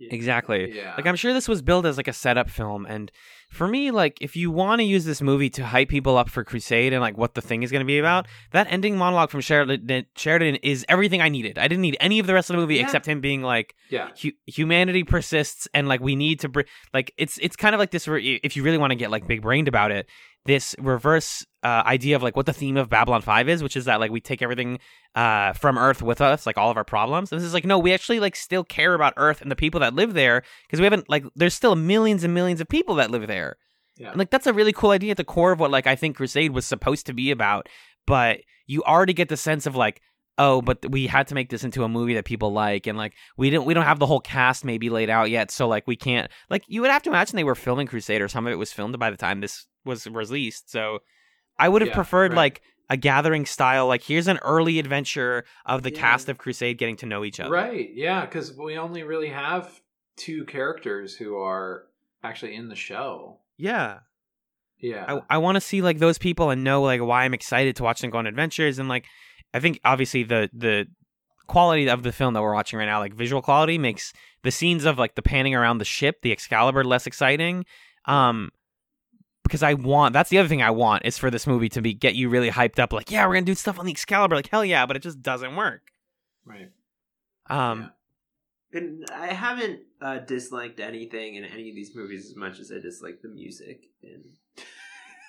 Exactly 0.00 0.72
Yeah. 0.76 0.94
Like 0.96 1.06
I'm 1.06 1.16
sure 1.16 1.32
this 1.32 1.48
was 1.48 1.62
built 1.62 1.84
as 1.86 1.96
like 1.96 2.08
a 2.08 2.12
setup 2.12 2.48
film 2.48 2.86
and 2.86 3.10
for 3.50 3.66
me 3.66 3.90
like 3.90 4.16
if 4.20 4.36
you 4.36 4.50
want 4.50 4.78
to 4.80 4.84
use 4.84 5.04
this 5.04 5.20
movie 5.20 5.50
to 5.50 5.66
hype 5.66 5.88
people 5.88 6.16
up 6.16 6.28
for 6.30 6.44
Crusade 6.44 6.92
and 6.92 7.00
like 7.02 7.18
what 7.18 7.34
the 7.34 7.40
thing 7.40 7.62
is 7.64 7.70
going 7.72 7.80
to 7.80 7.86
be 7.86 7.98
about, 7.98 8.26
that 8.52 8.66
ending 8.70 8.96
monologue 8.96 9.30
from 9.30 9.40
Sheridan 9.40 10.06
Sheridan 10.16 10.54
is 10.62 10.84
everything 10.88 11.20
I 11.20 11.28
needed. 11.28 11.58
I 11.58 11.66
didn't 11.68 11.82
need 11.82 11.96
any 12.00 12.18
of 12.20 12.26
the 12.26 12.34
rest 12.34 12.48
of 12.48 12.54
the 12.54 12.60
movie 12.60 12.76
Yeah. 12.76 12.82
except 12.84 13.06
him 13.06 13.20
being 13.20 13.42
like 13.42 13.74
yeah. 13.90 14.08
hu- 14.22 14.32
humanity 14.46 15.02
persists 15.04 15.66
and 15.74 15.88
like 15.88 16.00
we 16.00 16.14
need 16.16 16.40
to 16.40 16.48
br- 16.48 16.62
like 16.94 17.12
it's 17.16 17.38
it's 17.38 17.56
kind 17.56 17.74
of 17.74 17.78
like 17.78 17.90
this 17.90 18.06
re- 18.06 18.40
if 18.44 18.56
you 18.56 18.62
really 18.62 18.78
want 18.78 18.92
to 18.92 18.96
get 18.96 19.10
like 19.10 19.26
big 19.26 19.42
brained 19.42 19.68
about 19.68 19.90
it 19.90 20.06
this 20.46 20.74
reverse 20.78 21.44
uh, 21.62 21.82
idea 21.84 22.16
of 22.16 22.22
like 22.22 22.34
what 22.36 22.46
the 22.46 22.52
theme 22.52 22.76
of 22.78 22.88
babylon 22.88 23.20
5 23.20 23.48
is 23.48 23.62
which 23.62 23.76
is 23.76 23.84
that 23.84 24.00
like 24.00 24.10
we 24.10 24.20
take 24.20 24.40
everything 24.40 24.78
uh, 25.14 25.52
from 25.52 25.76
earth 25.76 26.00
with 26.02 26.20
us 26.20 26.46
like 26.46 26.56
all 26.56 26.70
of 26.70 26.76
our 26.78 26.84
problems 26.84 27.30
and 27.30 27.40
this 27.40 27.46
is 27.46 27.52
like 27.52 27.66
no 27.66 27.78
we 27.78 27.92
actually 27.92 28.18
like 28.20 28.34
still 28.34 28.64
care 28.64 28.94
about 28.94 29.12
earth 29.18 29.42
and 29.42 29.50
the 29.50 29.56
people 29.56 29.80
that 29.80 29.92
live 29.94 30.14
there 30.14 30.42
because 30.66 30.80
we 30.80 30.84
haven't 30.84 31.08
like 31.10 31.24
there's 31.36 31.52
still 31.54 31.76
millions 31.76 32.24
and 32.24 32.32
millions 32.32 32.60
of 32.60 32.68
people 32.68 32.94
that 32.94 33.10
live 33.10 33.26
there 33.26 33.56
Yeah. 33.98 34.10
and 34.10 34.18
like 34.18 34.30
that's 34.30 34.46
a 34.46 34.52
really 34.54 34.72
cool 34.72 34.90
idea 34.90 35.10
at 35.10 35.16
the 35.18 35.24
core 35.24 35.52
of 35.52 35.60
what 35.60 35.70
like 35.70 35.86
I 35.86 35.96
think 35.96 36.16
Crusade 36.16 36.52
was 36.52 36.64
supposed 36.64 37.04
to 37.06 37.12
be 37.12 37.30
about. 37.30 37.68
But 38.06 38.40
you 38.66 38.82
already 38.84 39.12
get 39.12 39.28
the 39.28 39.36
sense 39.36 39.66
of 39.66 39.76
like, 39.76 40.00
oh, 40.38 40.62
but 40.62 40.78
we 40.90 41.06
had 41.06 41.26
to 41.28 41.34
make 41.34 41.50
this 41.50 41.64
into 41.64 41.84
a 41.84 41.88
movie 41.88 42.14
that 42.14 42.24
people 42.24 42.50
like, 42.52 42.86
and 42.86 42.96
like 42.96 43.12
we 43.36 43.50
don't 43.50 43.66
we 43.66 43.74
don't 43.74 43.84
have 43.84 43.98
the 43.98 44.06
whole 44.06 44.20
cast 44.20 44.64
maybe 44.64 44.88
laid 44.88 45.10
out 45.10 45.28
yet, 45.30 45.50
so 45.50 45.68
like 45.68 45.86
we 45.86 45.96
can't 45.96 46.30
like 46.48 46.64
you 46.66 46.80
would 46.80 46.90
have 46.90 47.02
to 47.02 47.10
imagine 47.10 47.36
they 47.36 47.44
were 47.44 47.54
filming 47.54 47.86
Crusade 47.86 48.22
or 48.22 48.28
some 48.28 48.46
of 48.46 48.52
it 48.52 48.56
was 48.56 48.72
filmed 48.72 48.98
by 48.98 49.10
the 49.10 49.16
time 49.18 49.40
this 49.40 49.66
was 49.84 50.06
released. 50.06 50.70
So 50.70 51.00
I 51.58 51.68
would 51.68 51.82
have 51.82 51.88
Yeah, 51.90 51.94
preferred 51.94 52.32
right. 52.32 52.36
like 52.36 52.62
a 52.88 52.96
gathering 52.96 53.46
style, 53.46 53.86
like 53.86 54.02
here's 54.02 54.26
an 54.28 54.38
early 54.38 54.78
adventure 54.78 55.44
of 55.66 55.82
the 55.82 55.92
Yeah. 55.92 56.00
cast 56.00 56.28
of 56.28 56.38
Crusade 56.38 56.78
getting 56.78 56.96
to 56.96 57.06
know 57.06 57.24
each 57.24 57.38
other. 57.40 57.50
Right. 57.50 57.90
Yeah, 57.94 58.24
because 58.24 58.56
we 58.56 58.76
only 58.76 59.02
really 59.02 59.28
have 59.28 59.80
two 60.16 60.44
characters 60.44 61.14
who 61.16 61.36
are 61.38 61.84
actually 62.22 62.54
in 62.54 62.68
the 62.68 62.74
show. 62.76 63.38
Yeah. 63.56 64.00
Yeah. 64.78 65.04
I, 65.28 65.36
I 65.36 65.38
want 65.38 65.56
to 65.56 65.60
see 65.60 65.82
like 65.82 65.98
those 65.98 66.18
people 66.18 66.50
and 66.50 66.64
know 66.64 66.82
like 66.82 67.00
why 67.00 67.24
I'm 67.24 67.34
excited 67.34 67.76
to 67.76 67.82
watch 67.82 68.00
them 68.00 68.10
go 68.10 68.18
on 68.18 68.26
adventures 68.26 68.78
and 68.78 68.88
like 68.88 69.04
I 69.54 69.60
think 69.60 69.80
obviously 69.84 70.22
the 70.22 70.48
the 70.52 70.86
quality 71.46 71.88
of 71.88 72.02
the 72.04 72.12
film 72.12 72.34
that 72.34 72.42
we're 72.42 72.54
watching 72.54 72.78
right 72.78 72.86
now, 72.86 73.00
like 73.00 73.12
visual 73.14 73.42
quality, 73.42 73.76
makes 73.78 74.12
the 74.42 74.50
scenes 74.50 74.84
of 74.84 74.98
like 74.98 75.16
the 75.16 75.22
panning 75.22 75.54
around 75.54 75.78
the 75.78 75.84
ship, 75.84 76.22
the 76.22 76.30
Excalibur, 76.32 76.84
less 76.84 77.06
exciting. 77.06 77.64
Um, 78.06 78.50
because 79.50 79.64
I 79.64 79.74
want 79.74 80.12
that's 80.12 80.30
the 80.30 80.38
other 80.38 80.48
thing 80.48 80.62
I 80.62 80.70
want 80.70 81.04
is 81.04 81.18
for 81.18 81.28
this 81.28 81.44
movie 81.44 81.68
to 81.70 81.82
be 81.82 81.92
get 81.92 82.14
you 82.14 82.28
really 82.28 82.50
hyped 82.50 82.78
up, 82.78 82.92
like 82.92 83.10
yeah, 83.10 83.26
we're 83.26 83.34
gonna 83.34 83.46
do 83.46 83.56
stuff 83.56 83.80
on 83.80 83.84
the 83.84 83.90
Excalibur, 83.90 84.36
like 84.36 84.48
hell 84.48 84.64
yeah, 84.64 84.86
but 84.86 84.96
it 84.96 85.02
just 85.02 85.20
doesn't 85.22 85.56
work. 85.56 85.82
Right. 86.44 86.70
Um, 87.48 87.90
And 88.72 89.04
I 89.12 89.28
haven't 89.28 89.80
uh, 90.00 90.18
disliked 90.18 90.78
anything 90.78 91.34
in 91.34 91.44
any 91.44 91.68
of 91.68 91.74
these 91.74 91.94
movies 91.96 92.26
as 92.26 92.36
much 92.36 92.60
as 92.60 92.70
I 92.70 92.78
dislike 92.78 93.20
the 93.22 93.28
music 93.28 93.86
in 94.02 94.22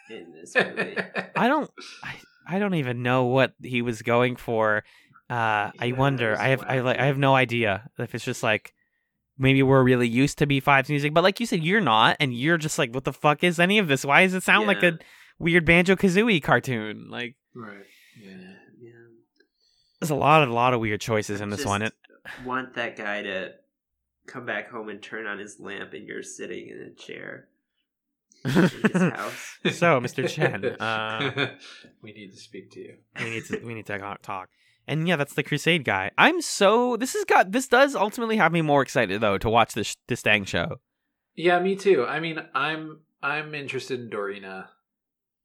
in 0.10 0.34
this 0.34 0.54
movie. 0.56 0.98
I 1.36 1.48
don't, 1.48 1.72
I, 2.04 2.16
I 2.48 2.60
don't 2.60 2.76
even 2.76 3.02
know 3.02 3.26
what 3.26 3.54
he 3.64 3.82
was 3.82 4.04
going 4.04 4.36
for. 4.36 4.84
Uh, 5.30 5.72
I 5.80 5.94
wonder. 5.98 6.38
I 6.38 6.50
have, 6.50 6.64
I 6.68 6.80
like, 6.82 7.00
I 7.00 7.06
have 7.06 7.18
no 7.18 7.34
idea 7.34 7.90
if 7.98 8.14
it's 8.14 8.26
just 8.26 8.44
like 8.44 8.74
maybe 9.42 9.64
we're 9.64 9.84
really 9.84 10.08
used 10.08 10.38
to 10.38 10.48
B5's 10.48 10.90
music, 10.90 11.14
but 11.14 11.24
like 11.24 11.40
you 11.40 11.46
said, 11.46 11.64
you're 11.64 11.82
not, 11.82 12.16
and 12.20 12.34
you're 12.34 12.58
just 12.58 12.78
like, 12.78 12.94
what 12.94 13.04
the 13.04 13.14
fuck 13.14 13.44
is 13.44 13.60
any 13.60 13.80
of 13.80 13.88
this? 13.88 14.06
Why 14.06 14.24
does 14.24 14.34
it 14.34 14.44
sound 14.44 14.68
like 14.68 14.84
a 14.84 15.00
weird 15.40 15.66
Banjo 15.66 15.96
Kazooie 15.96 16.42
cartoon? 16.42 17.10
Like, 17.10 17.36
Right. 17.54 17.86
Yeah. 18.22 18.32
yeah. 18.80 18.92
there's 20.00 20.12
a 20.12 20.16
lot, 20.16 20.48
a 20.48 20.54
lot 20.54 20.74
of 20.74 20.80
weird 20.80 21.02
choices 21.02 21.42
in 21.42 21.50
this 21.50 21.66
one. 21.66 21.82
It, 21.82 21.94
want 22.46 22.76
that 22.76 22.96
guy 22.96 23.24
to 23.24 23.54
come 24.28 24.46
back 24.46 24.70
home 24.70 24.90
and 24.90 25.02
turn 25.02 25.26
on 25.26 25.40
his 25.40 25.60
lamp, 25.60 25.94
and 25.94 26.08
you're 26.08 26.24
sitting 26.24 26.70
in 26.70 26.78
a 26.80 26.92
chair 26.92 27.48
in 28.46 28.52
his 28.52 29.02
house. 29.14 29.58
So, 29.72 30.00
Mr. 30.00 30.30
Chen, 30.30 30.64
uh, 30.80 31.52
we 32.02 32.14
need 32.14 32.32
to 32.32 32.38
speak 32.38 32.72
to 32.72 32.80
you. 32.80 32.96
we 33.20 33.30
need 33.30 33.46
to, 33.46 33.60
we 33.66 33.74
need 33.74 33.88
to 33.88 34.18
talk. 34.22 34.50
And 34.88 35.08
yeah, 35.08 35.16
that's 35.16 35.34
the 35.34 35.44
Crusade 35.44 35.86
guy. 35.86 36.12
I'm 36.18 36.42
so 36.42 36.98
this 36.98 37.14
has 37.14 37.24
got 37.26 37.52
this 37.52 37.68
does 37.68 37.96
ultimately 37.96 38.38
have 38.38 38.52
me 38.52 38.62
more 38.62 38.82
excited 38.82 39.22
though 39.22 39.38
to 39.38 39.50
watch 39.50 39.74
this 39.74 39.96
this 40.08 40.22
dang 40.22 40.44
show. 40.46 40.80
Yeah, 41.36 41.60
me 41.60 41.76
too. 41.76 42.06
I 42.06 42.20
mean, 42.20 42.40
I'm 42.54 43.02
I'm 43.24 43.54
interested 43.56 44.00
in 44.00 44.10
Dureena. 44.10 44.68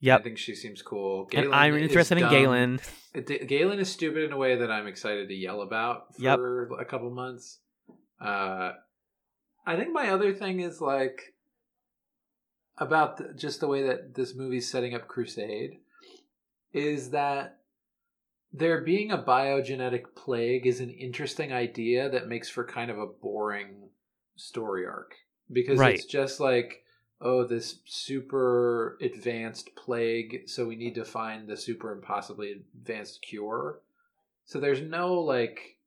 Yeah, 0.01 0.17
I 0.17 0.23
think 0.23 0.39
she 0.39 0.55
seems 0.55 0.83
cool. 0.83 1.29
And 1.33 1.55
I'm 1.55 1.75
interested 1.77 2.19
in. 2.19 2.29
Galen. 2.29 2.81
Galen 3.47 3.79
is 3.79 3.91
stupid 3.91 4.25
in 4.25 4.33
a 4.33 4.37
way 4.37 4.57
that 4.57 4.71
I'm 4.71 4.87
excited 4.87 5.29
to 5.29 5.35
yell 5.35 5.63
about 5.63 6.09
Yep. 6.19 6.37
for 6.39 6.81
a 6.81 6.85
couple 6.85 7.11
months. 7.11 7.61
Uh, 8.21 8.73
I 9.67 9.77
think 9.77 9.93
my 9.93 10.11
other 10.11 10.35
thing 10.35 10.61
is 10.61 10.81
like 10.81 11.35
about 12.79 13.17
the, 13.17 13.33
just 13.35 13.61
the 13.61 13.67
way 13.69 13.85
that 13.85 14.15
this 14.15 14.35
movie's 14.35 14.71
setting 14.71 14.95
up 14.95 15.09
Crusade 15.09 15.79
is 16.73 17.11
that 17.11 17.61
there 18.53 18.81
being 18.83 19.11
a 19.11 19.19
biogenetic 19.19 20.15
plague 20.15 20.67
is 20.67 20.81
an 20.81 20.91
interesting 20.91 21.53
idea 21.53 22.09
that 22.09 22.29
makes 22.29 22.49
for 22.49 22.65
kind 22.65 22.91
of 22.91 22.99
a 22.99 23.07
boring 23.07 23.89
story 24.37 24.87
arc 24.87 25.15
because 25.51 25.79
Right. 25.79 25.95
it's 25.95 26.05
just 26.07 26.41
like 26.41 26.83
oh 27.21 27.45
this 27.45 27.79
super 27.87 28.99
advanced 29.01 29.75
plague 29.75 30.43
so 30.47 30.67
we 30.67 30.77
need 30.77 30.95
to 30.95 31.05
find 31.05 31.49
the 31.49 31.57
super 31.57 31.93
impossibly 31.93 32.53
advanced 32.53 33.23
cure 33.23 33.81
so 34.45 34.61
there's 34.61 34.83
no 34.83 35.15
like 35.15 35.79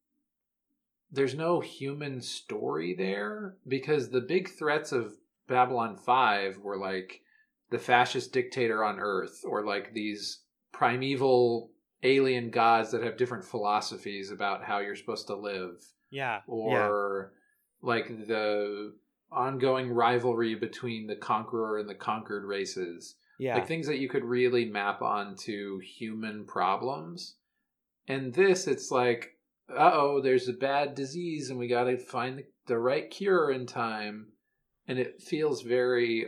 there's 1.12 1.34
no 1.34 1.60
human 1.60 2.20
story 2.20 2.94
there 2.94 3.56
because 3.66 4.10
the 4.10 4.20
big 4.20 4.48
threats 4.50 4.90
of 4.92 5.14
babylon 5.46 5.96
5 5.96 6.58
were 6.58 6.76
like 6.76 7.22
the 7.70 7.78
fascist 7.78 8.32
dictator 8.32 8.82
on 8.84 8.98
earth 8.98 9.44
or 9.44 9.64
like 9.64 9.92
these 9.94 10.40
primeval 10.72 11.70
alien 12.02 12.50
gods 12.50 12.90
that 12.92 13.02
have 13.02 13.16
different 13.16 13.44
philosophies 13.44 14.30
about 14.30 14.64
how 14.64 14.78
you're 14.78 14.96
supposed 14.96 15.26
to 15.26 15.34
live 15.36 15.84
Yeah. 16.10 16.40
or 16.46 17.32
like 17.82 18.08
the 18.26 18.94
ongoing 19.32 19.90
rivalry 19.92 20.54
between 20.54 21.06
the 21.06 21.16
conqueror 21.16 21.78
and 21.78 21.88
the 21.88 21.94
conquered 21.94 22.44
races 22.44 23.14
yeah. 23.38 23.54
like 23.54 23.66
things 23.66 23.86
that 23.86 23.98
you 23.98 24.08
could 24.08 24.24
really 24.24 24.64
map 24.64 25.02
onto 25.02 25.78
human 25.78 26.44
problems 26.44 27.36
and 28.08 28.34
this 28.34 28.66
it's 28.66 28.90
like 28.90 29.36
uh-oh 29.74 30.20
there's 30.20 30.48
a 30.48 30.52
bad 30.52 30.94
disease 30.96 31.48
and 31.48 31.58
we 31.58 31.68
got 31.68 31.84
to 31.84 31.96
find 31.96 32.38
the, 32.38 32.44
the 32.66 32.78
right 32.78 33.08
cure 33.10 33.52
in 33.52 33.66
time 33.66 34.26
and 34.88 34.98
it 34.98 35.22
feels 35.22 35.62
very 35.62 36.26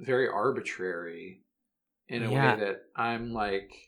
very 0.00 0.26
arbitrary 0.28 1.42
in 2.08 2.22
a 2.24 2.30
Yeah. 2.32 2.54
way 2.54 2.60
that 2.64 2.82
i'm 2.96 3.32
like 3.34 3.87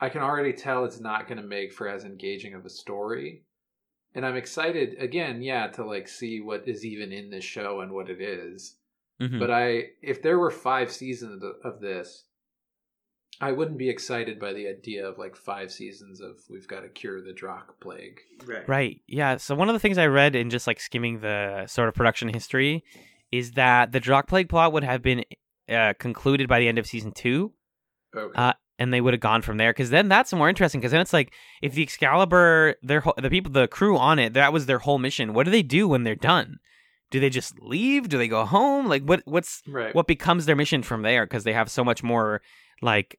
i 0.00 0.08
can 0.08 0.20
already 0.22 0.52
tell 0.52 0.84
it's 0.84 1.00
not 1.00 1.26
going 1.28 1.40
to 1.40 1.46
make 1.46 1.72
for 1.72 1.88
as 1.88 2.04
engaging 2.04 2.54
of 2.54 2.64
a 2.64 2.70
story 2.70 3.44
and 4.14 4.24
i'm 4.26 4.36
excited 4.36 4.96
again 4.98 5.42
yeah 5.42 5.66
to 5.68 5.84
like 5.84 6.08
see 6.08 6.40
what 6.40 6.66
is 6.68 6.84
even 6.84 7.12
in 7.12 7.30
this 7.30 7.44
show 7.44 7.80
and 7.80 7.92
what 7.92 8.08
it 8.10 8.20
is 8.20 8.76
Mhm. 9.20 9.38
but 9.38 9.48
I, 9.48 9.90
if 10.02 10.22
there 10.22 10.40
were 10.40 10.50
five 10.50 10.90
seasons 10.90 11.44
of- 11.44 11.54
of 11.62 11.80
this, 11.80 12.24
I 13.40 13.52
wouldn't 13.52 13.78
be 13.78 13.88
excited 13.88 14.40
by 14.40 14.52
the 14.52 14.66
idea 14.66 15.06
of 15.08 15.18
like 15.18 15.36
five 15.36 15.70
seasons 15.70 16.20
of 16.20 16.40
we've 16.50 16.66
got 16.66 16.80
to 16.80 16.88
cure 16.88 17.20
the 17.22 17.32
Drakh 17.32 17.78
plague. 17.80 18.20
Right. 18.44 18.68
Right. 18.68 19.00
Yeah. 19.06 19.36
So 19.36 19.54
one 19.54 19.68
of 19.68 19.72
the 19.72 19.78
things 19.78 19.98
I 19.98 20.06
read 20.06 20.34
in 20.34 20.50
just 20.50 20.66
like 20.66 20.80
skimming 20.80 21.20
the 21.20 21.66
sort 21.68 21.88
of 21.88 21.94
production 21.94 22.28
history 22.28 22.82
is 23.30 23.52
that 23.52 23.92
the 23.92 24.00
Drakh 24.00 24.26
Plague 24.26 24.48
plot 24.48 24.72
would 24.72 24.82
have 24.84 25.00
been 25.00 25.24
uh, 25.68 25.94
concluded 25.98 26.48
by 26.48 26.58
the 26.58 26.66
end 26.66 26.78
of 26.78 26.86
season 26.86 27.12
two, 27.12 27.52
Okay. 28.16 28.32
Uh, 28.34 28.54
and 28.78 28.92
they 28.92 29.00
would 29.00 29.14
have 29.14 29.20
gone 29.20 29.42
from 29.42 29.56
there. 29.56 29.72
Because 29.72 29.90
then 29.90 30.08
that's 30.08 30.32
more 30.32 30.48
interesting. 30.48 30.80
Because 30.80 30.92
then 30.92 31.00
it's 31.00 31.12
like 31.12 31.32
if 31.62 31.74
the 31.74 31.82
Excalibur, 31.82 32.74
their 32.82 33.00
whole- 33.00 33.14
the 33.16 33.30
people, 33.30 33.52
the 33.52 33.68
crew 33.68 33.96
on 33.96 34.18
it, 34.18 34.34
that 34.34 34.52
was 34.52 34.66
their 34.66 34.78
whole 34.80 34.98
mission. 34.98 35.32
What 35.34 35.44
do 35.44 35.50
they 35.50 35.62
do 35.62 35.86
when 35.88 36.04
they're 36.04 36.14
done? 36.14 36.58
Do 37.10 37.20
they 37.20 37.30
just 37.30 37.60
leave? 37.60 38.08
Do 38.08 38.18
they 38.18 38.28
go 38.28 38.44
home? 38.44 38.86
Like 38.88 39.02
what? 39.04 39.22
What's 39.24 39.62
right. 39.68 39.94
what 39.94 40.06
becomes 40.06 40.46
their 40.46 40.56
mission 40.56 40.82
from 40.82 41.02
there 41.02 41.24
because 41.26 41.44
they 41.44 41.52
have 41.52 41.70
so 41.70 41.84
much 41.84 42.02
more 42.02 42.40
like 42.82 43.18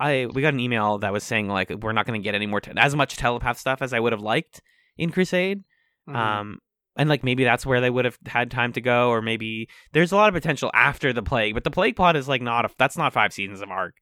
i 0.00 0.26
we 0.32 0.42
got 0.42 0.52
an 0.54 0.58
email 0.60 0.98
that 0.98 1.12
was 1.12 1.22
saying 1.22 1.46
like 1.48 1.70
we're 1.70 1.92
not 1.92 2.04
going 2.04 2.20
to 2.20 2.24
get 2.24 2.34
any 2.34 2.46
more 2.46 2.60
te- 2.60 2.72
as 2.76 2.96
much 2.96 3.16
telepath 3.16 3.58
stuff 3.58 3.80
as 3.80 3.92
i 3.92 4.00
would 4.00 4.10
have 4.12 4.20
liked 4.22 4.60
in 4.98 5.10
crusade 5.12 5.62
Mhm. 6.08 6.16
um 6.16 6.58
and 6.96 7.08
like 7.08 7.22
maybe 7.22 7.44
that's 7.44 7.64
where 7.64 7.80
they 7.80 7.90
would 7.90 8.04
have 8.04 8.18
had 8.26 8.50
time 8.50 8.72
to 8.72 8.80
go 8.80 9.10
or 9.10 9.22
maybe 9.22 9.68
there's 9.92 10.10
a 10.10 10.16
lot 10.16 10.28
of 10.28 10.34
potential 10.34 10.68
after 10.74 11.12
the 11.12 11.22
plague 11.22 11.54
but 11.54 11.62
the 11.62 11.70
plague 11.70 11.94
plot 11.94 12.16
is 12.16 12.26
like 12.26 12.42
not 12.42 12.64
a, 12.64 12.70
that's 12.76 12.96
not 12.98 13.12
five 13.12 13.32
seasons 13.32 13.60
of 13.60 13.70
arc 13.70 13.94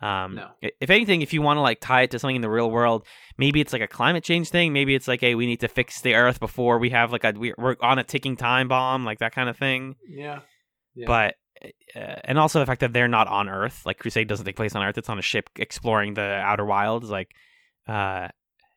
um 0.00 0.36
No. 0.36 0.48
if 0.80 0.90
anything 0.90 1.22
if 1.22 1.32
you 1.32 1.42
want 1.42 1.56
to 1.56 1.60
like 1.62 1.80
tie 1.80 2.02
it 2.02 2.10
to 2.12 2.18
something 2.18 2.36
in 2.36 2.42
the 2.42 2.50
real 2.50 2.70
world 2.70 3.04
maybe 3.36 3.60
it's 3.60 3.72
like 3.72 3.82
a 3.82 3.88
climate 3.88 4.22
change 4.24 4.48
thing 4.50 4.72
maybe 4.72 4.94
it's 4.94 5.08
like 5.08 5.20
hey 5.20 5.34
we 5.34 5.46
need 5.46 5.60
to 5.60 5.68
fix 5.68 6.00
the 6.02 6.14
earth 6.14 6.38
before 6.40 6.78
we 6.78 6.90
have 6.90 7.10
like 7.12 7.24
a 7.24 7.32
we- 7.36 7.54
we're 7.58 7.76
on 7.82 7.98
a 7.98 8.04
ticking 8.04 8.36
time 8.36 8.68
bomb 8.68 9.04
like 9.04 9.18
that 9.18 9.34
kind 9.34 9.48
of 9.48 9.56
thing 9.56 9.96
yeah. 10.08 10.40
Yeah. 10.94 11.06
but 11.06 11.34
uh, 11.96 12.20
and 12.24 12.38
also 12.38 12.60
the 12.60 12.66
fact 12.66 12.80
that 12.82 12.92
they're 12.92 13.08
not 13.08 13.26
on 13.26 13.48
Earth, 13.48 13.82
like 13.84 13.98
Crusade 13.98 14.28
doesn't 14.28 14.46
take 14.46 14.54
place 14.54 14.76
on 14.76 14.84
Earth; 14.84 14.96
it's 14.96 15.08
on 15.08 15.18
a 15.18 15.22
ship 15.22 15.50
exploring 15.56 16.14
the 16.14 16.22
outer 16.22 16.64
wilds, 16.64 17.10
like 17.10 17.32
uh, 17.88 18.28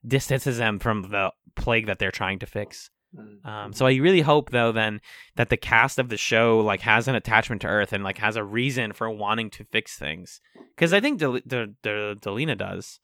distances 0.04 0.58
them 0.58 0.80
from 0.80 1.04
the 1.04 1.32
plague 1.56 1.86
that 1.86 2.00
they're 2.00 2.10
trying 2.10 2.40
to 2.40 2.48
fix. 2.48 2.90
Mm. 3.18 3.46
Um, 3.46 3.74
so 3.74 3.86
I 3.88 3.96
really 3.96 4.22
hope 4.22 4.52
though 4.52 4.72
then 4.72 5.02
that 5.36 5.50
the 5.50 5.58
cast 5.58 6.00
of 6.00 6.08
the 6.10 6.18
show 6.18 6.60
like 6.62 6.80
has 6.82 7.08
an 7.10 7.16
attachment 7.16 7.62
to 7.64 7.68
Earth 7.68 7.92
and 7.92 8.04
like 8.04 8.18
has 8.20 8.38
a 8.38 8.44
reason 8.44 8.94
for 8.94 9.10
wanting 9.10 9.50
to 9.52 9.66
fix 9.66 9.98
things, 9.98 10.40
because 10.76 10.94
I 10.94 11.02
think 11.02 11.20
Del- 11.20 11.40
Del- 11.46 11.74
Del- 11.84 12.16
Delina 12.16 12.58
does, 12.58 13.00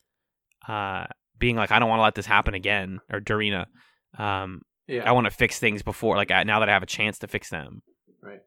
uh, 0.68 1.08
being 1.38 1.56
like 1.58 1.72
I 1.72 1.80
don't 1.80 1.90
want 1.90 2.00
to 2.00 2.04
let 2.04 2.16
this 2.16 2.26
happen 2.26 2.54
again, 2.54 3.00
or 3.12 3.20
Dureena. 3.20 3.66
Um, 4.18 4.62
yeah. 4.88 5.04
I 5.08 5.12
want 5.12 5.26
to 5.26 5.32
fix 5.32 5.60
things 5.60 5.82
before, 5.84 6.16
like 6.16 6.32
uh, 6.32 6.44
now 6.44 6.60
that 6.62 6.70
I 6.70 6.74
have 6.74 6.84
a 6.84 6.88
chance 6.88 7.20
to 7.20 7.28
fix 7.28 7.50
them. 7.50 7.82
Right. 8.22 8.40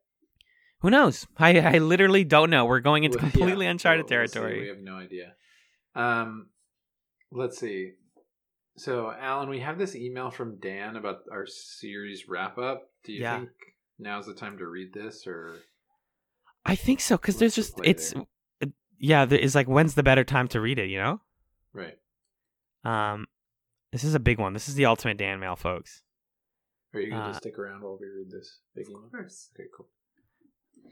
Who 0.79 0.89
knows? 0.89 1.27
I, 1.37 1.61
I 1.61 1.77
literally 1.79 2.25
don't 2.25 2.49
know. 2.49 2.65
We're 2.65 2.81
going 2.81 3.05
into 3.05 3.19
Well, 3.19 3.27
yeah, 3.27 3.31
completely 3.33 3.67
uncharted 3.67 4.07
we'll- 4.09 4.19
we'll 4.19 4.29
territory. 4.29 4.61
We 4.63 4.69
have 4.69 4.81
no 4.81 4.95
idea. 4.97 5.35
Um, 5.95 6.47
let's 7.31 7.59
see. 7.59 7.93
So, 8.81 9.13
Alan, 9.13 9.51
we 9.51 9.61
have 9.61 9.77
this 9.77 9.95
email 9.95 10.31
from 10.31 10.59
Dan 10.59 10.97
about 10.97 11.19
our 11.31 11.47
series 11.47 12.29
wrap 12.29 12.57
up. 12.57 12.89
Do 13.05 13.13
you 13.13 13.21
Yeah. 13.21 13.41
think 13.41 13.51
now's 13.99 14.25
the 14.25 14.33
time 14.35 14.57
to 14.57 14.67
read 14.67 14.95
this, 14.95 15.27
or 15.27 15.61
I 16.65 16.77
think 16.77 17.01
so 17.01 17.19
because 17.19 17.39
there's 17.39 17.55
just 17.55 17.77
the 17.77 17.83
play 17.83 17.91
it's 17.91 18.13
there? 18.15 18.23
uh, 18.63 18.67
yeah. 18.99 19.27
There 19.27 19.39
is 19.39 19.55
like 19.55 19.67
when's 19.69 19.95
the 19.97 20.03
better 20.03 20.25
time 20.25 20.49
to 20.49 20.61
read 20.63 20.79
it? 20.79 20.89
You 20.89 20.99
know. 20.99 21.21
right? 21.75 21.99
Um, 22.83 23.27
this 23.93 24.03
is 24.03 24.15
a 24.15 24.21
big 24.21 24.39
one. 24.39 24.55
This 24.55 24.67
is 24.69 24.77
the 24.77 24.87
ultimate 24.87 25.19
Dan 25.19 25.41
mail, 25.41 25.57
folks. 25.57 26.03
Are 26.95 27.01
you 27.01 27.11
going 27.11 27.23
to 27.23 27.29
Uh, 27.29 27.33
stick 27.35 27.59
around 27.59 27.83
while 27.83 27.99
we 28.01 28.09
read 28.09 28.31
this 28.31 28.61
big 28.75 28.89
email? 28.89 29.05
Of 29.05 29.11
course. 29.13 29.51
Okay, 29.55 29.69
cool. 29.77 29.91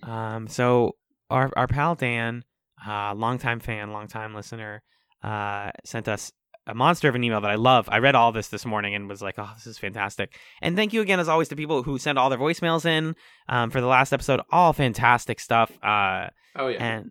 Um, 0.02 0.46
so 0.46 0.96
our 1.30 1.50
our 1.56 1.66
pal 1.66 1.94
Dan, 1.94 2.44
uh, 2.86 3.14
longtime 3.14 3.60
fan, 3.60 3.92
longtime 3.92 4.34
listener, 4.34 4.82
uh, 5.22 5.70
sent 5.86 6.06
us 6.06 6.32
a 6.68 6.74
monster 6.74 7.08
of 7.08 7.14
an 7.14 7.24
email 7.24 7.40
that 7.40 7.50
I 7.50 7.54
love. 7.56 7.88
I 7.90 7.98
read 7.98 8.14
all 8.14 8.30
this 8.30 8.48
this 8.48 8.64
morning 8.66 8.94
and 8.94 9.08
was 9.08 9.22
like, 9.22 9.34
oh, 9.38 9.50
this 9.54 9.66
is 9.66 9.78
fantastic. 9.78 10.36
And 10.62 10.76
thank 10.76 10.92
you 10.92 11.00
again, 11.00 11.18
as 11.18 11.28
always, 11.28 11.48
to 11.48 11.56
people 11.56 11.82
who 11.82 11.98
send 11.98 12.18
all 12.18 12.28
their 12.30 12.38
voicemails 12.38 12.84
in 12.84 13.16
um, 13.48 13.70
for 13.70 13.80
the 13.80 13.86
last 13.86 14.12
episode. 14.12 14.40
All 14.52 14.72
fantastic 14.72 15.40
stuff. 15.40 15.72
Uh, 15.82 16.28
Oh 16.56 16.68
yeah. 16.68 16.84
and 16.84 17.10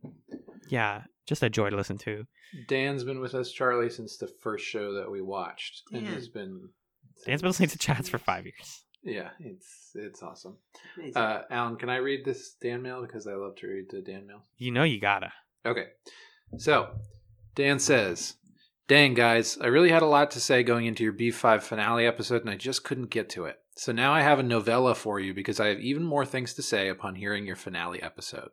yeah, 0.69 1.03
just 1.25 1.41
a 1.43 1.49
joy 1.49 1.69
to 1.69 1.75
listen 1.75 1.97
to. 1.99 2.25
Dan's 2.67 3.03
been 3.03 3.19
with 3.19 3.34
us, 3.34 3.51
Charlie, 3.51 3.89
since 3.89 4.17
the 4.17 4.27
first 4.41 4.65
show 4.65 4.93
that 4.93 5.09
we 5.11 5.21
watched, 5.21 5.81
and 5.91 6.05
Dan. 6.05 6.13
has 6.13 6.27
been. 6.29 6.69
Dan's 7.25 7.41
been 7.41 7.49
listening 7.49 7.69
to 7.69 7.77
chats 7.77 8.07
for 8.09 8.17
five 8.17 8.45
years. 8.45 8.84
Yeah, 9.03 9.29
it's 9.39 9.91
it's 9.95 10.21
awesome. 10.21 10.57
Uh, 11.15 11.41
Alan, 11.49 11.77
can 11.77 11.89
I 11.89 11.97
read 11.97 12.25
this 12.25 12.55
Dan 12.61 12.81
mail 12.81 13.01
because 13.01 13.25
I 13.27 13.34
love 13.34 13.55
to 13.57 13.67
read 13.67 13.85
the 13.89 14.01
Dan 14.01 14.27
mail. 14.27 14.43
You 14.57 14.71
know 14.71 14.84
you 14.84 14.99
gotta. 14.99 15.31
Okay. 15.65 15.85
So, 16.57 16.89
Dan 17.55 17.79
says, 17.79 18.35
Dang, 18.88 19.15
guys, 19.15 19.57
I 19.59 19.68
really 19.68 19.89
had 19.89 20.01
a 20.01 20.07
lot 20.07 20.31
to 20.31 20.39
say 20.39 20.64
going 20.64 20.85
into 20.85 21.03
your 21.03 21.11
B5 21.11 21.61
finale 21.61 22.05
episode, 22.05 22.41
and 22.41 22.49
I 22.49 22.55
just 22.55 22.85
couldn't 22.85 23.09
get 23.09 23.30
to 23.31 23.43
it. 23.43 23.59
So 23.76 23.91
now 23.91 24.14
I 24.14 24.22
have 24.22 24.39
a 24.39 24.43
novella 24.43 24.95
for 24.95 25.19
you 25.19 25.34
because 25.34 25.59
I 25.59 25.68
have 25.68 25.80
even 25.81 26.03
more 26.03 26.26
things 26.26 26.53
to 26.53 26.64
say 26.64 26.88
upon 26.88 27.15
hearing 27.15 27.45
your 27.45 27.57
finale 27.57 28.01
episode. 28.01 28.49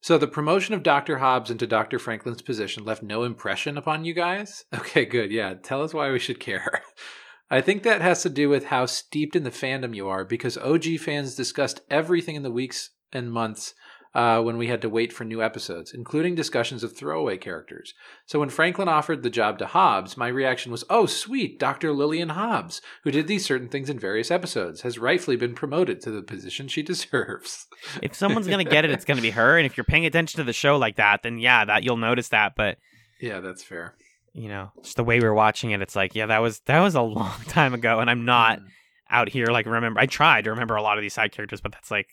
So, 0.00 0.18
the 0.18 0.26
promotion 0.26 0.74
of 0.74 0.82
Dr. 0.82 1.18
Hobbs 1.18 1.48
into 1.48 1.64
Dr. 1.64 2.00
Franklin's 2.00 2.42
position 2.42 2.84
left 2.84 3.04
no 3.04 3.22
impression 3.22 3.78
upon 3.78 4.04
you 4.04 4.14
guys? 4.14 4.64
Okay, 4.74 5.04
good. 5.04 5.30
Yeah, 5.30 5.54
tell 5.54 5.82
us 5.82 5.94
why 5.94 6.10
we 6.10 6.18
should 6.18 6.40
care. 6.40 6.82
I 7.50 7.60
think 7.60 7.82
that 7.82 8.00
has 8.00 8.22
to 8.22 8.30
do 8.30 8.48
with 8.48 8.64
how 8.64 8.86
steeped 8.86 9.36
in 9.36 9.44
the 9.44 9.50
fandom 9.50 9.94
you 9.94 10.08
are 10.08 10.24
because 10.24 10.58
OG 10.58 10.98
fans 10.98 11.36
discussed 11.36 11.82
everything 11.90 12.34
in 12.34 12.42
the 12.42 12.50
weeks 12.50 12.90
and 13.12 13.30
months 13.30 13.74
uh, 14.14 14.40
when 14.42 14.58
we 14.58 14.66
had 14.66 14.82
to 14.82 14.88
wait 14.88 15.12
for 15.12 15.24
new 15.24 15.42
episodes, 15.42 15.92
including 15.94 16.34
discussions 16.34 16.82
of 16.84 16.94
throwaway 16.96 17.38
characters. 17.38 17.94
So 18.26 18.40
when 18.40 18.50
Franklin 18.50 18.88
offered 18.88 19.22
the 19.22 19.30
job 19.30 19.58
to 19.58 19.66
Hobbs, 19.66 20.16
my 20.16 20.28
reaction 20.28 20.70
was, 20.70 20.84
oh, 20.90 21.06
sweet, 21.06 21.58
Dr. 21.58 21.92
Lillian 21.92 22.28
Hobbs, 22.30 22.82
who 23.04 23.10
did 23.10 23.26
these 23.26 23.44
certain 23.44 23.68
things 23.68 23.88
in 23.88 23.98
various 23.98 24.30
episodes, 24.30 24.82
has 24.82 24.98
rightfully 24.98 25.36
been 25.36 25.54
promoted 25.54 26.00
to 26.02 26.10
the 26.10 26.22
position 26.22 26.68
she 26.68 26.82
deserves. 26.92 27.66
If 28.02 28.14
someone's 28.14 28.48
gonna 28.48 28.64
get 28.64 28.84
it, 28.84 28.90
it's 28.90 29.04
gonna 29.06 29.22
be 29.22 29.30
her. 29.40 29.56
And 29.56 29.64
if 29.66 29.76
you're 29.76 29.84
paying 29.84 30.04
attention 30.06 30.38
to 30.38 30.44
the 30.44 30.52
show 30.52 30.76
like 30.76 30.96
that, 30.96 31.22
then 31.22 31.38
yeah, 31.38 31.64
that 31.64 31.82
you'll 31.82 31.96
notice 31.96 32.28
that. 32.28 32.52
But 32.56 32.78
yeah, 33.20 33.40
that's 33.40 33.62
fair. 33.62 33.94
you 34.34 34.48
know, 34.48 34.72
just 34.82 34.96
the 34.96 35.04
way 35.04 35.20
we're 35.20 35.32
watching 35.34 35.70
it, 35.70 35.80
it's 35.82 35.96
like, 35.96 36.14
yeah, 36.14 36.26
that 36.26 36.38
was 36.42 36.60
that 36.66 36.80
was 36.80 36.94
a 36.94 37.02
long 37.18 37.40
time 37.48 37.72
ago, 37.72 38.00
and 38.00 38.10
I'm 38.10 38.24
not 38.24 38.58
Mm. 38.58 38.64
out 39.10 39.28
here 39.28 39.46
like 39.46 39.66
remember. 39.66 40.00
I 40.00 40.06
tried 40.06 40.44
to 40.44 40.50
remember 40.50 40.74
a 40.76 40.82
lot 40.82 40.96
of 40.98 41.02
these 41.02 41.12
side 41.14 41.32
characters, 41.32 41.60
but 41.60 41.72
that's 41.72 41.90
like 41.90 42.08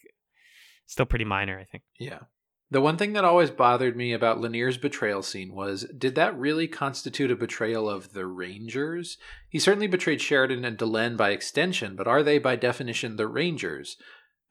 still 0.89 1.05
pretty 1.05 1.25
minor, 1.25 1.59
I 1.59 1.63
think. 1.63 1.83
Yeah. 1.99 2.19
The 2.71 2.81
one 2.81 2.97
thing 2.97 3.13
that 3.13 3.25
always 3.25 3.49
bothered 3.49 3.95
me 3.95 4.13
about 4.13 4.39
Lennier's 4.39 4.77
betrayal 4.77 5.23
scene 5.23 5.55
was 5.55 5.87
did 5.97 6.15
that 6.15 6.37
really 6.37 6.67
constitute 6.67 7.31
a 7.31 7.35
betrayal 7.35 7.89
of 7.89 8.13
the 8.13 8.27
Rangers? 8.27 9.17
He 9.47 9.57
certainly 9.57 9.87
betrayed 9.87 10.21
Sheridan 10.21 10.65
and 10.65 10.77
Delenn 10.77 11.17
by 11.17 11.31
extension, 11.31 11.95
but 11.95 12.07
are 12.07 12.21
they 12.21 12.37
by 12.37 12.55
definition 12.55 13.15
the 13.15 13.27
Rangers? 13.27 13.97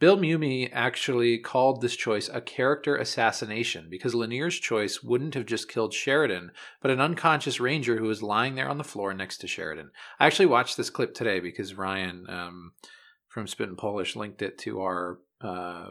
Bill 0.01 0.17
Mumy 0.17 0.71
actually 0.73 1.39
called 1.39 1.81
this 1.81 1.97
choice 1.97 2.29
a 2.33 2.41
character 2.41 2.97
assassination 2.97 3.89
because 3.91 4.15
Lennier's 4.15 4.59
choice 4.59 5.03
wouldn't 5.03 5.35
have 5.35 5.47
just 5.47 5.69
killed 5.69 5.93
Sheridan, 5.93 6.53
but 6.81 6.93
an 6.93 7.01
unconscious 7.01 7.59
ranger 7.59 7.99
who 7.99 8.07
was 8.07 8.23
lying 8.23 8.55
there 8.55 8.69
on 8.69 8.79
the 8.79 8.85
floor 8.85 9.13
next 9.13 9.39
to 9.39 9.49
Sheridan. 9.49 9.91
I 10.21 10.27
actually 10.27 10.47
watched 10.47 10.77
this 10.77 10.91
clip 10.91 11.15
today 11.15 11.41
because 11.41 11.75
Ryan 11.75 12.27
um, 12.29 12.73
from 13.29 13.49
Spit 13.49 13.69
and 13.69 13.79
Polish 13.79 14.15
linked 14.15 14.41
it 14.41 14.59
to 14.59 14.81
our 14.81 15.19
uh, 15.41 15.91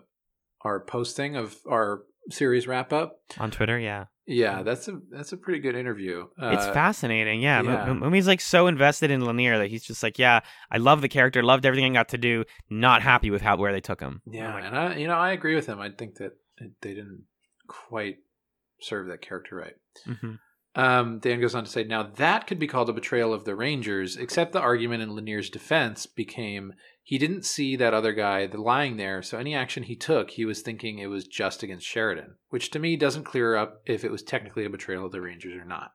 our 0.61 0.79
posting 0.79 1.35
of 1.35 1.55
our 1.69 2.03
series 2.29 2.67
wrap 2.67 2.91
up. 2.93 3.19
On 3.39 3.51
Twitter, 3.51 3.79
yeah. 3.79 4.05
Yeah, 4.29 4.61
that's 4.63 4.89
a 4.89 4.99
that's 5.09 5.31
a 5.31 5.37
pretty 5.37 5.59
good 5.61 5.75
interview. 5.75 6.27
it's 6.37 6.65
Uh, 6.65 6.73
fascinating, 6.73 7.39
yeah. 7.41 7.61
yeah. 7.61 7.89
M- 7.89 7.99
Mumy's 8.01 8.27
like 8.27 8.41
so 8.41 8.67
invested 8.67 9.09
in 9.09 9.21
Lennier 9.21 9.57
that 9.57 9.69
he's 9.69 9.83
just 9.85 10.03
like, 10.03 10.19
yeah, 10.19 10.41
I 10.69 10.77
love 10.79 10.99
the 11.01 11.07
character, 11.07 11.41
loved 11.41 11.65
everything 11.65 11.95
I 11.95 11.99
got 11.99 12.09
to 12.09 12.17
do, 12.17 12.43
not 12.69 13.01
happy 13.01 13.29
with 13.31 13.41
how 13.41 13.55
where 13.55 13.71
they 13.71 13.79
took 13.79 14.01
him. 14.01 14.21
Yeah, 14.29 14.57
and 14.57 14.77
I 14.77 14.95
you 14.97 15.07
know 15.07 15.15
I 15.15 15.31
agree 15.31 15.55
with 15.55 15.65
him. 15.67 15.79
I 15.79 15.89
think 15.91 16.15
that 16.15 16.33
they 16.81 16.93
didn't 16.93 17.23
quite 17.67 18.17
serve 18.81 19.07
that 19.07 19.21
character 19.21 19.55
right. 19.55 19.75
mhm. 20.05 20.39
Um, 20.75 21.17
Dan 21.19 21.39
goes 21.41 21.55
on 21.55 21.63
to 21.63 21.69
say, 21.71 21.85
now 21.85 22.03
that 22.17 22.45
could 22.45 22.59
be 22.59 22.67
called 22.67 22.87
a 22.89 22.93
betrayal 22.93 23.33
of 23.33 23.45
the 23.45 23.55
Rangers, 23.55 24.15
except 24.15 24.51
the 24.53 24.59
argument 24.59 25.01
in 25.01 25.09
Lennier's 25.09 25.49
defense 25.49 26.05
became 26.05 26.73
he 27.09 27.17
didn't 27.17 27.45
see 27.45 27.77
that 27.77 27.93
other 27.93 28.11
guy 28.11 28.45
lying 28.53 28.97
there, 28.97 29.21
so 29.21 29.37
any 29.37 29.55
action 29.55 29.83
he 29.83 29.95
took, 29.95 30.31
he 30.31 30.43
was 30.43 30.61
thinking 30.61 30.99
it 30.99 31.05
was 31.07 31.25
just 31.25 31.63
against 31.63 31.87
Sheridan, 31.87 32.35
which 32.49 32.69
to 32.71 32.79
me 32.79 32.97
doesn't 32.97 33.23
clear 33.23 33.55
up 33.55 33.81
if 33.85 34.03
it 34.03 34.11
was 34.11 34.21
technically 34.21 34.65
a 34.65 34.69
betrayal 34.69 35.05
of 35.05 35.13
the 35.13 35.21
Rangers 35.21 35.55
or 35.55 35.63
not. 35.63 35.93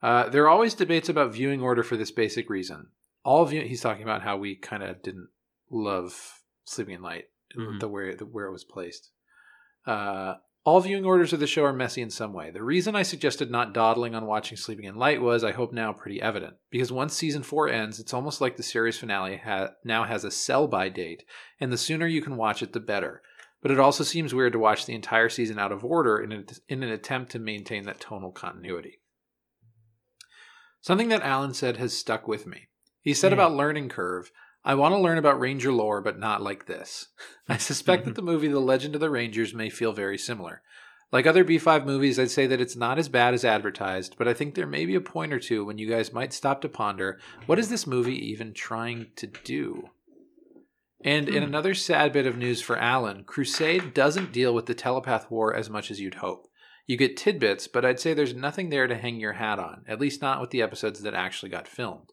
Uh, 0.00 0.28
there 0.28 0.44
are 0.44 0.48
always 0.48 0.74
debates 0.74 1.08
about 1.08 1.32
viewing 1.32 1.60
order 1.60 1.82
for 1.82 1.96
this 1.96 2.12
basic 2.12 2.48
reason. 2.48 2.90
All 3.24 3.44
view- 3.44 3.62
he's 3.66 3.80
talking 3.80 4.04
about 4.04 4.22
how 4.22 4.36
we 4.36 4.54
kind 4.54 4.84
of 4.84 5.02
didn't 5.02 5.30
love 5.68 6.44
Sleeping 6.62 6.94
in 6.94 7.02
Light, 7.02 7.30
Mhm. 7.58 7.80
the 7.80 7.88
way 7.88 8.14
the, 8.14 8.24
where 8.24 8.46
it 8.46 8.52
was 8.52 8.62
placed. 8.62 9.10
Uh, 9.84 10.34
all 10.64 10.80
viewing 10.80 11.04
orders 11.04 11.32
of 11.32 11.40
the 11.40 11.46
show 11.46 11.64
are 11.64 11.72
messy 11.72 12.02
in 12.02 12.10
some 12.10 12.32
way. 12.32 12.50
The 12.50 12.62
reason 12.62 12.94
I 12.94 13.02
suggested 13.02 13.50
not 13.50 13.74
dawdling 13.74 14.14
on 14.14 14.26
watching 14.26 14.56
Sleeping 14.56 14.84
in 14.84 14.94
Light 14.94 15.20
was, 15.20 15.42
I 15.42 15.50
hope 15.52 15.72
now, 15.72 15.92
pretty 15.92 16.22
evident. 16.22 16.54
Because 16.70 16.92
once 16.92 17.14
season 17.14 17.42
four 17.42 17.68
ends, 17.68 17.98
it's 17.98 18.14
almost 18.14 18.40
like 18.40 18.56
the 18.56 18.62
series 18.62 18.96
finale 18.96 19.40
ha- 19.44 19.70
now 19.84 20.04
has 20.04 20.22
a 20.24 20.30
sell 20.30 20.68
by 20.68 20.88
date, 20.88 21.24
and 21.60 21.72
the 21.72 21.76
sooner 21.78 22.06
you 22.06 22.22
can 22.22 22.36
watch 22.36 22.62
it, 22.62 22.72
the 22.72 22.80
better. 22.80 23.22
But 23.60 23.72
it 23.72 23.80
also 23.80 24.04
seems 24.04 24.34
weird 24.34 24.52
to 24.52 24.58
watch 24.58 24.86
the 24.86 24.94
entire 24.94 25.28
season 25.28 25.58
out 25.58 25.72
of 25.72 25.84
order 25.84 26.18
in, 26.18 26.32
a, 26.32 26.44
in 26.68 26.82
an 26.82 26.90
attempt 26.90 27.32
to 27.32 27.38
maintain 27.40 27.84
that 27.84 28.00
tonal 28.00 28.32
continuity. 28.32 29.00
Something 30.80 31.08
that 31.08 31.22
Alan 31.22 31.54
said 31.54 31.76
has 31.76 31.96
stuck 31.96 32.26
with 32.26 32.46
me. 32.46 32.68
He 33.00 33.14
said 33.14 33.32
Yeah. 33.32 33.34
about 33.34 33.54
learning 33.54 33.88
curve, 33.88 34.30
I 34.64 34.74
want 34.74 34.94
to 34.94 35.00
learn 35.00 35.18
about 35.18 35.40
Ranger 35.40 35.72
lore, 35.72 36.00
but 36.00 36.18
not 36.18 36.42
like 36.42 36.66
this. 36.66 37.08
I 37.48 37.56
suspect 37.56 38.04
that 38.04 38.10
mm-hmm. 38.12 38.26
the 38.26 38.32
movie 38.32 38.48
The 38.48 38.60
Legend 38.60 38.94
of 38.94 39.00
the 39.00 39.10
Rangers 39.10 39.54
may 39.54 39.70
feel 39.70 39.92
very 39.92 40.18
similar. 40.18 40.62
Like 41.10 41.26
other 41.26 41.44
B5 41.44 41.84
movies, 41.84 42.18
I'd 42.18 42.30
say 42.30 42.46
that 42.46 42.60
it's 42.60 42.76
not 42.76 42.98
as 42.98 43.10
bad 43.10 43.34
as 43.34 43.44
advertised, 43.44 44.16
but 44.16 44.26
I 44.26 44.32
think 44.32 44.54
there 44.54 44.66
may 44.66 44.86
be 44.86 44.94
a 44.94 45.00
point 45.00 45.32
or 45.32 45.38
two 45.38 45.64
when 45.64 45.76
you 45.76 45.88
guys 45.88 46.12
might 46.12 46.32
stop 46.32 46.62
to 46.62 46.70
ponder 46.70 47.18
what 47.44 47.58
is 47.58 47.68
this 47.68 47.86
movie 47.86 48.16
even 48.30 48.54
trying 48.54 49.08
to 49.16 49.26
do? 49.26 49.90
And 51.04 51.28
in 51.28 51.42
hmm. 51.42 51.48
another 51.48 51.74
sad 51.74 52.12
bit 52.12 52.26
of 52.26 52.38
news 52.38 52.62
for 52.62 52.78
Alan, 52.78 53.24
Crusade 53.24 53.92
doesn't 53.92 54.32
deal 54.32 54.54
with 54.54 54.66
the 54.66 54.74
telepath 54.74 55.30
war 55.30 55.54
as 55.54 55.68
much 55.68 55.90
as 55.90 56.00
you'd 56.00 56.16
hope. 56.16 56.46
You 56.86 56.96
get 56.96 57.16
tidbits, 57.16 57.68
but 57.68 57.84
I'd 57.84 58.00
say 58.00 58.14
there's 58.14 58.34
nothing 58.34 58.70
there 58.70 58.86
to 58.86 58.96
hang 58.96 59.20
your 59.20 59.34
hat 59.34 59.58
on, 59.58 59.84
at 59.86 60.00
least 60.00 60.22
not 60.22 60.40
with 60.40 60.50
the 60.50 60.62
episodes 60.62 61.02
that 61.02 61.14
actually 61.14 61.50
got 61.50 61.68
filmed. 61.68 62.11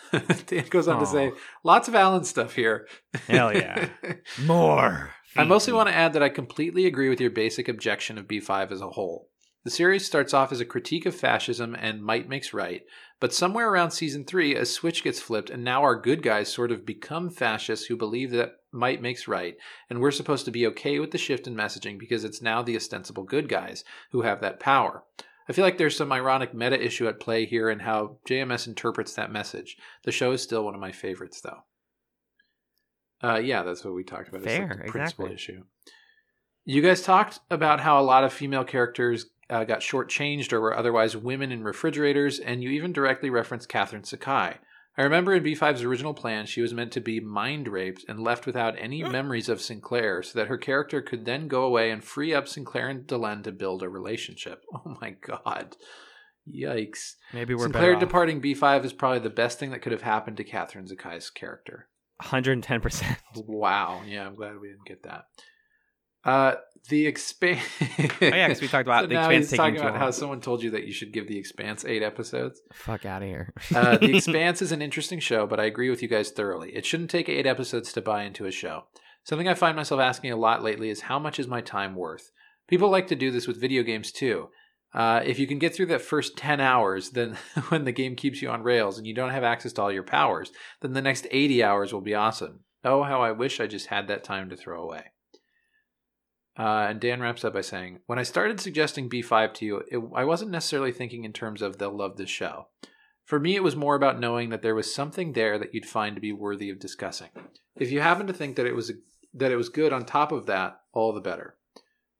Dan 0.46 0.64
goes 0.70 0.88
on 0.88 1.00
to 1.00 1.06
say, 1.06 1.32
lots 1.64 1.88
of 1.88 1.94
Alan 1.94 2.24
stuff 2.24 2.54
here. 2.54 2.88
Hell 3.26 3.54
yeah. 3.54 3.88
More. 4.46 5.10
I 5.36 5.44
mostly 5.44 5.72
want 5.72 5.88
to 5.88 5.94
add 5.94 6.14
that 6.14 6.22
I 6.22 6.28
completely 6.30 6.86
agree 6.86 7.08
with 7.08 7.20
your 7.20 7.30
basic 7.30 7.68
objection 7.68 8.18
of 8.18 8.26
B5 8.26 8.72
as 8.72 8.80
a 8.80 8.90
whole. 8.90 9.28
The 9.64 9.70
series 9.70 10.06
starts 10.06 10.32
off 10.32 10.50
as 10.50 10.60
a 10.60 10.64
critique 10.64 11.04
of 11.04 11.14
fascism 11.14 11.76
and 11.78 12.02
might 12.02 12.28
makes 12.28 12.54
right, 12.54 12.82
but 13.20 13.34
somewhere 13.34 13.68
around 13.68 13.90
season 13.90 14.24
3, 14.24 14.54
a 14.54 14.64
switch 14.64 15.02
gets 15.02 15.20
flipped, 15.20 15.50
and 15.50 15.64
now 15.64 15.82
our 15.82 16.00
good 16.00 16.22
guys 16.22 16.50
sort 16.50 16.70
of 16.70 16.86
become 16.86 17.28
fascists 17.28 17.86
who 17.86 17.96
believe 17.96 18.30
that 18.30 18.52
might 18.72 19.02
makes 19.02 19.26
right, 19.26 19.56
and 19.90 20.00
we're 20.00 20.10
supposed 20.10 20.44
to 20.44 20.50
be 20.50 20.66
okay 20.68 20.98
with 21.00 21.10
the 21.10 21.18
shift 21.18 21.46
in 21.46 21.54
messaging 21.54 21.98
because 21.98 22.24
it's 22.24 22.40
now 22.40 22.62
the 22.62 22.76
ostensible 22.76 23.24
good 23.24 23.48
guys 23.48 23.84
who 24.12 24.22
have 24.22 24.40
that 24.40 24.60
power. 24.60 25.02
I 25.48 25.52
feel 25.52 25.64
like 25.64 25.78
there's 25.78 25.96
some 25.96 26.12
ironic 26.12 26.52
meta 26.52 26.82
issue 26.82 27.08
at 27.08 27.20
play 27.20 27.46
here 27.46 27.70
in 27.70 27.78
how 27.78 28.18
JMS 28.28 28.66
interprets 28.66 29.14
that 29.14 29.32
message. 29.32 29.76
The 30.04 30.12
show 30.12 30.32
is 30.32 30.42
still 30.42 30.64
one 30.64 30.74
of 30.74 30.80
my 30.80 30.92
favorites, 30.92 31.40
though. 31.40 31.64
Uh, 33.22 33.38
yeah, 33.38 33.62
that's 33.62 33.84
what 33.84 33.94
we 33.94 34.04
talked 34.04 34.28
about. 34.28 34.42
It's 34.42 34.58
like 34.58 34.68
Fair, 34.68 34.82
the 34.84 34.90
principal 34.90 35.26
exactly. 35.26 35.34
issue. 35.34 35.64
You 36.64 36.82
guys 36.82 37.02
talked 37.02 37.40
about 37.50 37.80
how 37.80 37.98
a 37.98 38.02
lot 38.02 38.24
of 38.24 38.32
female 38.32 38.64
characters 38.64 39.26
uh, 39.48 39.64
got 39.64 39.80
shortchanged 39.80 40.52
or 40.52 40.60
were 40.60 40.76
otherwise 40.76 41.16
women 41.16 41.50
in 41.50 41.64
refrigerators, 41.64 42.38
and 42.38 42.62
you 42.62 42.70
even 42.70 42.92
directly 42.92 43.30
referenced 43.30 43.68
Catherine 43.68 44.04
Sakai. 44.04 44.56
I 44.98 45.02
remember 45.02 45.32
in 45.32 45.44
B5's 45.44 45.84
original 45.84 46.12
plan, 46.12 46.46
she 46.46 46.60
was 46.60 46.74
meant 46.74 46.90
to 46.92 47.00
be 47.00 47.20
mind 47.20 47.68
raped 47.68 48.04
and 48.08 48.18
left 48.18 48.46
without 48.46 48.74
any 48.76 49.04
memories 49.04 49.48
of 49.48 49.60
Sinclair, 49.60 50.24
so 50.24 50.36
that 50.36 50.48
her 50.48 50.58
character 50.58 51.00
could 51.00 51.24
then 51.24 51.46
go 51.46 51.62
away 51.62 51.92
and 51.92 52.02
free 52.02 52.34
up 52.34 52.48
Sinclair 52.48 52.88
and 52.88 53.06
Delenn 53.06 53.44
to 53.44 53.52
build 53.52 53.84
a 53.84 53.88
relationship. 53.88 54.64
Oh 54.74 54.96
my 55.00 55.10
god. 55.10 55.76
Yikes. 56.52 57.14
Maybe 57.32 57.54
we're 57.54 57.64
Sinclair 57.64 57.94
departing 57.96 58.40
B5 58.40 58.84
is 58.84 58.92
probably 58.92 59.20
the 59.20 59.30
best 59.30 59.58
thing 59.58 59.70
that 59.70 59.80
could 59.82 59.92
have 59.92 60.02
happened 60.02 60.36
to 60.38 60.44
Catherine 60.44 60.86
Sakai's 60.86 61.30
character. 61.30 61.88
110%. 62.22 63.16
Wow. 63.36 64.02
Yeah, 64.06 64.26
I'm 64.26 64.34
glad 64.34 64.58
we 64.58 64.68
didn't 64.68 64.86
get 64.86 65.04
that. 65.04 65.26
Uh, 66.24 66.54
the 66.88 67.06
expanse. 67.06 67.62
Oh, 67.80 68.06
yeah, 68.20 68.48
'cause 68.48 68.60
we 68.60 68.68
talked 68.68 68.86
about 68.86 69.00
so 69.04 69.06
The 69.08 69.14
now 69.14 69.20
Expanse 69.22 69.50
he's 69.50 69.58
taking 69.58 69.74
talking 69.74 69.80
about 69.88 69.98
how 69.98 70.10
someone 70.10 70.40
told 70.40 70.62
you 70.62 70.70
that 70.70 70.86
you 70.86 70.92
should 70.92 71.12
give 71.12 71.28
The 71.28 71.38
Expanse 71.38 71.84
eight 71.84 72.02
episodes. 72.02 72.60
Fuck 72.72 73.04
out 73.04 73.22
of 73.22 73.28
here. 73.28 73.52
Uh, 73.74 73.96
the 73.98 74.16
Expanse 74.16 74.62
is 74.62 74.72
an 74.72 74.82
interesting 74.82 75.20
show, 75.20 75.46
but 75.46 75.60
I 75.60 75.64
agree 75.64 75.90
with 75.90 76.02
you 76.02 76.08
guys 76.08 76.30
thoroughly. 76.30 76.74
It 76.74 76.86
shouldn't 76.86 77.10
take 77.10 77.28
eight 77.28 77.46
episodes 77.46 77.92
to 77.92 78.00
buy 78.02 78.24
into 78.24 78.46
a 78.46 78.50
show. 78.50 78.84
Something 79.24 79.48
I 79.48 79.54
find 79.54 79.76
myself 79.76 80.00
asking 80.00 80.32
a 80.32 80.36
lot 80.36 80.62
lately 80.62 80.88
is 80.88 81.02
how 81.02 81.18
much 81.18 81.38
is 81.38 81.46
my 81.46 81.60
time 81.60 81.94
worth? 81.94 82.30
People 82.66 82.88
like 82.90 83.06
to 83.08 83.16
do 83.16 83.30
this 83.30 83.46
with 83.46 83.60
video 83.60 83.82
games 83.82 84.10
too. 84.12 84.48
Uh, 84.94 85.20
if 85.24 85.38
you 85.38 85.46
can 85.46 85.58
get 85.58 85.74
through 85.74 85.86
that 85.86 86.00
first 86.00 86.36
10 86.38 86.60
hours, 86.60 87.10
then 87.10 87.36
when 87.68 87.84
the 87.84 87.92
game 87.92 88.16
keeps 88.16 88.40
you 88.40 88.48
on 88.48 88.62
rails 88.62 88.96
and 88.96 89.06
you 89.06 89.14
don't 89.14 89.30
have 89.30 89.44
access 89.44 89.72
to 89.74 89.82
all 89.82 89.92
your 89.92 90.02
powers, 90.02 90.50
then 90.80 90.94
the 90.94 91.02
next 91.02 91.26
80 91.30 91.62
hours 91.62 91.92
will 91.92 92.00
be 92.00 92.14
awesome. 92.14 92.60
Oh, 92.84 93.02
how 93.02 93.20
I 93.22 93.32
wish 93.32 93.60
I 93.60 93.66
just 93.66 93.88
had 93.88 94.08
that 94.08 94.24
time 94.24 94.48
to 94.50 94.56
throw 94.56 94.82
away. 94.82 95.04
Uh, 96.58 96.86
and 96.88 97.00
Dan 97.00 97.20
wraps 97.20 97.44
up 97.44 97.54
by 97.54 97.60
saying, 97.60 98.00
When 98.06 98.18
I 98.18 98.24
started 98.24 98.60
suggesting 98.60 99.08
B5 99.08 99.54
to 99.54 99.64
you, 99.64 99.82
it, 99.90 100.00
I 100.14 100.24
wasn't 100.24 100.50
necessarily 100.50 100.90
thinking 100.90 101.24
in 101.24 101.32
terms 101.32 101.62
of 101.62 101.78
they'll 101.78 101.96
love 101.96 102.16
this 102.16 102.30
show. 102.30 102.66
For 103.24 103.38
me, 103.38 103.54
it 103.54 103.62
was 103.62 103.76
more 103.76 103.94
about 103.94 104.18
knowing 104.18 104.48
that 104.50 104.62
there 104.62 104.74
was 104.74 104.92
something 104.92 105.34
there 105.34 105.58
that 105.58 105.72
you'd 105.72 105.86
find 105.86 106.16
to 106.16 106.20
be 106.20 106.32
worthy 106.32 106.70
of 106.70 106.80
discussing. 106.80 107.28
If 107.76 107.92
you 107.92 108.00
happen 108.00 108.26
to 108.26 108.32
think 108.32 108.56
that 108.56 108.66
it 108.66 108.74
was 108.74 108.90
that 109.34 109.52
it 109.52 109.56
was 109.56 109.68
good 109.68 109.92
on 109.92 110.04
top 110.04 110.32
of 110.32 110.46
that, 110.46 110.80
all 110.92 111.12
the 111.12 111.20
better. 111.20 111.56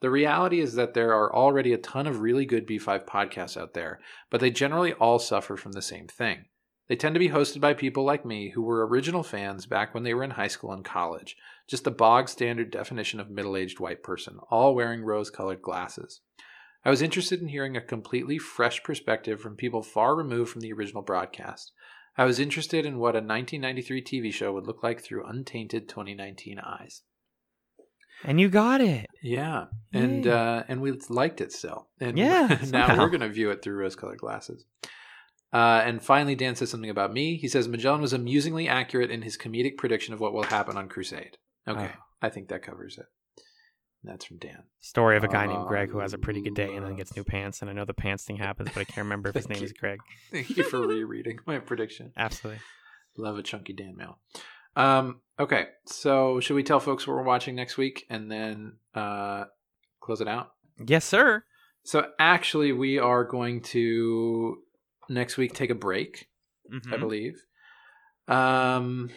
The 0.01 0.11
reality 0.11 0.61
is 0.61 0.75
that 0.75 0.95
there 0.95 1.13
are 1.15 1.35
already 1.35 1.73
a 1.73 1.79
ton 1.79 2.07
of 2.07 2.21
really 2.21 2.45
good 2.45 2.69
B5 2.69 3.07
podcasts 3.07 3.57
out 3.57 3.75
there, 3.75 3.99
but 4.31 4.41
they 4.41 4.51
generally 4.51 4.93
all 4.93 5.19
suffer 5.19 5.57
from 5.57 5.73
the 5.73 5.83
same 5.83 6.07
thing. 6.07 6.45
They 6.89 6.97
tend 6.97 7.15
to 7.15 7.19
be 7.19 7.31
hosted 7.31 7.61
by 7.61 7.75
people 7.75 8.05
like 8.05 8.25
me 8.25 8.51
who 8.51 8.63
were 8.63 8.87
original 8.87 9.23
fans 9.23 9.67
back 9.67 9.93
when 9.93 10.05
they 10.05 10.15
were 10.15 10.25
in 10.25 10.31
high 10.31 10.49
school 10.49 10.73
and 10.73 10.85
college, 10.85 11.37
just 11.69 11.85
the 11.85 11.91
bog 11.91 12.29
standard 12.29 12.71
definition 12.71 13.21
of 13.21 13.31
middle 13.31 13.57
aged 13.57 13.79
white 13.79 14.03
person, 14.03 14.39
all 14.51 14.75
wearing 14.75 15.03
rose 15.03 15.31
colored 15.31 15.63
glasses. 15.63 16.21
I 16.85 16.91
was 16.91 17.03
interested 17.03 17.41
in 17.41 17.49
hearing 17.49 17.77
a 17.77 17.81
completely 17.83 18.39
fresh 18.39 18.83
perspective 18.83 19.41
from 19.41 19.57
people 19.57 19.83
far 19.83 20.17
removed 20.17 20.51
from 20.51 20.63
the 20.63 20.73
original 20.73 21.03
broadcast. 21.03 21.73
I 22.17 22.25
was 22.25 22.41
interested 22.41 22.87
in 22.87 22.99
what 22.99 23.15
a 23.15 23.21
1993 23.21 24.03
TV 24.03 24.33
show 24.33 24.53
would 24.53 24.67
look 24.67 24.83
like 24.83 25.01
through 25.03 25.27
untainted 25.27 25.89
2019 25.89 26.59
eyes. 26.59 27.03
And 28.25 28.41
you 28.41 28.49
got 28.49 28.81
it. 28.81 29.07
Yeah, 29.23 29.67
and 29.93 30.27
uh, 30.27 30.65
and 30.67 30.81
we 30.81 30.93
liked 31.09 31.41
it 31.41 31.53
still. 31.53 31.89
And 32.01 32.19
Yeah, 32.19 32.49
now 32.73 32.89
somehow. 32.89 32.99
we're 32.99 33.11
gonna 33.11 33.29
view 33.29 33.51
it 33.51 33.63
through 33.63 33.77
rose-colored 33.77 34.19
glasses. 34.19 34.65
Uh, 35.53 35.83
and 35.85 36.03
finally, 36.03 36.35
Dan 36.35 36.57
says 36.57 36.71
something 36.71 36.91
about 36.91 37.13
me. 37.13 37.37
He 37.37 37.47
says 37.49 37.69
Magellan 37.69 38.01
was 38.01 38.13
amusingly 38.13 38.69
accurate 38.69 39.11
in 39.11 39.23
his 39.23 39.39
comedic 39.39 39.77
prediction 39.77 40.13
of 40.13 40.21
what 40.21 40.33
will 40.33 40.43
happen 40.43 40.77
on 40.77 40.89
Crusade. 40.89 41.39
Okay, 41.67 41.91
Oh. 41.95 42.03
I 42.23 42.29
think 42.31 42.49
that 42.49 42.63
covers 42.63 42.99
it. 42.99 43.07
That's 44.05 44.25
from 44.25 44.39
Dan. 44.39 44.63
Story 44.81 45.17
of 45.17 45.25
a 45.25 45.29
guy 45.29 45.47
named 45.47 45.67
Greg 45.67 45.91
who 45.91 45.99
has 45.99 46.13
a 46.15 46.19
pretty 46.19 46.41
good 46.41 46.55
day 46.55 46.75
and 46.75 46.87
then 46.87 46.95
gets 46.95 47.17
new 47.17 47.25
pants. 47.25 47.61
And 47.63 47.71
I 47.71 47.73
know 47.73 47.85
the 47.85 47.93
pants 47.95 48.25
thing 48.25 48.37
happens, 48.37 48.71
but 48.73 48.81
I 48.81 48.85
can't 48.85 48.99
remember 48.99 49.29
if 49.31 49.35
his 49.35 49.47
Thank 49.49 49.61
name 49.61 49.65
is. 49.65 49.73
Greg. 49.73 49.99
Thank 50.31 50.57
you 50.57 50.63
for 50.63 50.87
rereading 50.87 51.39
my 51.47 51.59
prediction. 51.59 52.13
Absolutely. 52.17 52.61
Love 53.17 53.39
a 53.39 53.43
chunky 53.43 53.73
Dan 53.73 53.97
mail. 53.97 54.19
Um, 54.77 55.21
okay, 55.41 55.67
so 55.87 56.39
should 56.39 56.55
we 56.55 56.63
tell 56.63 56.79
folks 56.79 57.07
what 57.07 57.17
we're 57.17 57.23
watching 57.25 57.57
next 57.57 57.77
week 57.77 58.07
and 58.09 58.31
then 58.31 58.75
uh, 58.95 59.45
close 60.01 60.21
it 60.21 60.29
out? 60.29 60.53
Yes, 60.87 61.05
sir. 61.05 61.43
So 61.83 62.07
actually, 62.21 62.71
we 62.71 62.99
are 63.01 63.25
going 63.25 63.63
to 63.63 64.59
next 65.09 65.37
week 65.37 65.55
take 65.55 65.71
a 65.71 65.75
break. 65.75 66.29
I 66.73 66.77
Mhm. 66.77 67.01
believe. 67.01 67.43
Um, 68.29 69.11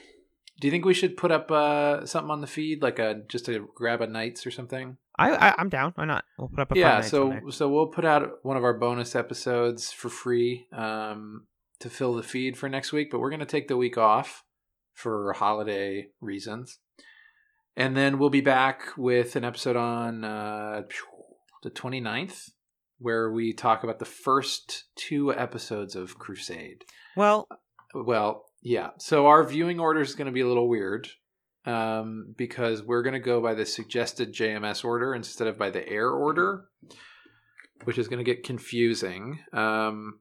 do 0.62 0.68
you 0.68 0.72
think 0.72 0.86
we 0.86 0.94
should 0.94 1.18
put 1.18 1.32
up 1.32 1.50
uh, 1.50 2.06
something 2.06 2.30
on 2.30 2.40
the 2.40 2.48
feed, 2.48 2.84
like 2.84 3.00
a 3.00 3.24
just 3.28 3.46
to 3.48 3.68
grab 3.74 4.00
a 4.00 4.08
nights 4.08 4.46
or 4.46 4.52
something? 4.52 4.98
I, 5.18 5.32
I 5.32 5.56
I'm 5.58 5.70
down. 5.70 5.94
Why 5.96 6.06
not? 6.06 6.24
We'll 6.38 6.50
put 6.50 6.60
up 6.60 6.72
a 6.72 6.78
yeah. 6.78 7.02
So 7.02 7.40
so 7.50 7.68
we'll 7.68 7.88
put 7.88 8.06
out 8.06 8.30
one 8.44 8.58
of 8.58 8.64
our 8.64 8.76
bonus 8.76 9.16
episodes 9.16 9.92
for 9.92 10.10
free 10.10 10.68
um, 10.72 11.48
to 11.80 11.90
fill 11.90 12.14
the 12.14 12.22
feed 12.22 12.58
for 12.58 12.70
next 12.70 12.94
week. 12.94 13.10
But 13.10 13.20
we're 13.20 13.32
going 13.32 13.40
to 13.40 13.46
take 13.48 13.70
the 13.70 13.78
week 13.78 13.98
off 13.98 14.44
for 14.94 15.34
holiday 15.34 16.10
reasons, 16.22 16.78
and 17.76 17.98
then 17.98 18.20
we'll 18.20 18.30
be 18.30 18.42
back 18.42 18.84
with 18.98 19.36
an 19.36 19.44
episode 19.44 19.76
on 19.76 20.24
uh, 20.24 20.84
the 21.64 21.72
29th 21.72 22.52
where 23.00 23.32
we 23.32 23.52
talk 23.52 23.84
about 23.84 23.98
the 23.98 24.06
first 24.06 24.84
two 24.96 25.34
episodes 25.34 25.96
of 25.96 26.20
Crusade. 26.20 26.86
Well, 27.18 27.48
Well, 27.96 28.46
yeah. 28.62 28.90
So 29.00 29.28
our 29.28 29.44
viewing 29.44 29.80
order 29.80 30.02
is 30.02 30.16
going 30.16 30.28
to 30.28 30.32
be 30.32 30.42
a 30.42 30.48
little 30.48 30.68
weird 30.70 31.08
um, 31.66 32.34
because 32.38 32.82
we're 32.84 33.04
going 33.04 33.14
to 33.14 33.20
go 33.20 33.42
by 33.42 33.54
the 33.54 33.66
suggested 33.66 34.34
JMS 34.34 34.84
order 34.86 35.14
instead 35.14 35.48
of 35.48 35.58
by 35.58 35.70
the 35.70 35.88
air 35.88 36.10
order, 36.10 36.66
which 37.84 37.98
is 37.98 38.08
going 38.08 38.24
to 38.24 38.30
get 38.30 38.44
confusing. 38.44 39.40
Um, 39.54 40.20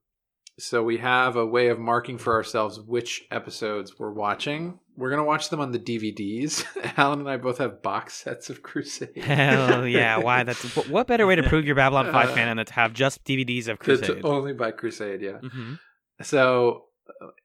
so 0.58 0.82
we 0.82 0.98
have 0.98 1.36
a 1.36 1.46
way 1.46 1.68
of 1.68 1.78
marking 1.78 2.18
for 2.18 2.34
ourselves 2.34 2.78
which 2.78 3.24
episodes 3.30 3.98
we're 3.98 4.12
watching. 4.12 4.78
We're 4.94 5.08
going 5.08 5.20
to 5.22 5.26
watch 5.26 5.48
them 5.48 5.60
on 5.60 5.72
the 5.72 5.78
DVDs. 5.78 6.64
Alan 6.98 7.20
and 7.20 7.30
I 7.30 7.38
both 7.38 7.56
have 7.58 7.80
box 7.82 8.12
sets 8.14 8.50
of 8.50 8.62
Crusade. 8.62 9.16
hell 9.16 9.86
yeah. 9.86 10.18
Why? 10.18 10.42
That's 10.44 10.62
what- 10.90 11.06
better 11.06 11.26
way 11.26 11.36
to 11.36 11.42
prove 11.42 11.64
you're 11.64 11.74
Babylon 11.76 12.12
Five 12.12 12.30
Uh, 12.30 12.34
fan 12.34 12.54
than 12.54 12.66
to 12.66 12.72
have 12.74 12.92
just 12.92 13.24
DVDs 13.24 13.68
of 13.68 13.78
Crusade? 13.78 14.20
only 14.24 14.52
by 14.52 14.70
Crusade, 14.72 15.22
yeah. 15.22 15.38
hmm 15.38 15.74
So 16.20 16.84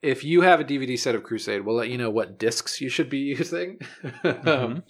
if 0.02 0.24
you 0.24 0.42
have 0.42 0.60
a 0.60 0.64
DVD 0.64 0.98
set 0.98 1.16
of 1.16 1.24
Crusade, 1.24 1.66
we'll 1.66 1.76
let 1.76 1.90
you 1.90 1.98
know 1.98 2.10
what 2.10 2.38
discs 2.40 2.80
you 2.82 2.90
should 2.90 3.10
be 3.10 3.18
using. 3.40 3.80
um, 4.24 4.84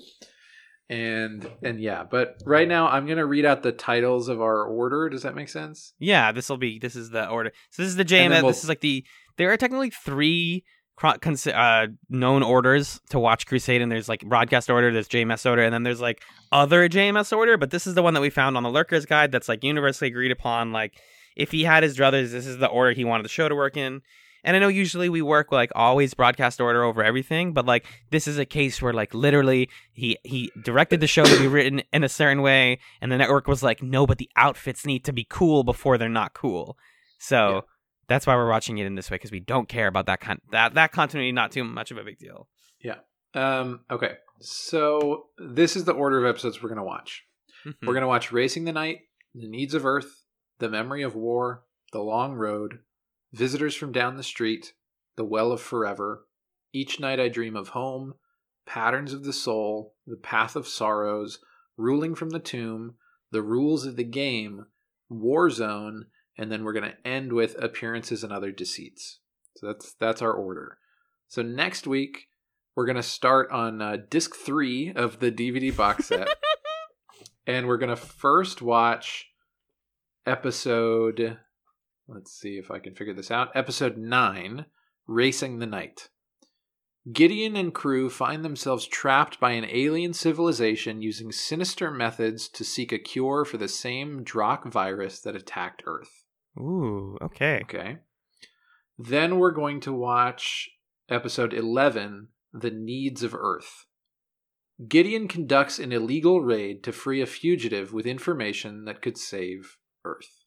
and 0.89 1.49
and 1.63 1.79
yeah, 1.81 2.03
but 2.09 2.35
right 2.45 2.67
now 2.67 2.87
I'm 2.87 3.07
gonna 3.07 3.25
read 3.25 3.45
out 3.45 3.63
the 3.63 3.71
titles 3.71 4.27
of 4.27 4.39
our 4.41 4.63
order. 4.65 5.09
Does 5.09 5.23
that 5.23 5.33
make 5.35 5.49
sense? 5.49 5.93
Yeah, 5.97 6.31
this 6.31 6.47
will 6.49 6.57
be. 6.57 6.77
This 6.77 6.95
is 6.95 7.09
the 7.09 7.27
order. 7.27 7.51
So 7.71 7.81
this 7.81 7.89
is 7.89 7.95
the 7.95 8.05
JMS. 8.05 8.41
we'll- 8.43 8.47
This 8.51 8.63
is 8.63 8.69
like 8.69 8.81
the. 8.81 9.03
There 9.37 9.51
are 9.51 9.57
technically 9.57 9.89
three 9.89 10.63
uh, 11.03 11.87
known 12.09 12.41
orders 12.43 13.01
to 13.09 13.19
watch 13.19 13.47
Crusade, 13.47 13.81
and 13.81 13.91
there's 13.91 14.07
like 14.07 14.21
broadcast 14.25 14.69
order, 14.69 14.93
there's 14.93 15.09
JMS 15.09 15.49
order, 15.49 15.63
and 15.63 15.73
then 15.73 15.83
there's 15.83 15.99
like 15.99 16.21
other 16.51 16.87
JMS 16.87 17.35
order. 17.35 17.57
But 17.57 17.71
this 17.71 17.85
is 17.87 17.95
the 17.95 18.03
one 18.03 18.13
that 18.13 18.21
we 18.21 18.29
found 18.29 18.55
on 18.55 18.63
the 18.63 18.69
Lurkers 18.69 19.05
Guide. 19.05 19.31
That's 19.31 19.49
like 19.49 19.63
universally 19.63 20.09
agreed 20.09 20.31
upon. 20.31 20.71
Like 20.71 20.93
if 21.35 21.51
he 21.51 21.63
had 21.63 21.83
his 21.83 21.97
druthers, 21.97 22.31
this 22.31 22.45
is 22.45 22.59
the 22.59 22.67
order 22.67 22.91
he 22.93 23.03
wanted 23.03 23.23
the 23.25 23.29
show 23.29 23.49
to 23.49 23.55
work 23.55 23.75
in. 23.75 24.01
And 24.45 24.55
I 24.55 24.59
know 24.59 24.67
usually 24.69 25.09
we 25.09 25.21
work 25.21 25.51
like 25.51 25.71
always 25.75 26.13
broadcast 26.13 26.61
order 26.61 26.83
over 26.83 27.03
everything, 27.03 27.51
but 27.51 27.65
like 27.65 27.85
this 28.11 28.27
is 28.27 28.37
a 28.37 28.45
case 28.45 28.81
where 28.81 28.93
like 28.93 29.13
literally 29.13 29.69
he 29.91 30.17
he 30.23 30.51
directed 30.63 30.99
the 31.01 31.07
show 31.07 31.25
to 31.25 31.37
be 31.39 31.47
written 31.47 31.81
in 31.91 32.03
a 32.03 32.09
certain 32.09 32.41
way, 32.41 32.79
and 33.01 33.11
the 33.11 33.17
network 33.17 33.47
was 33.47 33.63
like, 33.63 33.81
no, 33.83 34.05
but 34.05 34.19
the 34.19 34.29
outfits 34.37 34.85
need 34.85 35.03
to 35.05 35.11
be 35.11 35.25
cool 35.27 35.63
before 35.63 35.97
they're 35.97 36.07
not 36.09 36.33
cool. 36.33 36.77
So 37.17 37.55
Yeah. 37.55 37.61
that's 38.07 38.27
why 38.27 38.35
we're 38.35 38.47
watching 38.49 38.77
it 38.77 38.85
in 38.85 38.93
this 38.95 39.09
way 39.09 39.15
because 39.15 39.31
we 39.31 39.39
don't 39.39 39.67
care 39.67 39.87
about 39.87 40.05
that 40.05 40.21
con- 40.21 40.41
that 40.51 40.75
that 40.75 40.91
continuity. 40.91 41.31
Not 41.31 41.51
too 41.51 41.63
much 41.63 41.89
of 41.91 41.97
a 41.97 42.03
big 42.03 42.19
deal. 42.19 42.47
Yeah. 42.79 42.99
Um, 43.33 43.81
okay, 43.91 44.13
so 44.41 45.25
this 45.39 45.75
is 45.75 45.85
the 45.85 45.91
order 45.93 46.23
of 46.23 46.29
episodes 46.29 46.61
we're 46.61 46.69
gonna 46.69 46.83
watch. 46.83 47.25
Mhm. 47.65 47.73
We're 47.87 47.93
gonna 47.95 48.07
watch 48.07 48.31
Racing 48.31 48.65
the 48.65 48.71
Night, 48.71 48.99
The 49.33 49.47
Needs 49.49 49.73
of 49.73 49.85
Earth, 49.85 50.23
The 50.59 50.69
Memory 50.69 51.01
of 51.01 51.15
War, 51.15 51.63
The 51.91 51.99
Long 52.01 52.33
Road, 52.35 52.79
Visitors 53.35 53.75
from 53.75 53.91
Down 53.91 54.15
the 54.15 54.23
Street, 54.23 54.71
The 55.17 55.25
Well 55.25 55.51
of 55.51 55.59
Forever, 55.59 56.25
Each 56.71 57.01
Night 57.01 57.19
I 57.19 57.27
Dream 57.27 57.57
of 57.57 57.69
Home, 57.69 58.13
Patterns 58.65 59.11
of 59.11 59.25
the 59.25 59.33
Soul, 59.33 59.93
The 60.07 60.15
Path 60.15 60.55
of 60.55 60.69
Sorrows, 60.69 61.39
Ruling 61.75 62.15
from 62.15 62.29
the 62.29 62.39
Tomb, 62.39 62.95
The 63.31 63.41
Rules 63.41 63.85
of 63.85 63.97
the 63.97 64.05
Game, 64.05 64.67
War 65.09 65.49
Zone, 65.49 66.05
and 66.37 66.49
then 66.49 66.63
we're 66.63 66.71
gonna 66.71 66.95
end 67.03 67.33
with 67.33 67.61
Appearances 67.61 68.23
and 68.23 68.31
Other 68.31 68.53
Deceits. 68.53 69.19
So 69.57 69.67
that's 69.67 69.93
that's 69.95 70.21
our 70.21 70.31
order. 70.31 70.77
So 71.27 71.41
next 71.41 71.85
week 71.85 72.29
we're 72.73 72.85
gonna 72.85 73.03
start 73.03 73.51
on 73.51 73.81
uh, 73.81 73.97
disc 74.09 74.33
three 74.33 74.93
of 74.95 75.19
the 75.19 75.31
DVD 75.31 75.75
box 75.75 76.05
set 76.05 76.29
and 77.45 77.67
we're 77.67 77.79
gonna 77.79 77.97
first 77.97 78.61
watch 78.61 79.29
episode 80.25 81.37
let's 82.07 82.31
see 82.31 82.57
if 82.57 82.71
i 82.71 82.79
can 82.79 82.95
figure 82.95 83.13
this 83.13 83.31
out. 83.31 83.49
Episode 83.55 83.97
9 83.97 84.65
racing 85.07 85.59
the 85.59 85.65
night. 85.65 86.09
Gideon 87.11 87.55
and 87.55 87.73
crew 87.73 88.09
find 88.09 88.43
themselves 88.43 88.87
trapped 88.87 89.39
by 89.39 89.51
an 89.51 89.65
alien 89.69 90.13
civilization 90.13 91.03
using 91.03 91.31
sinister 91.31 91.91
methods 91.91 92.49
to 92.49 92.63
seek 92.63 92.91
a 92.91 92.97
cure 92.97 93.45
for 93.45 93.57
the 93.57 93.67
same 93.67 94.25
Drakh 94.25 94.71
virus 94.71 95.19
that 95.21 95.35
attacked 95.35 95.83
earth. 95.85 96.25
Ooh, 96.57 97.17
okay. 97.21 97.61
okay. 97.63 97.97
Then 98.97 99.37
we're 99.37 99.51
going 99.51 99.81
to 99.81 99.93
watch 99.93 100.69
episode 101.07 101.53
11 101.53 102.29
the 102.53 102.71
needs 102.71 103.21
of 103.21 103.35
earth. 103.35 103.85
Gideon 104.87 105.27
conducts 105.27 105.79
an 105.79 105.91
illegal 105.91 106.41
raid 106.41 106.83
to 106.83 106.91
free 106.91 107.21
a 107.21 107.25
fugitive 107.25 107.93
with 107.93 108.05
information 108.05 108.85
that 108.85 109.01
could 109.01 109.17
save 109.17 109.77
Earth. 110.03 110.44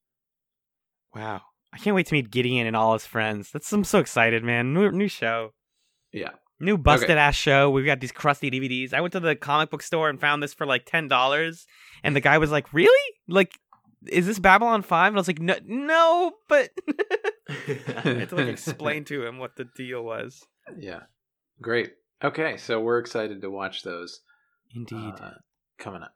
Wow, 1.15 1.43
I 1.73 1.79
can't 1.79 1.97
wait 1.97 2.07
to 2.07 2.15
meet 2.15 2.31
Gideon 2.31 2.67
and 2.67 2.77
all 2.77 2.93
his 2.93 3.07
friends. 3.07 3.51
That's 3.53 3.73
I'm 3.73 3.85
so 3.85 3.99
excited, 3.99 4.45
man. 4.45 4.73
New 4.75 4.91
new 4.93 5.09
show. 5.09 5.53
Yeah. 6.13 6.31
New 6.61 6.77
busted 6.77 7.11
Okay. 7.11 7.19
ass 7.19 7.37
show. 7.37 7.71
We've 7.71 7.87
got 7.87 8.01
these 8.01 8.11
crusty 8.13 8.51
DVDs. 8.51 8.93
I 8.93 9.01
went 9.01 9.13
to 9.13 9.21
the 9.21 9.37
comic 9.37 9.71
book 9.71 9.81
store 9.83 10.09
and 10.11 10.21
found 10.21 10.43
this 10.43 10.53
for 10.55 10.67
like 10.67 10.87
ten 10.87 11.07
dollars, 11.09 11.67
and 12.03 12.17
the 12.17 12.21
guy 12.21 12.39
was 12.39 12.51
like, 12.51 12.73
"Really? 12.73 13.15
Like, 13.29 13.59
is 14.07 14.27
this 14.27 14.39
Babylon 14.41 14.83
5? 14.83 15.09
And 15.09 15.17
I 15.17 15.21
was 15.21 15.29
like, 15.29 15.41
"No, 15.41 15.55
no, 15.65 16.33
but." 16.49 16.71
I 17.49 17.53
had 18.05 18.29
to 18.31 18.37
like 18.37 18.49
explain 18.49 19.05
to 19.07 19.25
him 19.25 19.39
what 19.39 19.57
the 19.57 19.65
deal 19.77 20.03
was. 20.03 20.45
Yeah. 20.79 21.01
Great. 21.63 21.93
Okay, 22.23 22.57
so 22.57 22.81
we're 22.81 22.99
excited 22.99 23.41
to 23.43 23.51
watch 23.51 23.83
those 23.85 24.21
Indeed. 24.75 25.15
uh, 25.21 25.31
coming 25.79 26.03
up. 26.03 26.13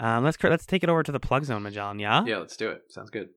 um, 0.00 0.24
let's 0.24 0.36
let's 0.42 0.66
take 0.66 0.82
it 0.82 0.88
over 0.90 1.02
to 1.04 1.12
the 1.12 1.20
plug 1.20 1.44
zone, 1.44 1.62
Magellan. 1.62 1.98
Yeah. 2.00 2.24
Yeah, 2.26 2.38
let's 2.38 2.56
do 2.56 2.70
it. 2.70 2.82
Sounds 2.90 3.10
good. 3.10 3.28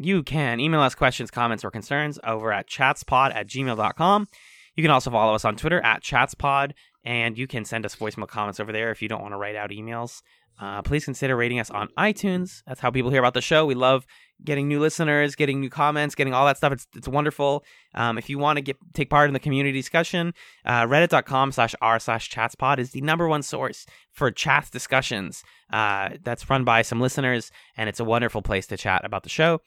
You 0.00 0.22
can 0.22 0.60
email 0.60 0.80
us 0.80 0.94
questions, 0.94 1.28
comments, 1.30 1.64
or 1.64 1.72
concerns 1.72 2.20
over 2.22 2.52
at 2.52 2.68
chatspod 2.68 3.34
at 3.34 3.48
gmail.com. 3.48 4.28
You 4.76 4.82
can 4.82 4.92
also 4.92 5.10
follow 5.10 5.34
us 5.34 5.44
on 5.44 5.56
Twitter 5.56 5.80
at 5.80 6.04
chatspod, 6.04 6.70
and 7.04 7.36
you 7.36 7.48
can 7.48 7.64
send 7.64 7.84
us 7.84 7.96
voicemail 7.96 8.28
comments 8.28 8.60
over 8.60 8.70
there 8.70 8.92
if 8.92 9.02
you 9.02 9.08
don't 9.08 9.22
want 9.22 9.32
to 9.32 9.38
write 9.38 9.56
out 9.56 9.70
emails. 9.70 10.22
uh, 10.60 10.82
please 10.82 11.04
consider 11.04 11.36
rating 11.36 11.60
us 11.60 11.70
on 11.70 11.88
iTunes. 11.96 12.62
That's 12.66 12.80
how 12.80 12.90
people 12.90 13.10
hear 13.10 13.20
about 13.20 13.34
the 13.34 13.40
show. 13.40 13.64
We 13.64 13.74
love 13.74 14.06
getting 14.44 14.66
new 14.66 14.80
listeners, 14.80 15.36
getting 15.36 15.60
new 15.60 15.70
comments, 15.70 16.14
getting 16.14 16.34
all 16.34 16.46
that 16.46 16.56
stuff. 16.56 16.72
It's 16.72 16.86
it's 16.96 17.08
wonderful. 17.08 17.64
Um, 17.94 18.18
if 18.18 18.28
you 18.28 18.38
want 18.38 18.56
to 18.56 18.62
get 18.62 18.76
take 18.92 19.08
part 19.08 19.28
in 19.28 19.34
the 19.34 19.40
community 19.40 19.78
discussion, 19.78 20.34
uh, 20.64 20.84
reddit.com 20.86 21.52
slash 21.52 21.74
r 21.80 21.98
slash 22.00 22.28
chatspod 22.30 22.78
is 22.78 22.90
the 22.90 23.00
number 23.02 23.28
one 23.28 23.42
source 23.42 23.86
for 24.12 24.30
chats 24.30 24.70
discussions. 24.70 25.44
Uh, 25.72 26.10
that's 26.22 26.48
run 26.50 26.64
by 26.64 26.82
some 26.82 27.00
listeners, 27.00 27.52
and 27.76 27.88
it's 27.88 28.00
a 28.00 28.04
wonderful 28.04 28.42
place 28.42 28.66
to 28.68 28.76
chat 28.76 29.04
about 29.04 29.22
the 29.22 29.28
show. 29.28 29.60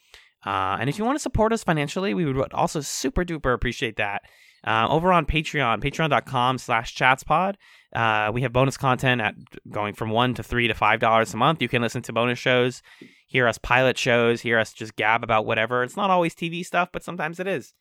Uh, 0.45 0.77
and 0.79 0.89
if 0.89 0.97
you 0.97 1.05
want 1.05 1.15
to 1.15 1.21
support 1.21 1.53
us 1.53 1.63
financially, 1.63 2.13
we 2.13 2.25
would 2.25 2.53
also 2.53 2.81
super 2.81 3.23
duper 3.23 3.53
appreciate 3.53 3.97
that. 3.97 4.23
Uh, 4.63 4.87
over 4.89 5.11
on 5.11 5.25
Patreon, 5.25 5.81
patreon.com 5.81 6.57
slash 6.59 6.95
chatspod. 6.95 7.55
Uh, 7.95 8.31
we 8.31 8.43
have 8.43 8.53
bonus 8.53 8.77
content 8.77 9.19
at 9.19 9.33
going 9.69 9.93
from 9.93 10.11
one 10.11 10.35
to 10.35 10.43
three 10.43 10.67
to 10.67 10.73
five 10.75 10.99
dollars 10.99 11.33
a 11.33 11.37
month. 11.37 11.61
You 11.61 11.67
can 11.67 11.81
listen 11.81 12.03
to 12.03 12.13
bonus 12.13 12.37
shows, 12.37 12.83
hear 13.25 13.47
us 13.47 13.57
pilot 13.57 13.97
shows, 13.97 14.41
hear 14.41 14.59
us 14.59 14.71
just 14.71 14.95
gab 14.95 15.23
about 15.23 15.47
whatever. 15.47 15.83
It's 15.83 15.97
not 15.97 16.11
always 16.11 16.35
TV 16.35 16.63
stuff, 16.63 16.89
but 16.93 17.03
sometimes 17.03 17.39
it 17.39 17.47
is. 17.47 17.73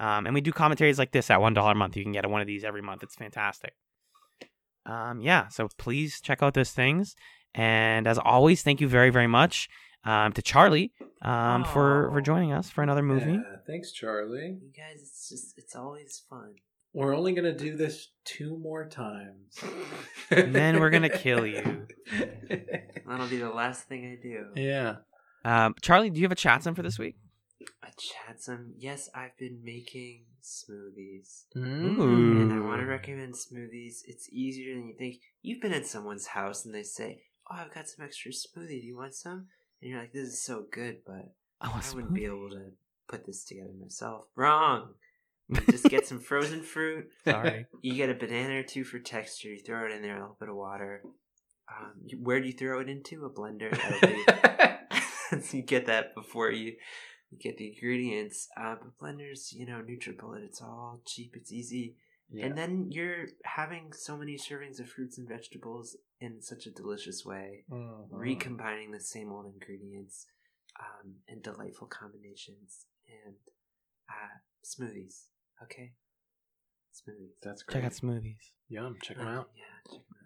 Um, 0.00 0.26
and 0.26 0.34
we 0.34 0.40
do 0.40 0.52
commentaries 0.52 0.98
like 0.98 1.12
this 1.12 1.30
at 1.30 1.40
one 1.40 1.52
dollar 1.52 1.72
a 1.72 1.74
month. 1.74 1.96
You 1.96 2.02
can 2.02 2.12
get 2.12 2.28
one 2.28 2.40
of 2.40 2.46
these 2.46 2.64
every 2.64 2.82
month. 2.82 3.02
It's 3.02 3.14
fantastic. 3.14 3.74
Um, 4.86 5.20
yeah, 5.20 5.48
so 5.48 5.68
please 5.76 6.20
check 6.20 6.42
out 6.42 6.54
those 6.54 6.72
things. 6.72 7.14
And 7.54 8.06
as 8.06 8.18
always, 8.18 8.62
thank 8.62 8.80
you 8.80 8.88
very 8.88 9.10
very 9.10 9.26
much 9.26 9.68
um, 10.04 10.32
to 10.32 10.42
Charlie 10.42 10.92
um, 11.22 11.64
for 11.64 12.10
for 12.12 12.20
joining 12.20 12.52
us 12.52 12.68
for 12.70 12.82
another 12.82 13.02
movie. 13.02 13.32
Yeah, 13.32 13.56
thanks, 13.66 13.92
Charlie. 13.92 14.58
You 14.60 14.70
guys, 14.76 15.00
it's 15.02 15.28
just 15.28 15.54
it's 15.58 15.74
always 15.76 16.22
fun. 16.28 16.54
We're 16.94 17.14
only 17.16 17.32
gonna 17.32 17.56
do 17.56 17.76
this 17.76 18.08
two 18.24 18.58
more 18.58 18.88
times. 18.88 19.58
And 20.30 20.54
then 20.54 20.80
we're 20.80 20.88
gonna 20.90 21.10
kill 21.10 21.46
you. 21.46 21.86
That'll 23.06 23.28
be 23.28 23.36
the 23.36 23.50
last 23.50 23.86
thing 23.86 24.16
I 24.18 24.22
do. 24.22 24.46
yeah. 24.56 24.96
Um, 25.44 25.74
Charlie, 25.82 26.08
do 26.08 26.20
you 26.20 26.24
have 26.24 26.32
a 26.32 26.36
chatsum 26.36 26.74
for 26.74 26.82
this 26.82 26.98
week? 26.98 27.16
A 27.82 27.88
chatsum. 27.88 28.70
Yes, 28.78 29.10
I've 29.14 29.36
been 29.36 29.60
making 29.62 30.22
smoothies. 30.42 31.44
Ooh. 31.56 32.40
And 32.40 32.52
I 32.52 32.60
want 32.60 32.80
to 32.80 32.86
recommend 32.86 33.34
smoothies. 33.34 33.98
It's 34.06 34.28
easier 34.32 34.74
than 34.74 34.86
you 34.88 34.94
think. 34.96 35.16
You've 35.42 35.60
been 35.60 35.72
at 35.74 35.86
someone's 35.86 36.28
house 36.28 36.64
and 36.64 36.74
they 36.74 36.82
say, 36.84 37.22
"Oh, 37.50 37.56
I've 37.58 37.74
got 37.74 37.88
some 37.88 38.04
extra 38.04 38.30
smoothie. 38.32 38.80
Do 38.80 38.86
you 38.86 38.96
want 38.96 39.14
some?" 39.14 39.48
And 39.82 39.90
you're 39.90 40.00
like, 40.00 40.12
"This 40.12 40.28
is 40.28 40.42
so 40.42 40.64
good, 40.70 40.98
but 41.04 41.34
I, 41.60 41.68
I 41.68 41.94
wouldn't 41.94 42.14
be 42.14 42.24
able 42.24 42.50
to 42.50 42.70
put 43.08 43.26
this 43.26 43.44
together 43.44 43.72
myself." 43.78 44.26
Wrong. 44.36 44.94
Just 45.70 45.84
get 45.84 46.06
some 46.06 46.20
frozen 46.20 46.62
fruit. 46.62 47.08
Sorry. 47.24 47.66
You 47.82 47.94
get 47.94 48.08
a 48.08 48.14
banana 48.14 48.60
or 48.60 48.62
two 48.62 48.84
for 48.84 48.98
texture. 48.98 49.48
You 49.48 49.60
throw 49.60 49.84
it 49.86 49.92
in 49.92 50.02
there, 50.02 50.16
a 50.16 50.20
little 50.20 50.36
bit 50.38 50.48
of 50.48 50.56
water. 50.56 51.02
Um, 51.68 52.22
where 52.22 52.40
do 52.40 52.46
you 52.46 52.52
throw 52.52 52.80
it 52.80 52.88
into? 52.88 53.24
A 53.24 53.30
blender. 53.30 53.70
Be- 54.00 55.40
so 55.40 55.56
you 55.56 55.62
get 55.62 55.86
that 55.86 56.14
before 56.14 56.50
you, 56.50 56.74
you 57.30 57.38
get 57.38 57.56
the 57.58 57.68
ingredients. 57.68 58.48
Uh, 58.56 58.76
but 58.80 58.98
blenders, 58.98 59.52
you 59.52 59.66
know, 59.66 59.82
NutriBullet, 59.82 60.44
it's 60.44 60.60
all 60.60 61.00
cheap, 61.06 61.34
it's 61.36 61.52
easy. 61.52 61.96
Yeah. 62.32 62.46
And 62.46 62.56
then 62.56 62.90
you're 62.90 63.26
having 63.44 63.92
so 63.92 64.16
many 64.16 64.36
servings 64.36 64.80
of 64.80 64.88
fruits 64.88 65.18
and 65.18 65.28
vegetables 65.28 65.96
in 66.20 66.40
such 66.40 66.66
a 66.66 66.70
delicious 66.70 67.24
way, 67.24 67.64
Mhm. 67.70 68.08
recombining 68.10 68.90
the 68.90 69.00
same 69.00 69.30
old 69.30 69.46
ingredients 69.52 70.26
um, 70.80 71.16
in 71.28 71.40
delightful 71.42 71.86
combinations 71.86 72.86
and 73.26 73.36
uh, 74.08 74.38
smoothies. 74.64 75.26
Okay? 75.62 75.92
Smoothies. 76.94 77.32
That's 77.42 77.62
great. 77.62 77.76
Check 77.76 77.84
out 77.84 77.92
smoothies. 77.92 78.52
Yum. 78.68 78.96
Check 79.02 79.18
them 79.18 79.26
Uh, 79.26 79.30
out. 79.40 79.50
Yeah, 79.54 79.64
check 79.90 80.00
'em 80.00 80.16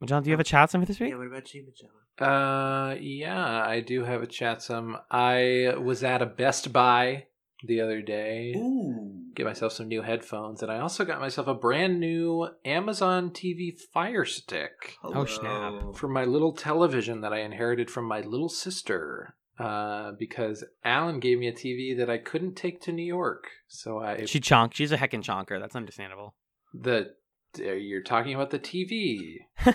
out. 0.00 0.08
John, 0.08 0.22
do 0.22 0.30
you 0.30 0.32
have 0.32 0.40
a 0.40 0.44
chat 0.44 0.70
chatsum 0.70 0.80
for 0.80 0.86
this 0.86 1.00
week? 1.00 1.10
Yeah, 1.10 1.16
what 1.16 1.26
about 1.26 1.52
you, 1.54 1.64
Magellan? 1.66 1.94
Uh, 2.18 2.96
yeah, 3.00 3.62
I 3.66 3.80
do 3.80 4.04
have 4.04 4.22
a 4.22 4.26
chat 4.26 4.58
chatsum. 4.58 5.02
I 5.10 5.74
was 5.78 6.02
at 6.04 6.22
a 6.22 6.26
Best 6.26 6.72
Buy 6.72 7.26
the 7.64 7.80
other 7.80 8.00
day. 8.02 8.54
Ooh. 8.56 9.22
Get 9.34 9.46
myself 9.46 9.72
some 9.72 9.88
new 9.88 10.02
headphones, 10.02 10.62
and 10.62 10.70
I 10.72 10.80
also 10.80 11.04
got 11.04 11.20
myself 11.20 11.46
a 11.46 11.54
brand 11.54 12.00
new 12.00 12.48
Amazon 12.64 13.30
TV 13.30 13.76
Fire 13.92 14.24
Stick 14.24 14.96
Oh, 15.04 15.24
snap. 15.24 15.94
For 15.94 16.08
my 16.08 16.24
little 16.24 16.52
television 16.52 17.20
that 17.20 17.32
I 17.32 17.40
inherited 17.40 17.90
from 17.90 18.04
my 18.06 18.20
little 18.20 18.48
sister. 18.48 19.34
Uh, 19.58 20.12
because 20.20 20.62
Alan 20.84 21.18
gave 21.18 21.36
me 21.40 21.48
a 21.48 21.52
TV 21.52 21.96
that 21.98 22.08
I 22.08 22.16
couldn't 22.18 22.54
take 22.54 22.80
to 22.82 22.92
New 22.92 23.02
York, 23.04 23.48
so 23.66 23.98
I 23.98 24.24
She 24.24 24.38
chonk. 24.38 24.72
She's 24.72 24.92
a 24.92 24.96
heckin' 24.96 25.20
chonker. 25.24 25.58
That's 25.60 25.74
understandable. 25.74 26.36
the 26.72 27.14
uh, 27.58 27.72
you're 27.72 28.02
talking 28.04 28.34
about 28.34 28.50
the 28.50 28.60
TV 28.60 29.38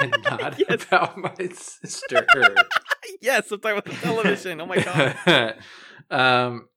and 0.00 0.14
not 0.22 0.56
Yes. 0.56 0.84
about 0.86 1.18
my 1.18 1.34
sister. 1.52 2.24
yes, 3.20 3.50
I'm 3.50 3.60
talking 3.60 3.78
about 3.78 3.84
the 3.92 4.00
television. 4.06 4.60
Oh 4.60 4.66
my 4.66 4.76
god. 4.80 5.56
um, 6.10 6.68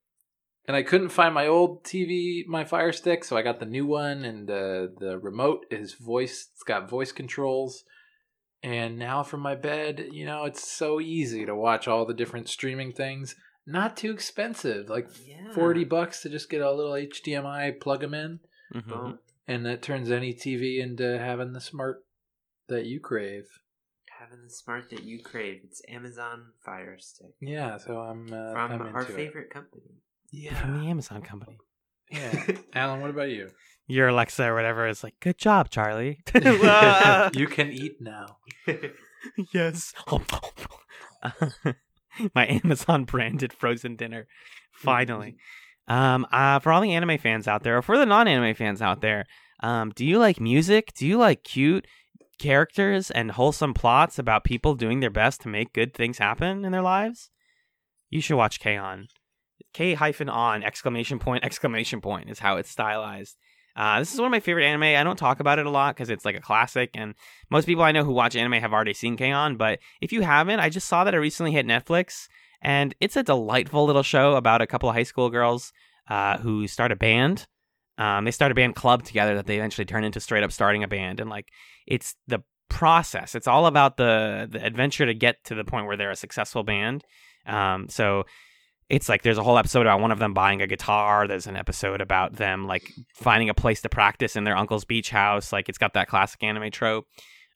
and 0.67 0.75
I 0.75 0.83
couldn't 0.83 1.09
find 1.09 1.33
my 1.33 1.47
old 1.47 1.83
TV, 1.83 2.45
my 2.47 2.63
Fire 2.65 2.91
Stick, 2.91 3.23
so 3.23 3.37
I 3.37 3.41
got 3.41 3.59
the 3.59 3.65
new 3.65 3.85
one, 3.85 4.23
and 4.25 4.49
uh, 4.49 4.87
the 4.99 5.19
remote 5.21 5.65
is 5.71 5.93
voice. 5.93 6.49
It's 6.53 6.63
got 6.63 6.89
voice 6.89 7.11
controls. 7.11 7.83
And 8.63 8.97
now 8.97 9.21
from 9.21 9.41
my 9.41 9.53
bed, 9.55 10.07
you 10.11 10.25
know, 10.25 10.45
it's 10.45 10.67
so 10.67 10.99
easy 10.99 11.45
to 11.45 11.55
watch 11.55 11.87
all 11.87 12.03
the 12.05 12.15
different 12.15 12.49
streaming 12.49 12.93
things. 12.93 13.35
Not 13.67 13.95
too 13.97 14.11
expensive, 14.11 14.89
like 14.89 15.07
Yeah. 15.25 15.51
forty 15.53 15.83
bucks 15.83 16.21
to 16.21 16.29
just 16.29 16.49
get 16.49 16.61
a 16.61 16.71
little 16.71 16.95
HDMI, 16.95 17.71
plug 17.79 18.01
them 18.01 18.13
in, 18.13 18.39
Mhm. 18.73 19.19
And 19.47 19.63
that 19.67 19.83
turns 19.83 20.09
any 20.09 20.33
TV 20.33 20.79
into 20.79 21.19
having 21.19 21.53
the 21.53 21.61
smart 21.61 22.03
that 22.67 22.85
you 22.85 22.99
crave. 22.99 23.59
Having 24.19 24.41
the 24.43 24.49
smart 24.49 24.89
that 24.89 25.03
you 25.03 25.21
crave. 25.21 25.61
It's 25.63 25.83
Amazon 25.87 26.53
Fire 26.63 26.97
Stick. 26.97 27.35
Yeah, 27.39 27.77
so 27.77 27.99
I'm 28.01 28.25
uh, 28.33 28.53
From 28.53 28.71
I'm 28.71 28.81
our 28.95 29.03
favorite 29.05 29.09
it. 29.09 29.15
favorite 29.15 29.49
company. 30.43 30.61
From 30.61 30.79
the 30.79 30.89
Amazon 30.89 31.21
company. 31.21 31.57
Yeah, 32.11 32.45
Alan, 32.73 33.01
what 33.01 33.09
about 33.09 33.29
you? 33.29 33.49
Your 33.87 34.07
Alexa 34.07 34.43
or 34.43 34.55
whatever 34.55 34.87
is 34.87 35.03
like, 35.03 35.15
good 35.19 35.37
job, 35.37 35.69
Charlie. 35.69 36.19
You 36.33 37.47
can 37.47 37.71
eat 37.71 37.97
now. 38.01 38.37
yes. 39.53 39.93
My 42.33 42.47
Amazon 42.47 43.03
branded 43.05 43.53
frozen 43.53 43.95
dinner. 43.95 44.27
Finally. 44.71 45.37
Um, 45.87 46.25
uh, 46.31 46.59
for 46.59 46.71
all 46.71 46.81
the 46.81 46.93
anime 46.93 47.17
fans 47.19 47.47
out 47.47 47.63
there, 47.63 47.77
or 47.77 47.81
for 47.81 47.97
the 47.97 48.05
non 48.05 48.27
anime 48.27 48.55
fans 48.55 48.81
out 48.81 49.01
there, 49.01 49.25
um, 49.61 49.91
do 49.95 50.03
you 50.05 50.17
like 50.17 50.39
music? 50.39 50.93
Do 50.95 51.05
you 51.05 51.17
like 51.17 51.43
cute 51.43 51.85
characters 52.39 53.11
and 53.11 53.31
wholesome 53.31 53.73
plots 53.73 54.17
about 54.19 54.43
people 54.43 54.75
doing 54.75 54.99
their 54.99 55.09
best 55.09 55.41
to 55.41 55.47
make 55.47 55.73
good 55.73 55.93
things 55.93 56.17
happen 56.17 56.65
in 56.65 56.71
their 56.71 56.81
lives? 56.81 57.29
You 58.09 58.21
should 58.21 58.37
watch 58.37 58.59
K 58.59 58.77
on. 58.77 59.07
K 59.73 59.93
hyphen 59.93 60.29
on 60.29 60.63
exclamation 60.63 61.19
point 61.19 61.43
exclamation 61.45 62.01
point 62.01 62.29
is 62.29 62.39
how 62.39 62.57
it's 62.57 62.69
stylized. 62.69 63.37
Uh, 63.75 63.99
this 63.99 64.13
is 64.13 64.19
one 64.19 64.27
of 64.27 64.31
my 64.31 64.39
favorite 64.39 64.63
anime. 64.63 64.83
I 64.83 65.03
don't 65.03 65.17
talk 65.17 65.41
about 65.41 65.59
it 65.59 65.65
a 65.65 65.69
lot 65.69 65.95
because 65.95 66.09
it's 66.09 66.23
like 66.23 66.37
a 66.37 66.41
classic, 66.41 66.91
and 66.93 67.13
most 67.49 67.65
people 67.65 67.83
I 67.83 67.91
know 67.91 68.05
who 68.05 68.13
watch 68.13 68.35
anime 68.35 68.53
have 68.53 68.71
already 68.71 68.93
seen 68.93 69.17
K-On! 69.17 69.57
But 69.57 69.79
if 69.99 70.13
you 70.13 70.21
haven't, 70.21 70.61
I 70.61 70.69
just 70.69 70.87
saw 70.87 71.03
that 71.03 71.13
it 71.13 71.19
recently 71.19 71.51
hit 71.51 71.67
Netflix, 71.67 72.29
and 72.61 72.95
it's 73.01 73.17
a 73.17 73.23
delightful 73.23 73.85
little 73.85 74.03
show 74.03 74.35
about 74.35 74.61
a 74.61 74.67
couple 74.67 74.87
of 74.87 74.95
high 74.95 75.03
school 75.03 75.29
girls 75.29 75.73
uh, 76.09 76.37
who 76.37 76.67
start 76.67 76.93
a 76.93 76.95
band. 76.95 77.47
Um, 77.97 78.23
they 78.23 78.31
start 78.31 78.51
a 78.51 78.55
band 78.55 78.75
club 78.75 79.03
together 79.03 79.35
that 79.35 79.45
they 79.45 79.57
eventually 79.57 79.85
turn 79.85 80.03
into 80.05 80.21
straight 80.21 80.43
up 80.43 80.53
starting 80.53 80.83
a 80.83 80.87
band, 80.87 81.19
and 81.19 81.29
like 81.29 81.49
it's 81.85 82.15
the 82.27 82.43
process. 82.69 83.35
It's 83.35 83.47
all 83.47 83.65
about 83.65 83.97
the 83.97 84.47
the 84.49 84.63
adventure 84.63 85.05
to 85.05 85.13
get 85.13 85.43
to 85.45 85.55
the 85.55 85.65
point 85.65 85.85
where 85.85 85.97
they're 85.97 86.11
a 86.11 86.15
successful 86.15 86.63
band. 86.63 87.03
Um, 87.45 87.87
so 87.89 88.23
it's 88.89 89.09
like 89.09 89.23
there's 89.23 89.37
a 89.37 89.43
whole 89.43 89.57
episode 89.57 89.81
about 89.81 89.99
one 89.99 90.11
of 90.11 90.19
them 90.19 90.33
buying 90.33 90.61
a 90.61 90.67
guitar. 90.67 91.27
There's 91.27 91.47
an 91.47 91.55
episode 91.57 92.01
about 92.01 92.33
them 92.35 92.67
like 92.67 92.91
finding 93.15 93.49
a 93.49 93.53
place 93.53 93.81
to 93.81 93.89
practice 93.89 94.35
in 94.35 94.43
their 94.43 94.55
uncle's 94.55 94.85
beach 94.85 95.09
house. 95.09 95.51
Like 95.51 95.69
it's 95.69 95.77
got 95.77 95.93
that 95.93 96.07
classic 96.07 96.43
anime 96.43 96.69
trope. 96.71 97.05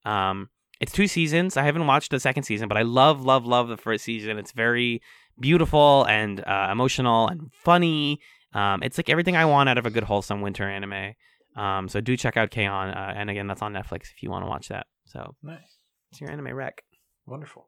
Um, 0.06 0.50
it's 0.82 0.92
two 0.92 1.08
seasons. 1.08 1.58
I 1.58 1.64
haven't 1.64 1.86
watched 1.86 2.12
the 2.12 2.20
second 2.20 2.44
season, 2.44 2.68
but 2.68 2.78
I 2.78 2.84
love, 2.84 3.22
love, 3.22 3.46
love 3.46 3.68
the 3.68 3.78
first 3.78 4.04
season. 4.06 4.38
It's 4.40 4.54
very 4.54 5.02
beautiful 5.40 6.06
and 6.06 6.40
uh, 6.46 6.70
emotional 6.72 7.28
and 7.28 7.52
funny. 7.54 8.20
Um, 8.54 8.82
it's 8.82 8.98
like 8.98 9.10
everything 9.10 9.36
I 9.36 9.46
want 9.46 9.70
out 9.70 9.78
of 9.78 9.86
a 9.86 9.90
good, 9.92 10.04
wholesome 10.04 10.42
winter 10.42 10.68
anime. 10.68 11.14
Um, 11.56 11.90
so 11.90 12.00
do 12.02 12.16
check 12.16 12.38
out 12.38 12.50
K-On! 12.52 12.90
Uh, 12.90 13.14
and 13.16 13.30
again, 13.30 13.48
that's 13.48 13.62
on 13.62 13.74
Netflix 13.74 14.04
if 14.16 14.24
you 14.24 14.30
want 14.30 14.46
to 14.46 14.50
watch 14.50 14.70
that. 14.70 14.88
So 15.06 15.36
Nice, 15.44 15.78
it's 16.12 16.22
your 16.22 16.32
anime 16.32 16.54
rec. 16.54 16.82
wonderful. 17.26 17.68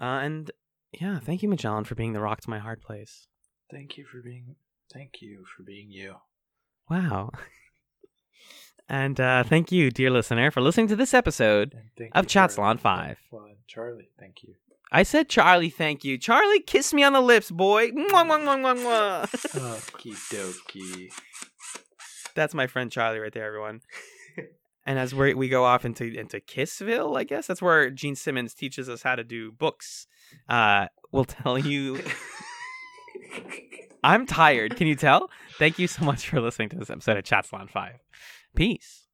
Uh, 0.00 0.20
and 0.24 0.50
yeah, 1.00 1.18
thank 1.18 1.42
you, 1.42 1.48
Magellan, 1.48 1.84
for 1.84 1.94
being 1.94 2.12
the 2.12 2.20
rock 2.20 2.40
to 2.42 2.50
my 2.50 2.58
hard 2.58 2.80
place. 2.82 3.26
Thank 3.70 3.96
you 3.96 4.04
for 4.04 4.20
being. 4.22 4.56
Thank 4.92 5.20
you 5.20 5.44
for 5.56 5.62
being 5.62 5.90
you. 5.90 6.16
Wow. 6.88 7.30
and 8.88 9.20
uh, 9.20 9.42
thank 9.44 9.72
you, 9.72 9.90
dear 9.90 10.10
listener, 10.10 10.50
for 10.50 10.60
listening 10.60 10.88
to 10.88 10.96
this 10.96 11.12
episode. 11.12 11.74
Of 12.12 12.26
Chat 12.26 12.52
for 12.52 12.62
Chatsalon 12.62 12.66
having 12.66 12.78
5. 12.78 13.18
fun. 13.30 13.56
Charlie, 13.66 14.08
thank 14.18 14.42
you. 14.42 14.54
I 14.92 15.02
said 15.02 15.28
Charlie, 15.28 15.70
thank 15.70 16.04
you. 16.04 16.16
Charlie, 16.16 16.60
kiss 16.60 16.94
me 16.94 17.02
on 17.02 17.12
the 17.12 17.20
lips, 17.20 17.50
boy. 17.50 17.90
Mwah, 17.90 18.24
mwah, 18.24 18.40
mwah, 18.40 18.58
mwah, 18.60 18.76
mwah. 18.76 19.22
Okie 19.92 20.14
dokie. 20.32 21.08
That's 22.36 22.54
my 22.54 22.68
friend 22.68 22.92
Charlie 22.92 23.18
right 23.18 23.32
there, 23.32 23.46
everyone. 23.46 23.80
And 24.86 24.98
as 25.00 25.14
we 25.14 25.34
we 25.34 25.48
go 25.48 25.64
off 25.64 25.84
into 25.84 26.04
into 26.04 26.38
Kissville, 26.38 27.18
I 27.18 27.24
guess 27.24 27.48
that's 27.48 27.60
where 27.60 27.90
Gene 27.90 28.14
Simmons 28.14 28.54
teaches 28.54 28.88
us 28.88 29.02
how 29.02 29.16
to 29.16 29.24
do 29.24 29.50
books. 29.50 30.06
Uh, 30.48 30.86
we'll 31.10 31.24
tell 31.24 31.58
you. 31.58 32.00
I'm 34.04 34.24
tired. 34.24 34.76
Can 34.76 34.86
you 34.86 34.94
tell? 34.94 35.28
Thank 35.58 35.80
you 35.80 35.88
so 35.88 36.04
much 36.04 36.28
for 36.28 36.40
listening 36.40 36.68
to 36.70 36.76
this 36.76 36.90
episode 36.90 37.16
of 37.16 37.24
Chatsalon 37.24 37.68
Five. 37.68 37.96
Peace. 38.54 39.05